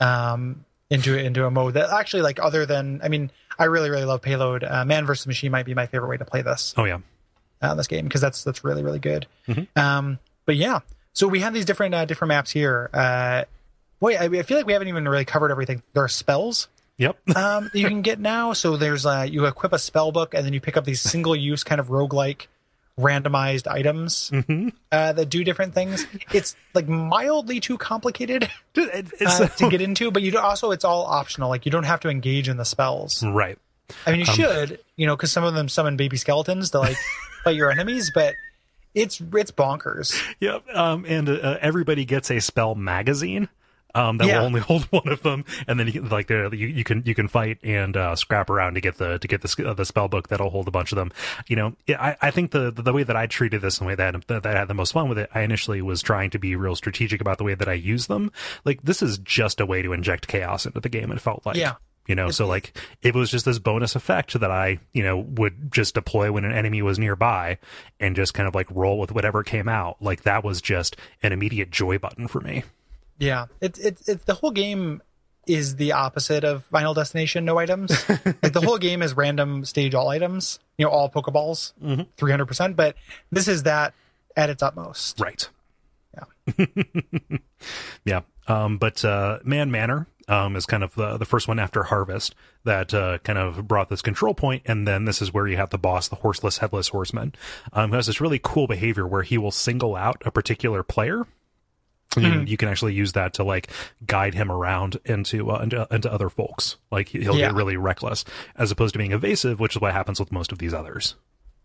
[0.00, 4.04] um, into into a mode that actually like other than I mean I really really
[4.04, 4.64] love payload.
[4.64, 6.74] Uh, Mann versus machine might be my favorite way to play this.
[6.76, 6.98] Oh yeah.
[7.60, 9.26] uh, this game because that's that's really really good.
[9.76, 10.80] Um, but yeah,
[11.12, 12.88] so we have these different uh, different maps here.
[12.94, 13.44] Uh,
[14.00, 15.82] boy, I, I feel like we haven't even really covered everything.
[15.92, 16.68] There are spells
[16.98, 17.16] Yep.
[17.36, 18.52] um, you can get now.
[18.52, 21.34] So there's uh, you equip a spell book and then you pick up these single
[21.34, 22.46] use kind of roguelike
[22.98, 24.32] randomized items
[24.92, 26.06] uh, that do different things.
[26.32, 31.48] It's like mildly too complicated uh, to get into, but you also it's all optional.
[31.48, 33.24] Like you don't have to engage in the spells.
[33.24, 33.58] right.
[34.04, 36.96] I mean, you should, you know, because some of them summon baby skeletons to like
[37.44, 38.34] fight your enemies, but
[38.94, 40.20] it's it's bonkers.
[40.40, 40.64] Yep.
[40.74, 43.48] Um, and uh, everybody gets a spell magazine.
[43.94, 44.38] Um, that Yeah.
[44.40, 47.14] will only hold one of them, and then you can, like you, you can you
[47.14, 50.08] can fight and uh, scrap around to get the to get the uh, the spell
[50.08, 51.10] book that'll hold a bunch of them.
[51.46, 53.94] You know, I, I think the the way that I treated this and the way
[53.94, 56.54] that that I had the most fun with it, I initially was trying to be
[56.56, 58.30] real strategic about the way that I use them.
[58.64, 61.10] Like this is just a way to inject chaos into the game.
[61.10, 61.74] It felt like Yeah.
[62.06, 65.70] You know, so like it was just this bonus effect that I, you know, would
[65.70, 67.58] just deploy when an enemy was nearby
[68.00, 70.00] and just kind of like roll with whatever came out.
[70.00, 72.64] Like that was just an immediate joy button for me.
[73.18, 75.02] Yeah, it's it's it's the whole game
[75.46, 77.90] is the opposite of Final Destination no items.
[78.08, 81.72] like the whole game is random stage all items, you know, all Pokeballs,
[82.16, 82.76] three hundred percent.
[82.76, 82.96] But
[83.32, 83.94] this is that
[84.36, 85.18] at its utmost.
[85.20, 85.48] Right.
[86.14, 86.66] Yeah.
[88.04, 88.20] Yeah.
[88.46, 92.34] Um, but uh, Mann Manor um, is kind of the, the first one after Harvest
[92.64, 95.70] that uh, kind of brought this control point, and then this is where you have
[95.70, 97.34] the boss, the horseless headless horseman,
[97.72, 101.26] um, who has this really cool behavior where he will single out a particular player.
[102.16, 103.70] And You can actually use that to like
[104.06, 106.76] guide him around into uh, into, into other folks.
[106.90, 107.48] Like he'll Yeah.
[107.48, 108.24] get really reckless,
[108.56, 111.14] as opposed to being evasive, which is what happens with most of these others.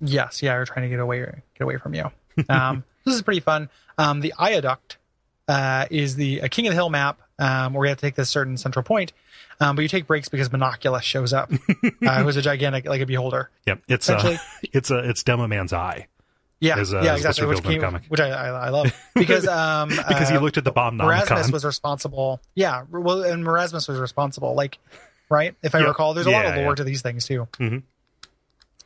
[0.02, 2.12] Yes, yeah, we're trying to get away get away from you.
[2.50, 3.70] Um, this is pretty fun.
[3.98, 4.98] Um, the Eyeaduct
[5.48, 8.16] uh, is the a King of the Hill map um, where we have to take
[8.16, 9.14] this certain central point,
[9.62, 11.52] um, but you take breaks because Monoculus shows up,
[12.06, 13.50] uh, who's a gigantic like a beholder.
[13.66, 16.08] Yep, it's uh, it's a it's Demo Man's eye
[16.64, 17.46] Yeah, Is, uh, yeah, exactly.
[17.46, 20.40] Which, revealed in the came, which I, I, I love because um, because he uh,
[20.40, 21.52] looked at the Bombinomicon.
[21.52, 22.40] was responsible.
[22.56, 24.56] Yeah, well, and Merasmus was responsible.
[24.56, 24.78] Like,
[25.30, 25.56] right?
[25.62, 25.88] If I Yeah.
[25.88, 26.76] recall, there's a lot of lore yeah.
[26.76, 27.50] to these things too.
[27.60, 27.84] Mhm.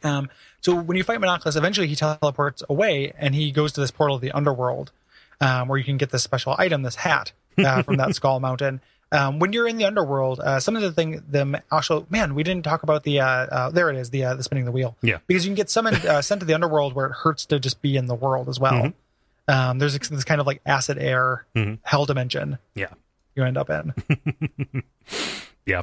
[0.04, 0.30] Um,
[0.62, 4.16] so when you fight Monoculus, eventually he teleports away and he goes to this portal
[4.16, 4.92] of the underworld,
[5.40, 8.82] um, where you can get this special item, this hat uh, from that Skull Mountain.
[9.12, 12.44] Um, when you're in the underworld, uh, some of the thing, them actual man, we
[12.44, 13.22] didn't talk about the.
[13.22, 14.98] Uh, uh, there it is, the uh, the spinning the wheel.
[15.02, 15.20] Yeah.
[15.28, 17.82] because you can get summoned uh, sent to the underworld where it hurts to just
[17.82, 18.74] be in the world as well.
[18.74, 18.94] Mhm.
[19.48, 21.80] Um, there's this kind of like acid air Mhm.
[21.84, 22.90] hell dimension Yeah.
[23.36, 23.94] you end up in.
[25.68, 25.82] Yeah.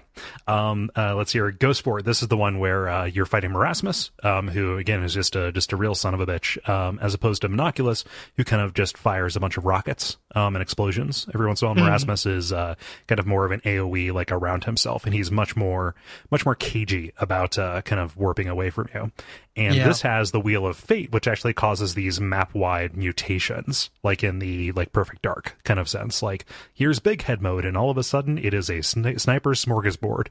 [0.49, 2.05] Um, uh, let's hear Ghost Fort.
[2.05, 5.53] This is the one where uh, you're fighting Merasmus, um, who again is just a
[5.53, 8.05] just a real son of a bitch, um, as opposed to Monoculus,
[8.39, 11.69] who kind of just fires a bunch of rockets um, and explosions every once in
[11.69, 11.77] a while.
[11.91, 12.75] Merasmus is uh,
[13.09, 15.95] kind of more of an AOE like around himself, and he's much more
[16.31, 19.13] much more cagey about uh, kind of warping away from you.
[19.57, 19.87] And Yeah.
[19.87, 24.41] this has the Wheel of Fate, which actually causes these map wide mutations, like in
[24.41, 26.23] the like Perfect Dark kind of sense.
[26.23, 29.55] Like here's Big Head mode, and all of a sudden it is a sni- sniper
[29.75, 30.29] smorgasbord.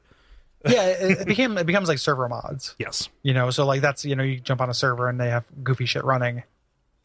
[0.66, 2.74] yeah, it, it became it becomes like server mods.
[2.78, 3.08] Yes.
[3.22, 5.44] You know, so like that's you know you jump on a server and they have
[5.62, 6.42] goofy shit running.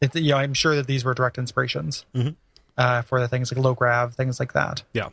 [0.00, 2.36] It, you know, I'm sure that these were direct inspirations Mhm.
[2.78, 4.82] uh, for the things like low grav, things like that.
[4.94, 5.10] Yeah.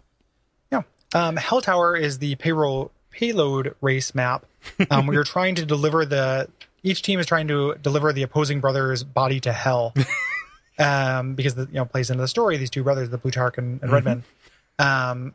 [0.72, 0.84] Yeah.
[1.14, 4.46] Um, Hell Tower is the payroll payload race map
[4.92, 6.48] um, where you're trying to deliver the.
[6.84, 9.94] Each team is trying to deliver the opposing brother's body to hell,
[10.80, 12.56] um, because the you know plays into the story.
[12.58, 14.24] These two brothers, the Blutarch and, and Redmond.
[14.80, 15.34] Um,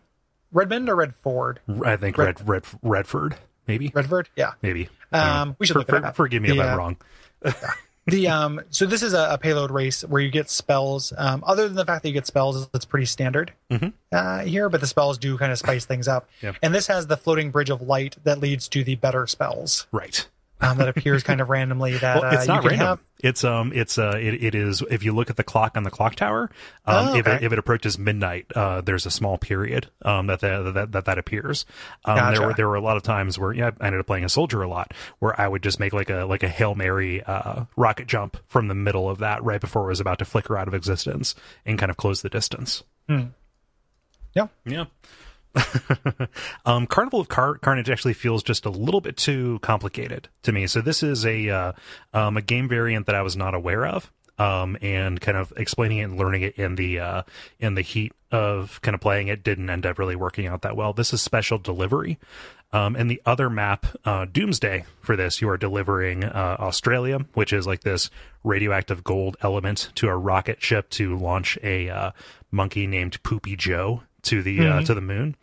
[0.53, 1.61] Redmond or Redford?
[1.85, 4.53] I think Red, Red Redford, maybe, Redford, yeah.
[4.63, 4.89] maybe.
[5.13, 6.17] Um, we should For- look it for- up.
[6.17, 6.97] Forgive me if I'm uh, wrong.
[8.07, 11.69] the um so this is a, a payload race where you get spells um other
[11.69, 13.93] than the fact that you get spells it's pretty standard Mhm.
[14.11, 16.57] uh here but the spells do kind of spice things up Yep.
[16.63, 20.29] and this has the floating bridge of light that leads to the better spells Right.
[20.63, 22.87] Um that appears kind of randomly that Well, it's uh, not random.
[22.87, 24.83] have It's um, it's uh, it, it is.
[24.91, 26.51] If you look at the clock on the clock tower,
[26.87, 30.41] um, Oh, if it if it approaches midnight, uh, there's a small period um that
[30.41, 31.65] that that that, that appears.
[32.05, 32.39] Um, Gotcha.
[32.39, 34.29] there were there were a lot of times where yeah, I ended up playing a
[34.29, 37.65] soldier a lot, where I would just make like a like a hail mary uh
[37.77, 40.67] rocket jump from the middle of that right before it was about to flicker out
[40.69, 41.35] of existence
[41.65, 42.83] and kind of close the distance.
[43.09, 44.85] yeah Yeah.
[46.67, 50.67] um, Carnival of Car- Carnage actually feels just a little bit too complicated to me.
[50.67, 51.73] So this is a uh,
[52.15, 55.99] um, a game variant that I was not aware of, um, and kind of explaining
[55.99, 57.23] it and learning it in the uh,
[57.61, 60.77] in the heat of kind of playing it didn't end up really working out that
[60.77, 60.93] well.
[60.93, 62.19] This is special delivery.
[62.75, 67.53] Um, and the other map, uh, Doomsday, for this, you are delivering uh, Australium, which
[67.53, 68.09] is like this
[68.45, 72.11] radioactive gold element to a rocket ship to launch a uh,
[72.51, 75.37] monkey named Poopy Joe to the uh, to the moon.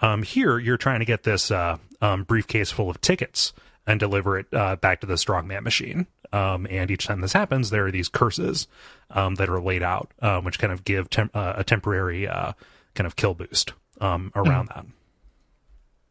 [0.00, 3.52] Um, here, you're trying to get this uh, um, briefcase full of tickets
[3.86, 6.06] and deliver it uh, back to the strongman machine.
[6.32, 8.66] Um, and each time this happens, there are these curses
[9.10, 12.52] um, that are laid out, uh, which kind of give tem- uh, a temporary uh,
[12.94, 14.84] kind of kill boost um, around that.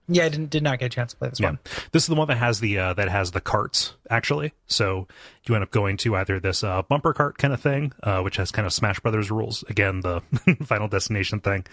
[0.08, 1.60] Yeah i didn't did not get a chance to play this Yeah, one
[1.92, 4.54] this is the one that has the uh, that has the carts actually.
[4.68, 5.08] So
[5.48, 8.38] you end up going to either this uh, bumper cart kind of thing, uh, which
[8.38, 9.64] has kind of Smash Brothers rules.
[9.70, 10.22] Again, the
[10.66, 11.66] Final Destination thing.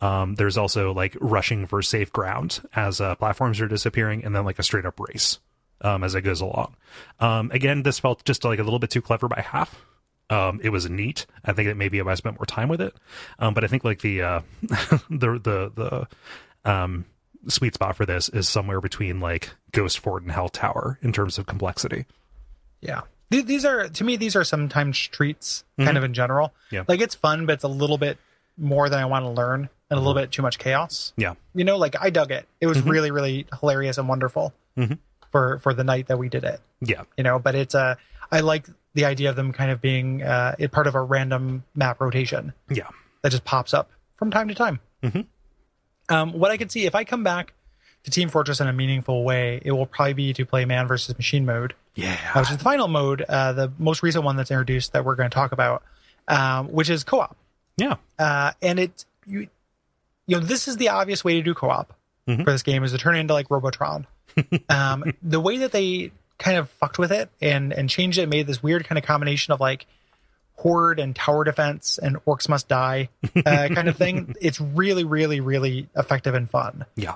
[0.00, 4.44] Um, there's also like rushing for safe ground as uh, platforms are disappearing, and then
[4.44, 5.38] like a straight up race
[5.80, 6.76] um, as it goes along.
[7.20, 9.80] Um, again, this felt just like a little bit too clever by half.
[10.28, 11.24] Um, it was neat.
[11.44, 12.94] I think that maybe if I spent more time with it,
[13.38, 14.40] um, but I think like the uh,
[15.08, 16.06] the the
[16.64, 17.04] the um,
[17.48, 21.38] sweet spot for this is somewhere between like Ghost Fort and Hell Tower in terms
[21.38, 22.06] of complexity.
[22.80, 26.74] yeah these are to me these are sometimes treats kind of in general Mm-hmm.
[26.76, 26.82] Yeah.
[26.88, 28.18] like it's fun but it's a little bit
[28.56, 31.64] more than i want to learn and a little bit too much chaos Yeah, you
[31.64, 32.90] know like i dug it it was Mm-hmm.
[32.90, 34.98] really really hilarious and wonderful Mhm.
[35.32, 37.96] for for the night that we did it yeah, you know but it's uh
[38.30, 42.00] i like the idea of them kind of being uh part of a random map
[42.00, 42.88] rotation yeah,
[43.22, 45.26] that just pops up from time to time Mhm.
[46.08, 47.52] Um what i could see if i come back
[48.04, 51.16] to team fortress in a meaningful way it will probably be to play Mann versus
[51.16, 52.38] machine mode uh, yeah.
[52.38, 55.28] which is the final mode uh the most recent one that's introduced that we're going
[55.30, 55.82] to talk about
[56.28, 57.36] um which is co-op
[57.76, 59.48] Yeah, uh, and it you
[60.26, 61.92] you know this is the obvious way to do co-op
[62.28, 62.42] Mhm.
[62.44, 64.04] for this game is to turn it into like Robotron.
[64.68, 68.46] um, the way that they kind of fucked with it and and changed it made
[68.48, 69.86] this weird kind of combination of like
[70.56, 73.08] horde and tower defense and orcs must die
[73.44, 74.34] uh, kind of thing.
[74.40, 76.84] It's really really really effective and fun.
[76.96, 77.14] yeah,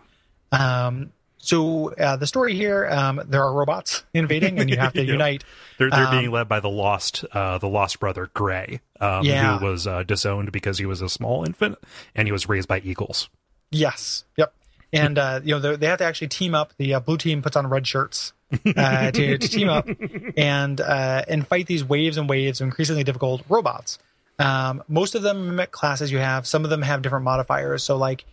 [0.53, 5.03] Um, so uh, the story here, um, there are robots invading, and you have to
[5.05, 5.13] Yeah.
[5.13, 5.43] unite.
[5.79, 9.59] they're they're Um, being led by the lost uh, the lost brother Gray, um, Yeah.
[9.59, 11.79] who was uh, disowned because he was a small infant
[12.15, 13.31] and he was raised by eagles.
[13.71, 14.25] Yes.
[14.37, 14.53] Yep.
[14.93, 16.75] And uh, you know they they have to actually team up.
[16.77, 18.33] The uh, blue team puts on red shirts
[18.77, 19.89] uh, to, to team up
[20.37, 23.99] and uh, and fight these waves and waves of increasingly difficult robots.
[24.39, 26.47] Um, most of them mimic classes you have.
[26.47, 27.85] Some of them have different modifiers.
[27.85, 28.25] So like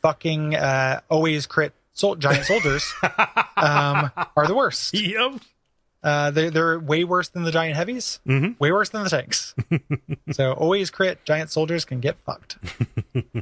[0.00, 2.92] fucking uh, always crit sol- giant soldiers
[3.56, 4.94] um, are the worst.
[4.94, 5.40] Yep.
[6.04, 8.60] Uh, they're, they're way worse than the giant heavies, Mhm.
[8.60, 9.54] way worse than the tanks.
[10.32, 11.24] so always crit.
[11.24, 12.58] Giant soldiers can get fucked.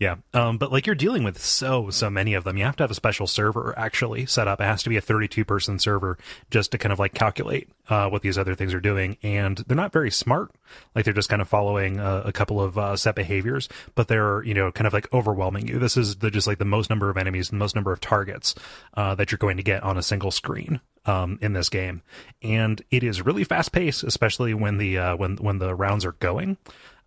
[0.00, 0.16] Yeah.
[0.34, 2.56] Um, but like you're dealing with so, so many of them.
[2.56, 4.60] You have to have a special server actually set up.
[4.60, 6.18] It has to be a 32 person server
[6.50, 9.16] just to kind of like calculate, uh, what these other things are doing.
[9.22, 10.50] And they're not very smart.
[10.96, 14.42] Like they're just kind of following uh, a couple of, uh, set behaviors, but they're,
[14.42, 15.78] you know, kind of like overwhelming you.
[15.78, 18.56] This is the, just like the most number of enemies the most number of targets,
[18.94, 20.80] uh, that you're going to get on a single screen.
[21.04, 22.02] Um, in this game,
[22.42, 26.12] and it is really fast paced, especially when the uh, when when the rounds are
[26.12, 26.58] going.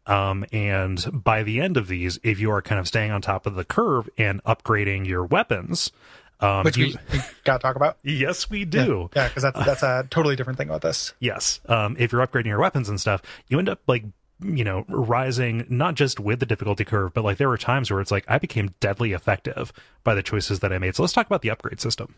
[0.06, 3.46] Um, and by the end of these, if you are kind of staying on top
[3.46, 5.92] of the curve and upgrading your weapons,
[6.40, 7.98] um, Which you, we, got to talk about.
[8.04, 9.10] yes, we do.
[9.16, 11.14] Yeah, because that's that's a totally different thing about this.
[11.20, 11.60] Yes.
[11.68, 14.04] Um, if you're upgrading your weapons and stuff, you end up like,
[14.42, 18.02] you know, rising not just with the difficulty curve, but like there were times where
[18.02, 19.72] it's like I became deadly effective
[20.04, 20.96] by the choices that I made.
[20.96, 22.16] So let's talk about the upgrade system.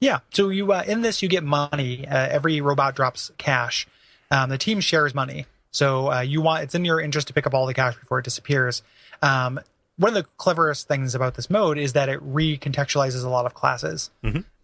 [0.00, 0.20] Yeah.
[0.30, 2.06] So you uh, in this you get money.
[2.06, 3.86] Uh, every robot drops cash.
[4.30, 5.46] Um, the team shares money.
[5.70, 8.18] So uh, you want it's in your interest to pick up all the cash before
[8.18, 8.82] it disappears.
[9.22, 9.60] Um,
[9.96, 13.54] one of the cleverest things about this mode is that it recontextualizes a lot of
[13.54, 14.10] classes.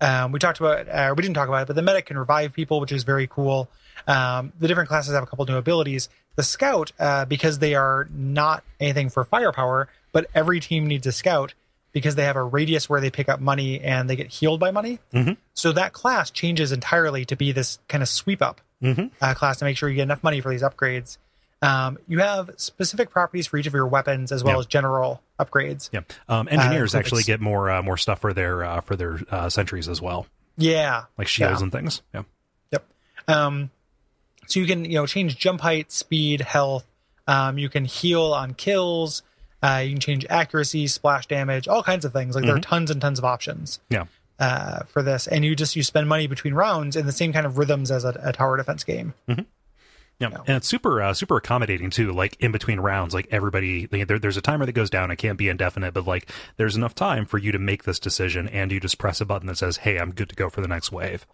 [0.01, 2.52] Um, we talked about, uh, we didn't talk about it, but the medic can revive
[2.52, 3.69] people, which is very cool.
[4.09, 6.09] Um, the different classes have a couple new abilities.
[6.35, 11.12] The scout, uh, because they are not anything for firepower, but every team needs a
[11.12, 11.55] scout
[11.93, 14.71] because they have a radius where they pick up money and they get healed by
[14.71, 14.99] money.
[15.12, 15.37] Mhm.
[15.55, 19.11] So that class changes entirely to be this kind of sweep up Mhm.
[19.21, 21.19] uh, class to make sure you get enough money for these upgrades.
[21.62, 25.91] Um, you have specific properties for each of your weapons as well as general upgrades.
[25.93, 26.01] Yeah.
[26.29, 29.51] Um, engineers Uh, actually get more uh, more stuff for their uh, for their uh,
[29.51, 30.27] sentries as well,
[30.57, 31.05] Yeah.
[31.19, 31.65] like shields Yeah.
[31.65, 32.01] and things.
[32.15, 32.23] Yeah.
[32.73, 32.85] Yep.
[33.29, 33.71] Um,
[34.47, 36.87] so you can you know change jump height, speed, health.
[37.27, 39.23] Um, you can heal on kills.
[39.62, 42.35] Uh, you can change accuracy, splash damage, all kinds of things.
[42.35, 44.05] Like there are tons and tons of options Yeah.
[44.39, 47.45] uh, for this, and you just you spend money between rounds in the same kind
[47.47, 49.12] of rhythms as a, a tower defense game.
[50.19, 52.12] Yeah, and it's super uh, super accommodating too.
[52.12, 55.11] Like in between rounds, like everybody, there, there's a timer that goes down.
[55.11, 56.28] It can't be indefinite, but like
[56.59, 59.47] there's enough time for you to make this decision, and you just press a button
[59.49, 61.27] that says, "Hey, I'm good to go for the next wave."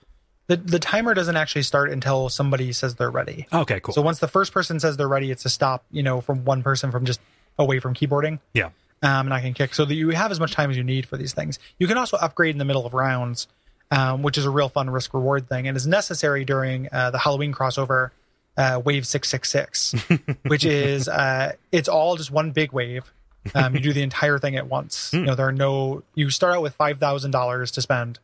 [0.46, 3.48] The the timer doesn't actually start until somebody says they're ready.
[3.52, 3.92] Okay, cool.
[3.92, 5.84] So once the first person says they're ready, it's a stop.
[5.90, 7.18] You know, from one person from just
[7.58, 8.38] away from keyboarding.
[8.54, 8.66] yeah,
[9.02, 11.06] um, and I can kick so that you have as much time as you need
[11.06, 11.58] for these things.
[11.78, 13.46] You can also upgrade in the middle of rounds,
[13.90, 17.18] um, which is a real fun risk reward thing, and is necessary during uh, the
[17.18, 18.10] Halloween crossover,
[18.56, 19.94] uh, Wave Six Six Six,
[20.46, 23.12] which is uh, it's all just one big wave.
[23.54, 25.12] Um, you do the entire thing at once.
[25.12, 26.02] You know, there are no.
[26.14, 28.18] You start out with five thousand dollars to spend,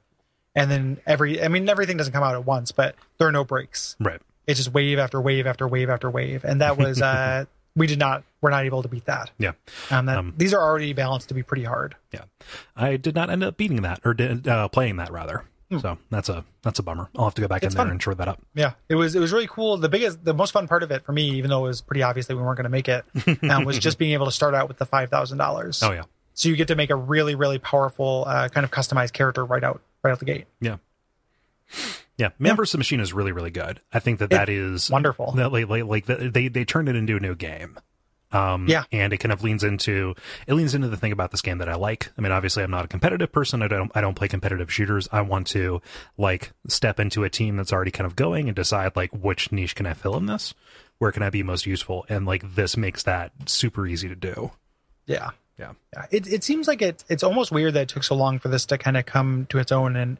[0.56, 1.40] and then every.
[1.40, 3.94] I mean, everything doesn't come out at once, but there are no breaks.
[4.00, 4.20] right.
[4.48, 7.00] It's just wave after wave after wave after wave, and that was.
[7.12, 7.44] Uh,
[7.76, 8.24] we did not.
[8.40, 9.30] We're not able to beat that.
[9.38, 9.52] Yeah,
[9.90, 11.94] Um, that these are already balanced to be pretty hard.
[12.12, 12.24] yeah.
[12.76, 15.44] I did not end up beating that or did, uh, playing that rather.
[15.80, 17.08] So that's a that's a bummer.
[17.16, 17.62] I'll have to go back.
[17.62, 18.42] It's in there and shore that up.
[18.54, 19.78] Yeah, it was it was really cool.
[19.78, 22.02] The biggest, the most fun part of it for me, even though it was pretty
[22.02, 23.04] obvious that we weren't going to make it,
[23.50, 25.82] um, was just being able to start out with the five thousand dollars.
[25.82, 26.02] Oh yeah,
[26.34, 29.64] So you get to make a really really powerful uh, kind of customized character right
[29.64, 30.44] out right out the gate.
[30.60, 30.76] yeah,
[32.18, 32.30] yeah.
[32.38, 32.76] Mann vs.
[32.76, 33.80] Machine is really really good.
[33.92, 35.32] I think that that is Wonderful.
[35.32, 37.78] that like, like, like they they turned it into a new game
[38.34, 38.84] um Yeah.
[38.90, 40.14] and it kind of leans into
[40.46, 42.70] it leans into the thing about this game that i like i mean obviously i'm
[42.70, 45.82] not a competitive person i don't i don't play competitive shooters i want to
[46.16, 49.74] like step into a team that's already kind of going and decide like which niche
[49.74, 50.54] can i fill in this
[50.96, 54.50] where can i be most useful and like this makes that super easy to do
[55.04, 56.06] Yeah, yeah yeah.
[56.10, 58.64] It it seems like it it's almost weird that it took so long for this
[58.66, 60.16] to kind of come to its own and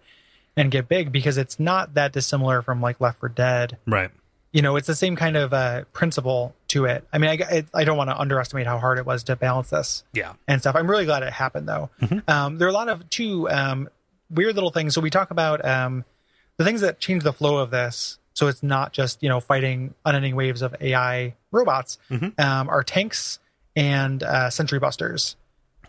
[0.56, 3.78] and get big because it's not that dissimilar from like Left 4 Dead.
[3.86, 4.10] right
[4.52, 7.06] you know, it's the same kind of uh, principle to it.
[7.12, 9.70] I mean, I, it, I don't want to underestimate how hard it was to balance
[9.70, 10.76] this yeah and stuff.
[10.76, 11.90] I'm really glad it happened, though.
[12.28, 13.88] Um, there are a lot of two um,
[14.30, 14.94] weird little things.
[14.94, 16.04] So we talk about um,
[16.58, 18.18] the things that change the flow of this.
[18.34, 21.98] So it's not just you know fighting unending waves of AI robots.
[22.38, 23.38] Um, are tanks
[23.74, 25.36] and uh, sentry busters.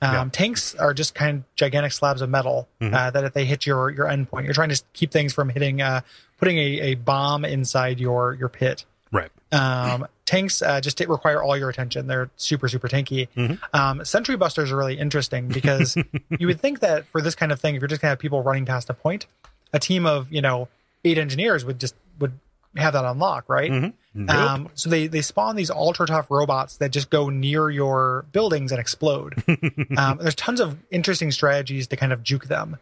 [0.04, 0.30] Um, Yeah.
[0.32, 3.90] Tanks are just kind of gigantic slabs of metal uh, that if they hit your
[3.90, 6.02] your endpoint, you're trying to keep things from hitting, uh,
[6.38, 8.86] putting a, a bomb inside your your pit.
[9.12, 12.08] right Um, tanks uh, just require all your attention.
[12.08, 13.28] They're super, super tanky.
[13.74, 15.96] Um, sentry busters are really interesting because
[16.40, 18.42] you would think that for this kind of thing, if you're just gonna have people
[18.42, 19.26] running past a point,
[19.72, 20.68] a team of you know
[21.06, 22.34] eight engineers would just would
[22.76, 23.72] have that unlock, right?
[23.72, 24.30] Nope.
[24.30, 28.72] Um, so they they spawn these ultra tough robots that just go near your buildings
[28.72, 29.44] and explode.
[29.98, 32.78] um, there's tons of interesting strategies to kind of juke them.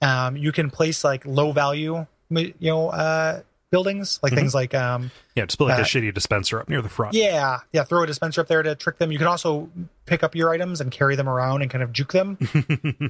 [0.00, 3.40] Um, you can place like low value, you know, uh,
[3.76, 6.80] buildings, like things like um, Yeah, just put like Uh, a shitty dispenser up near
[6.80, 7.14] the front.
[7.14, 9.12] yeah, yeah, throw a dispenser up there to trick them.
[9.12, 9.68] You can also
[10.06, 12.38] pick up your items and carry them around and kind of juke them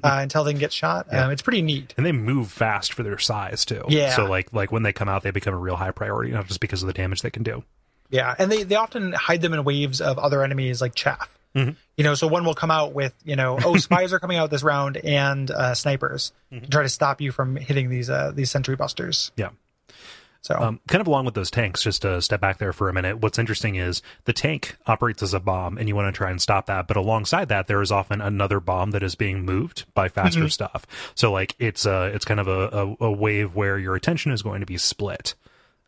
[0.02, 1.06] uh, until they can get shot.
[1.12, 1.26] Yeah.
[1.26, 1.94] Um, it's pretty neat.
[1.96, 3.84] and they move fast for their size too.
[3.88, 4.16] Yeah.
[4.16, 6.58] So like like when they come out, they become a real high priority, not just
[6.60, 7.62] because of the damage they can do.
[8.10, 11.32] Yeah, and they they often hide them in waves of other enemies like chaff.
[11.56, 11.74] Mhm.
[11.96, 14.50] You know, so one will come out with you know, oh, spies are coming out
[14.50, 18.50] this round and uh, snipers to try to stop you from hitting these uh, these
[18.50, 19.32] sentry busters.
[19.36, 19.48] Yeah.
[20.46, 22.92] So Um, kind of along with those tanks, just to step back there for a
[22.92, 23.18] minute.
[23.18, 26.40] What's interesting is the tank operates as a bomb, and you want to try and
[26.40, 26.86] stop that.
[26.86, 30.48] But alongside that, there is often another bomb that is being moved by faster Mm-hmm.
[30.48, 30.86] stuff.
[31.16, 32.68] So like it's uh it's kind of a,
[33.00, 35.34] a, a wave where your attention is going to be split.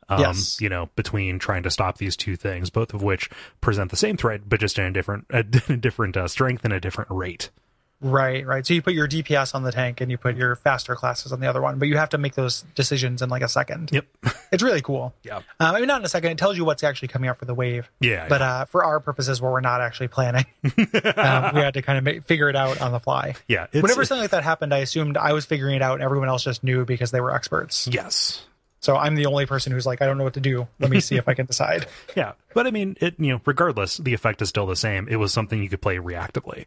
[0.09, 0.59] Um, Yes.
[0.61, 3.31] you know, between trying to stop these two things, both of which
[3.61, 6.81] present the same threat, but just in a different, a, different uh, strength and a
[6.81, 7.51] different rate.
[8.01, 8.67] Right, right.
[8.67, 11.41] So you put your DPS on the tank and you put your faster classes on
[11.41, 13.91] the other one, but you have to make those decisions in like a second.
[13.93, 14.07] Yep.
[14.51, 15.13] It's really cool.
[15.23, 15.37] Yeah.
[15.37, 16.31] Um, I mean, not in a second.
[16.31, 17.91] It tells you what's actually coming out for the wave.
[18.01, 18.29] Yeah.
[18.31, 21.99] But uh, for our purposes, where we're not actually planning, um, we had to kind
[21.99, 23.35] of make, figure it out on the fly.
[23.47, 23.67] yeah.
[23.73, 26.45] Whenever something like that happened, I assumed I was figuring it out, and everyone else
[26.45, 27.87] just knew because they were experts.
[27.89, 28.47] yes.
[28.81, 30.67] So I'm the only person who's like, I don't know what to do.
[30.79, 31.87] Let me see if I can decide.
[32.17, 32.33] Yeah.
[32.55, 35.09] But I mean, it, you know, regardless, the effect is still the same.
[35.09, 36.65] It was something you could play reactively.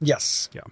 [0.00, 0.48] Yes.
[0.52, 0.62] Yeah.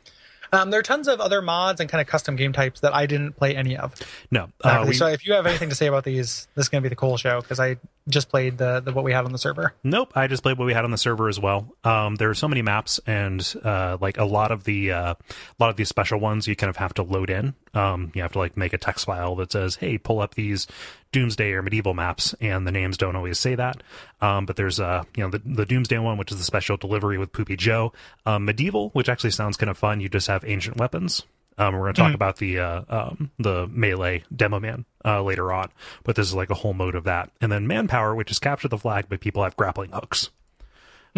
[0.52, 3.06] Um, there are tons of other mods and kind of custom game types that I
[3.06, 3.94] didn't play any of.
[4.30, 4.48] No.
[4.62, 6.82] Uh, Uh, we, so if you have anything to say about these, this is going
[6.82, 7.78] to be the cool show because I
[8.08, 9.74] just played the, the what we had on the server.
[9.82, 11.74] Nope, I just played what we had on the server as well.
[11.82, 15.58] Um, there are so many maps, and uh, like a lot of the uh, a
[15.58, 17.54] lot of these special ones, you kind of have to load in.
[17.74, 20.68] Um, you have to like make a text file that says, "Hey, pull up these
[21.16, 23.82] Doomsday or medieval maps," and the names don't always say that.
[24.20, 27.16] Um, but there's uh, you know the, the Doomsday one, which is the special delivery
[27.16, 27.94] with Poopy Joe.
[28.26, 30.00] Um, medieval, which actually sounds kind of fun.
[30.00, 31.24] You just have ancient weapons.
[31.58, 35.50] Um, we're going to talk about the uh, um, the melee demo man uh, later
[35.50, 35.70] on,
[36.04, 37.30] but this is like a whole mode of that.
[37.40, 40.28] And then Mannpower, which is capture the flag, but people have grappling hooks,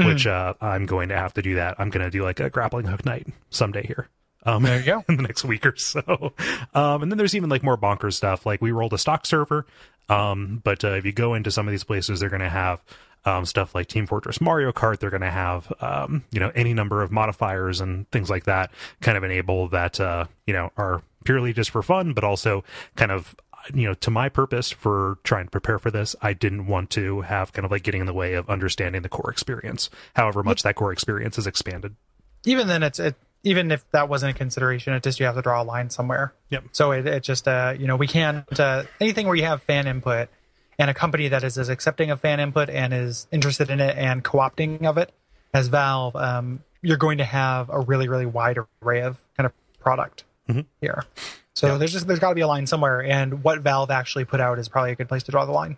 [0.07, 1.75] which uh, I'm going to have to do that.
[1.81, 4.09] I'm going to do like a grappling hook night someday here.
[4.45, 5.05] Um, There you go.
[5.09, 6.33] in the next week or so.
[6.75, 8.47] Um, and then there's even like more bonkers stuff.
[8.47, 9.67] Like we rolled a stock server,
[10.09, 12.83] um, but uh, if you go into some of these places, they're going to have
[13.25, 15.01] um, stuff like Team Fortress Mario Kart.
[15.01, 18.71] They're going to have um, you know any number of modifiers and things like that,
[19.01, 22.65] kind of enable that uh, you know are purely just for fun, but also
[22.97, 23.35] kind of
[23.75, 27.21] you know to my purpose for trying to prepare for this i didn't want to
[27.23, 30.63] have kind of like getting in the way of understanding the core experience however much
[30.63, 31.95] that core experience is expanded
[32.47, 33.17] Even then, it's it.
[33.45, 36.35] Even if that wasn't a consideration, it just you have to draw a line somewhere.
[36.51, 36.65] Yep.
[36.73, 39.87] So it, it just uh, you know we can't uh, anything where you have fan
[39.87, 40.29] input
[40.79, 43.97] and a company that is as accepting of fan input and is interested in it
[43.97, 45.13] and co-opting of it
[45.55, 49.53] as Valve, um, you're going to have a really really wide array of kind of
[49.81, 50.67] product Mhm.
[50.81, 51.05] here.
[51.55, 54.41] So there's just there's got to be a line somewhere, and what Valve actually put
[54.41, 55.77] out is probably a good place to draw the line.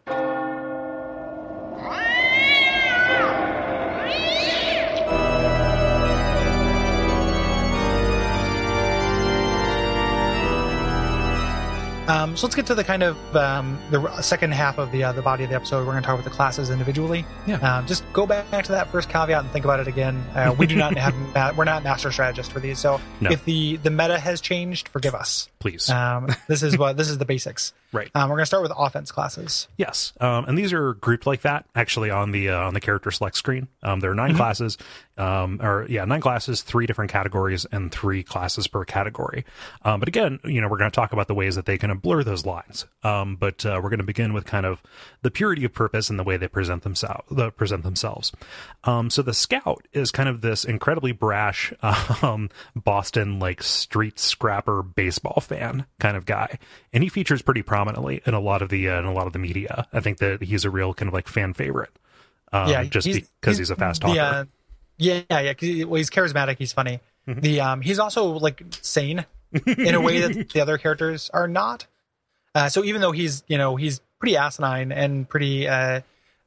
[12.11, 15.13] Um, so let's get to the kind of um, the second half of the uh,
[15.13, 15.79] the body of the episode.
[15.87, 17.25] We're going to talk about the classes individually.
[17.47, 17.57] Yeah.
[17.79, 20.17] Um, just go back to that first caveat and think about it again.
[20.35, 22.79] Uh, we do not have ma- we're not master strategists for these.
[22.79, 23.31] So No.
[23.31, 25.49] if the the meta has changed, forgive us.
[25.59, 27.73] please Um, this is what this is the basics.
[27.93, 29.69] Right Um, we're going to start with offense classes.
[29.77, 33.11] Yes, um, and these are grouped like that actually on the uh, on the character
[33.11, 33.69] select screen.
[33.83, 34.77] Um, there are 9 classes,
[35.21, 39.45] um, or yeah, nine classes, three different categories, and three classes per category.
[39.85, 41.93] Um, but again, you know, we're going to talk about the ways that they kind
[41.93, 42.87] of blur those lines.
[43.03, 44.83] Um, but uh, we're going to begin with kind of
[45.21, 47.25] the purity of purpose and the way they present themselves.
[47.31, 48.33] The present themselves.
[48.85, 51.75] Um, so the scout is kind of this incredibly brash
[52.23, 56.59] um, Boston like street scrapper baseball fan kind of guy,
[56.95, 59.33] and he features pretty prominently in a lot of the uh, in a lot of
[59.33, 59.87] the media.
[59.93, 61.91] I think that he's a real kind of like fan favorite.
[62.53, 64.21] Um, yeah, just because he's, a fast the, talker.
[64.21, 64.45] uh,
[64.99, 66.57] yeah, yeah, 'cause he- well, he's charismatic.
[66.59, 67.01] He's funny.
[67.29, 67.41] Mm-hmm.
[67.41, 69.25] The um, he's also like sane
[69.67, 71.87] in a way that the other characters are not.
[72.55, 76.01] Uh, so even though he's you know he's pretty asinine and pretty uh,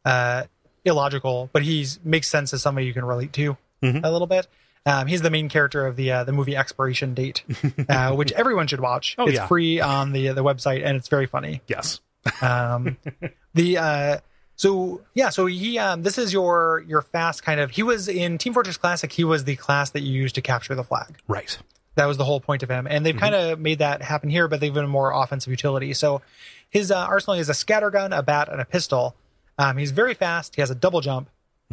[0.06, 0.44] uh,
[0.86, 4.02] illogical, but he's makes sense as somebody you can relate to Mhm.
[4.04, 4.48] a little bit.
[4.86, 7.44] Um, he's the main character of the uh, the movie Expiration Date,
[7.88, 9.16] uh, which everyone should watch.
[9.18, 9.48] Oh, it's yeah.
[9.48, 11.62] free on the the website and it's very funny.
[11.68, 12.02] yes.
[12.42, 12.98] Um,
[13.54, 14.18] the uh,
[14.56, 17.72] so yeah, so he um, this is your your fast kind of.
[17.72, 19.12] He was in Team Fortress Classic.
[19.12, 21.18] He was the class that you used to capture the flag.
[21.28, 21.58] Right.
[21.96, 24.48] That was the whole point of him, and they've kind of made that happen here,
[24.48, 25.94] but they've him more offensive utility.
[25.94, 26.24] So
[26.68, 29.16] his uh, arsenal is a scatter gun, a bat, and a pistol.
[29.60, 30.56] Um, he's very fast.
[30.56, 31.30] He has a double jump,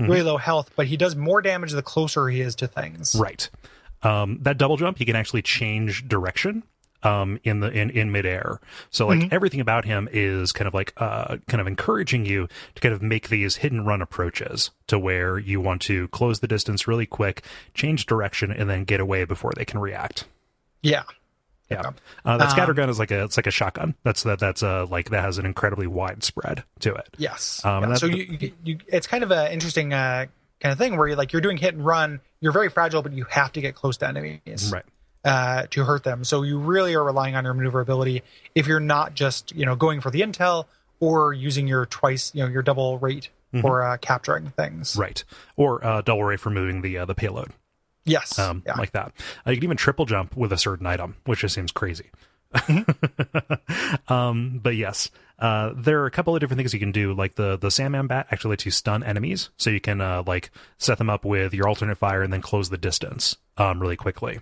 [0.08, 3.14] really low health, but he does more damage the closer he is to things.
[3.14, 3.48] Right.
[4.02, 6.62] Um, that double jump, he can actually change direction.
[7.02, 8.60] um, in the in in midair.
[8.90, 12.80] So like everything about him is kind of like uh, kind of encouraging you to
[12.80, 16.86] kind of make these hidden run approaches to where you want to close the distance
[16.86, 17.42] really quick,
[17.74, 20.26] change direction, and then get away before they can react.
[20.82, 21.04] Yeah.
[21.70, 21.90] Yeah,
[22.24, 23.94] uh, that scattergun is like a it's like a shotgun.
[24.02, 27.08] That's that that's uh like that has an incredibly wide spread to it.
[27.16, 27.64] Yes.
[27.64, 27.94] Um, Yeah.
[27.94, 30.26] so you, you, you, it's kind of an interesting uh,
[30.60, 32.20] kind of thing where you like you're doing hit and run.
[32.40, 34.84] You're very fragile, but you have to get close to enemies Right.
[35.24, 36.24] uh, to hurt them.
[36.24, 38.22] So you really are relying on your maneuverability.
[38.54, 40.64] If you're not just you know going for the intel
[40.98, 43.30] or using your twice you know your double rate
[43.60, 44.92] for uh, capturing things.
[44.92, 45.00] Mm-hmm.
[45.00, 45.24] Right.
[45.56, 47.52] Or uh, double ray for moving the uh, the payload.
[48.10, 48.38] Yes.
[48.38, 48.74] um, yeah.
[48.74, 49.12] like that.
[49.46, 52.10] Uh, you can even triple jump with a certain item, which just seems crazy.
[54.08, 57.12] um, but yes, uh, there are a couple of different things you can do.
[57.12, 60.50] Like the the Sandman bat actually lets you stun enemies, so you can uh, like
[60.76, 64.40] set them up with your alternate fire and then close the distance um, really quickly.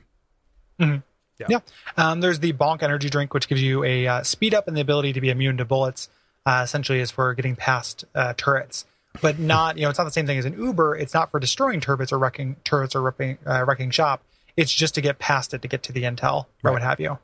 [1.49, 1.59] Yeah.
[1.97, 4.81] Um, there's the Bonk energy drink, which gives you a uh, speed up and the
[4.81, 6.09] ability to be immune to bullets.
[6.47, 8.86] Uh, essentially, is for getting past uh, turrets,
[9.20, 10.97] but not you know it's not the same thing as an Uber.
[10.97, 14.23] It's not for destroying turrets or wrecking turrets or ripping, uh, wrecking shop.
[14.57, 17.19] It's just to get past it to get to the intel or what have you.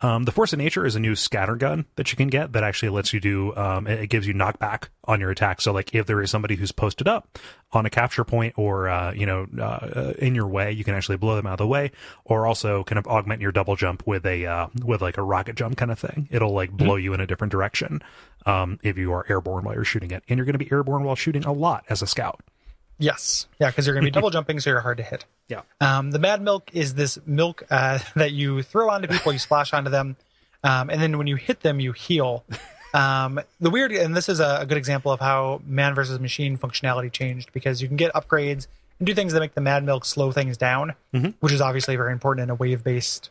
[0.00, 2.62] Um, the Force of Nature is a new scatter gun that you can get that
[2.62, 3.54] actually lets you do.
[3.56, 5.60] Um, it, gives you knockback on your attack.
[5.60, 7.38] So, like, if there is somebody who's posted up
[7.72, 10.94] on a capture point or uh, you know uh, uh, in your way, you can
[10.94, 11.92] actually blow them out of the way,
[12.24, 15.56] or also kind of augment your double jump with a uh, with like a rocket
[15.56, 16.28] jump kind of thing.
[16.30, 18.02] It'll like blow you in a different direction
[18.46, 21.04] um, if you are airborne while you're shooting it, and you're going to be airborne
[21.04, 22.40] while shooting a lot as a scout.
[22.98, 25.24] Yes, yeah, because you're going to be double jumping, so you're hard to hit.
[25.48, 25.62] Yeah.
[25.80, 29.72] Um, the Mad Milk is this milk uh, that you throw onto people, you splash
[29.72, 30.16] onto them,
[30.64, 32.44] um, and then when you hit them, you heal.
[32.94, 36.58] Um, the weird, and this is a, a good example of how Mann versus machine
[36.58, 38.66] functionality changed because you can get upgrades
[38.98, 40.92] and do things that make the Mad Milk slow things down,
[41.40, 43.30] which is obviously very important in a wave based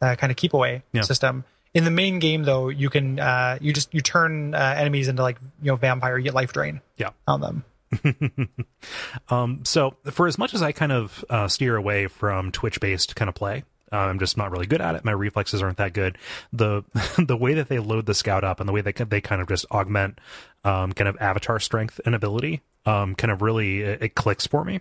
[0.00, 1.02] uh, kind of keep away Yeah.
[1.02, 1.44] system.
[1.74, 5.20] In the main game, though, you can uh, you just you turn uh, enemies into
[5.20, 7.10] like you know vampire, you get life drain Yeah.
[7.28, 7.64] on them.
[9.28, 13.14] Um, so for as much as I kind of uh, steer away from Twitch based
[13.14, 15.04] kind of play, uh, I'm just not really good at it.
[15.04, 16.18] My reflexes aren't that good.
[16.52, 16.82] The
[17.18, 19.48] the way that they load the scout up and the way that they kind of
[19.48, 20.18] just augment
[20.64, 24.64] um, kind of avatar strength and ability um, kind of really it, it clicks for
[24.64, 24.80] me.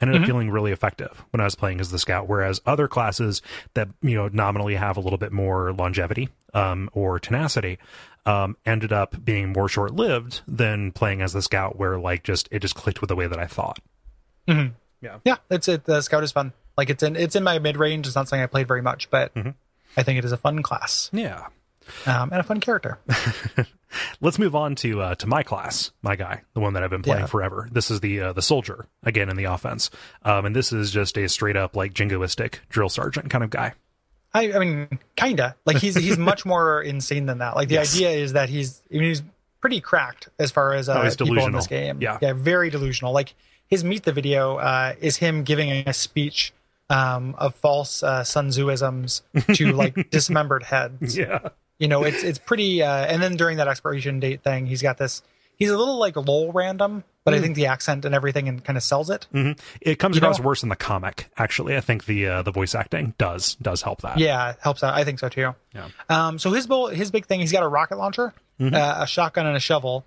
[0.00, 2.88] I ended up feeling really effective when I was playing as the scout, whereas other
[2.88, 3.40] classes
[3.74, 7.78] that you know nominally have a little bit more longevity um, or tenacity
[8.26, 12.48] um, ended up being more short lived than playing as the scout, where like just
[12.52, 13.78] it just clicked with the way that I thought.
[14.46, 15.84] Yeah, yeah, it's it.
[15.84, 16.52] The scout is fun.
[16.76, 18.06] Like it's in it's in my mid range.
[18.06, 19.32] It's not something I played very much, but
[19.96, 21.46] I think it is a fun class Yeah.
[22.06, 22.98] um, and a fun character.
[24.20, 27.02] Let's move on to uh, to my class, my guy, the one that I've been
[27.02, 27.26] playing Yeah.
[27.26, 27.68] forever.
[27.70, 29.90] This is the uh, the soldier again in the offense,
[30.22, 33.74] um, and this is just a straight up like jingoistic drill sergeant kind of guy.
[34.34, 35.56] I, I mean, kinda.
[35.66, 37.54] Like he's he's much more insane than that.
[37.56, 37.94] Like the Yes.
[37.94, 39.22] idea is that he's I mean, he's
[39.60, 42.00] pretty cracked as far as uh, Oh, people in this game.
[42.00, 42.18] Yeah.
[42.20, 43.12] yeah, very delusional.
[43.12, 43.34] Like
[43.68, 46.52] his meet the video uh, is him giving a speech
[46.90, 49.22] um, of false uh, Sun Tzuisms
[49.54, 51.16] to like dismembered heads.
[51.16, 51.48] Yeah,
[51.78, 54.98] you know it's it's pretty uh and then during that expiration date thing he's got
[54.98, 55.22] this
[55.56, 58.76] he's a little like lol random but i think the accent and everything and kind
[58.76, 59.26] of sells it.
[59.80, 61.30] It comes You across know- worse in the comic.
[61.36, 64.18] Actually, I think the uh, the voice acting does does help that.
[64.18, 64.94] yeah helps out.
[64.94, 65.54] I think so too.
[65.74, 65.88] Yeah.
[66.08, 69.46] um so his bull his big thing he's got a rocket launcher uh, a shotgun
[69.46, 70.04] and a shovel.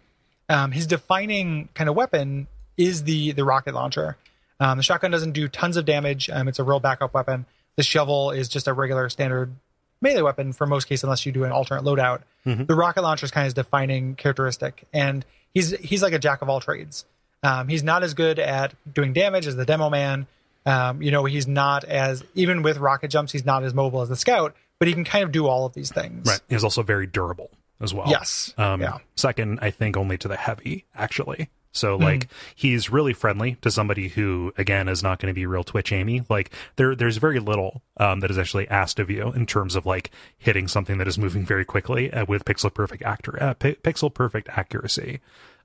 [0.49, 2.47] Um his defining kind of weapon
[2.77, 4.17] is the the rocket launcher.
[4.59, 6.29] Um the shotgun doesn't do tons of damage.
[6.29, 7.45] Um it's a real backup weapon.
[7.77, 9.53] The shovel is just a regular standard
[10.01, 13.31] melee weapon for most cases unless you do an alternate loadout the rocket launcher is
[13.31, 17.05] kind of his defining characteristic and he's he's like a jack of all trades
[17.43, 20.27] um, he's not as good at doing damage as the demo man
[20.65, 24.09] um, you know he's not as even with rocket jumps he's not as mobile as
[24.09, 26.41] the scout but he can kind of do all of these things Right.
[26.49, 27.49] He's also very durable
[27.81, 28.05] as well.
[28.07, 28.53] Yes.
[28.57, 28.97] Um, Yeah.
[29.15, 31.49] Second, I think only to the heavy, actually.
[31.75, 32.03] So Mm-hmm.
[32.03, 35.91] like he's really friendly to somebody who again is not going to be real Twitch
[35.91, 36.23] Amy.
[36.29, 39.85] Like there there's very little um, that is actually asked of you in terms of
[39.85, 43.75] like hitting something that is moving very quickly uh, with pixel perfect actor uh, pi-
[43.83, 45.19] pixel perfect accuracy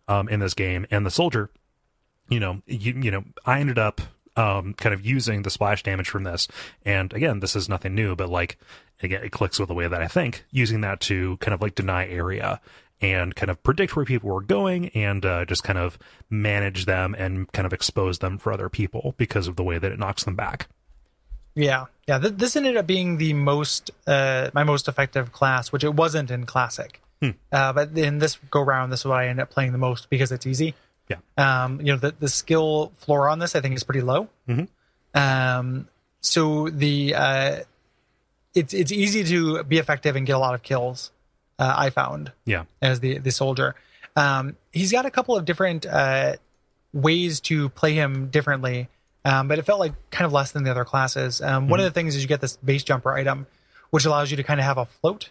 [0.08, 0.86] um, in this game.
[0.90, 1.50] And the soldier,
[2.28, 4.00] you know, you you know, I ended up
[4.36, 6.46] um, kind of using the splash damage from this.
[6.84, 8.58] And again, this is nothing new, but like
[9.02, 11.74] again, it clicks with the way that I think using that to kind of like
[11.74, 12.60] deny area
[13.00, 15.98] and kind of predict where people were going and uh, just kind of
[16.28, 19.90] manage them and kind of expose them for other people because of the way that
[19.92, 20.68] it knocks them back.
[21.54, 22.18] Yeah, yeah.
[22.18, 26.30] Th- this ended up being the most, uh, my most effective class, which it wasn't
[26.30, 27.00] in classic.
[27.52, 30.08] Uh, but in this go round, this is what I end up playing the most
[30.08, 30.74] because it's easy.
[31.08, 31.18] Yeah.
[31.36, 34.30] Um, you know, the the skill floor on this I think is pretty low.
[34.48, 34.68] Mhm.
[35.14, 35.88] Um,
[36.22, 37.56] so the uh,
[38.54, 41.10] it's it's easy to be effective and get a lot of kills.
[41.60, 42.64] Uh, I found Yeah.
[42.82, 43.74] as the the soldier.
[44.16, 46.34] Um, he's got a couple of different uh,
[46.92, 48.88] ways to play him differently,
[49.24, 51.40] um, but it felt like kind of less than the other classes.
[51.40, 53.46] Um, One of the things is you get this base jumper item,
[53.90, 55.30] which allows you to kind of have a float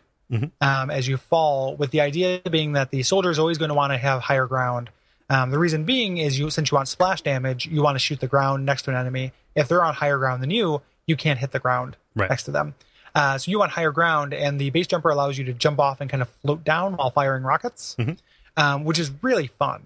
[0.61, 3.75] um, as you fall, with the idea being that the soldier is always going to
[3.75, 4.91] want to have higher ground.
[5.31, 8.19] Um, the reason being is you since you want splash damage, you want to shoot
[8.19, 9.31] the ground next to an enemy.
[9.55, 12.29] If they're on higher ground than you, you can't hit the ground Right.
[12.29, 12.75] next to them.
[13.15, 16.01] Uh, so you want higher ground, and the base jumper allows you to jump off
[16.01, 17.95] and kind of float down while firing rockets,
[18.57, 19.81] um, which is really fun.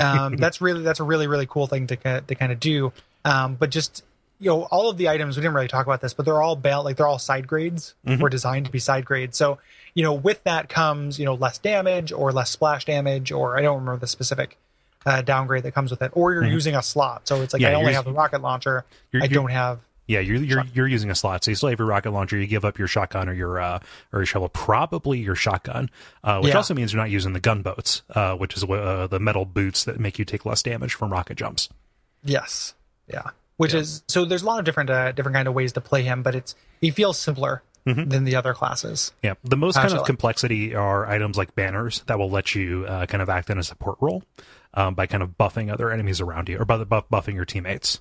[0.00, 2.92] um, that's really that's a really really cool thing to to kind of do.
[3.24, 4.04] Um, but just
[4.38, 6.56] you know, all of the items we didn't really talk about this, but they're all
[6.56, 7.94] bal- like they're all side grades.
[8.20, 9.36] Were designed to be side grades.
[9.36, 9.58] So
[9.94, 13.62] you know, with that comes you know less damage or less splash damage, or I
[13.62, 14.56] don't remember the specific.
[15.06, 17.26] Uh, downgrade that comes with it, or you're using a slot.
[17.26, 18.84] So it's like Yeah, I only have the rocket launcher.
[19.22, 19.78] I don't have
[20.10, 22.36] Yeah, you're you're you're using a slot, so you still have your rocket launcher.
[22.36, 23.78] You give up your shotgun or your uh,
[24.12, 25.88] or your shovel, probably your shotgun,
[26.24, 26.56] uh, which Yeah.
[26.56, 30.00] also means you're not using the gunboats, uh, which is uh, the metal boots that
[30.00, 31.68] make you take less damage from rocket jumps.
[32.24, 32.74] Yes.
[33.06, 33.22] Yeah.
[33.56, 36.02] Which is so there's a lot of different uh, different kind of ways to play
[36.02, 39.12] him, but it's he feels simpler than the other classes.
[39.22, 43.06] Yeah, the most kind of complexity are items like banners that will let you uh,
[43.06, 44.22] kind of act in a support role
[44.74, 47.44] um, by kind of buffing other enemies around you or by the buff buffing your
[47.44, 48.00] teammates.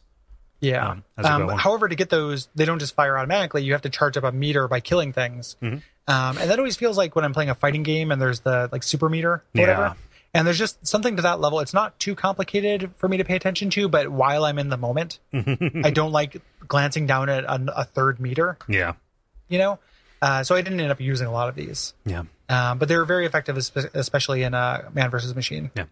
[0.61, 0.89] Yeah.
[0.89, 3.63] Um, as you go Um, however, to get those, they don't just fire automatically.
[3.63, 5.55] You have to charge up a meter by killing things.
[5.61, 5.77] Mm-hmm.
[6.07, 8.67] Um, and that always feels like when I'm playing a fighting game and there's the
[8.71, 9.93] like super meter, or Yeah.
[10.33, 11.59] And there's just something to that level.
[11.59, 14.77] It's not too complicated for me to pay attention to, but while I'm in the
[14.77, 18.57] moment, I don't like glancing down at a, a third meter.
[18.67, 18.93] Yeah,
[19.47, 19.79] You know,
[20.21, 21.93] uh, so I didn't end up using a lot of these.
[22.05, 22.23] yeah.
[22.47, 25.69] Um, but they were very effective, especially in uh, Mann versus Machine.
[25.75, 25.85] Yeah.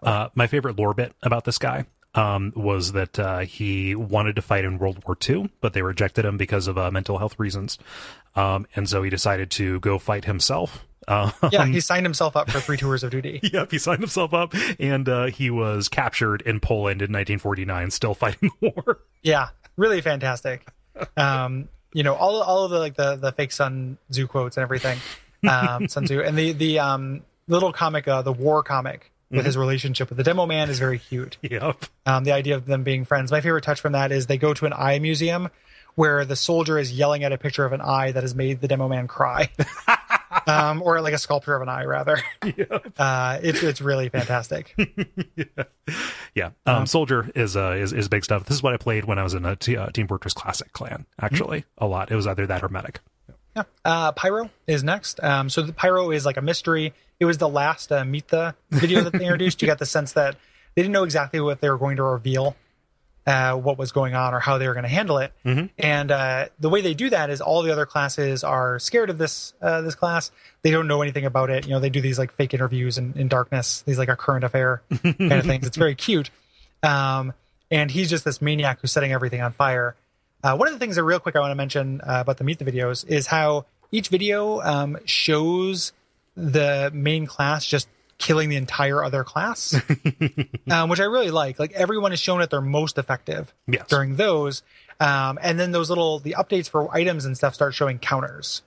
[0.00, 4.42] Uh, my favorite lore bit about this guy um, was that uh, he wanted to
[4.42, 7.78] fight in World War II, but they rejected him because of uh, mental health reasons.
[8.36, 10.84] Um, and so he decided to go fight himself.
[11.06, 13.40] Uh, Yeah, he signed himself up for three tours of duty.
[13.52, 18.14] Yep, he signed himself up, and uh, he was captured in Poland in 1949, still
[18.14, 19.00] fighting the war.
[19.22, 20.66] Yeah, really fantastic.
[21.16, 24.62] Um, you know, all all of the like the the fake Sun Tzu quotes and
[24.62, 24.98] everything,
[25.48, 29.56] um, Sun Tzu, and the the um little comic, uh, the war comic with his
[29.56, 31.36] relationship with the Demo Man is very cute.
[31.42, 31.84] Yep.
[32.06, 33.30] Um, the idea of them being friends.
[33.30, 35.48] My favorite touch from that is they go to an eye museum
[35.94, 38.68] where the soldier is yelling at a picture of an eye that has made the
[38.68, 39.50] Demo Man cry.
[40.46, 42.18] Um, or like a sculpture of an eye, rather.
[42.98, 44.76] Uh, it's it's really fantastic.
[46.34, 48.44] Yeah, um, Soldier is uh, is is big stuff.
[48.44, 50.72] This is what I played when I was in a t- uh, Team Fortress Classic
[50.72, 51.06] clan.
[51.20, 52.10] Actually, a lot.
[52.10, 53.00] It was either that or Medic.
[53.56, 53.62] Yeah.
[53.84, 55.22] Uh, Pyro is next.
[55.22, 56.92] Um, so the Pyro is like a mystery.
[57.20, 59.62] It was the last uh, Meet the video that they introduced.
[59.62, 60.36] You got the sense that
[60.74, 62.56] they didn't know exactly what they were going to reveal,
[63.26, 65.32] uh, what was going on, or how they were going to handle it.
[65.78, 69.18] And uh, the way they do that is all the other classes are scared of
[69.18, 70.32] this uh, this class.
[70.62, 71.64] They don't know anything about it.
[71.66, 74.44] You know, they do these like fake interviews in, in darkness, these like a current
[74.44, 75.66] affair kind of things.
[75.66, 76.30] It's very cute.
[76.82, 77.32] Um,
[77.70, 79.94] and he's just this maniac who's setting everything on fire.
[80.44, 82.44] Uh, one of the things that real quick I want to mention uh, about the
[82.44, 85.92] meet the videos is how each video um, shows
[86.36, 87.88] the main class just
[88.18, 89.74] killing the entire other class,
[90.70, 91.58] um, which I really like.
[91.58, 93.86] Like everyone is shown at their most effective Yes.
[93.88, 94.62] during those,
[95.00, 98.60] um, and then those little the updates for items and stuff start showing counters.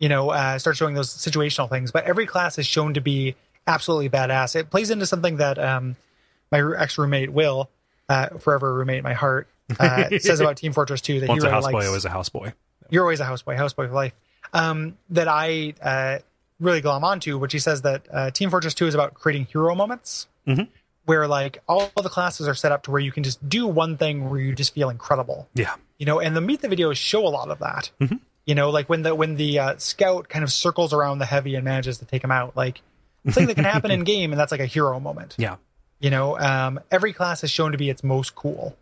[0.00, 1.92] You know, uh, start showing those situational things.
[1.92, 3.36] But every class is shown to be
[3.66, 4.56] absolutely badass.
[4.56, 5.96] It plays into something that um,
[6.50, 7.70] my ex roommate Will,
[8.08, 9.46] uh, forever roommate in my heart,
[9.78, 11.86] uh, says about Team Fortress 2 that Once he a houseboy, likes.
[11.86, 12.52] always a houseboy.
[12.90, 14.12] You're always a houseboy, houseboy for life.
[14.52, 16.18] Um, that I uh,
[16.60, 19.74] really glom onto, which he says that uh, Team Fortress 2 is about creating hero
[19.74, 20.28] moments,
[21.06, 23.96] where like all the classes are set up to where you can just do one
[23.96, 25.74] thing where you just feel incredible Yeah.
[25.98, 27.90] you know and the meet the videos show a lot of that
[28.46, 31.54] you know like when the when the uh, scout kind of circles around the heavy
[31.56, 32.80] and manages to take him out like
[33.26, 35.56] something that can happen in game and that's like a hero moment Yeah.
[36.04, 38.76] You know um, every class is shown to be its most cool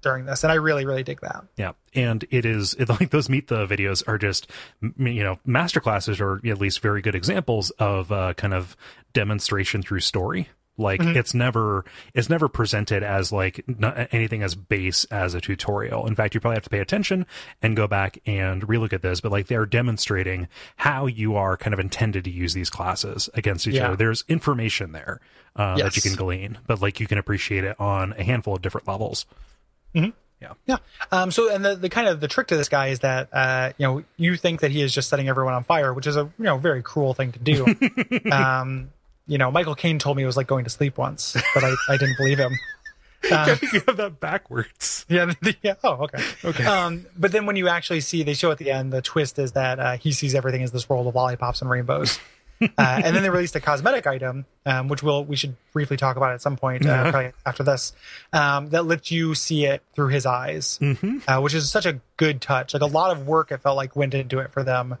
[0.00, 3.28] during this and i really really dig that Yeah, and it is it, like those
[3.28, 4.48] meet the videos are just
[4.80, 8.76] you know master classes or at least very good examples of uh, kind of
[9.12, 10.48] demonstration through story.
[10.78, 11.84] Like it's never
[12.14, 13.64] it's never presented as like
[14.12, 16.06] anything as base as a tutorial.
[16.06, 17.26] In fact, you probably have to pay attention
[17.60, 19.20] and go back and relook at this.
[19.20, 23.66] But like they're demonstrating how you are kind of intended to use these classes against
[23.66, 23.88] each Yeah.
[23.88, 23.96] other.
[23.96, 25.20] There's information there
[25.56, 28.62] uh, that you can glean, but like you can appreciate it on a handful of
[28.62, 29.26] different levels.
[29.92, 30.52] Yeah.
[30.66, 30.76] Yeah.
[31.10, 33.72] Um, so, and the, the kind of the trick to this guy is that, uh,
[33.76, 36.30] you know, you think that he is just setting everyone on fire, which is a,
[36.38, 37.66] you know, very cruel thing to do.
[38.30, 38.90] um,
[39.28, 41.74] you know, Michael Caine told me it was like going to sleep once, but I,
[41.88, 42.52] I didn't believe him.
[43.22, 45.04] Think you have that backwards.
[45.08, 45.74] Yeah, the, yeah.
[45.84, 46.22] Oh, okay.
[46.44, 46.64] Okay.
[46.64, 49.52] Um, but then when you actually see, they show at the end, the twist is
[49.52, 52.18] that uh, he sees everything as this world of lollipops and rainbows.
[52.62, 56.16] uh, and then they released a cosmetic item, um, which we'll we should briefly talk
[56.16, 57.10] about at some point, uh, Yeah.
[57.10, 57.92] probably after this,
[58.32, 61.18] um, that lets you see it through his eyes, Mm-hmm.
[61.28, 62.72] uh, which is such a good touch.
[62.72, 64.96] Like a lot of work, it felt like went into it for them,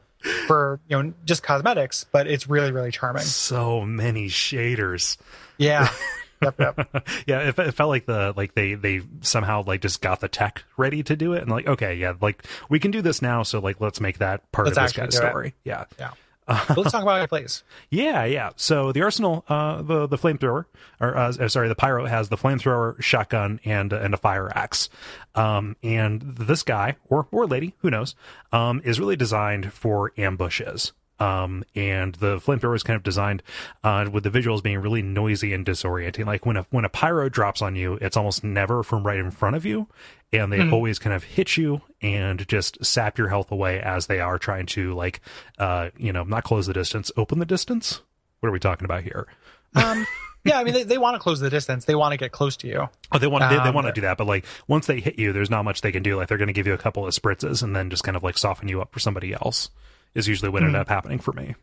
[0.46, 3.22] for you know just cosmetics, but it's really really charming.
[3.22, 5.16] So many shaders.
[5.56, 5.88] Yeah.
[6.42, 7.08] yep, yep.
[7.26, 10.64] yeah, it, it felt like the like they they somehow like just got the tech
[10.76, 13.58] ready to do it, and like okay, yeah, like we can do this now, so
[13.58, 15.30] like let's make that part Let's of this guy's do it.
[15.30, 15.54] story.
[15.64, 16.10] Yeah, Yeah.
[16.76, 17.62] Let's talk about it, please.
[17.90, 18.50] yeah, yeah.
[18.56, 20.64] So the arsenal, uh, the the flamethrower,
[21.00, 24.88] or uh, sorry, the pyro has the flamethrower, shotgun, and and a fire axe.
[25.34, 28.14] Um, and this guy or or lady, who knows,
[28.52, 30.92] um, is really designed for ambushes.
[31.20, 33.42] Um, and the flamethrower is kind of designed
[33.82, 36.26] uh, with the visuals being really noisy and disorienting.
[36.26, 39.30] Like when a when a pyro drops on you, it's almost never from right in
[39.32, 39.88] front of you,
[40.32, 44.20] and they always kind of hit you and just sap your health away as they
[44.20, 45.20] are trying to like,
[45.58, 48.00] uh, you know, not close the distance, open the distance.
[48.40, 49.26] What are we talking about here?
[49.74, 50.06] Um,
[50.44, 51.84] yeah, I mean, they, they want to close the distance.
[51.84, 52.88] They want to get close to you.
[53.10, 55.00] Oh, they want to they, they Um, want to do that, but like once they
[55.00, 56.16] hit you, there's not much they can do.
[56.16, 58.22] Like they're going to give you a couple of spritzes and then just kind of
[58.22, 59.70] like soften you up for somebody else.
[60.18, 61.54] Is usually what ended up happening for me.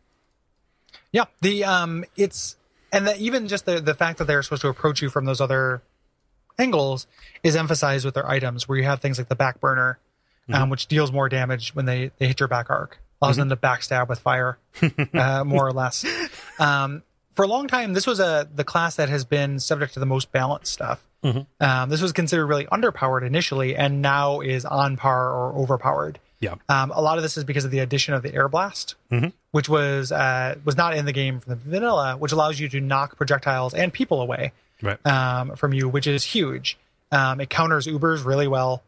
[1.12, 2.56] Yeah, the um, it's
[2.92, 5.40] and the, even just the the fact that they're supposed to approach you from those
[5.40, 5.82] other
[6.58, 7.06] angles
[7.42, 9.98] is emphasized with their items, where you have things like the back burner,
[10.52, 13.56] um, which deals more damage when they they hit your back arc, allows them to
[13.56, 14.58] backstab with fire,
[15.14, 16.04] uh, more or less.
[16.58, 17.02] Um,
[17.34, 20.06] for a long time, this was a the class that has been subject to the
[20.06, 21.06] most balanced stuff.
[21.60, 26.18] Um, this was considered really underpowered initially, and now is on par or overpowered.
[26.40, 28.94] Yeah, Um, a lot of this is because of the addition of the air blast,
[29.52, 32.80] which was uh, was not in the game from the vanilla, which allows you to
[32.80, 34.52] knock projectiles and people away
[34.82, 35.04] right.
[35.06, 36.76] um, from you, which is huge.
[37.10, 38.82] Um, it counters Ubers really well.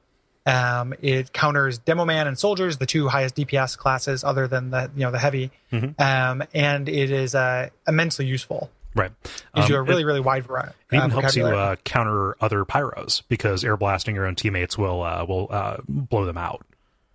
[0.45, 4.91] Um, it counters Demo Man and Soldiers, the two highest DPS classes, other than the
[4.95, 8.71] you know the heavy, um, and it is uh, immensely useful.
[8.95, 9.13] Right.
[9.55, 10.73] Gives Um, you a really it, really wide variety.
[10.91, 15.03] it even helps you uh, counter other pyros because air blasting your own teammates will
[15.03, 16.65] uh, will uh, blow them out.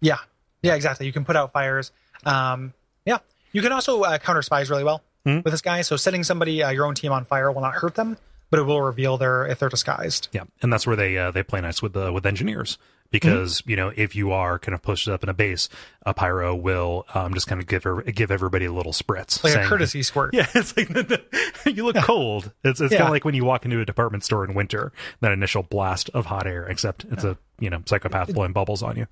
[0.03, 0.17] Yeah,
[0.61, 1.05] yeah, exactly.
[1.07, 1.91] You can put out fires.
[2.25, 2.73] Um,
[3.05, 3.17] yeah,
[3.51, 5.37] you can also uh, counter spies really well Hmm.
[5.37, 5.81] with this guy.
[5.81, 8.17] So setting somebody uh, your own team on fire will not hurt them,
[8.51, 10.27] but it will reveal their if they're disguised.
[10.33, 12.77] Yeah, and that's where they uh, they play nice with the with engineers
[13.09, 15.69] because you know if you are kind of pushed up in a base,
[16.05, 19.55] a pyro will um, just kind of give her, give everybody a little spritz, Like
[19.55, 20.33] a courtesy squirt.
[20.33, 20.89] Yeah, it's like
[21.65, 22.51] you look cold.
[22.65, 25.31] It's it's kind of like when you walk into a department store in winter, that
[25.31, 26.65] initial blast of hot air.
[26.67, 29.07] Except it's a you know psychopath blowing bubbles on you.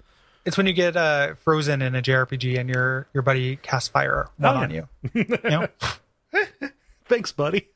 [0.45, 4.27] It's when you get uh, frozen in a JRPG and your your buddy casts fire
[4.37, 4.63] one Oh, yeah.
[4.63, 4.87] on you.
[5.13, 5.67] you know?
[7.05, 7.67] Thanks, buddy.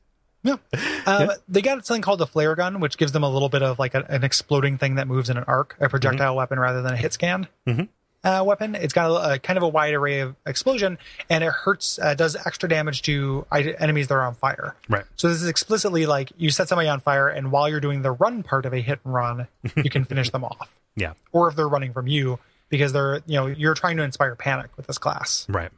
[0.43, 0.57] Yeah.
[1.05, 3.79] Um, They got something called the flare gun, which gives them a little bit of
[3.79, 6.93] like a, an exploding thing that moves in an arc, a projectile weapon rather than
[6.93, 7.89] a hit scan Mhm.
[8.23, 8.75] uh, weapon.
[8.75, 10.97] It's got a, a kind of a wide array of explosion,
[11.29, 14.75] and it hurts, uh, does extra damage to enemies that are on fire.
[14.87, 15.03] Right.
[15.15, 18.11] So this is explicitly like you set somebody on fire, and while you're doing the
[18.11, 20.69] run part of a hit and run, you can finish them off.
[20.95, 21.13] Yeah.
[21.31, 22.39] Or if they're running from you,
[22.69, 25.45] because they're you know you're trying to inspire panic with this class.
[25.49, 25.71] Right.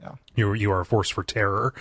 [0.00, 0.12] Yeah.
[0.34, 1.72] You you are a force for terror,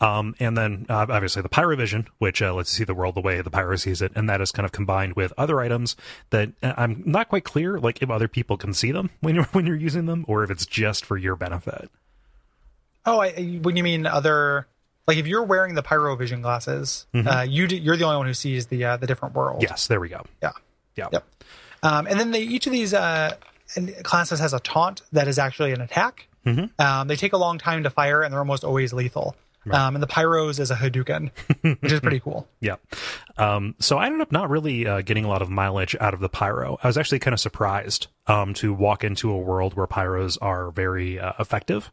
[0.00, 3.22] um, and then uh, obviously the pyrovision, which uh, lets you see the world the
[3.22, 5.96] way the pyro sees it, and that is kind of combined with other items
[6.30, 9.44] that uh, I'm not quite clear, like if other people can see them when you're
[9.52, 11.90] when you're using them, or if it's just for your benefit.
[13.06, 14.68] Oh, I, when you mean other,
[15.06, 18.34] like if you're wearing the pyrovision glasses, uh, you do, you're the only one who
[18.34, 19.62] sees the uh, the different world.
[19.62, 20.24] Yes, there we go.
[20.42, 20.52] Yeah.
[20.94, 21.08] Yeah.
[21.10, 21.26] Yep.
[21.82, 23.34] Um, and then they, each of these uh,
[24.02, 26.26] classes has a taunt that is actually an attack.
[26.78, 29.36] Um, they take a long time to fire, and they're almost always lethal.
[29.70, 31.30] Um, and the pyros is a Hadouken,
[31.80, 32.48] which is pretty cool.
[32.58, 32.76] Yeah.
[33.38, 36.20] Um, so I ended up not really uh, getting a lot of mileage out of
[36.20, 36.78] the pyro.
[36.82, 40.72] I was actually kind of surprised um, to walk into a world where pyros are
[40.72, 41.92] very uh, effective.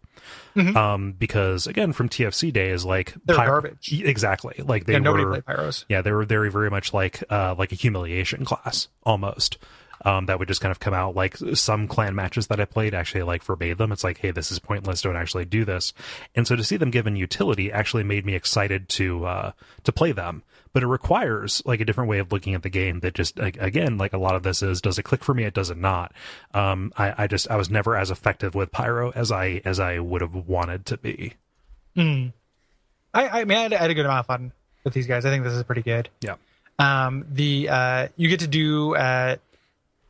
[0.56, 3.20] Um, because again, from TFC days, like Mm-hmm.
[3.26, 3.94] They're garbage.
[4.04, 4.56] Exactly.
[4.66, 5.40] Like they Yeah, nobody were.
[5.42, 5.86] played pyros.
[5.88, 9.60] Yeah, they were very, very much like uh, like a humiliation class almost.
[10.06, 12.94] Um, that would just kind of come out like some clan matches that I played
[12.94, 13.92] actually like forbade them.
[13.92, 15.02] It's like, hey, this is pointless.
[15.02, 15.94] Don't actually do this.
[16.36, 19.52] And so to see them given utility actually made me excited to uh,
[19.84, 20.44] to play them.
[20.72, 23.00] But it requires like a different way of looking at the game.
[23.00, 25.44] That just like, again, like a lot of this is, does it click for me?
[25.44, 26.14] It does it not.
[26.54, 29.98] Um, I, I just I was never as effective with Pyro as I as I
[29.98, 31.34] would have wanted to be.
[33.14, 34.52] I, I mean, I had, I had a good amount of fun
[34.84, 35.26] with these guys.
[35.26, 36.10] I think this is pretty good.
[36.22, 36.36] Yeah.
[36.78, 39.38] Um, the uh, you get to do uh,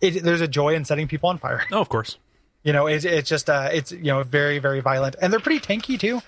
[0.02, 1.64] it, there's a joy in setting people on fire.
[1.72, 2.18] Oh, of course.
[2.64, 5.60] You know, it's it's just uh, it's you know very very violent, and they're pretty
[5.66, 6.22] tanky too.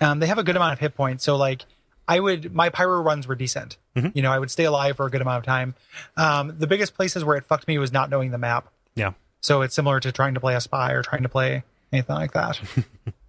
[0.00, 1.64] Um, they have a good amount of hit points, so like
[2.06, 3.78] I would my pyro runs were decent.
[3.96, 4.12] Mhm.
[4.14, 5.74] You know, I would stay alive for a good amount of time.
[6.16, 8.68] Um, the biggest places where it fucked me was not knowing the map.
[8.94, 9.12] Yeah.
[9.40, 12.32] So it's similar to trying to play a spy or trying to play anything like
[12.32, 12.60] that.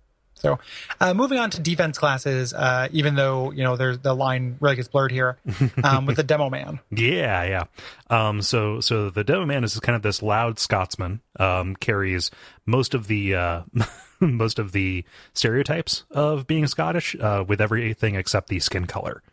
[0.43, 0.59] so,
[0.99, 4.75] uh, moving on to defense classes, uh, even though you know there's the line really
[4.75, 5.37] gets blurred here
[5.83, 6.81] um, with the demo man.
[6.91, 7.63] Yeah, yeah.
[8.09, 11.21] Um, so, so the Demo Man is kind of this loud Scotsman.
[11.39, 12.29] Um, carries
[12.65, 13.61] most of the uh,
[14.19, 19.23] most of the stereotypes of being Scottish, uh, with everything except the skin color.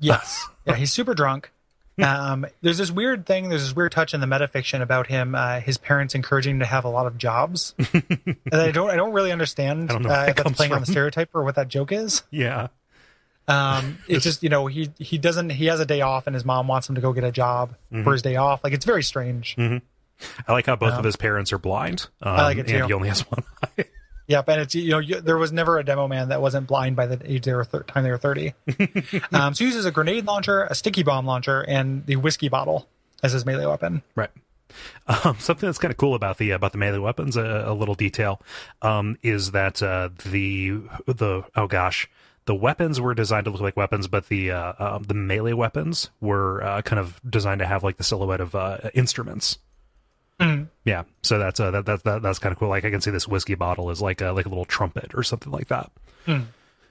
[0.00, 1.52] Yes, yeah, he's super drunk.
[2.02, 3.48] Um, there's this weird thing.
[3.48, 5.34] There's this weird touch in the metafiction about him.
[5.34, 8.90] Uh, his parents encouraging him to have a lot of jobs, and I don't.
[8.90, 11.42] I don't really understand I don't know uh, if that's playing on the stereotype or
[11.44, 12.22] what that joke is.
[12.30, 12.68] Yeah,
[13.48, 16.44] Um, it's just you know he he doesn't he has a day off and his
[16.44, 18.04] mom wants him to go get a job Mm-hmm.
[18.04, 18.62] for his day off.
[18.62, 19.56] Like it's very strange.
[19.58, 22.06] I like how both of his parents are blind.
[22.22, 22.86] Um, like it and too.
[22.86, 23.42] he only has one
[23.78, 23.84] eye.
[24.28, 26.96] Yep, and it's you know you, there was never a demo man that wasn't blind
[26.96, 28.52] by the age they were thir- time they were thirty.
[29.32, 32.88] um, so he uses a grenade launcher, a sticky bomb launcher, and the whiskey bottle
[33.22, 34.02] as his melee weapon.
[34.14, 34.30] Right.
[35.06, 37.94] Um, something that's kind of cool about the about the melee weapons, a, a little
[37.94, 38.42] detail,
[38.82, 42.06] um, is that uh, the the oh gosh,
[42.44, 46.10] the weapons were designed to look like weapons, but the uh, um, the melee weapons
[46.20, 48.78] were uh, kind of designed to have like the silhouette of uh,
[50.40, 50.72] instruments.
[50.84, 52.68] Yeah, so that's uh, that, that that that's kind of cool.
[52.68, 55.22] Like I can see this whiskey bottle is like a like a little trumpet or
[55.22, 55.90] something like that.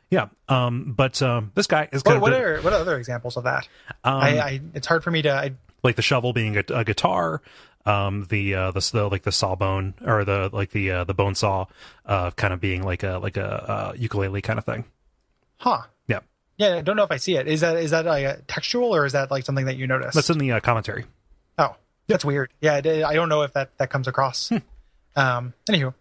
[0.09, 2.79] Yeah, um, but um, this guy is kind What, of what the- are what are
[2.79, 3.67] other examples of that?
[4.05, 5.31] um, I, I it's hard for me to.
[5.33, 5.51] I,
[5.83, 7.41] like the shovel being a, a guitar,
[7.85, 11.35] um, the uh, the, the like the sawbone or the like the uh, the bone
[11.35, 11.65] saw,
[12.05, 14.85] uh, kind of being like a like a uh, ukulele kind of thing.
[15.57, 15.81] huh?
[16.07, 16.19] Yeah,
[16.57, 17.47] Yeah, I don't know if I see it.
[17.47, 20.15] Is that is that like a textual or is that like something that you notice?
[20.15, 21.05] that's in the uh, commentary.
[22.07, 22.51] That's weird.
[22.61, 24.49] Yeah, I, don't know if that that comes across.
[24.49, 24.57] Hmm.
[25.15, 25.53] um.
[25.69, 25.93] Anywho,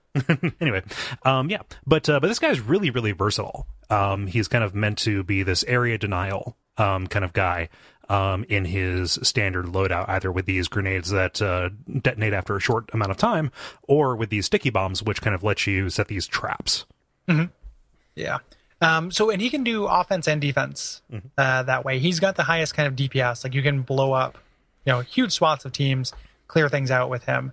[0.60, 0.82] anyway,
[1.24, 3.66] um, yeah, but uh, but this guy's really really versatile.
[3.90, 7.68] Um, he's kind of meant to be this area denial um, kind of guy
[8.08, 11.70] um, in his standard loadout, either with these grenades that uh,
[12.00, 13.50] detonate after a short amount of time,
[13.82, 16.84] or with these sticky bombs, which kind of let you set these traps.
[18.14, 18.38] Yeah.
[18.80, 21.28] Um, so, and he can do offense and defense Mm-hmm.
[21.38, 21.98] uh, that way.
[21.98, 23.44] He's got the highest kind of DPS.
[23.44, 24.38] Like you can blow up,
[24.86, 26.12] you know, huge swaths of teams,
[26.48, 27.52] clear things out with him.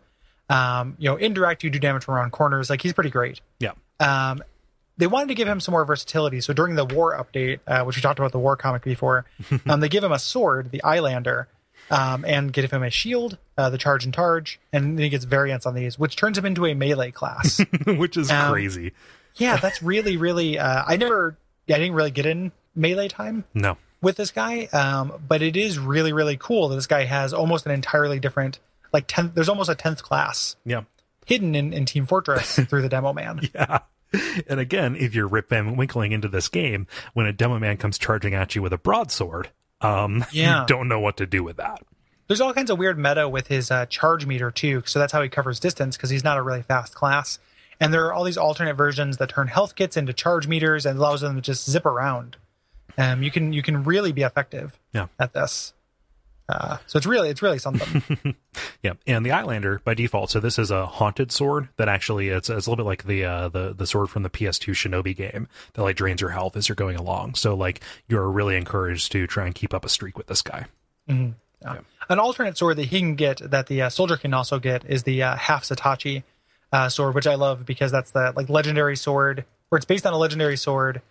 [0.50, 2.70] Um, you know, indirect, you do damage from around corners.
[2.70, 3.42] Like he's pretty great.
[3.60, 4.42] Yeah, Um,
[4.98, 6.40] they wanted to give him some more versatility.
[6.42, 9.26] So during the war update, uh, which we talked about the war comic before,
[9.66, 11.48] um, they give him a sword, the Eyelander,
[11.90, 15.66] um, and give him a shield, uh, the Chargin' Targe, and then he gets variants
[15.66, 17.60] on these, which turns him into a melee class.
[17.88, 18.92] which is Um, crazy.
[19.36, 20.60] yeah, that's really, really.
[20.60, 21.38] Uh, I never,
[21.70, 25.80] I didn't really get in melee time No, with this guy, um, but it is
[25.80, 28.60] really, really cool that this guy has almost an entirely different,
[28.92, 29.34] like tenth.
[29.34, 30.84] There's almost a tenth class yeah.
[31.26, 33.42] hidden in, in Team Fortress through the demo man.
[33.56, 33.80] Yeah.
[34.48, 37.98] And again, if you're Rip Van Winkling into this game, when a demo man comes
[37.98, 39.50] charging at you with a broadsword,
[39.82, 40.62] um, Yeah.
[40.62, 41.82] you don't know what to do with that.
[42.28, 45.22] There's all kinds of weird meta with his uh, charge meter too, so that's how
[45.24, 47.40] he covers distance because he's not a really fast class.
[47.80, 50.98] And there are all these alternate versions that turn health kits into charge meters and
[51.00, 52.38] allows them to just zip around.
[52.98, 55.08] Um, you can you can really be effective Yeah.
[55.20, 55.74] at this.
[56.50, 58.36] Uh, so it's really it's really something.
[58.84, 60.30] Yeah, and the Eyelander by default.
[60.30, 63.24] So this is a haunted sword that actually it's, it's a little bit like the
[63.24, 66.68] uh, the the sword from the PS2 Shinobi game that like drains your health as
[66.68, 67.36] you're going along.
[67.36, 67.80] So like
[68.10, 70.66] you're really encouraged to try and keep up a streak with this guy.
[71.08, 71.78] Yeah.
[72.10, 75.04] An alternate sword that he can get that the uh, soldier can also get is
[75.04, 76.24] the uh, half Zatoichi
[76.74, 80.12] uh, sword, which I love because that's the like legendary sword, where it's based on
[80.14, 81.02] a legendary sword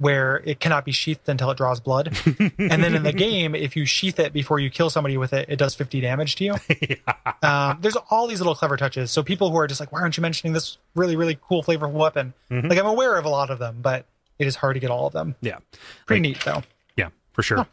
[0.00, 2.18] where it cannot be sheathed until it draws blood.
[2.58, 5.50] and then in the game, if you sheath it before you kill somebody with it,
[5.50, 6.54] it does 50 damage to you.
[7.42, 9.10] um, there's all these little clever touches.
[9.10, 11.92] So people who are just like, why aren't you mentioning this really, really cool flavorful
[11.92, 12.32] weapon?
[12.50, 14.06] Like I'm aware of a lot of them, but
[14.38, 15.36] it is hard to get all of them.
[15.42, 15.58] Yeah,
[16.06, 16.62] Pretty Like, neat though.
[16.96, 17.66] Yeah, for sure.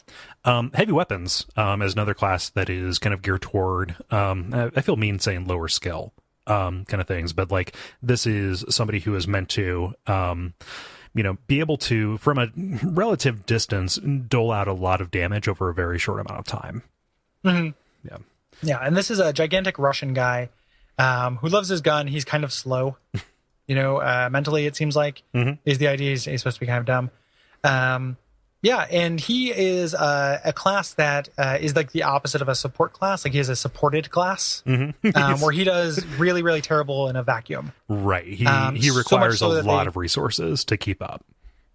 [0.44, 3.96] Um, heavy weapons um, is another class that is kind of geared toward.
[4.12, 6.14] Um, I I feel mean saying lower skill
[6.46, 10.54] um, kind of things, but like this is somebody who is meant to, um,
[11.18, 12.48] you know, be able to from a
[12.84, 16.84] relative distance dole out a lot of damage over a very short amount of time.
[17.44, 18.18] Yeah,
[18.62, 20.50] Yeah, and this is a gigantic Russian guy
[20.98, 22.08] um, who loves his gun.
[22.08, 22.98] He's kind of slow,
[23.68, 24.66] you know, uh, mentally.
[24.66, 25.60] It seems like Mhm.
[25.66, 26.12] is the idea.
[26.12, 27.12] He's, he's supposed to be kind of dumb.
[27.64, 28.18] Um,
[28.62, 32.56] yeah, and he is uh, a class that uh, is like the opposite of a
[32.56, 33.24] support class.
[33.24, 35.10] Like he is a supported class Mm-hmm.
[35.16, 37.72] um, where he does really, really terrible in a vacuum.
[37.88, 38.26] right.
[38.28, 41.24] He Um, he requires so a lot they- of resources to keep up.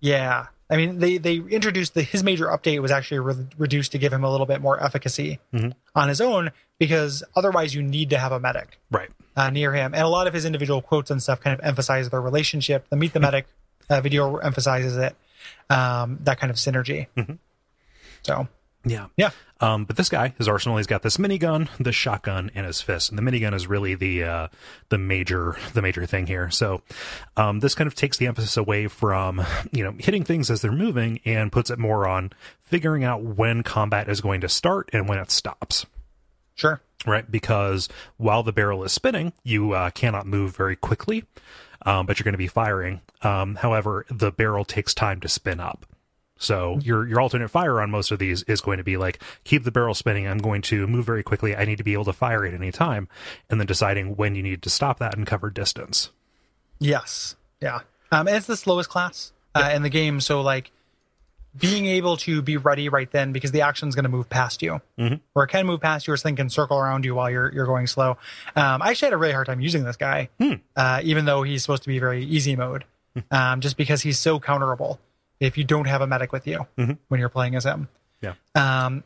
[0.00, 3.98] Yeah, I mean they they introduced the, his major update was actually re- reduced to
[3.98, 5.74] give him a little bit more efficacy Mhm.
[5.94, 8.78] on his own because otherwise you need to have a medic.
[8.90, 9.10] Right.
[9.36, 12.10] uh, near him, and a lot of his individual quotes and stuff kind of emphasize
[12.10, 12.86] their relationship.
[12.90, 13.46] The Meet the Medic
[13.88, 15.14] uh, video emphasizes it,
[15.70, 17.06] um, that kind of synergy.
[17.16, 17.34] Mm-hmm.
[18.22, 18.48] So
[18.84, 19.06] Yeah.
[19.16, 22.80] yeah, Um, but this guy, his arsenal, he's got this minigun, the shotgun, and his
[22.80, 23.10] fist.
[23.10, 24.48] And the minigun is really the uh,
[24.88, 26.50] the major the major thing here.
[26.50, 26.82] So
[27.36, 30.72] um, this kind of takes the emphasis away from you know hitting things as they're
[30.72, 32.30] moving and puts it more on
[32.64, 35.86] figuring out when combat is going to start and when it stops.
[36.54, 36.80] sure.
[37.04, 41.24] Right, because while the barrel is spinning, you uh, cannot move very quickly,
[41.84, 43.00] um, but you're going to be firing.
[43.22, 45.86] Um, however, the barrel takes time to spin up.
[46.42, 49.62] So your your alternate fire on most of these is going to be like keep
[49.62, 50.26] the barrel spinning.
[50.26, 51.54] I'm going to move very quickly.
[51.54, 53.08] I need to be able to fire at any time,
[53.48, 56.10] and then deciding when you need to stop that and cover distance.
[56.80, 57.36] Yes.
[57.60, 57.80] Yeah.
[58.10, 60.20] Um, it's the slowest class uh, in the game.
[60.20, 60.72] So like
[61.56, 64.80] being able to be ready right then because the action's going to move past you,
[64.98, 65.20] Mhm.
[65.34, 67.66] or it can move past you, or something can circle around you while you're you're
[67.66, 68.16] going slow.
[68.56, 70.30] Um, I actually had a really hard time using this guy,
[70.76, 72.84] uh, even though he's supposed to be very easy mode,
[73.30, 74.98] um, just because he's so counterable
[75.40, 77.88] if you don't have a medic with you when you're playing as him.
[78.22, 78.34] Yeah.
[78.54, 79.04] Um,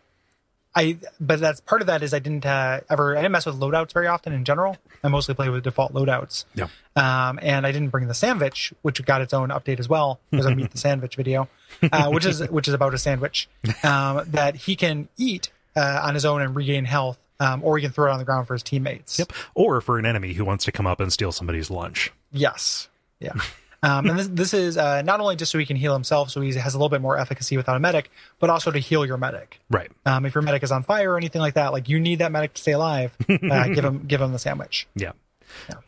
[0.77, 3.59] I but that's part of that is I didn't uh, ever I didn't mess with
[3.59, 4.77] loadouts very often in general.
[5.03, 6.44] I mostly play with default loadouts.
[6.55, 6.69] Yeah.
[6.94, 10.20] Um, and I didn't bring the sandwich, which got its own update as well.
[10.31, 11.48] There's a meet the sandwich video,
[11.90, 13.48] uh, which is which is about a sandwich
[13.82, 17.82] um, that he can eat uh, on his own and regain health, um, or he
[17.82, 19.19] can throw it on the ground for his teammates.
[19.19, 19.32] Yep.
[19.55, 22.12] Or for an enemy who wants to come up and steal somebody's lunch.
[22.32, 22.89] Yes.
[23.19, 23.32] Yeah.
[23.82, 26.40] Um, and this, this is uh, not only just so he can heal himself, so
[26.40, 29.16] he has a little bit more efficacy without a medic, but also to heal your
[29.16, 29.61] medic.
[29.70, 29.90] Right.
[30.05, 32.32] Um, if your medic is on fire or anything like that, like you need that
[32.32, 34.86] medic to stay alive, uh, give him give him the sandwich.
[34.94, 35.12] Yeah.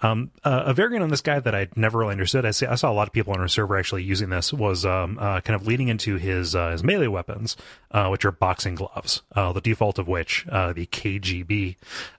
[0.00, 2.44] Um, uh, a variant on this guy that I'd never really understood.
[2.44, 4.84] I, see, I saw a lot of people on our server actually using this was
[4.84, 7.56] um, uh, kind of leading into his uh, his melee weapons,
[7.90, 9.22] uh, which are boxing gloves.
[9.34, 11.76] Uh, the default of which, uh, the KGB,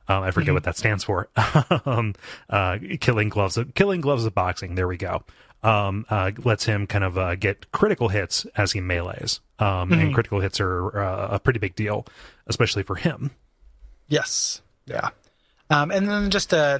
[0.08, 1.30] um, I forget what that stands for.
[1.86, 2.16] um,
[2.50, 4.76] uh, killing gloves, killing gloves of boxing.
[4.76, 5.24] There we go.
[5.62, 10.14] Um, uh, lets him kind of uh, get critical hits as he melees, um, and
[10.14, 12.06] critical hits are uh, a pretty big deal,
[12.48, 13.32] especially for him.
[14.08, 14.62] Yes.
[14.86, 15.10] Yeah.
[15.70, 16.80] Um, and then just uh,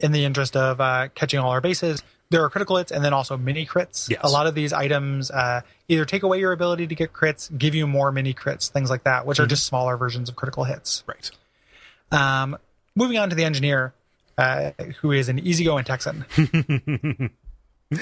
[0.00, 3.12] in the interest of uh, catching all our bases, there are critical hits and then
[3.12, 4.08] also mini crits.
[4.08, 4.20] Yes.
[4.22, 7.74] A lot of these items uh, either take away your ability to get crits, give
[7.74, 11.02] you more mini crits, things like that, which are just smaller versions of critical hits.
[11.06, 11.30] Right.
[12.12, 12.56] Um,
[12.94, 13.92] moving on to the engineer,
[14.36, 16.24] uh, who is an easygoing Texan.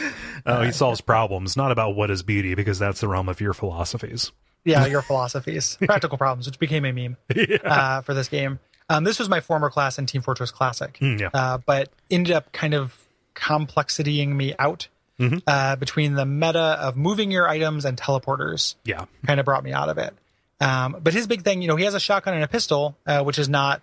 [0.47, 3.53] Oh, he solves problems, not about what is beauty, because that's the realm of your
[3.55, 4.31] philosophies.
[4.65, 7.17] yeah, your philosophies, practical problems, which became a meme
[7.65, 8.59] uh, for this game.
[8.89, 11.31] Um, this was my former class in Team Fortress Classic, Mm, yeah.
[11.35, 12.97] uh, but ended up kind of
[13.35, 14.89] complexitying me out
[15.47, 18.75] uh, between the meta of moving your items and teleporters.
[18.85, 19.07] Yeah.
[19.27, 20.15] Kind of brought me out of it.
[20.61, 23.23] Um, but his big thing, you know, he has a shotgun and a pistol, uh,
[23.25, 23.83] which is not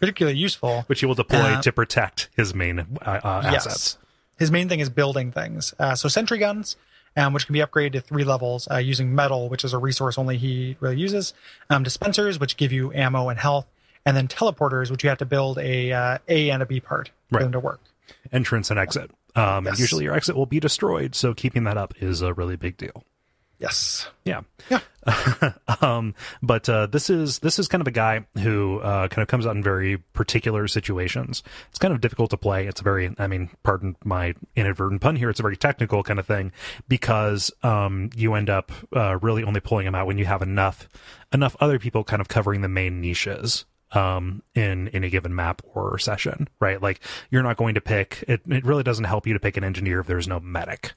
[0.00, 0.82] particularly useful.
[0.86, 3.98] Which he will deploy Uh, to protect his main uh, uh, assets.
[4.40, 5.72] His main thing is building things.
[5.78, 6.76] Uh, so sentry guns,
[7.16, 10.18] um, which can be upgraded to three levels uh, using metal, which is a resource
[10.18, 11.32] only he really uses.
[11.68, 13.66] Um, dispensers, which give you ammo and health,
[14.04, 17.10] and then teleporters, which you have to build a uh, A and a B part
[17.28, 17.42] for Right.
[17.44, 17.80] them to work.
[18.32, 19.10] Entrance and exit.
[19.36, 19.78] Um, And Yes.
[19.78, 23.04] usually your exit will be destroyed, so keeping that up is a really big deal.
[23.60, 24.08] Yes.
[24.24, 24.40] Yeah.
[24.70, 24.80] Yeah.
[25.82, 29.28] um, but uh, this is this is kind of a guy who uh, kind of
[29.28, 31.42] comes out in very particular situations.
[31.68, 32.66] It's kind of difficult to play.
[32.66, 35.28] It's a very, I mean, pardon my inadvertent pun here.
[35.28, 36.52] It's a very technical kind of thing
[36.88, 40.88] because um, you end up uh, really only pulling him out when you have enough
[41.32, 45.62] enough other people kind of covering the main niches um in in a given map
[45.74, 47.00] or session right like
[47.30, 49.98] you're not going to pick it it really doesn't help you to pick an engineer
[49.98, 50.92] if there's no medic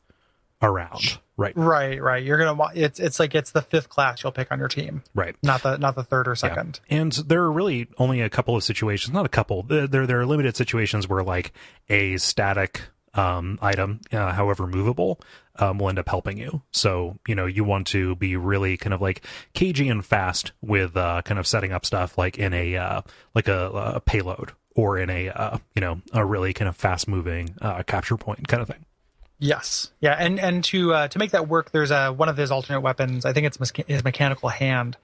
[0.63, 2.01] around right Right.
[2.01, 2.23] Right.
[2.23, 2.69] You're gonna.
[2.75, 5.77] It's it's like it's the fifth class you'll pick on your team, right not the
[5.77, 6.35] not the third or Yeah.
[6.35, 6.79] second.
[6.91, 9.63] And there are really only a couple of situations, not a couple.
[9.63, 11.51] There there are limited situations where like
[11.89, 12.81] a static
[13.15, 15.19] um, item, uh, however movable,
[15.57, 16.61] um, will end up helping you.
[16.71, 20.95] So you know you want to be really kind of like cagey and fast with
[20.95, 23.01] uh, kind of setting up stuff like in a uh,
[23.33, 27.07] like a, a payload or in a uh, you know a really kind of fast
[27.07, 28.85] moving uh, capture point kind of thing.
[29.43, 32.49] Yes, yeah, and and to uh, to make that work, there's a one of his
[32.49, 33.25] alternate weapons.
[33.25, 34.95] I think it's mecha- his mechanical hand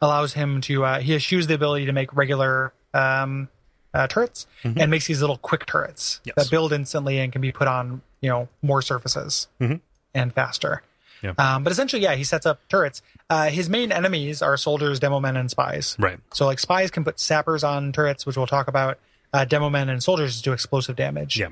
[0.00, 0.84] allows him to.
[0.84, 3.48] Uh, he eschews the ability to make regular um,
[3.92, 6.34] uh, turrets and makes these little quick turrets Yes.
[6.36, 9.80] that build instantly and can be put on you know more surfaces Mhm.
[10.14, 10.82] and faster.
[11.20, 11.32] Yeah.
[11.36, 13.02] Um, but essentially, yeah, he sets up turrets.
[13.28, 15.96] Uh, his main enemies are soldiers, demo men, and spies.
[15.98, 16.20] Right.
[16.32, 18.98] So like spies can put sappers on turrets, which we'll talk about.
[19.32, 21.36] Uh, demo men and soldiers do explosive damage.
[21.40, 21.48] Yeah.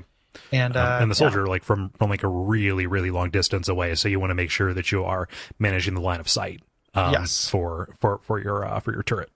[0.51, 1.19] And uh, and the yeah.
[1.19, 4.35] soldier like from from like a really really long distance away so you want to
[4.35, 5.27] make sure that you are
[5.59, 6.61] managing the line of sight
[6.93, 7.49] um, Yes.
[7.49, 9.29] for for for your uh, for your turret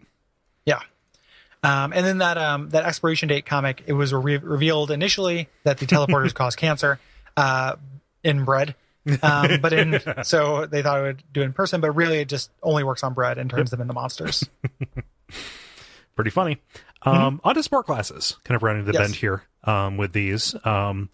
[0.66, 0.80] Yeah.
[1.64, 5.78] Um, and then that um, that expiration date comic, it was re- revealed initially that
[5.78, 7.00] the teleporters cause cancer,
[7.38, 7.76] uh,
[8.24, 8.74] in bread,
[9.22, 12.30] Um, but in so they thought it would do it in person, but really it
[12.30, 14.44] just only works on bread and turns them into monsters.
[16.16, 16.58] Pretty funny.
[17.04, 18.38] Um, On to sport classes.
[18.44, 19.02] Kind of running the Yes.
[19.02, 20.56] bend here um, with these.
[20.66, 21.10] Um,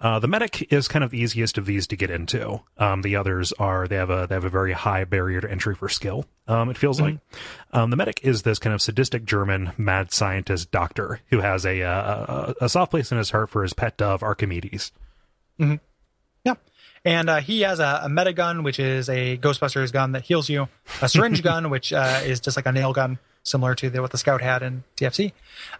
[0.00, 2.60] uh, the medic is kind of the easiest of these to get into.
[2.76, 5.76] Um, the others are they have a they have a very high barrier to entry
[5.76, 6.24] for skill.
[6.48, 7.18] Um, it feels like
[7.72, 11.82] um, the medic is this kind of sadistic German mad scientist doctor who has a,
[11.82, 14.90] uh, a a soft place in his heart for his pet dove Archimedes.
[15.60, 15.76] Mm-hmm.
[16.44, 16.54] Yeah.
[17.04, 20.48] And uh, he has a, a medi gun, which is a Ghostbusters gun that heals
[20.48, 20.68] you,
[21.00, 24.10] a syringe gun, which uh, is just like a nail gun, similar to the, what
[24.10, 25.32] the Scout had in TFC,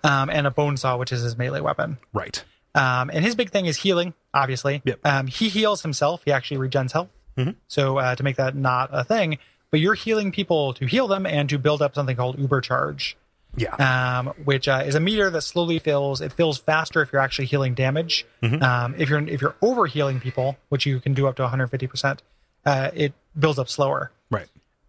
[0.05, 1.99] um, and a bone saw, which is his melee weapon.
[2.13, 2.43] Right.
[2.75, 4.81] Um, and his big thing is healing, obviously.
[4.85, 5.01] Yep.
[5.05, 6.23] Um, he heals himself.
[6.25, 7.09] He actually regens health.
[7.37, 7.57] Mhm.
[7.69, 9.39] So uh, to make that not a thing,
[9.71, 13.17] but you're healing people to heal them and to build up something called Uber Charge,
[13.57, 13.75] Yeah.
[13.77, 16.21] um, which uh, is a meter that slowly fills.
[16.21, 18.27] It fills faster if you're actually healing damage.
[18.43, 21.87] Um, if you're if you're over healing people, which you can do up to 150
[21.87, 22.23] percent,
[22.67, 24.11] uh, it builds up slower.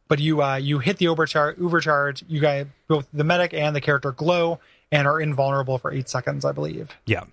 [0.08, 2.24] But you uh, you hit the overcharge, overcharge.
[2.28, 4.60] You guys both the medic and the character glow
[4.92, 6.96] and are invulnerable for eight seconds, I believe.
[7.06, 7.24] Yeah.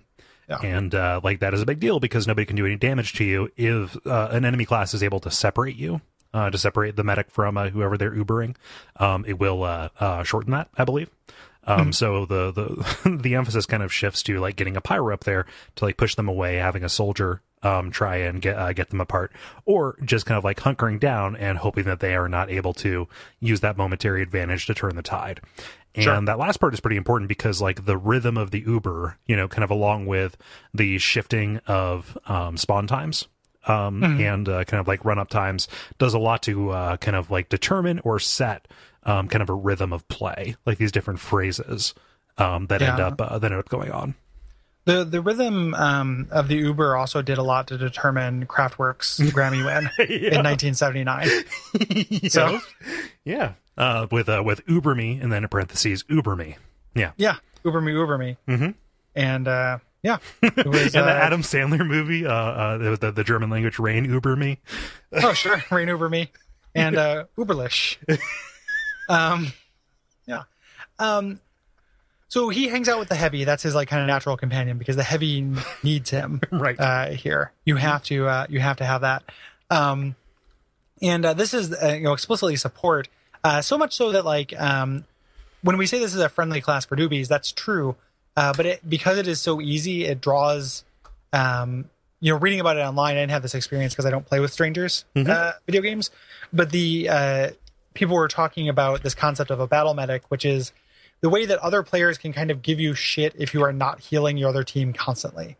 [0.49, 0.57] Yeah.
[0.63, 3.23] And uh, like that is a big deal because nobody can do any damage to
[3.23, 6.01] you if uh, an enemy class is able to separate you,
[6.33, 8.55] uh, to separate the medic from uh, whoever they're Ubering.
[8.97, 11.09] Um, it will uh, uh, shorten that, I believe.
[11.65, 15.23] Um, So the the the emphasis kind of shifts to like getting a pyro up
[15.23, 15.45] there
[15.75, 19.01] to like push them away, having a soldier um, try and get uh, get them
[19.01, 19.31] apart,
[19.65, 23.07] or just kind of like hunkering down and hoping that they are not able to
[23.39, 25.41] use that momentary advantage to turn the tide.
[25.93, 26.21] And Sure.
[26.21, 29.47] that last part is pretty important because like the rhythm of the Uber, you know,
[29.49, 30.37] kind of along with
[30.73, 33.27] the shifting of um, spawn times
[33.67, 35.67] um, and uh, kind of like run up times
[35.97, 38.67] does a lot to uh, kind of like determine or set
[39.03, 41.93] um, kind of a rhythm of play, like these different phrases
[42.37, 44.15] um, that end up uh, that end up going on.
[44.85, 49.63] The the rhythm um, of the Uber also did a lot to determine Kraftwerk's Grammy
[49.63, 51.29] win in 1979.
[52.29, 52.59] So
[53.23, 56.57] Yeah, uh, with uh, with Uber me and then in parentheses Uber me.
[56.95, 58.71] Yeah, yeah, Uber me, Uber me, mm-hmm.
[59.15, 60.95] and uh, yeah, it was.
[60.95, 64.35] and the uh, Adam Sandler movie, uh, uh, the, the the German language Rain Uber
[64.35, 64.59] me.
[65.13, 66.31] oh sure, rain Uber me,
[66.73, 67.97] and uh, Uberlish.
[69.09, 69.53] um,
[70.25, 70.43] yeah.
[70.99, 71.39] Um,
[72.31, 73.43] so he hangs out with the heavy.
[73.43, 75.45] That's his like kind of natural companion because the heavy
[75.83, 76.39] needs him.
[76.51, 76.79] Right.
[76.79, 79.23] Uh, here, you have to uh, you have to have that.
[79.69, 80.15] Um,
[81.01, 83.09] and uh, this is uh, you know explicitly support.
[83.43, 85.03] Uh, so much so that like um,
[85.61, 87.97] when we say this is a friendly class for newbies, that's true.
[88.37, 90.85] Uh, but it, because it is so easy, it draws.
[91.33, 91.89] Um,
[92.21, 94.39] you know, reading about it online, I didn't have this experience because I don't play
[94.39, 96.11] with strangers uh, video games.
[96.53, 97.49] But the uh,
[97.93, 100.71] people were talking about this concept of a battle medic, which is
[101.21, 103.99] the way that other players can kind of give you shit if you are not
[103.99, 105.55] healing your other team constantly.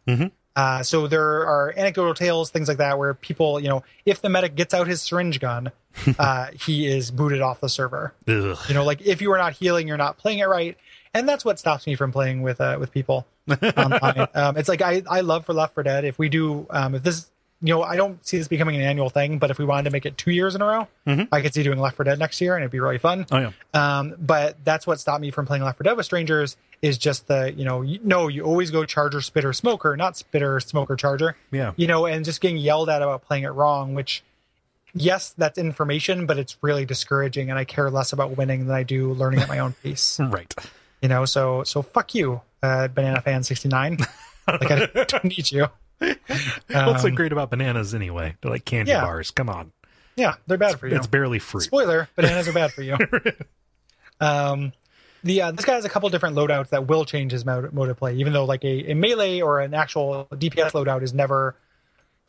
[0.55, 4.27] Uh, so there are anecdotal tales, things like that, where people, you know, if the
[4.27, 5.71] medic gets out his syringe gun,
[6.19, 8.13] uh, he is booted off the server.
[8.27, 8.57] Ugh.
[8.67, 10.77] You know, like if you are not healing, you're not playing it right,
[11.13, 13.25] and that's what stops me from playing with uh, with people
[13.77, 14.27] online.
[14.33, 16.03] um, it's like I I love for Left 4 Dead.
[16.05, 17.30] If we do, um, if this,
[17.63, 19.91] you know, I don't see this becoming an annual thing, but if we wanted to
[19.91, 20.87] make it two years in a row,
[21.31, 23.25] I could see doing Left 4 Dead next year, and it'd be really fun.
[23.31, 23.51] Oh yeah.
[23.73, 27.27] Um, but that's what stopped me from playing Left 4 Dead with strangers is just
[27.27, 31.35] the, you know, you, no, you always go charger, spitter, smoker, not spitter, smoker, charger.
[31.51, 31.73] Yeah.
[31.75, 34.23] You know, and just getting yelled at about playing it wrong, which,
[34.93, 37.51] yes, that's information, but it's really discouraging.
[37.51, 40.19] And I care less about winning than I do learning at my own pace.
[40.31, 40.53] Right.
[41.01, 43.97] You know, so, so fuck you, uh, Banana Fan 69.
[44.47, 45.67] like, I don't need you.
[46.69, 48.35] What's so great about bananas anyway?
[48.41, 49.01] They're like candy Um, yeah.
[49.05, 49.31] bars.
[49.31, 49.71] Come on.
[50.15, 50.95] Yeah, they're bad for you.
[50.95, 51.63] It's barely fruit.
[51.63, 52.97] Spoiler: bananas are bad for you.
[54.19, 54.73] um,
[55.23, 57.89] the uh, this guy has a couple different loadouts that will change his mode, mode
[57.89, 61.55] of play, even though like a, a melee or an actual DPS loadout is never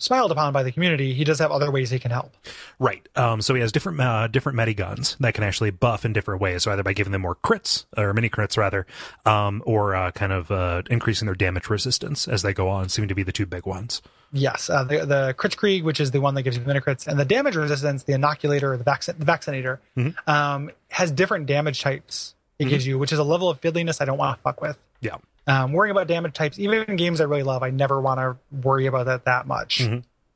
[0.03, 1.15] smiled upon by the community.
[1.15, 2.35] He does have other ways he can help.
[2.79, 3.07] Right.
[3.17, 6.41] Um, so he has different uh, different medi guns that can actually buff in different
[6.41, 6.65] ways.
[6.65, 8.87] So either by giving them more crits or mini crits rather,
[9.25, 12.89] um, or uh, kind of uh, increasing their damage resistance as they go on.
[12.89, 14.03] Seem to be the two big ones.
[14.33, 17.19] Yes, uh, the the Kritzkrieg, which is the one that gives you mini crits, and
[17.19, 19.81] the damage resistance, the inoculator or the, vaccin- the vaccinator,
[20.27, 24.05] um, has different damage types it gives you, which is a level of fiddliness I
[24.05, 24.79] don't want to fuck with.
[25.01, 25.17] Yeah.
[25.47, 28.37] Um, worrying about damage types, even in games I really love, I never want to
[28.65, 29.81] worry about that that much.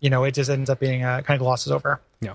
[0.00, 2.00] You know, it just ends up being uh, kind of glosses over.
[2.20, 2.34] Yeah.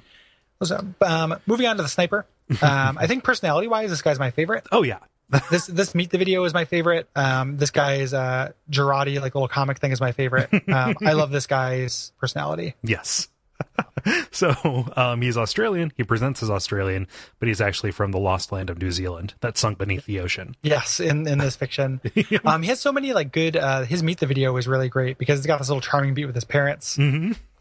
[0.64, 2.26] So, um, moving on to the sniper.
[2.62, 4.68] Um, I think personality wise, this guy's my favorite.
[4.74, 5.00] Oh yeah.
[5.50, 7.08] This this meet the video is my favorite.
[7.16, 10.50] Um, this guy's uh, Jarate, like little comic thing, is my favorite.
[10.68, 12.76] Um, I love this guy's personality.
[12.84, 13.30] Yes.
[14.32, 15.92] so um, he's Australian.
[15.96, 17.08] He presents as Australian,
[17.40, 20.56] but he's actually from the lost land of New Zealand that sunk beneath the ocean.
[20.62, 22.02] Yes, in in this fiction,
[22.46, 23.56] um, he has so many like good.
[23.56, 26.26] Uh, his meet the video is really great because it's got this little charming beat
[26.26, 26.98] with his parents.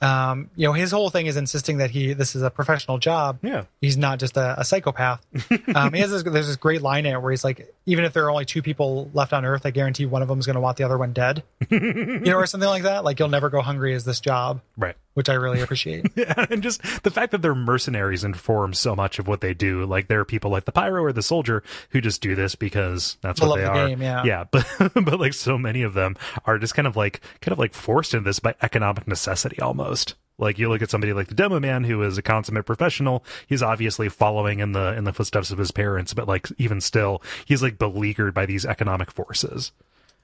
[0.02, 3.38] Um, you know, his whole thing is insisting that he this is a professional job.
[3.42, 3.64] Yeah.
[3.80, 5.20] He's not just a, a psychopath.
[5.74, 8.12] um, he has this, there's this great line in it where he's like, even if
[8.12, 10.54] there are only two people left on Earth, I guarantee one of them is going
[10.54, 11.42] to want the other one dead.
[11.70, 13.04] you know, or something like that.
[13.04, 14.96] Like you'll never go hungry as this job, Right.
[15.14, 16.06] which I really appreciate.
[16.16, 19.84] Yeah, and just the fact that they're mercenaries informs so much of what they do.
[19.86, 23.16] Like there are people like the pyro or the soldier who just do this because
[23.22, 23.88] that's They what they the are.
[23.88, 24.24] game, yeah.
[24.24, 27.58] yeah, but but like so many of them are just kind of like kind of
[27.58, 29.89] like forced into this by economic necessity almost.
[30.38, 33.62] Like you look at somebody like the demo man who is a consummate professional, he's
[33.62, 37.62] obviously following in the in the footsteps of his parents, but like even still, he's
[37.62, 39.72] like beleaguered by these economic forces.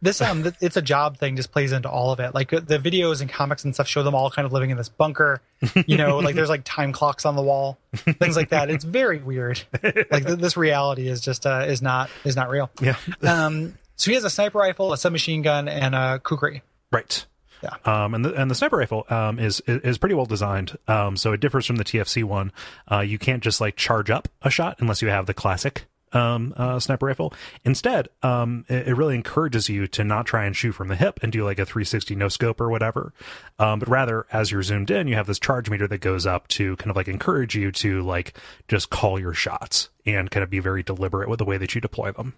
[0.01, 2.35] this um it's a job thing just plays into all of it.
[2.35, 4.77] Like uh, the videos and comics and stuff show them all kind of living in
[4.79, 5.41] this bunker
[5.87, 8.71] you know like there's like time clocks on the wall things like that.
[8.71, 9.63] It's very weird.
[9.83, 12.71] Like th- this reality is just uh is not is not real.
[12.81, 12.97] Yeah.
[13.23, 16.63] um so he has a sniper rifle a submachine gun and a kukri.
[16.91, 17.27] Right.
[17.67, 18.05] Yeah.
[18.05, 20.77] Um, and the and the sniper rifle um is is pretty well designed.
[20.87, 22.53] Um, so it differs from the TFC one.
[22.91, 26.55] Uh, you can't just like charge up a shot unless you have the classic um
[26.57, 27.33] uh, sniper rifle.
[27.65, 31.19] Instead, um, it, it really encourages you to not try and shoot from the hip
[31.23, 33.13] and do like a 360 no scope or whatever.
[33.59, 36.47] Um, but rather, as you're zoomed in, you have this charge meter that goes up
[36.49, 38.39] to kind of like encourage you to like
[38.69, 41.81] just call your shots and kind of be very deliberate with the way that you
[41.81, 42.35] deploy them.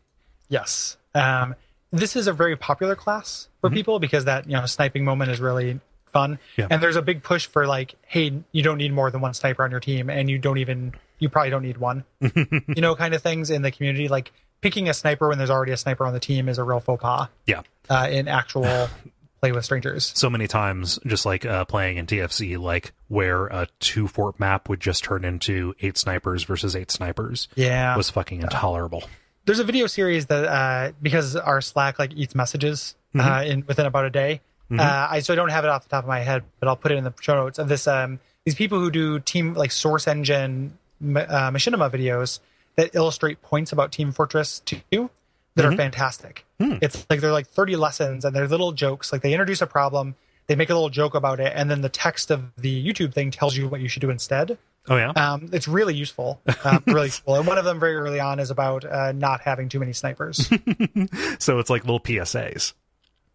[0.49, 1.55] yes um
[1.93, 5.40] this is a very popular class for people because that you know sniping moment is
[5.40, 5.81] really
[6.12, 6.69] fun Yeah.
[6.70, 9.62] and there's a big push for like hey you don't need more than one sniper
[9.65, 13.15] on your team and you don't even you probably don't need one you know kind
[13.15, 16.12] of things in the community like picking a sniper when there's already a sniper on
[16.12, 17.62] the team is a real faux pas Yeah.
[17.90, 18.89] uh, in actual
[19.40, 23.69] play with strangers so many times just like uh, playing in TFC like where a
[23.78, 28.40] two fort map would just turn into eight snipers versus eight snipers yeah was fucking
[28.43, 29.05] intolerable.
[29.49, 33.87] There's a video series that uh, because our Slack like eats messages uh, in within
[33.87, 34.43] about a day.
[34.79, 36.77] Uh, I so I don't have it off the top of my head, but I'll
[36.77, 37.89] put it in the show notes of this.
[37.89, 42.41] Um, these people who do team like Source Engine ma- uh, machinima videos
[42.77, 45.11] that illustrate points about Team Fortress 2
[45.55, 46.45] that are fantastic.
[46.83, 49.11] It's like they're like 30 lessons and they're little jokes.
[49.12, 50.15] Like they introduce a problem,
[50.47, 53.31] they make a little joke about it, and then the text of the YouTube thing
[53.31, 54.59] tells you what you should do instead.
[54.89, 57.36] Oh yeah, Um, it's really useful, um, really cool.
[57.36, 60.48] And one of them very early on is about uh, not having too many snipers.
[61.39, 62.73] so it's like little PSAs.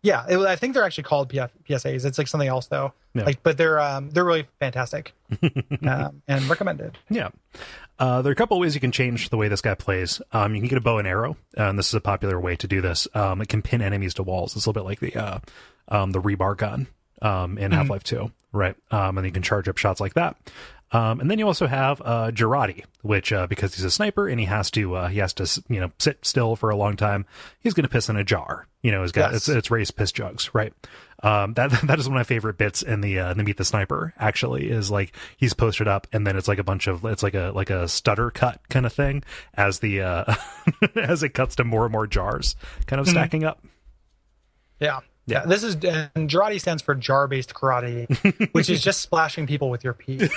[0.01, 2.05] yeah, it, I think they're actually called PF, PSAs.
[2.05, 2.93] It's like something else though.
[3.13, 3.23] Yeah.
[3.25, 5.13] Like, but they're um, they're really fantastic
[5.87, 6.97] um, and recommended.
[7.09, 7.29] Yeah.
[7.99, 10.19] Uh, there are a couple of ways you can change the way this guy plays.
[10.31, 12.55] Um, you can get a bow and arrow, uh, and this is a popular way
[12.55, 13.07] to do this.
[13.13, 14.55] Um, it can pin enemies to walls.
[14.55, 15.39] It's a little bit like the uh,
[15.89, 16.87] um, the rebar gun
[17.21, 18.75] um, in Half Life Two, right?
[18.89, 20.35] Um, and you can charge up shots like that.
[20.93, 24.39] Um, and then you also have uh, Jarate, which uh, because he's a sniper and
[24.39, 27.25] he has to uh, he has to you know sit still for a long time,
[27.59, 28.67] he's going to piss in a jar.
[28.83, 29.47] You know, he's got Yes.
[29.47, 30.71] it's it's raised piss jugs, right?
[31.23, 33.65] Um, that that is one of my favorite bits in the uh, the Meet the
[33.65, 34.13] Sniper.
[34.19, 37.33] Actually, is like he's posted up, and then it's like a bunch of it's like
[37.33, 39.23] a like a stutter cut kind of thing
[39.55, 40.35] as the uh,
[40.95, 42.55] as it cuts to more and more jars,
[42.85, 43.59] kind of stacking up.
[44.79, 44.99] Yeah.
[44.99, 44.99] Yeah.
[45.25, 45.45] Yeah.
[45.45, 49.83] This is and Jarate stands for jar based karate, which is just splashing people with
[49.85, 50.29] your pee.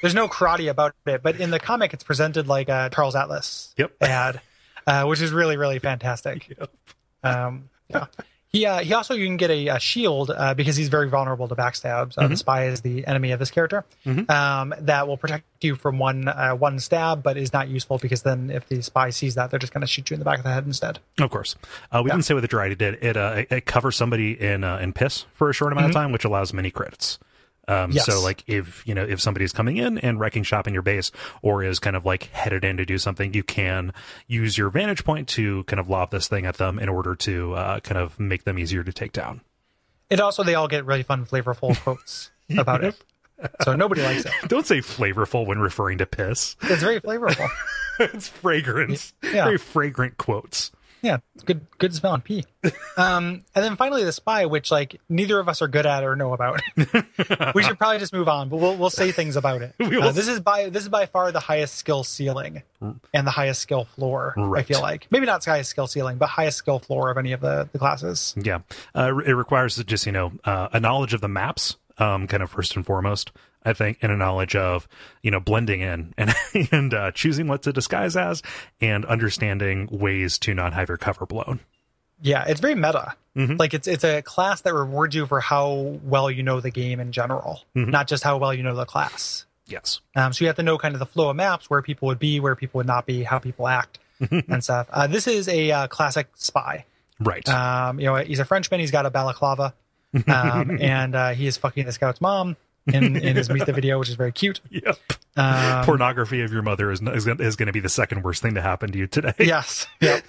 [0.00, 3.74] There's no karate about it, but in the comic, it's presented like a Charles Atlas
[3.76, 3.92] Yep.
[4.00, 4.40] ad,
[4.86, 6.56] uh, which is really really fantastic.
[7.22, 8.06] Um, yeah.
[8.48, 11.46] He uh, he also you can get a, a shield uh, because he's very vulnerable
[11.48, 12.14] to backstabs.
[12.16, 13.84] Uh, The spy is the enemy of this character.
[14.06, 18.22] Um, that will protect you from one uh, one stab, but is not useful because
[18.22, 20.38] then if the spy sees that, they're just going to shoot you in the back
[20.38, 20.98] of the head instead.
[21.20, 21.54] Of course,
[21.92, 22.98] uh, we didn't say what the Jarate did.
[23.04, 25.92] It uh, it, it covers somebody in uh, in piss for a short amount of
[25.92, 27.18] time, which allows many crits.
[27.68, 28.06] Um, Yes.
[28.06, 31.12] So, like, if you know if somebody's coming in and wrecking shop in your base,
[31.42, 33.92] or is kind of like headed in to do something, you can
[34.26, 37.54] use your vantage point to kind of lob this thing at them in order to
[37.54, 39.40] uh, kind of make them easier to take down.
[40.10, 42.96] And also they all get really fun, flavorful quotes about it.
[43.62, 44.32] So nobody likes it.
[44.48, 46.56] Don't say flavorful when referring to piss.
[46.62, 47.48] It's very flavorful.
[48.00, 49.14] it's fragrance.
[49.22, 49.44] Yeah.
[49.44, 50.72] Very fragrant quotes.
[51.02, 52.44] Yeah, good good smell and pee.
[52.96, 56.16] Um, and then finally the spy, which like neither of us are good at or
[56.16, 56.60] know about.
[57.54, 59.74] we should probably just move on, but we'll we'll say things about it.
[59.80, 63.62] Uh, this is by this is by far the highest skill ceiling and the highest
[63.62, 64.34] skill floor.
[64.54, 67.40] I feel like maybe not highest skill ceiling, but highest skill floor of any of
[67.40, 68.34] the the classes.
[68.36, 68.60] Yeah,
[68.94, 72.50] uh, it requires just you know uh, a knowledge of the maps, um, kind of
[72.50, 73.30] first and foremost.
[73.62, 74.88] I think, and a knowledge of
[75.22, 76.34] you know blending in and
[76.72, 78.42] and uh, choosing what to disguise as,
[78.80, 81.60] and understanding ways to not have your cover blown.
[82.22, 83.14] Yeah, it's very meta.
[83.58, 87.00] Like it's it's a class that rewards you for how well you know the game
[87.00, 89.44] in general, not just how well you know the class.
[89.66, 92.08] Yes, Um, so you have to know kind of the flow of maps, where people
[92.08, 94.88] would be, where people would not be, how people act, and stuff.
[94.90, 96.86] Uh, this is a uh, classic spy.
[97.20, 97.48] right.
[97.48, 98.80] Um, you know, he's a Frenchman.
[98.80, 99.72] He's got a balaclava,
[100.26, 102.56] um, and uh, he is fucking the scout's mom.
[102.86, 104.60] in, in his Meet the Video, which is very cute.
[104.70, 104.98] Yep.
[105.36, 108.54] Um, Pornography of your mother is is, is going to be the second worst thing
[108.54, 109.34] to happen to you today.
[109.38, 109.86] yes.
[110.00, 110.24] Yep.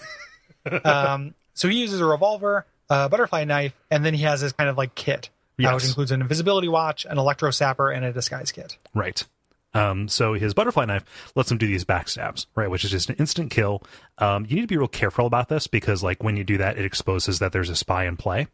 [0.85, 4.69] um, so he uses a revolver, a butterfly knife, and then he has his kind
[4.69, 5.29] of like kit,
[5.63, 8.77] uh, which includes an invisibility watch, an electro sapper, and a disguise kit.
[8.93, 9.25] Right.
[9.73, 11.05] Um, so his butterfly knife
[11.35, 12.69] lets him do these backstabs, right?
[12.69, 13.81] Which is just an instant kill.
[14.17, 16.77] Um, you need to be real careful about this because, like, when you do that,
[16.77, 18.47] it exposes that there's a spy in play.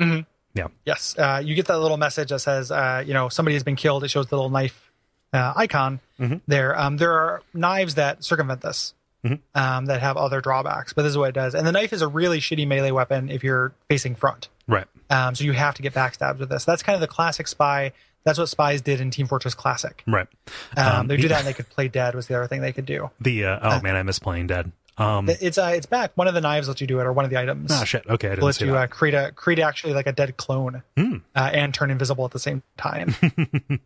[0.00, 0.24] Mhm.
[0.54, 0.68] Yeah.
[0.84, 3.76] Yes, uh, you get that little message that says, uh, you know, somebody has been
[3.76, 4.04] killed.
[4.04, 4.90] It shows the little knife
[5.32, 6.42] uh, icon Mhm.
[6.46, 6.78] there.
[6.78, 8.92] Um, there are knives that circumvent this,
[9.24, 9.38] Mhm.
[9.54, 11.54] um, that have other drawbacks, but this is what it does.
[11.54, 14.48] And the knife is a really shitty melee weapon if you're facing front.
[14.68, 14.86] Right.
[15.08, 16.66] Um, so you have to get backstabs with this.
[16.66, 17.92] That's kind of the classic spy.
[18.24, 20.02] That's what spies did in Team Fortress Classic.
[20.06, 20.28] Right.
[20.76, 22.14] Um, Um, they do that, and they could play dead.
[22.14, 23.10] Was the other thing they could do.
[23.20, 24.70] The uh, oh man, I miss playing dead.
[24.98, 26.12] Um, It's uh, it's back.
[26.16, 28.04] One of the knives lets you do it, or one of the items ah, shit.
[28.06, 28.78] Okay, I didn't lets see you that.
[28.82, 31.16] uh, create a create actually like a dead clone Hmm.
[31.34, 33.14] uh, and turn invisible at the same time.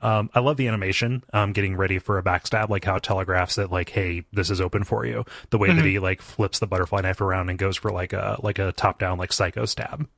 [0.00, 1.22] Um, I love the animation.
[1.32, 4.60] Um, getting ready for a backstab, like how it telegraphs that, like, hey, this is
[4.60, 5.24] open for you.
[5.50, 5.76] The way Mm-hmm.
[5.78, 8.72] that he like flips the butterfly knife around and goes for like a like a
[8.72, 10.08] top down like psycho stab.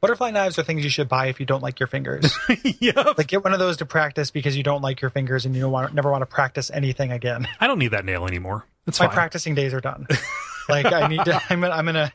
[0.00, 2.36] Butterfly knives are things you should buy if you don't like your fingers.
[2.80, 3.12] yeah.
[3.16, 5.62] like get one of those to practice because you don't like your fingers and you
[5.62, 7.48] don't want never want to practice anything again.
[7.58, 8.64] I don't need that nail anymore.
[8.86, 9.14] It's My fine.
[9.14, 10.06] practicing days are done.
[10.68, 11.40] like I need to.
[11.50, 12.12] I'm gonna, I'm gonna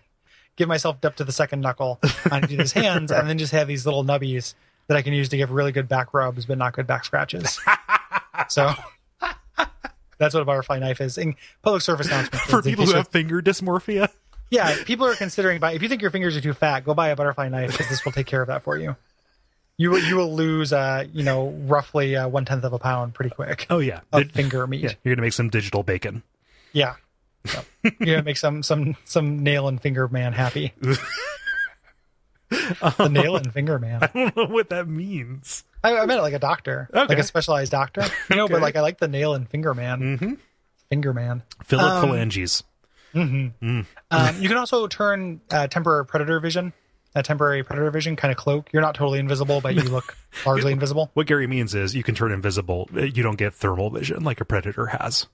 [0.56, 2.00] give myself up to the second knuckle
[2.32, 4.54] on these hands, and then just have these little nubbies
[4.88, 7.60] that I can use to give really good back rubs, but not good back scratches.
[8.50, 8.72] so.
[10.18, 11.18] That's what a butterfly knife is.
[11.18, 14.10] In public service announcement for people who have finger dysmorphia.
[14.52, 15.72] Yeah, people are considering buy.
[15.74, 18.04] If you think your fingers are too fat, go buy a butterfly knife because this
[18.04, 18.98] will take care of that for you.
[19.78, 23.14] You will you will lose, uh, you know, roughly uh, one tenth of a pound
[23.14, 24.82] pretty quick Oh yeah, of finger meat.
[24.82, 24.92] yeah.
[25.06, 26.22] You're gonna make some digital bacon.
[26.74, 26.96] Yeah,
[27.84, 30.74] you're gonna make some some some nail and finger man happy.
[32.50, 34.00] the nail and finger man.
[34.04, 35.64] I don't know what that means.
[35.84, 38.04] I, I meant it like a doctor, like a specialized doctor.
[38.30, 40.00] You know, but like I like the nail and finger man.
[40.00, 40.34] Mm-hmm.
[40.90, 41.44] Finger man.
[41.64, 42.64] Philip Um, phalanges.
[43.16, 46.74] Um, you can also turn uh, temporary predator vision.
[47.16, 48.70] A temporary predator vision kind of cloak.
[48.72, 50.16] You're not totally invisible, but you look
[50.46, 51.10] largely invisible.
[51.16, 52.88] What Gary means is you can turn invisible.
[52.94, 55.26] You don't get thermal vision like a predator has.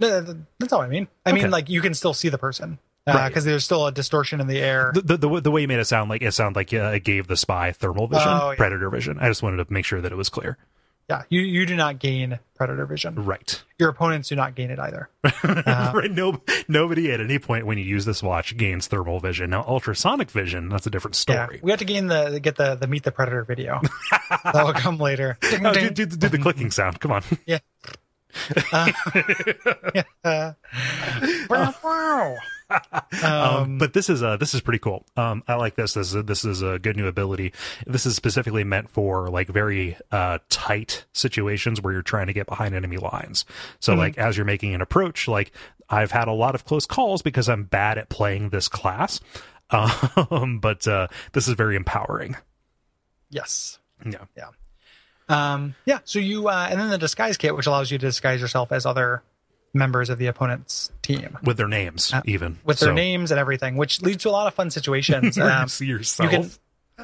[0.00, 1.08] No, That's all I mean.
[1.26, 1.42] I Okay.
[1.42, 3.42] mean, like you can still see the person because Right.
[3.44, 4.92] there's still a distortion in the air.
[4.94, 7.04] The, the, the, the way you made it sound like it sounded like uh, it
[7.04, 8.56] gave the spy thermal vision, Oh, yeah.
[8.56, 9.18] predator vision.
[9.18, 10.58] I just wanted to make sure that it was clear.
[11.08, 13.14] yeah, you you do not gain predator vision.
[13.24, 13.62] Right.
[13.78, 15.08] Your opponents do not gain it either.
[15.44, 16.10] right.
[16.10, 19.48] No, nobody at any point when you use this watch gains thermal vision.
[19.50, 21.54] Now, ultrasonic vision, that's a different story.
[21.54, 23.80] Yeah, we have to gain the get the the meet the predator video.
[24.44, 25.38] that will come later.
[25.40, 25.94] Ding, Oh, ding.
[25.94, 27.00] do, do, do the clicking sound.
[27.00, 27.22] Come on.
[27.46, 27.60] Yeah.
[28.72, 28.92] Uh,
[30.24, 30.52] yeah.
[31.48, 32.36] Wow.
[32.70, 35.06] Um, Um, but this is uh this is pretty cool.
[35.16, 35.94] Um, I like this.
[35.94, 37.54] This is this is a good new ability.
[37.86, 42.46] This is specifically meant for like very uh tight situations where you're trying to get
[42.46, 43.46] behind enemy lines.
[43.80, 44.00] So Mm-hmm.
[44.00, 45.52] like as you're making an approach, like
[45.88, 49.20] I've had a lot of close calls because I'm bad at playing this class.
[49.70, 52.36] Um, but uh, this is very empowering.
[53.30, 53.78] yes.
[54.04, 54.24] Yeah.
[54.36, 54.48] Yeah.
[55.28, 55.98] Um, yeah.
[56.04, 58.86] So you uh, and then the disguise kit, which allows you to disguise yourself as
[58.86, 59.22] other
[59.74, 63.38] members of the opponent's team With their names, even Uh, with their So, names and
[63.38, 65.36] everything, which leads to a lot of fun situations.
[65.38, 66.32] Um, you see yourself.
[66.32, 66.50] you can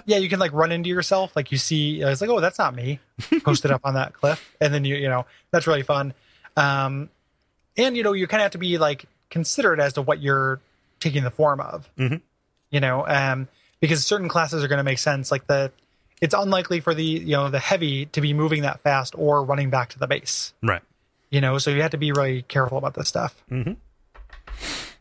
[0.06, 2.58] yeah you can like run into yourself like you see uh, it's like oh that's
[2.58, 2.98] not me
[3.44, 6.12] posted up on that cliff and then you you know that's really fun
[6.56, 7.08] um
[7.76, 10.60] and you know you kind of have to be like considerate as to what you're
[10.98, 12.20] taking the form of Mhm.
[12.72, 13.46] you know um
[13.78, 15.70] because certain classes are going to make sense like the
[16.20, 19.70] it's unlikely for the you know the heavy to be moving that fast or running
[19.70, 20.82] back to the base right.
[21.30, 23.42] you know so you have to be really careful about this stuff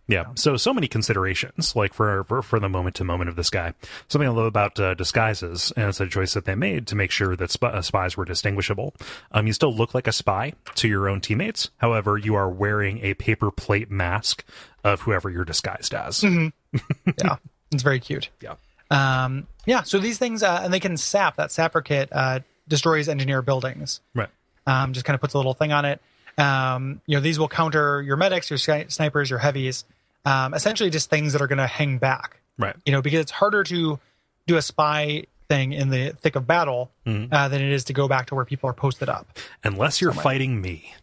[0.05, 0.25] Yeah.
[0.35, 3.73] So so many considerations, like for for, for the moment to moment of this guy.
[4.09, 7.09] Something I love about uh, disguises, and it's a choice that they made to make
[7.09, 8.93] sure that sp- uh, spies were distinguishable.
[9.31, 11.69] Um, you still look like a spy to your own teammates.
[11.77, 14.43] However, you are wearing a paper plate mask
[14.83, 16.21] of whoever you're disguised as.
[17.23, 17.37] yeah
[17.71, 18.55] it's very cute Yeah.
[18.91, 23.07] um yeah so these things uh, and they can sap that sapper kit uh destroys
[23.09, 24.29] engineer buildings Right.
[24.67, 25.99] um, just kind of puts a little thing on it.
[26.37, 29.85] Um, you know, these will counter your medics, your snipers, your heavies,
[30.25, 32.39] um, essentially just things that are going to hang back.
[32.57, 32.75] Right.
[32.85, 33.99] You know, because it's harder to
[34.47, 37.27] do a spy thing in the thick of battle Mhm.
[37.31, 39.37] uh, than it is to go back to where people are posted up.
[39.63, 40.95] Unless you're fighting me.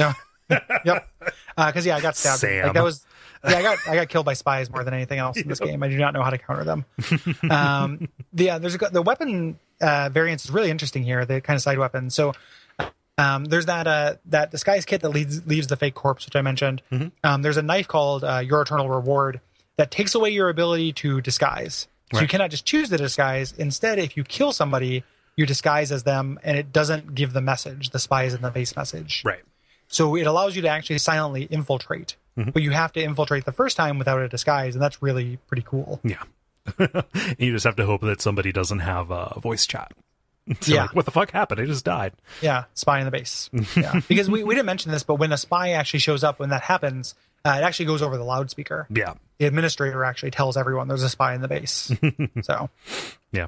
[0.00, 0.14] Yeah.
[0.84, 1.08] yep.
[1.56, 2.40] Because yeah, I got stabbed.
[2.40, 2.64] Sam.
[2.64, 3.04] Like that was.
[3.46, 5.82] Yeah, I got I got killed by spies more than anything else in this game.
[5.82, 6.84] I do not know how to counter them.
[7.50, 11.24] Um, the uh, there's a, the weapon uh, variance is really interesting here.
[11.24, 12.10] The kind of side weapon.
[12.10, 12.32] So
[13.18, 16.42] um, there's that uh, that disguise kit that leads, leaves the fake corpse, which I
[16.42, 16.82] mentioned.
[16.90, 17.12] Mhm.
[17.22, 19.40] Um, there's a knife called uh, Your Eternal Reward
[19.76, 21.88] that takes away your ability to disguise.
[22.12, 23.52] So you cannot just choose the disguise.
[23.58, 25.02] Instead, if you kill somebody,
[25.34, 27.90] you disguise as them, and it doesn't give the message.
[27.90, 29.22] The spies in the base message.
[29.24, 29.42] Right.
[29.88, 32.52] So it allows you to actually silently infiltrate, Mhm.
[32.52, 35.62] but you have to infiltrate the first time without a disguise, and that's really pretty
[35.66, 36.00] cool.
[36.02, 36.22] Yeah.
[37.38, 39.92] you just have to hope that somebody doesn't have a voice chat.
[40.46, 40.82] It's Yeah.
[40.82, 41.58] like, what the fuck happened?
[41.60, 42.12] I just died.
[42.42, 43.48] Yeah, spy in the base.
[43.76, 46.50] Yeah, because we, we didn't mention this, but when a spy actually shows up, when
[46.50, 47.14] that happens,
[47.46, 48.86] uh, it actually goes over the loudspeaker.
[48.90, 49.14] Yeah.
[49.38, 51.90] The administrator actually tells everyone there's a spy in the base.
[52.42, 52.68] so
[53.32, 53.46] Yeah.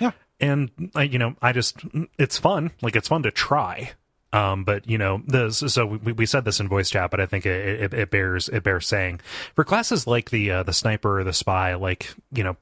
[0.00, 0.10] Yeah.
[0.40, 1.78] And I, you know, I just
[2.18, 2.72] it's fun.
[2.82, 3.92] Like it's fun to try.
[4.32, 7.26] Um, but you know, the so we, we said this in voice chat, but I
[7.26, 9.20] think it, it, it bears it bears saying
[9.54, 12.56] for classes like the uh, the sniper or the spy, like you know,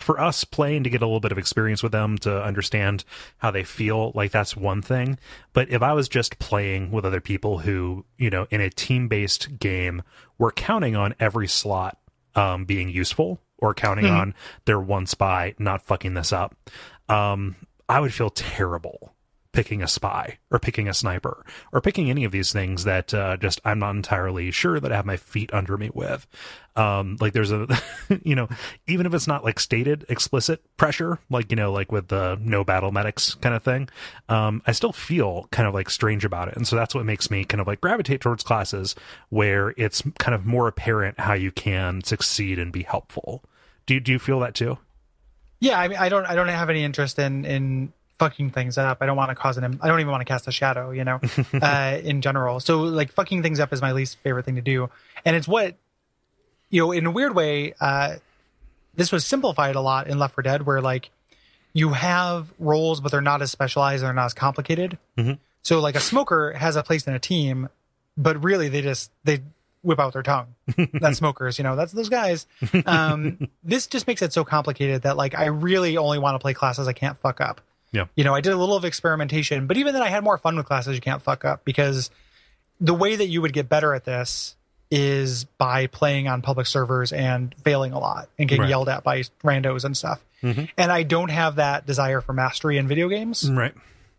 [0.00, 3.04] for us playing to get a little bit of experience with them to understand
[3.38, 5.18] how they feel, like that's one thing.
[5.52, 9.08] But if I was just playing with other people who, you know, in a team
[9.08, 10.02] based game,
[10.38, 11.98] were counting on every slot
[12.34, 14.34] um, being useful or counting on
[14.64, 16.56] their one spy not fucking this up,
[17.10, 17.56] um,
[17.90, 19.14] I would feel terrible
[19.52, 23.36] picking a spy or picking a sniper or picking any of these things that uh,
[23.36, 26.26] just I'm not entirely sure that I have my feet under me with.
[26.76, 27.66] Um, like there's a,
[28.22, 28.48] you know,
[28.86, 32.64] even if it's not like stated explicit pressure, like you know, like with the no
[32.64, 33.88] battle medics kind of thing,
[34.28, 37.30] um, I still feel kind of like strange about it, and so that's what makes
[37.30, 38.94] me kind of like gravitate towards classes
[39.30, 43.44] where it's kind of more apparent how you can succeed and be helpful.
[43.86, 44.78] Do you, do you feel that too?
[45.60, 48.98] yeah, I mean, I don't I don't have any interest in in fucking things up.
[49.00, 49.80] I don't want to cause an.
[49.82, 50.90] I don't even want to cast a shadow.
[50.90, 51.20] You know,
[51.60, 52.60] uh, in general.
[52.60, 54.90] So like fucking things up is my least favorite thing to do,
[55.24, 55.74] and it's what
[56.68, 57.74] you know in a weird way.
[57.80, 58.16] Uh,
[58.94, 61.10] this was simplified a lot in Left 4 Dead, where like
[61.72, 64.98] you have roles, but they're not as specialized, they're not as complicated.
[65.16, 65.38] Mhm.
[65.62, 67.68] So like a smoker has a place in a team,
[68.16, 69.40] but really they just they
[69.82, 70.54] whip out their tongue.
[70.94, 72.46] that's smokers, you know, that's those guys.
[72.84, 76.52] Um, this just makes it so complicated that like I really only want to play
[76.52, 77.60] classes I can't fuck up.
[77.92, 78.06] Yeah.
[78.14, 80.56] You know, I did a little of experimentation, but even then I had more fun
[80.56, 82.10] with classes you can't fuck up because
[82.80, 84.54] the way that you would get better at this
[84.90, 88.70] is by playing on public servers and failing a lot and getting Right.
[88.70, 90.20] yelled at by randos and stuff.
[90.42, 90.68] Mhm.
[90.76, 93.74] And I don't have that desire for mastery in video games, Right.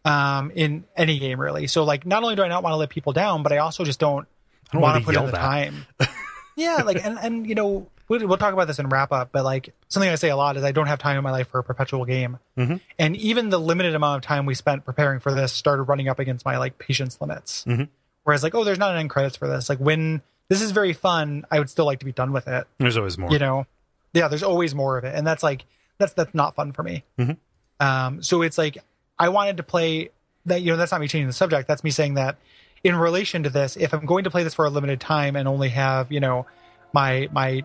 [0.06, 1.68] um, in any game really.
[1.68, 3.84] So like, not only do I not want to let people down, but I also
[3.84, 4.27] just don't,
[4.69, 5.41] I don't want wanna put in the at.
[5.41, 5.85] time.
[6.56, 7.88] yeah, like, and and you know,
[8.19, 10.57] we'll, we'll talk about this in wrap up, but like something I say a lot
[10.57, 12.81] is I don't have time in my life for a perpetual game, Mhm.
[12.99, 16.19] and even the limited amount of time we spent preparing for this started running up
[16.19, 17.63] against my like patience limits.
[17.65, 17.88] Mhm.
[18.23, 19.69] Whereas like, oh, there's not an end credits for this.
[19.69, 22.67] Like when this is very fun, I would still like to be done with it.
[22.77, 23.31] There's always more.
[23.31, 23.65] You know,
[24.13, 25.63] yeah, there's always more of it, and that's like
[25.97, 27.03] that's that's not fun for me.
[27.17, 27.38] Mhm.
[27.79, 28.77] Um, so it's like
[29.17, 30.09] I wanted to play
[30.45, 30.61] that.
[30.61, 31.67] You know, that's not me changing the subject.
[31.67, 32.38] That's me saying that
[32.83, 35.47] in relation to this, if I'm going to play this for a limited time and
[35.47, 36.45] only have you know
[36.93, 37.63] my my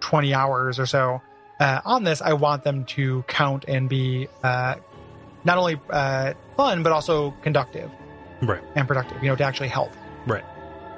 [0.00, 1.20] 20 hours or so
[1.60, 4.76] uh, on this, I want them to count and be uh,
[5.44, 7.90] not only uh, fun but also conductive
[8.42, 8.62] Right.
[8.76, 9.20] and productive.
[9.22, 9.90] You know, to actually help
[10.26, 10.44] Right.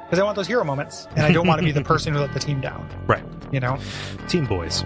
[0.05, 2.21] because I want those hero moments, and I don't want to be the person who
[2.21, 2.87] let the team down.
[3.07, 3.25] Right.
[3.51, 3.79] You know.
[4.29, 4.85] Team boys.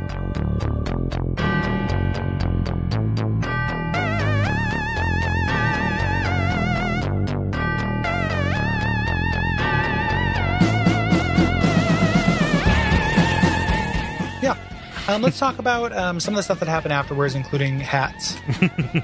[15.07, 18.37] Um, let's talk about um, some of the stuff that happened afterwards, including hats,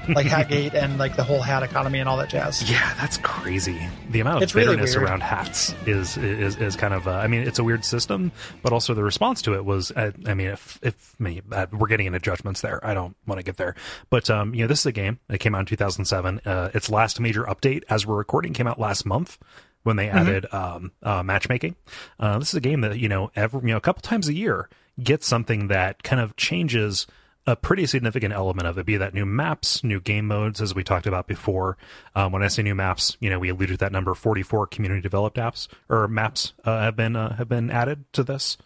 [0.09, 2.67] like Hatgate and like the whole hat economy and all that jazz.
[2.69, 3.79] Yeah, that's crazy.
[4.09, 5.07] The amount of It's bitterness weird.
[5.07, 7.07] around hats is is is kind of.
[7.07, 8.31] Uh, I mean, it's a weird system,
[8.63, 9.91] but also the response to it was.
[9.91, 13.15] Uh, I mean, if if I mean, uh, we're getting into judgments there, I don't
[13.27, 13.75] want to get there.
[14.09, 16.41] But um, you know, this is a game that came out in 2007.
[16.45, 19.37] Uh, its last major update, as we're recording, came out last month
[19.83, 21.75] when they added um, uh, matchmaking.
[22.19, 24.33] Uh, this is a game that you know every you know a couple times a
[24.33, 24.67] year
[25.03, 27.07] gets something that kind of changes
[27.47, 30.83] a pretty significant element of it, be that new maps, new game modes, as we
[30.83, 31.75] talked about before.
[32.15, 35.01] Um, when I say new maps, you know, we alluded to that number 44 community
[35.01, 38.57] developed apps or maps uh, have been uh, have been added to this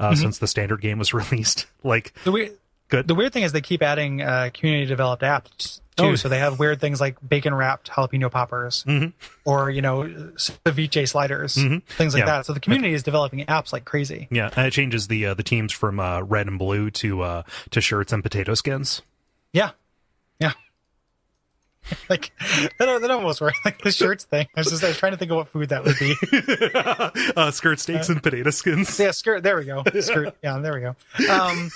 [0.00, 1.66] uh, since the standard game was released.
[1.84, 2.58] like, The weird,
[2.88, 3.06] good.
[3.06, 6.04] the weird thing is they keep adding uh, community developed apps too.
[6.04, 6.14] Oh.
[6.16, 9.12] So they have weird things like bacon wrapped jalapeno poppers, Mhm.
[9.44, 10.02] or you know
[10.36, 11.82] ceviche sliders, Mhm.
[11.84, 12.26] things like Yeah.
[12.26, 12.46] that.
[12.46, 14.26] So the community is developing apps like crazy.
[14.30, 17.42] yeah, and it changes the uh, the teams from uh, red and blue to uh,
[17.70, 19.02] to shirts and potato skins.
[19.52, 19.70] Yeah,
[20.40, 20.52] yeah.
[22.08, 22.32] like
[22.78, 23.58] that, that almost worked.
[23.64, 24.46] Like the shirts thing.
[24.56, 26.14] I was just I was trying to think of what food that would be.
[27.36, 28.98] uh, skirt steaks and potato skins.
[28.98, 29.42] yeah, skirt.
[29.42, 29.82] There we go.
[30.00, 30.34] Skirt.
[30.42, 30.96] Yeah, there we go.
[31.30, 31.70] Um,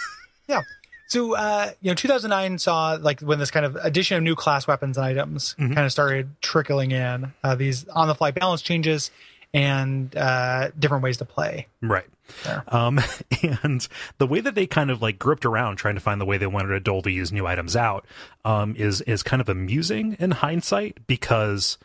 [0.49, 0.63] yeah.
[1.09, 4.67] So, uh, you know, 2009 saw like when this kind of addition of new class
[4.67, 9.11] weapons and items kind of started trickling in uh, these on the fly balance changes
[9.55, 11.67] and uh, different ways to play.
[11.81, 12.07] Right.
[12.45, 12.63] There.
[12.69, 13.01] Um,
[13.63, 13.89] and
[14.19, 16.47] the way that they kind of like gripped around trying to find the way they
[16.47, 18.05] wanted to dole these new items out
[18.45, 21.79] um, is is kind of amusing in hindsight because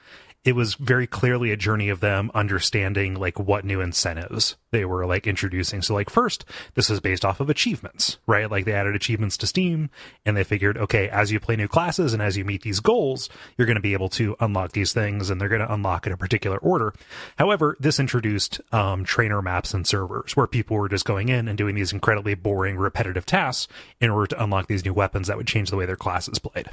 [0.45, 5.05] it was very clearly a journey of them understanding like what new incentives they were
[5.05, 5.81] like introducing.
[5.81, 8.49] So like first, this is based off of achievements, right?
[8.49, 9.89] Like they added achievements to Steam
[10.25, 13.29] and they figured, okay, as you play new classes and as you meet these goals,
[13.57, 16.13] you're going to be able to unlock these things and they're going to unlock in
[16.13, 16.93] a particular order.
[17.37, 21.57] However, this introduced um, trainer maps and servers where people were just going in and
[21.57, 25.47] doing these incredibly boring, repetitive tasks in order to unlock these new weapons that would
[25.47, 26.69] change the way their classes played.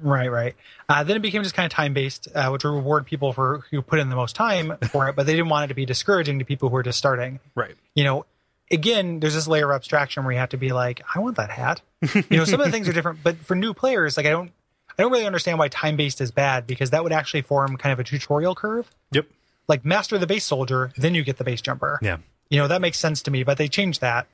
[0.00, 0.56] Right, right.
[0.88, 3.64] Uh, then it became just kind of time based, uh, which would reward people for
[3.70, 5.84] who put in the most time for it, but they didn't want it to be
[5.84, 7.40] discouraging to people who are just starting.
[7.54, 7.74] Right.
[7.94, 8.26] You know,
[8.70, 11.50] again, there's this layer of abstraction where you have to be like, I want that
[11.50, 11.82] hat.
[12.14, 14.50] You know, some of the things are different, but for new players, like I don't,
[14.98, 17.92] I don't really understand why time based is bad because that would actually form kind
[17.92, 18.90] of a tutorial curve.
[19.12, 19.26] Yep.
[19.68, 21.98] Like master the base soldier, then you get the base jumper.
[22.02, 22.18] Yeah.
[22.50, 24.26] You know, that makes sense to me, but they changed that.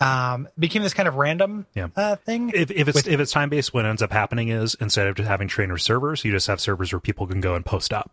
[0.00, 1.88] Um, became this kind of random Yeah.
[1.96, 2.50] uh, thing.
[2.54, 5.14] If, if it's With- if it's time based, what ends up happening is instead of
[5.16, 8.10] just having trainer servers, you just have servers where people can go and post up,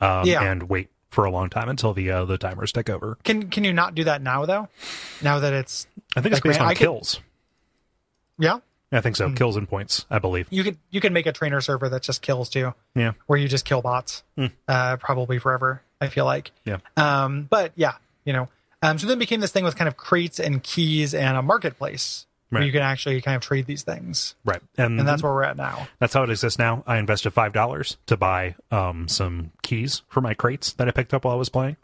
[0.00, 0.42] um, Yeah.
[0.42, 3.18] and wait for a long time until the uh, the timers take over.
[3.24, 4.68] Can can you not do that now though?
[5.20, 7.20] Now that it's I think it's Like, based man, on I could- kills.
[8.38, 8.58] yeah,
[8.90, 9.28] I think so.
[9.28, 9.34] Hmm.
[9.34, 10.46] Kills and points, I believe.
[10.50, 13.12] you could you could make a trainer server that just kills too, Yeah.
[13.26, 14.46] where you just kill bots, Hmm.
[14.68, 15.82] uh, probably forever.
[16.00, 16.50] I feel like.
[16.64, 16.78] Yeah.
[16.96, 17.92] Um, but yeah,
[18.24, 18.48] you know.
[18.82, 22.26] Um, so then became this thing with kind of crates and keys and a marketplace
[22.50, 24.60] where you can actually kind of trade these things, Right.
[24.76, 25.88] And, and that's where we're at now.
[26.00, 26.82] that's how it exists now.
[26.86, 31.14] I invested five dollars to buy um some keys for my crates that I picked
[31.14, 31.76] up while I was playing.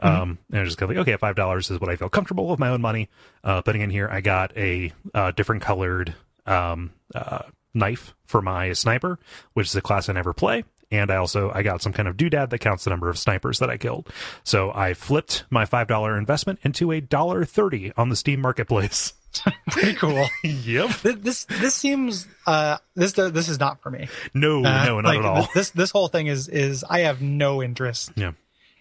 [0.00, 2.58] Um, and I just go like, okay, five dollars is what I feel comfortable with
[2.60, 3.08] my own money.
[3.42, 6.14] Uh, putting in here, I got a uh, different colored
[6.46, 7.42] um uh,
[7.72, 9.18] knife for my sniper,
[9.54, 10.62] which is a class I never play.
[10.94, 13.58] And I also I got some kind of doodad that counts the number of snipers
[13.58, 14.08] that I killed.
[14.44, 19.14] So I flipped my five dollar investment into a dollar thirty on the Steam marketplace.
[19.70, 20.26] Pretty cool.
[20.44, 20.90] yep.
[21.02, 24.08] This this seems uh this this is not for me.
[24.32, 25.48] No, Uh, no, not like, at all.
[25.54, 28.32] This this whole thing is is I have no interest Yeah.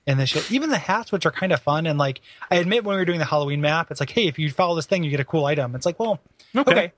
[0.05, 0.51] in this shit.
[0.51, 3.05] Even the hats, which are kind of fun, and like I admit when we were
[3.05, 5.25] doing the Halloween map, it's like, hey, if you follow this thing, you get a
[5.25, 5.73] cool item.
[5.75, 6.19] It's like, well,
[6.55, 6.71] Okay.
[6.71, 6.91] okay,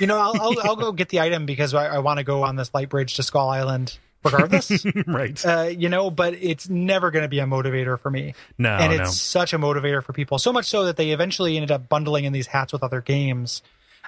[0.00, 2.42] you know, I'll I'll, I'll go get the item because I, I want to go
[2.42, 3.98] on this light bridge to Skull Island,
[4.32, 4.84] regardless.
[5.06, 5.46] right.
[5.46, 8.34] uh, you know, but it's never going to be a motivator for me.
[8.58, 9.10] No, and it's no.
[9.10, 10.38] such a motivator for people.
[10.38, 13.62] So much so that they eventually ended up bundling in these hats with other games.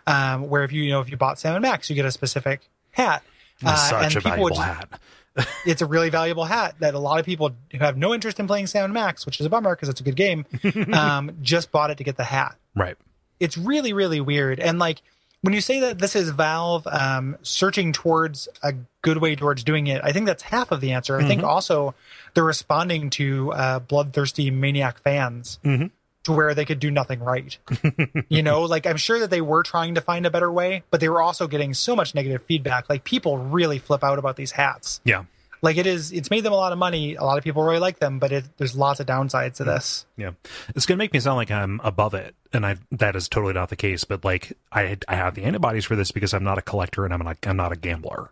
[0.07, 2.11] Um, where if you you know if you bought Sam and Max, you get a
[2.11, 3.23] specific hat.
[3.65, 5.01] Uh, Such and a people valuable would just- hat.
[5.67, 8.47] it's a really valuable hat that a lot of people who have no interest in
[8.47, 10.45] playing Sam and Max, which is a bummer because it's a good game,
[10.93, 12.57] um, just bought it to get the hat.
[12.75, 12.97] Right.
[13.39, 14.59] It's really, really weird.
[14.59, 15.01] And like
[15.43, 19.87] when you say that this is Valve um, searching towards a good way towards doing
[19.87, 21.17] it, I think that's half of the answer.
[21.19, 21.95] I think also
[22.35, 25.59] they're responding to uh, bloodthirsty maniac fans.
[25.65, 25.91] Mhm.
[26.25, 27.57] To where they could do nothing right,
[28.29, 28.63] you know.
[28.63, 31.23] Like I'm sure that they were trying to find a better way, but they were
[31.23, 32.91] also getting so much negative feedback.
[32.91, 35.25] Like people really flip out about these hats Yeah.
[35.63, 37.79] Like it is it's made them a lot of money a lot of people really
[37.79, 40.31] like them but it, there's lots of downsides to this Yeah.
[40.75, 42.35] It's going to make me sound like I'm above it.
[42.53, 44.05] And I, that is totally not the case.
[44.05, 47.13] But like, I, I have the antibodies for this because I'm not a collector and
[47.13, 48.31] I'm not, I'm not a gambler.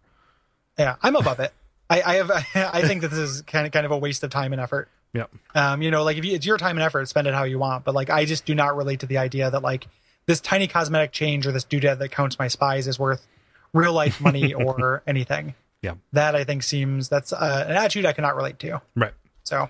[0.78, 1.52] yeah i'm above it
[1.90, 4.30] I, I have i think that this is kind of kind of a waste of
[4.30, 5.26] time and effort Yeah.
[5.54, 7.58] um you know like if you, it's your time and effort spend it how you
[7.58, 9.86] want but like i just do not relate to the idea that like
[10.26, 13.26] this tiny cosmetic change or this doodad that counts my spies is worth
[13.72, 15.94] real life money or anything Yeah.
[16.12, 19.14] that i think seems that's uh, an attitude i cannot relate to Right.
[19.44, 19.68] so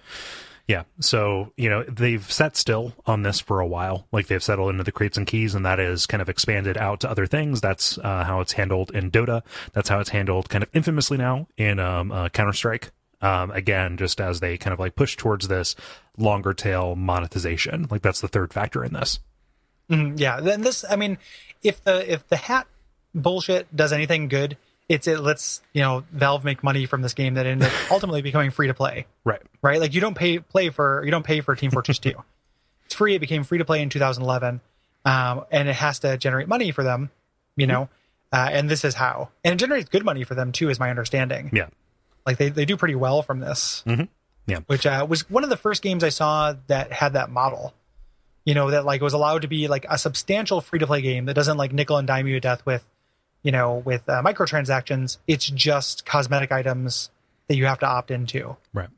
[0.68, 0.82] Yeah.
[0.98, 4.08] So, you know, they've sat still on this for a while.
[4.10, 6.98] Like they've settled into the crates and keys and that is kind of expanded out
[7.02, 7.60] to other things.
[7.60, 9.42] That's uh, how it's handled in Dota.
[9.74, 12.90] That's how it's handled kind of infamously now in um, uh, Counter Strike.
[13.22, 15.76] Um, again, just as they kind of like push towards this
[16.18, 17.86] longer tail monetization.
[17.88, 19.20] Like that's the third factor in this.
[19.88, 21.16] Mhm, yeah then this i mean
[21.62, 22.66] if the if the hat
[23.14, 24.56] bullshit does anything good
[24.88, 28.22] it's it lets you know valve make money from this game that ended up ultimately
[28.22, 29.06] becoming free to play.
[29.24, 29.42] Right.
[29.62, 29.80] right?
[29.80, 32.12] Like you don't pay play for you don't pay for team fortress 2
[32.84, 33.14] it's free.
[33.16, 34.60] It became free to play in 2011
[35.04, 37.10] um, and it has to generate money for them
[37.56, 37.88] you know
[38.32, 39.30] uh, and this is how.
[39.44, 41.50] And it generates good money for them too is my understanding.
[41.52, 41.68] Yeah.
[42.26, 43.82] like they, they do pretty well from this.
[43.86, 44.08] Mhm.
[44.46, 44.60] Yeah.
[44.66, 47.74] which uh, was one of the first games i saw that had that model.
[48.44, 51.24] You know that like was allowed to be like a substantial free to play game
[51.24, 52.84] that doesn't like nickel and dime you to death with
[53.46, 57.10] you know with uh, microtransactions it's just cosmetic items
[57.48, 58.88] that you have to opt into Right.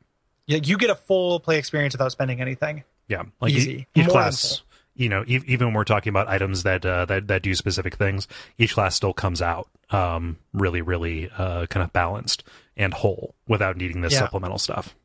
[0.47, 3.87] you, you get a full play experience without spending anything Yeah, like Easy.
[3.95, 4.61] each More class,
[4.95, 7.95] you know, e- even when we're talking about items that uh, that that do specific
[7.95, 12.43] things, each class still comes out um, really, really uh, kind of balanced
[12.77, 14.19] and whole without needing this Yeah.
[14.19, 14.95] supplemental stuff.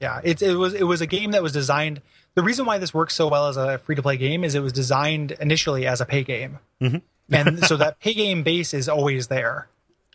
[0.00, 2.00] Yeah, it, it was it was a game that was designed.
[2.34, 4.60] The reason why this works so well as a free to play game is it
[4.62, 7.02] was designed initially as a pay game, Mhm.
[7.30, 9.68] And so that pay game base is always there.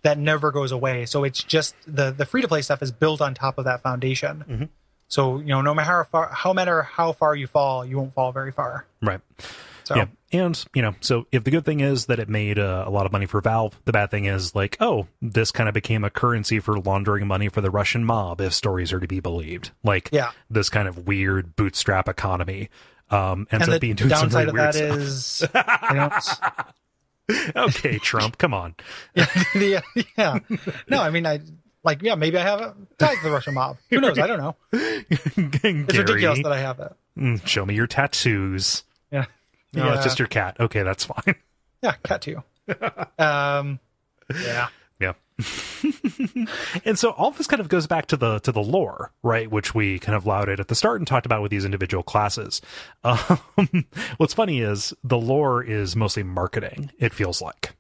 [0.04, 1.06] That never goes away.
[1.06, 3.82] So it's just the the free to play stuff is built on top of that
[3.82, 4.44] foundation.
[4.50, 4.70] Mhm.
[5.08, 8.14] So you know, no matter how far, how matter how far you fall, you won't
[8.14, 8.86] fall very far.
[9.02, 9.22] Right.
[9.86, 12.86] So Yeah, and you know, so if the good thing is that it made uh,
[12.88, 15.74] a lot of money for Valve, the bad thing is like, oh, this kind of
[15.74, 19.20] became a currency for laundering money for the Russian mob, if stories are to be
[19.20, 19.72] believed.
[19.84, 20.32] Like, Yeah.
[20.50, 22.70] this kind of weird bootstrap economy
[23.10, 24.98] um, ends and up being doing some really weird that stuff.
[24.98, 25.42] is,
[25.90, 26.40] you know, it's-
[27.56, 28.76] okay, Trump, come on,
[29.56, 29.82] yeah,
[30.18, 30.40] yeah.
[30.88, 31.40] No, I mean, I
[31.84, 33.78] like, yeah, maybe I have a tie to the Russian mob.
[33.90, 34.18] Who knows?
[34.18, 34.56] I don't know.
[35.06, 36.98] It's ridiculous that I have that.
[37.18, 38.84] mm, show me your tattoos.
[39.12, 39.26] Yeah.
[39.74, 39.96] No, yeah.
[39.96, 40.58] it's just your cat.
[40.60, 41.36] Okay, that's fine.
[41.82, 42.44] Yeah, cat too.
[43.20, 43.80] Um,
[44.34, 44.68] yeah.
[46.86, 49.50] And so all this kind of goes back to the to the lore, right?
[49.50, 52.62] Which we kind of lauded at the start and talked about with these individual classes.
[53.04, 53.86] Um,
[54.18, 56.92] what's funny is the lore is mostly marketing.
[56.98, 57.76] It feels like.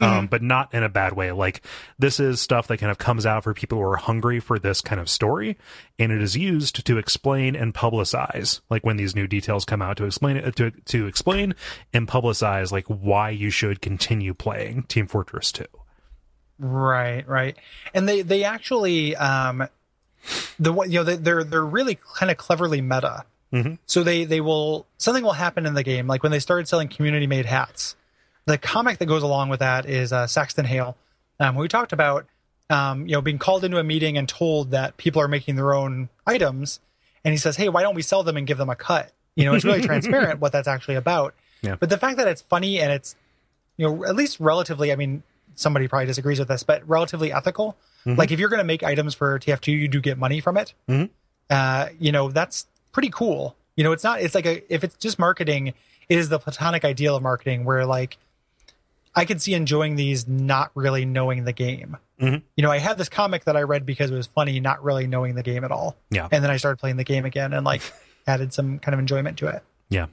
[0.00, 1.32] Um, but not in a bad way.
[1.32, 1.62] Like
[1.98, 4.80] this is stuff that kind of comes out for people who are hungry for this
[4.80, 5.58] kind of story,
[5.98, 8.60] and it is used to explain and publicize.
[8.70, 11.54] Like when these new details come out to explain it to to explain
[11.92, 15.64] and publicize like why you should continue playing Team Fortress Two.
[16.58, 17.56] Right, right.
[17.94, 19.68] And they they actually um
[20.58, 23.24] the one you know they, they're they're really kind of cleverly meta.
[23.52, 23.78] Mhm.
[23.86, 26.88] So they they will something will happen in the game like when they started selling
[26.88, 27.96] community made hats.
[28.46, 30.96] The comic that goes along with that is uh, Saxton Hale.
[31.38, 32.26] Um, we talked about
[32.70, 35.72] um, you know being called into a meeting and told that people are making their
[35.74, 36.80] own items,
[37.24, 39.44] and he says, "Hey, why don't we sell them and give them a cut?" You
[39.44, 41.34] know, it's really transparent what that's actually about.
[41.62, 41.76] Yeah.
[41.76, 43.14] But the fact that it's funny and it's
[43.76, 45.22] you know at least relatively, I mean,
[45.58, 47.76] somebody probably disagrees with this, but relatively ethical.
[48.06, 50.72] Like if you're going to make items for TF2, you do get money from it.
[50.88, 51.10] Mhm.
[51.50, 53.54] Uh, you know, that's pretty cool.
[53.76, 54.22] You know, it's not.
[54.22, 55.74] It's like a if it's just marketing,
[56.08, 58.16] it is the platonic ideal of marketing where like
[59.14, 61.98] I could see enjoying these not really knowing the game.
[62.18, 62.42] Mhm.
[62.56, 65.06] You know, I had this comic that I read because it was funny, not really
[65.06, 65.94] knowing the game at all.
[66.10, 66.28] Yeah.
[66.32, 67.82] And then I started playing the game again and like
[68.26, 69.62] added some kind of enjoyment to it.
[69.90, 70.06] Yeah.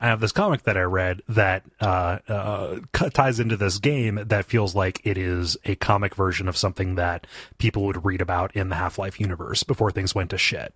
[0.00, 4.44] I have this comic that I read that uh, uh, ties into this game that
[4.44, 7.26] feels like it is a comic version of something that
[7.58, 10.74] people would read about in the Half Life universe before things went to shit.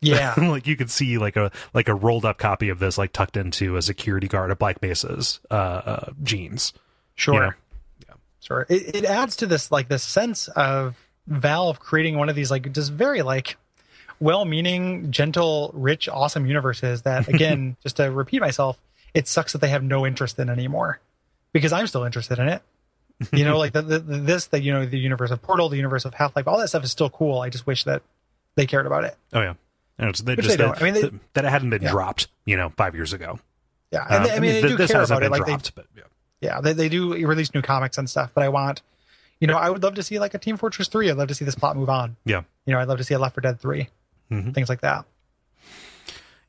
[0.00, 0.34] Yeah.
[0.38, 3.36] like you could see like a like a rolled up copy of this like tucked
[3.36, 6.72] into a security guard at Black Mesa's uh, uh, jeans.
[7.14, 7.34] Sure.
[7.34, 7.52] You know?
[8.40, 8.66] Sure.
[8.68, 12.70] It, it adds to this like this sense of Valve creating one of these like
[12.72, 13.56] just very like
[14.20, 18.80] well-meaning, gentle, rich, awesome universes that again, just to repeat myself,
[19.14, 21.00] it sucks that they have no interest in anymore
[21.52, 22.62] because I'm still interested in it.
[23.32, 25.76] You know, like the, the, the this, the you know, the universe of Portal, the
[25.76, 27.40] universe of Half Life, all that stuff is still cool.
[27.40, 28.02] I just wish that
[28.56, 29.16] they cared about it.
[29.32, 29.54] Oh yeah.
[29.98, 30.82] And it's that, just they that.
[30.82, 31.90] I mean, they- that, it hadn't been Yeah.
[31.92, 33.38] dropped, you know, five years ago.
[33.92, 35.30] Yeah, and Um, they, I mean, they th- do this care hasn't about it.
[35.30, 36.02] been Like they, dropped, but yeah.
[36.40, 38.32] yeah, they, they do release new comics and stuff.
[38.34, 38.82] But I want,
[39.38, 41.08] you know, I would love to see like a Team Fortress Three.
[41.08, 42.16] I'd love to see this plot move on.
[42.24, 42.42] Yeah.
[42.66, 43.88] You know, I'd love to see a Left 4 Dead 3
[44.42, 44.54] Mhm.
[44.54, 45.04] things like that.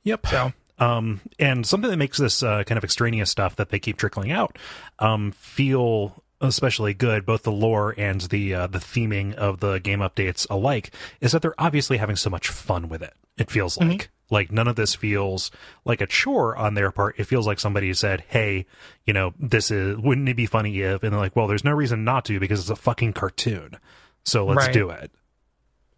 [0.04, 0.28] Yep.
[0.28, 3.98] So Um, and something that makes this uh, kind of extraneous stuff that they keep
[3.98, 4.58] trickling out
[5.00, 10.00] um, feel especially good, both the lore and the uh, the theming of the game
[10.00, 13.14] updates alike, is that they're obviously having so much fun with it.
[13.38, 15.50] It feels like like none of this feels
[15.86, 17.16] like a chore on their part.
[17.20, 18.66] It feels like somebody said, "Hey,
[19.06, 21.72] you know, this is wouldn't it be funny if?" And they're like, "Well, there's no
[21.72, 23.78] reason not to because it's a fucking cartoon,
[24.24, 24.74] so let's Right.
[24.74, 25.10] do it."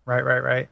[0.05, 0.69] Right, right, right.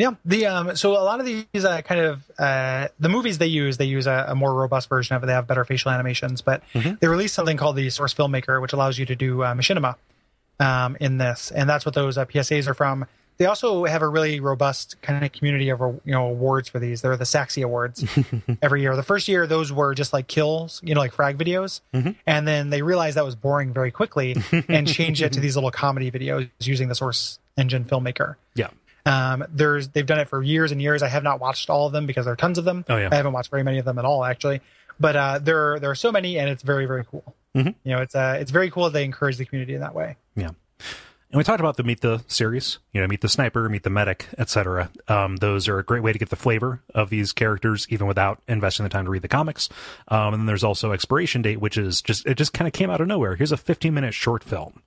[0.00, 0.12] Yeah.
[0.24, 0.76] The um.
[0.76, 4.06] So a lot of these uh, kind of uh the movies they use they use
[4.06, 5.26] a, a more robust version of it.
[5.26, 8.98] They have better facial animations, but they released something called the Source Filmmaker, which allows
[8.98, 9.96] you to do uh, machinima
[10.58, 13.06] um in this, and that's what those uh, PSAs are from.
[13.36, 17.02] They also have a really robust kind of community of you know awards for these.
[17.02, 18.02] They're the Saxy Awards
[18.62, 18.96] every year.
[18.96, 21.80] The first year those were just like kills, you know, like frag videos,
[22.26, 24.36] and then they realized that was boring very quickly
[24.68, 28.36] and changed it to these little comedy videos using the Source Engine Filmmaker.
[28.54, 28.68] Yeah.
[29.06, 31.02] Um, there's they've done it for years and years.
[31.02, 32.84] I have not watched all of them because there are tons of them.
[32.88, 33.08] Oh, yeah.
[33.10, 34.60] I haven't watched very many of them at all actually.
[34.98, 37.34] But uh, there there are so many, and it's very very cool.
[37.54, 37.74] Mhm.
[37.84, 40.16] You know, it's uh, it's very cool that they encourage the community in that way.
[40.36, 40.50] Yeah.
[41.32, 43.90] And we talked about the Meet the series, you know, Meet the Sniper, Meet the
[43.90, 44.90] Medic, etc.
[45.06, 48.42] Um, those are a great way to get the flavor of these characters, even without
[48.48, 49.68] investing the time to read the comics.
[50.08, 52.90] Um, and then there's also Expiration Date, which is just, it just kind of came
[52.90, 53.36] out of nowhere.
[53.36, 54.82] Here's a 15 minute short film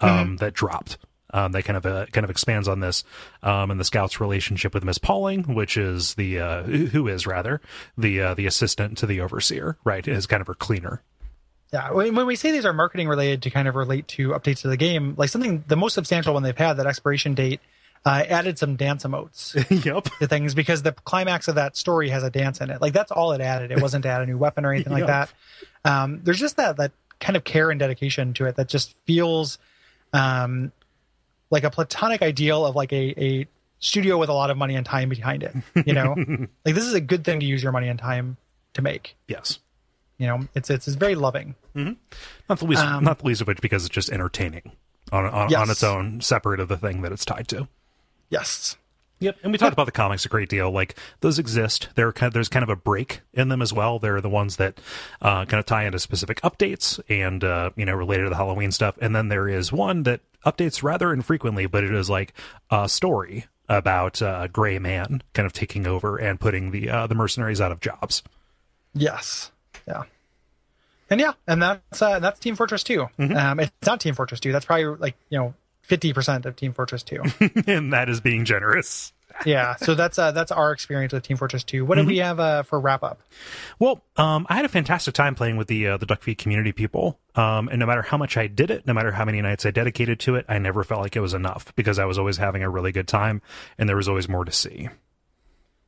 [0.00, 0.98] um, that dropped.
[1.34, 3.04] Um, that kind of uh, kind of expands on this,
[3.42, 7.60] um, and the scout's relationship with Miss Pauling, which is the uh, who is rather
[7.96, 10.06] the uh, the assistant to the overseer, right?
[10.06, 11.02] Is kind of her cleaner.
[11.72, 14.68] Yeah, when, we say these are marketing related to kind of relate to updates to
[14.68, 17.60] the game, like something the most substantial one they've had that expiration date
[18.04, 19.54] uh, added some dance emotes
[19.84, 20.04] yep.
[20.18, 22.82] to things because the climax of that story has a dance in it.
[22.82, 23.70] Like that's all it added.
[23.70, 25.32] It wasn't to add a new weapon or anything like that.
[25.84, 29.58] Um, there's just that that kind of care and dedication to it that just feels
[30.12, 30.72] um,
[31.52, 33.46] like a platonic ideal of like a, a
[33.78, 35.54] studio with a lot of money and time behind it.
[35.86, 36.16] You know,
[36.64, 38.36] like this is a good thing to use your money and time
[38.74, 39.16] to make.
[39.28, 39.60] Yes.
[40.18, 41.54] You know, it's it's, it's very loving.
[41.74, 44.72] Not the least, Um, not the least of which because it's just entertaining
[45.12, 45.60] on on, Yes.
[45.60, 47.68] on its own, separate of the thing that it's tied to.
[48.30, 48.76] Yes.
[49.22, 50.70] Yep, and we talked about the comics a great deal.
[50.70, 51.88] Like those exist.
[51.94, 53.98] There, kind there's kind of a break in them as well.
[54.00, 54.80] They're the ones that
[55.20, 58.72] uh, kind of tie into specific updates and uh, you know related to the Halloween
[58.72, 58.98] stuff.
[59.00, 62.34] And then there is one that updates rather infrequently, but it is like
[62.70, 67.14] a story about uh, Gray Mann kind of taking over and putting the uh, the
[67.14, 68.24] mercenaries out of jobs.
[68.92, 69.52] Yes.
[69.86, 70.02] Yeah.
[71.10, 73.06] And yeah, and that's uh, that's Team Fortress 2.
[73.18, 74.50] Um, it's not Team Fortress 2.
[74.50, 77.22] That's probably like you know fifty percent of Team Fortress 2.
[77.66, 79.12] and that is being generous.
[79.46, 79.76] yeah.
[79.76, 81.84] So that's uh, that's our experience with Team Fortress 2.
[81.84, 83.22] What do we have uh, for wrap up?
[83.78, 86.72] Well, um, I had a fantastic time playing with the uh, the Duck Feed community
[86.72, 89.64] people, um, and no matter how much I did it, no matter how many nights
[89.64, 92.36] I dedicated to it, I never felt like it was enough because I was always
[92.36, 93.40] having a really good time,
[93.78, 94.88] and there was always more to see.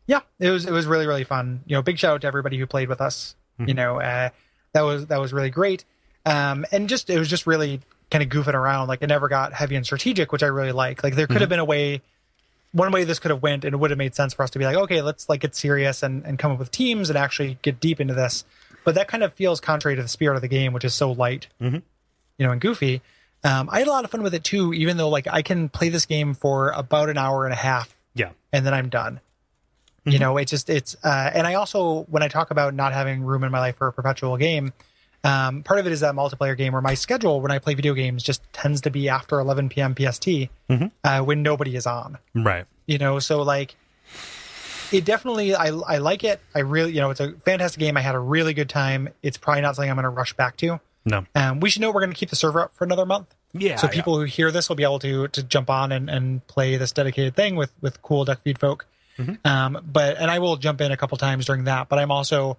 [0.07, 1.63] Yeah, it was it was really really fun.
[1.67, 3.37] You know, big shout out to everybody who played with us.
[3.59, 4.31] You know, uh,
[4.73, 5.85] that was that was really great.
[6.27, 8.89] Um, and just it was just really kind of goofing around.
[8.89, 11.03] Like it never got heavy and strategic, which I really like.
[11.03, 12.03] Like there could have been a way,
[12.73, 14.59] one way this could have went, and it would have made sense for us to
[14.59, 17.59] be like, okay, let's like get serious and and come up with teams and actually
[17.63, 18.45] get deep into this.
[18.85, 21.13] But that kind of feels contrary to the spirit of the game, which is so
[21.13, 21.83] light, Mhm.
[22.39, 23.01] you know, and goofy.
[23.43, 25.69] Um, I had a lot of fun with it too, even though like I can
[25.69, 29.21] play this game for about an hour and a half Yeah, and then I'm done.
[30.07, 33.23] You know, it's just it's uh, and I also when I talk about not having
[33.23, 34.75] room in my life for a perpetual game,
[35.25, 37.95] um, part of it is that multiplayer game where my schedule when I play video
[37.95, 39.95] games just tends to be after 11 p.m.
[39.97, 40.91] PST Mhm.
[41.03, 42.19] uh, when nobody is on.
[42.35, 42.67] right.
[42.87, 43.75] You know, so like
[44.93, 46.41] it definitely I I like it.
[46.55, 47.97] I really you know it's a fantastic game.
[47.97, 49.09] I had a really good time.
[49.23, 50.81] It's probably not something I'm going to rush back to.
[51.07, 53.27] No, Um, we should know we're going to keep the server up for another month
[53.53, 53.77] yeah.
[53.77, 53.93] so yeah.
[53.93, 56.93] people who hear this will be able to to jump on and, and play this
[56.93, 58.87] dedicated thing with with cool duck feed folk
[59.19, 59.35] Mm-hmm.
[59.47, 62.57] um but and i will jump in a couple times during that but i'm also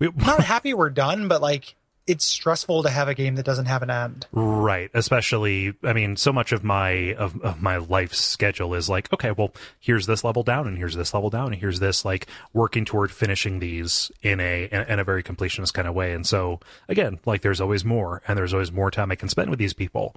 [0.00, 1.76] We- not happy we're done but like
[2.06, 4.26] it's stressful to have a game that doesn't have an end.
[4.32, 9.12] Right, especially I mean, so much of my of, of my life's schedule is like,
[9.12, 12.26] okay, well, here's this level down, and here's this level down, and here's this like
[12.52, 16.12] working toward finishing these in a in, in a very completionist kind of way.
[16.12, 19.50] And so again, like there's always more, and there's always more time I can spend
[19.50, 20.14] with these people,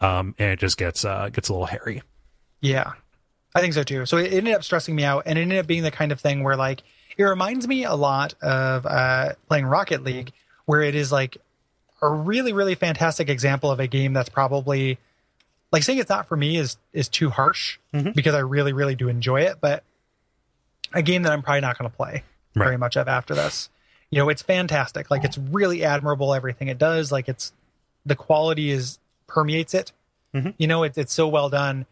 [0.00, 2.02] um, and it just gets uh, gets a little hairy.
[2.60, 2.92] yeah.
[3.52, 4.06] I think so too.
[4.06, 6.20] So it ended up stressing me out and it ended up being the kind of
[6.20, 6.84] thing where like
[7.16, 10.30] it reminds me a lot of uh playing rocket league
[10.70, 11.36] where it is like
[12.00, 14.98] a really really fantastic example of a game that's probably
[15.72, 18.14] like saying it's not for me is is too harsh Mhm.
[18.14, 19.82] because I really really do enjoy it, but
[20.94, 22.22] a game that I'm probably not going to play
[22.54, 22.64] Right.
[22.66, 23.68] very much of after this.
[24.10, 25.10] You know, it's fantastic.
[25.10, 27.10] Like it's really admirable everything it does.
[27.10, 27.52] Like it's
[28.06, 29.90] the quality is permeates it.
[30.34, 30.54] Mhm.
[30.56, 31.86] You know, it's it's so well done.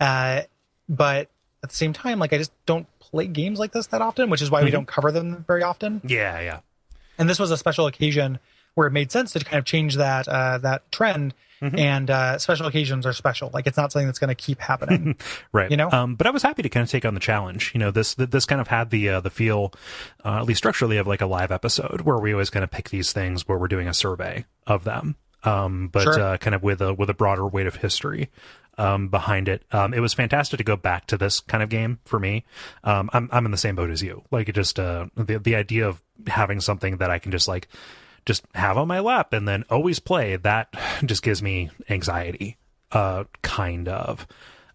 [0.00, 0.42] Uh,
[0.88, 1.28] but
[1.62, 4.40] at the same time, like I just don't play games like this that often, which
[4.42, 4.72] is why we Mhm.
[4.72, 6.60] don't cover them very often Yeah, yeah,
[7.18, 8.38] and this was a special occasion
[8.74, 11.34] where it made sense to kind of change that uh, that trend.
[11.60, 11.78] Mhm.
[11.78, 13.48] And uh, special occasions are special.
[13.54, 15.14] Like it's not something that's going to keep happening.
[15.52, 15.70] right.
[15.70, 15.88] You know?
[15.92, 17.70] um, but I was happy to kind of take on the challenge.
[17.72, 19.72] You know, this this kind of had the uh, the feel,
[20.24, 22.90] uh, at least structurally, of like a live episode where we always kind of pick
[22.90, 25.14] these things where we're doing a survey of them.
[25.44, 26.20] Um, but Sure.
[26.20, 28.28] uh, kind of with a with a broader weight of history
[28.78, 29.64] um, behind it.
[29.72, 32.44] Um, it was fantastic to go back to this kind of game for me.
[32.84, 34.22] Um, I'm I'm in the same boat as you.
[34.30, 37.68] Like it just uh, the the idea of having something that I can just like
[38.24, 40.72] just have on my lap and then always play that
[41.04, 42.56] just gives me anxiety
[42.92, 44.26] uh kind of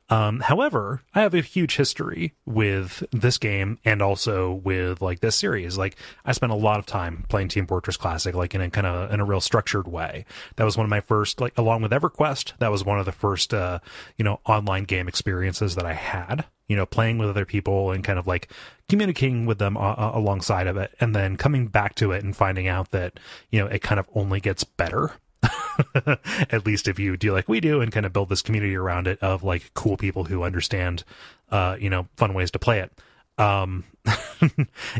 [0.09, 5.35] um however i have a huge history with this game and also with like this
[5.35, 5.77] series.
[5.77, 5.95] Like
[6.25, 9.11] i spent a lot of time playing team fortress classic like in a kind of
[9.11, 10.25] in a real structured way.
[10.55, 13.11] That was one of my first like along with everquest that was one of the
[13.11, 13.79] first uh
[14.17, 18.03] you know online game experiences that i had you know playing with other people and
[18.03, 18.51] kind of like
[18.89, 22.35] communicating with them uh, uh, alongside of it and then coming back to it and
[22.35, 23.19] finding out that
[23.51, 25.13] you know it kind of only gets better
[26.49, 29.07] at least if you do like we do and kind of build this community around
[29.07, 31.03] it of like cool people who understand
[31.51, 32.91] uh you know fun ways to play it.
[33.37, 33.83] Um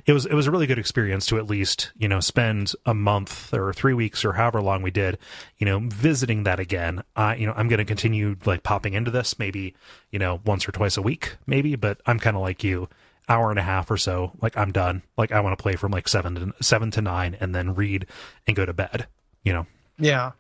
[0.06, 2.94] it was it was a really good experience to at least you know spend a
[2.94, 5.18] month or three weeks or however long we did
[5.58, 7.04] you know visiting that again.
[7.16, 9.74] Uh you know i'm going to continue like popping into this maybe
[10.12, 12.88] you know once or twice a week maybe but i'm kind of like you
[13.30, 15.02] hour and a half or so like i'm done.
[15.18, 18.06] Like i want to play from like seven to seven to nine and then read
[18.46, 19.08] and go to bed
[19.44, 19.66] you know
[19.98, 20.32] yeah,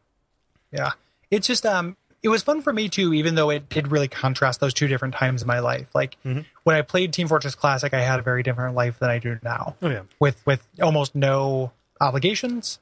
[0.71, 0.91] yeah.
[1.31, 4.59] It's just um, it was fun for me too, even though it did really contrast
[4.59, 5.93] those two different times in my life.
[5.93, 6.45] Like Mhm.
[6.63, 9.37] when I played Team Fortress Classic, I had a very different life than I do
[9.43, 10.01] now, Oh yeah.
[10.19, 12.79] with with almost no obligations,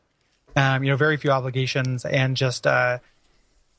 [0.56, 3.00] um, you know, very few obligations, and just uh,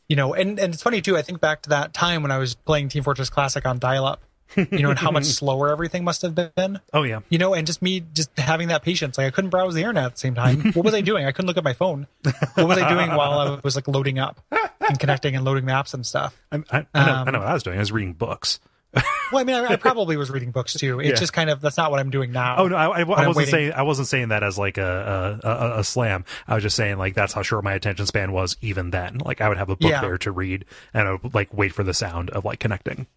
[0.08, 1.16] you know, and and it's funny too.
[1.16, 4.22] I think back to that time when I was playing Team Fortress Classic on dial-up,
[4.54, 7.20] you know, and how much slower everything must have been Oh yeah.
[7.28, 9.18] you know, and just me just having that patience.
[9.18, 10.72] Like I couldn't browse the internet at the same time.
[10.72, 11.26] What was I doing?
[11.26, 12.06] I couldn't look at my phone.
[12.54, 14.40] What was I doing while I was like loading up
[14.88, 16.40] and connecting and loading maps and stuff?
[16.52, 17.12] I, I, I know.
[17.12, 17.76] I Um, know what I was doing.
[17.76, 18.60] I was reading books.
[19.32, 21.00] Well, I mean, I, I probably was reading books too.
[21.00, 21.14] It's Yeah.
[21.16, 22.58] just kind of that's not what I'm doing now.
[22.58, 25.48] Oh no, I, I, I wasn't saying I wasn't saying that as like a, a
[25.48, 26.24] a a slam.
[26.46, 29.18] I was just saying like that's how short my attention span was even then.
[29.18, 30.00] Like I would have a book Yeah.
[30.00, 33.08] there to read and I would like wait for the sound of like connecting.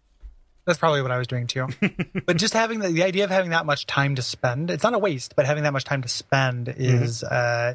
[0.66, 1.68] That's probably what I was doing too.
[2.26, 4.94] but just having the, the idea of having that much time to spend, it's not
[4.94, 7.74] a waste, but having that much time to spend is uh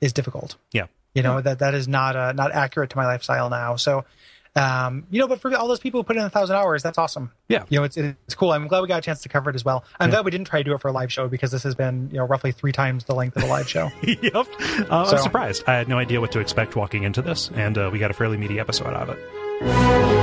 [0.00, 0.56] is difficult.
[0.72, 0.86] Yeah.
[1.14, 3.76] You know, that that is not uh, not accurate to my lifestyle now.
[3.76, 4.04] So
[4.56, 6.96] um, you know, but for all those people who put in a thousand hours, that's
[6.96, 7.30] awesome.
[7.48, 7.64] Yeah.
[7.68, 8.52] You know, it's it's cool.
[8.52, 9.84] I'm glad we got a chance to cover it as well.
[10.00, 11.74] I'm glad we didn't try to do it for a live show because this has
[11.74, 13.90] been, you know, roughly three times the length of a live show.
[14.02, 14.34] yep.
[14.34, 15.64] Uh, I'm surprised.
[15.66, 18.14] I had no idea what to expect walking into this, and uh, we got a
[18.14, 20.15] fairly meaty episode out of it.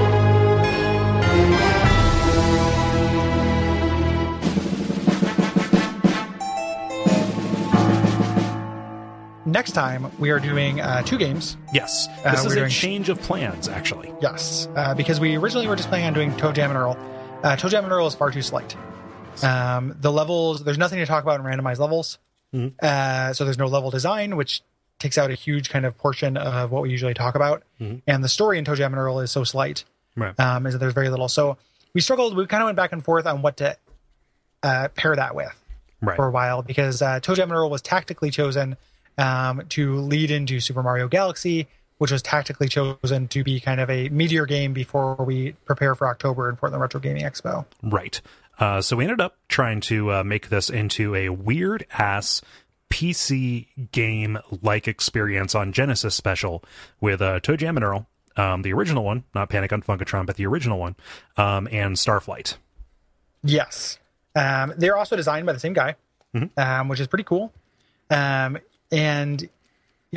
[9.54, 11.58] Next time we are doing uh, two games.
[11.72, 14.12] Yes, Uh, this is a doing- change of plans, actually.
[14.20, 16.98] Yes, uh, because we originally were just planning on doing ToeJam and Earl.
[17.44, 18.76] Uh, ToeJam and Earl is far too slight.
[19.44, 22.18] Um, the levels, there's nothing to talk about in randomized levels.
[22.52, 22.74] Mhm.
[22.82, 24.64] Uh, so there's no level design, which
[24.98, 27.62] takes out a huge kind of portion of what we usually talk about.
[27.80, 28.02] Mhm.
[28.08, 29.84] And the story in ToeJam and Earl is so slight,
[30.18, 30.38] Right.
[30.40, 31.28] um, is that there's very little.
[31.30, 31.58] So
[31.94, 32.36] we struggled.
[32.36, 33.78] We kind of went back and forth on what to
[34.64, 35.54] uh, pair that with
[36.02, 36.16] Right.
[36.16, 38.78] for a while because uh, ToeJam and Earl was tactically chosen
[39.18, 41.68] um, to lead into Super Mario Galaxy,
[41.98, 46.08] which was tactically chosen to be kind of a meteor game before we prepare for
[46.08, 47.66] October in Portland Retro Gaming Expo.
[47.82, 48.20] Right.
[48.60, 52.42] Uh, so we ended up trying to uh, make this into a weird ass
[52.90, 56.64] PC game like experience on Genesis special
[57.02, 60.46] with uh, ToeJam and Earl, um, the original one, not Panic on Funkotron, but the
[60.46, 60.96] original one,
[61.36, 62.58] um, and Starflight.
[63.44, 63.98] Yes.
[64.36, 65.96] Um, they're also designed by the same guy,
[66.58, 67.52] um, which is pretty cool.
[68.94, 69.50] And, you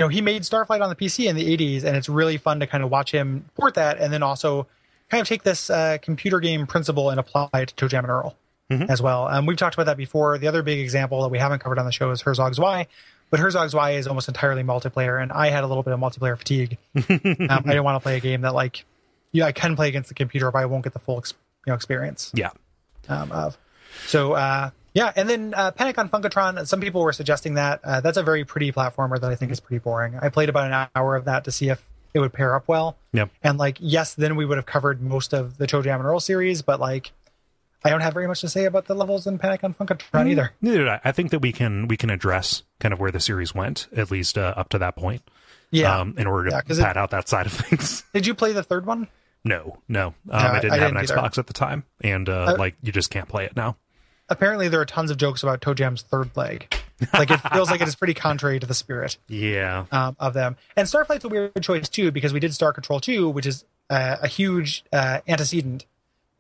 [0.03, 2.67] know, he made Starflight on the PC in the 80s, and it's really fun to
[2.67, 4.67] kind of watch him port that and then also
[5.11, 8.37] kind of take this uh, computer game principle and apply it to and Earl
[8.69, 9.29] as well.
[9.29, 10.39] Um, we've talked about that before.
[10.39, 12.89] The other big example that we haven't covered on the show is Herzog Zwei,
[13.31, 16.37] but Herzog Zwei is almost entirely multiplayer, and I had a little bit of multiplayer
[16.37, 16.77] fatigue.
[16.97, 18.85] um, I didn't want to play a game that, like,
[19.31, 21.33] yeah, I can play against the computer, but I won't get the full ex-
[21.65, 22.51] you know, experience Yeah.
[23.09, 23.57] um, of.
[24.09, 26.67] So uh, yeah, and then uh, Panic on Funkotron.
[26.67, 29.61] Some people were suggesting that uh, that's a very pretty platformer that I think is
[29.61, 30.19] pretty boring.
[30.21, 31.85] I played about an hour of that to see if
[32.15, 32.97] it would pair up well.
[33.13, 33.29] Yep.
[33.43, 36.63] And like, yes, then we would have covered most of the ToeJam and Earl series,
[36.63, 37.13] but like,
[37.85, 40.53] I don't have very much to say about the levels in Panic on Funkotron either.
[40.63, 41.01] Neither did I.
[41.05, 44.11] I think that we can we can address kind of where the series went at
[44.11, 45.23] least uh, up to that point.
[45.71, 45.99] Yeah.
[46.01, 48.03] Um, in order to Yeah, 'cause it- pat out that side of things.
[48.15, 49.09] Did you play the third one?
[49.45, 50.07] no, no.
[50.09, 51.21] Um, No, I didn't I have an didn't either.
[51.21, 53.77] Xbox at the time, and uh, Uh, like you just can't play it now.
[54.29, 56.73] Apparently, there are tons of jokes about ToeJam's third leg.
[57.13, 59.19] Like it feels like it is pretty contrary to the spirit.
[59.29, 59.85] Yeah.
[59.93, 60.57] um, of them.
[60.77, 64.17] And Starflight's a weird choice too because we did Star Control 2, which is uh,
[64.23, 65.85] a huge uh, antecedent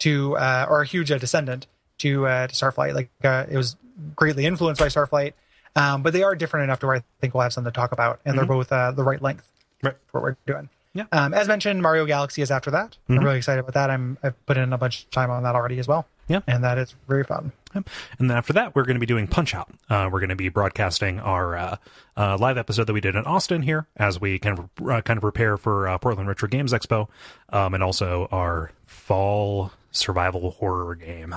[0.00, 1.66] to, uh, or a huge uh, descendant
[1.98, 2.94] to uh, to Starflight.
[2.94, 3.76] Like uh, it was
[4.15, 5.34] greatly influenced by Starflight,
[5.76, 7.92] um, but they are different enough to where I think we'll have something to talk
[7.92, 9.50] about, and they're both uh, the right length
[9.82, 9.94] Right.
[10.10, 10.70] for what we're doing.
[10.94, 11.05] Yeah.
[11.12, 12.97] Um, as mentioned, Mario Galaxy is after that.
[13.10, 13.90] I'm really excited about that.
[13.90, 16.06] I'm I've put in a bunch of time on that already as well.
[16.28, 16.40] Yeah.
[16.46, 17.52] and that is very fun.
[17.74, 17.88] Yep.
[18.18, 19.70] And then after that, we're going to be doing Punch Out.
[19.88, 21.76] Uh, we're going to be broadcasting our uh,
[22.16, 25.18] uh, live episode that we did in Austin here as we kind of uh, kind
[25.18, 27.08] of prepare for uh, Portland Retro Games Expo,
[27.50, 31.34] um, and also our fall survival horror game.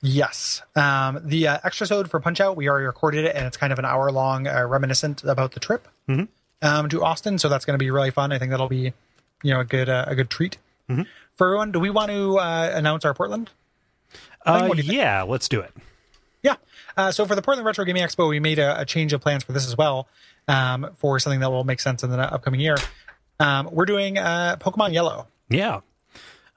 [0.00, 0.62] Yes.
[0.76, 3.72] Um, the uh, extra sode for Punch Out, we already recorded it, and it's kind
[3.72, 6.28] of an hour long uh, reminiscent about the trip Mhm.
[6.62, 7.38] um, to Austin.
[7.38, 8.30] So that's going to be really fun.
[8.30, 8.92] I think that'll be,
[9.42, 10.58] you know, a good uh, a good treat
[11.34, 11.72] for everyone.
[11.72, 13.50] Do we want to uh, announce our Portland?
[14.48, 14.98] Uh, what do you think?
[14.98, 15.74] yeah, let's do it.
[16.42, 16.56] Yeah.
[16.96, 19.44] Uh, so for the Portland Retro Gaming Expo, we made a, a change of plans
[19.44, 20.08] for this as well
[20.46, 22.76] um, for something that will make sense in the upcoming year.
[23.40, 25.28] Um, we're doing uh, Pokemon Yellow.
[25.48, 25.80] Yeah.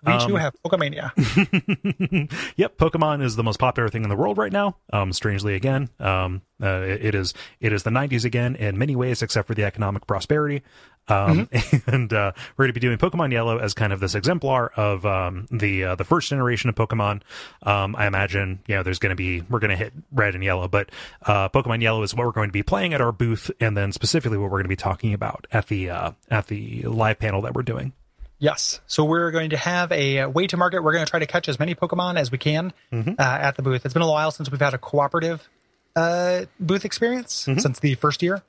[0.05, 1.11] We Um, too have Pokemania.
[2.55, 4.77] Yep, Pokemon is the most popular thing in the world right now.
[4.91, 8.95] Um, strangely, again, um, uh, it, it is it is the '90s again in many
[8.95, 10.63] ways, except for the economic prosperity.
[11.07, 11.49] Um,
[11.87, 15.05] and uh, we're going to be doing Pokemon Yellow as kind of this exemplar of
[15.05, 17.21] um, the uh, the first generation of Pokemon.
[17.63, 20.43] Um, I imagine you know there's going to be we're going to hit Red and
[20.43, 20.89] Yellow, but
[21.25, 23.91] uh, Pokemon Yellow is what we're going to be playing at our booth, and then
[23.91, 27.41] specifically what we're going to be talking about at the uh, at the live panel
[27.41, 27.93] that we're doing.
[28.41, 28.81] Yes.
[28.87, 30.83] So we're going to have a way to market.
[30.83, 33.17] We're going to try to catch as many Pokemon as we can Mhm.
[33.17, 33.85] uh, at the booth.
[33.85, 35.47] It's been a while since we've had a cooperative
[35.95, 37.61] uh, booth experience Mhm.
[37.61, 38.41] since the first year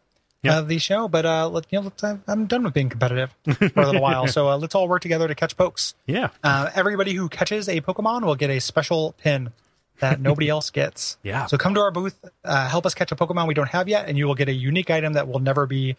[0.44, 1.08] of the show.
[1.08, 4.00] But uh, let, you know, let's, I'm I'm done with being competitive for a little
[4.00, 4.26] while.
[4.36, 5.94] So uh, let's all work together to catch pokes.
[6.06, 6.28] Yeah.
[6.42, 9.52] Uh, everybody who catches a Pokemon will get a special pin
[10.00, 11.18] that nobody else gets.
[11.22, 11.46] Yeah.
[11.46, 14.08] So come to our booth, uh, help us catch a Pokemon we don't have yet,
[14.08, 15.96] and you will get a unique item that will never be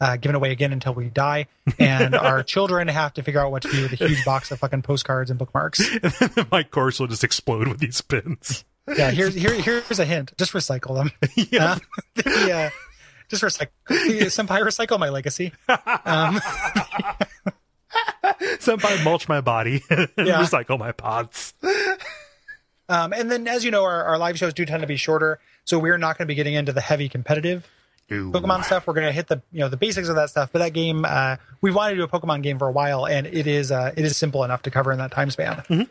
[0.00, 1.46] uh, given away again until we die.
[1.78, 4.58] And our children have to figure out what to do with a huge box of
[4.58, 5.80] fucking postcards and bookmarks.
[6.50, 8.64] My course will just explode with these pins.
[8.96, 10.32] Yeah, here's here here's a hint.
[10.38, 11.12] Just recycle them.
[11.52, 11.72] yeah.
[11.74, 11.78] Uh,
[12.16, 12.70] the, uh,
[13.28, 13.68] just recycle.
[13.88, 15.52] Senpai, recycle my legacy.
[15.68, 16.40] Um,
[18.58, 20.42] Senpai mulch my body and Yeah.
[20.42, 21.54] recycle my pods.
[22.88, 25.38] um, and then, as you know, our, our live shows do tend to be shorter,
[25.64, 27.68] so we're not going to be getting into the heavy competitive
[28.10, 28.30] Ooh.
[28.30, 28.86] Pokemon stuff.
[28.86, 30.50] We're going to hit the you know the basics of that stuff.
[30.52, 33.26] But that game, uh, we've wanted to do a Pokemon game for a while, and
[33.26, 35.56] it is uh, it is simple enough to cover in that time span.
[35.56, 35.82] Mm-hmm.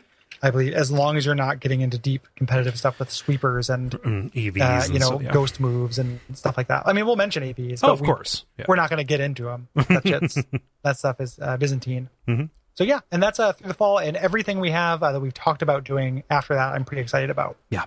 [0.42, 3.92] I believe, as long as you're not getting into deep competitive stuff with sweepers and
[3.92, 5.30] EVs uh, you know so, yeah.
[5.30, 6.82] ghost moves and stuff like that.
[6.86, 7.80] I mean, we'll mention EVs.
[7.82, 8.44] Oh, of we, course.
[8.58, 8.64] Yeah.
[8.66, 9.68] we're not going to get into them.
[9.74, 12.08] That that stuff is uh, Byzantine.
[12.26, 12.50] Mhm.
[12.74, 15.34] So yeah, and that's uh, through the fall, and everything we have uh, that we've
[15.34, 17.56] talked about doing after that, I'm pretty excited about.
[17.70, 17.84] Yeah.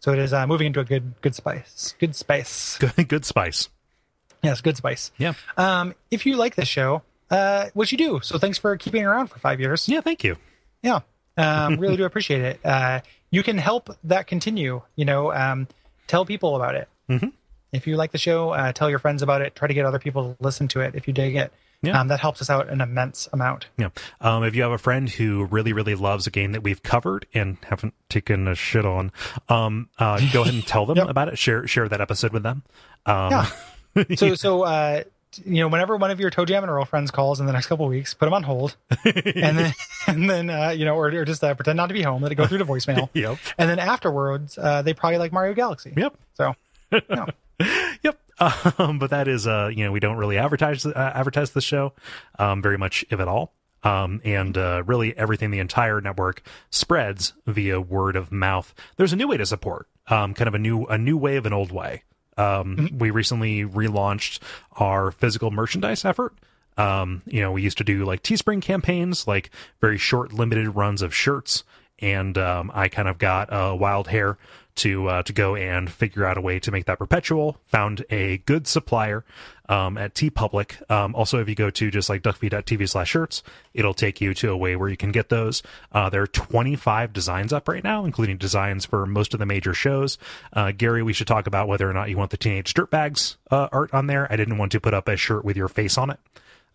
[0.00, 2.78] So it is uh, moving into a good good spice, good spice.
[2.80, 3.68] Good, good spice.
[4.42, 5.12] Yes, good spice.
[5.18, 5.34] Yeah.
[5.58, 8.20] Um, if you like this show, uh, what you do.
[8.22, 9.86] So thanks for keeping around for five years.
[9.88, 10.36] Yeah, thank you.
[10.82, 11.00] Yeah.
[11.36, 12.60] Um, really do appreciate it.
[12.64, 15.68] Uh, you can help that continue, you know, um,
[16.06, 16.88] tell people about it.
[17.10, 17.32] Mhm.
[17.72, 19.54] If you like the show, uh, tell your friends about it.
[19.54, 21.52] Try to get other people to listen to it if you dig it.
[21.82, 21.98] Yeah.
[21.98, 23.68] Um, that helps us out an immense amount.
[23.78, 23.88] Yeah.
[24.20, 27.26] Um, if you have a friend who really, really loves a game that we've covered
[27.32, 29.12] and haven't taken a shit on,
[29.48, 31.08] um, uh, go ahead and tell them Yep.
[31.08, 31.38] about it.
[31.38, 32.62] Share, share that episode with them.
[33.06, 33.46] Um, Yeah.
[34.16, 35.02] So, so, uh,
[35.44, 37.84] you know, whenever one of your ToeJam and Earl friends calls in the next couple
[37.86, 39.74] of weeks, put them on hold, and then,
[40.06, 42.30] and then, uh, you know, or, or just uh, pretend not to be home, let
[42.30, 43.38] it go through to voicemail, Yep.
[43.58, 45.92] and then afterwards, uh, they probably like Mario Galaxy.
[45.96, 46.14] Yep.
[46.34, 46.54] So.
[48.02, 48.18] Yep.
[48.78, 51.92] Um, but that is, uh, you know, we don't really advertise uh, advertise the show,
[52.38, 53.52] um, very much, if at all.
[53.82, 58.74] Um, and uh, really everything the entire network spreads via word of mouth.
[58.96, 61.46] There's a new way to support, um, kind of a new a new way of
[61.46, 62.02] an old way.
[62.36, 64.38] Um, We recently relaunched
[64.72, 66.34] our physical merchandise effort.
[66.76, 71.02] Um, you know, we used to do like Teespring campaigns, like very short, limited runs
[71.02, 71.64] of shirts,
[71.98, 74.38] and um, I kind of got a wild hair
[74.76, 77.58] to uh, to go and figure out a way to make that perpetual.
[77.64, 79.24] Found a good supplier
[79.68, 80.90] um, at TeePublic.
[80.90, 83.42] Um, also, if you go to just like duckfeed.tv slash shirts,
[83.74, 85.62] it'll take you to a way where you can get those.
[85.92, 89.74] Uh, there are 25 designs up right now, including designs for most of the major
[89.74, 90.18] shows.
[90.52, 93.68] Uh, Gary, we should talk about whether or not you want the Teenage Dirtbags uh,
[93.72, 94.26] art on there.
[94.32, 96.18] I didn't want to put up a shirt with your face on it.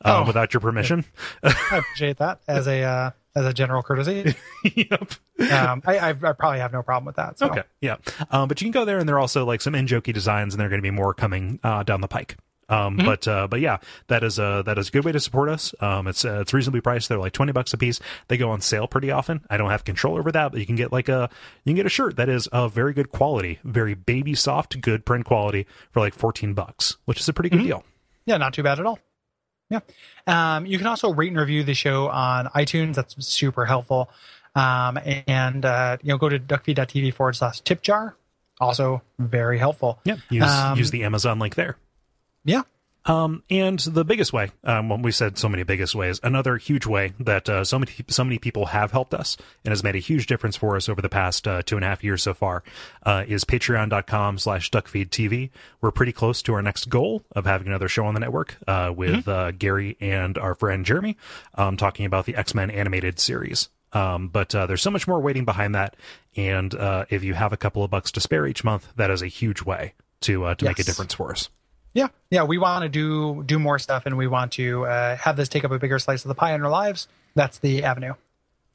[0.04, 0.28] Uh, Oh.
[0.28, 1.06] without your permission.
[1.42, 4.36] I appreciate that as a uh, as a general courtesy.
[4.64, 5.12] yep.
[5.52, 7.38] Um, I, I, I probably have no problem with that.
[7.38, 7.48] So.
[7.48, 7.98] Okay, yeah,
[8.32, 10.54] um, but you can go there, and there are also like some in jokey designs,
[10.54, 12.38] and there are going to be more coming uh, down the pike.
[12.68, 15.50] Um, But uh, but yeah, that is a that is a good way to support
[15.50, 15.76] us.
[15.82, 17.10] Um, it's uh, it's reasonably priced.
[17.10, 18.00] They're like twenty bucks a piece.
[18.28, 19.46] They go on sale pretty often.
[19.52, 21.30] I don't have control over that, but you can get like a
[21.64, 25.06] you can get a shirt that is of very good quality, very baby soft, good
[25.06, 27.84] print quality for like fourteen bucks, which is a pretty good deal.
[28.26, 28.98] Yeah, not too bad at all.
[29.70, 29.80] Yeah.
[30.28, 32.96] Um, you can also rate and review the show on iTunes.
[32.96, 34.10] That's super helpful.
[34.54, 38.16] Um, and, uh, you know, go to duckfeed.tv forward slash tip jar.
[38.62, 40.00] Also very helpful.
[40.06, 41.78] Yeah, use Um, use the Amazon link there.
[42.46, 42.62] Yeah.
[43.08, 46.20] Um, and the biggest way, um, well, we said so many biggest ways.
[46.24, 49.84] Another huge way that uh, so many so many people have helped us and has
[49.84, 52.24] made a huge difference for us over the past uh, two and a half years
[52.24, 52.64] so far
[53.04, 55.52] uh, is Patreon.com/slash DuckFeedTV.
[55.82, 58.92] We're pretty close to our next goal of having another show on the network uh,
[58.96, 61.16] with uh, Gary and our friend Jeremy
[61.54, 63.70] um, talking about the X Men animated series.
[63.94, 65.96] Um, but uh, there's so much more waiting behind that,
[66.36, 69.22] and uh, if you have a couple of bucks to spare each month, that is
[69.22, 71.50] a huge way to uh, to make a difference for us.
[71.96, 72.10] Yeah.
[72.30, 72.44] Yeah.
[72.44, 75.64] We want to do, do more stuff and we want to, uh, have this take
[75.66, 77.08] up a bigger slice of the pie in our lives.
[77.34, 78.14] That's the avenue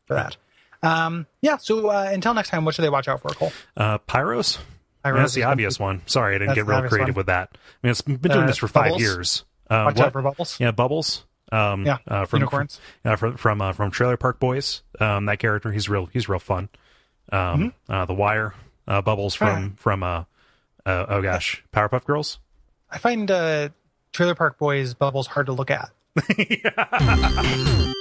[0.07, 0.37] for that.
[0.83, 1.59] Um, yeah.
[1.59, 3.53] So, uh, until next time, what should they watch out for, Kole?
[3.77, 4.59] Uh, Pyros?
[5.05, 6.03] Pyros that's the obvious one.
[6.07, 7.21] Sorry, I didn't That's get real creative one.
[7.21, 7.51] with that.
[7.53, 9.01] I mean, it's been doing Uh, this for five Bubbles?
[9.01, 9.45] years.
[9.71, 10.07] Uh, Watch what?
[10.07, 10.59] out for bubbles.
[10.59, 11.25] Yeah, Bubbles.
[11.53, 12.81] Um, Yeah, uh, from, unicorns.
[13.03, 14.83] From, from from uh, from Trailer Park Boys.
[14.99, 16.07] Um, that character, he's real.
[16.07, 16.69] He's real fun.
[17.33, 17.39] Um,
[17.89, 17.93] Mm-hmm.
[17.93, 18.55] uh, the Wire.
[18.89, 20.25] Uh, Bubbles from from uh,
[20.85, 22.39] uh, oh gosh, Powerpuff Girls.
[22.91, 23.69] I find, uh,
[24.12, 25.91] Trailer Park Boys bubbles hard to look at.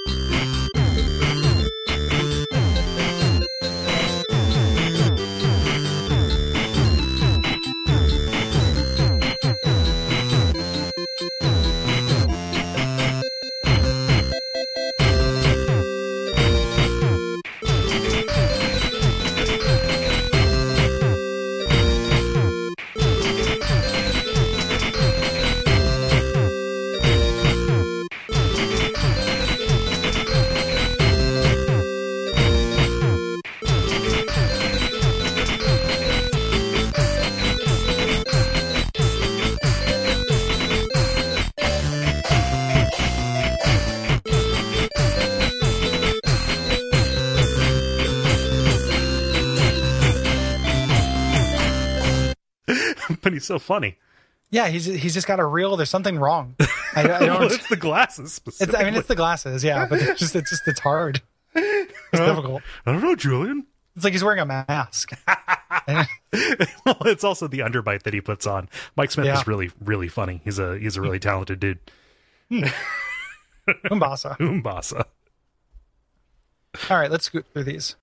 [53.40, 53.96] he's so funny.
[54.50, 55.76] Yeah, he's he's just got a real.
[55.76, 56.56] There's something wrong.
[56.94, 57.50] I, I don't.
[57.50, 58.40] it's the glasses.
[58.46, 59.64] It's, I mean, it's the glasses.
[59.64, 61.22] Yeah, but it's just it's just it's hard.
[61.54, 62.62] It's difficult.
[62.84, 63.66] I don't know, Julian.
[63.96, 65.12] It's like he's wearing a mask.
[65.88, 68.68] well, it's also the underbite that he puts on.
[68.96, 69.38] Mike Smith Yeah.
[69.38, 70.40] is really, really funny.
[70.44, 71.28] He's a he's a really hmm.
[71.28, 71.78] talented dude.
[72.48, 72.64] Hmm.
[73.90, 74.36] Umbasa.
[74.40, 75.06] Umbasa.
[76.88, 77.96] All right, let's scoot through these.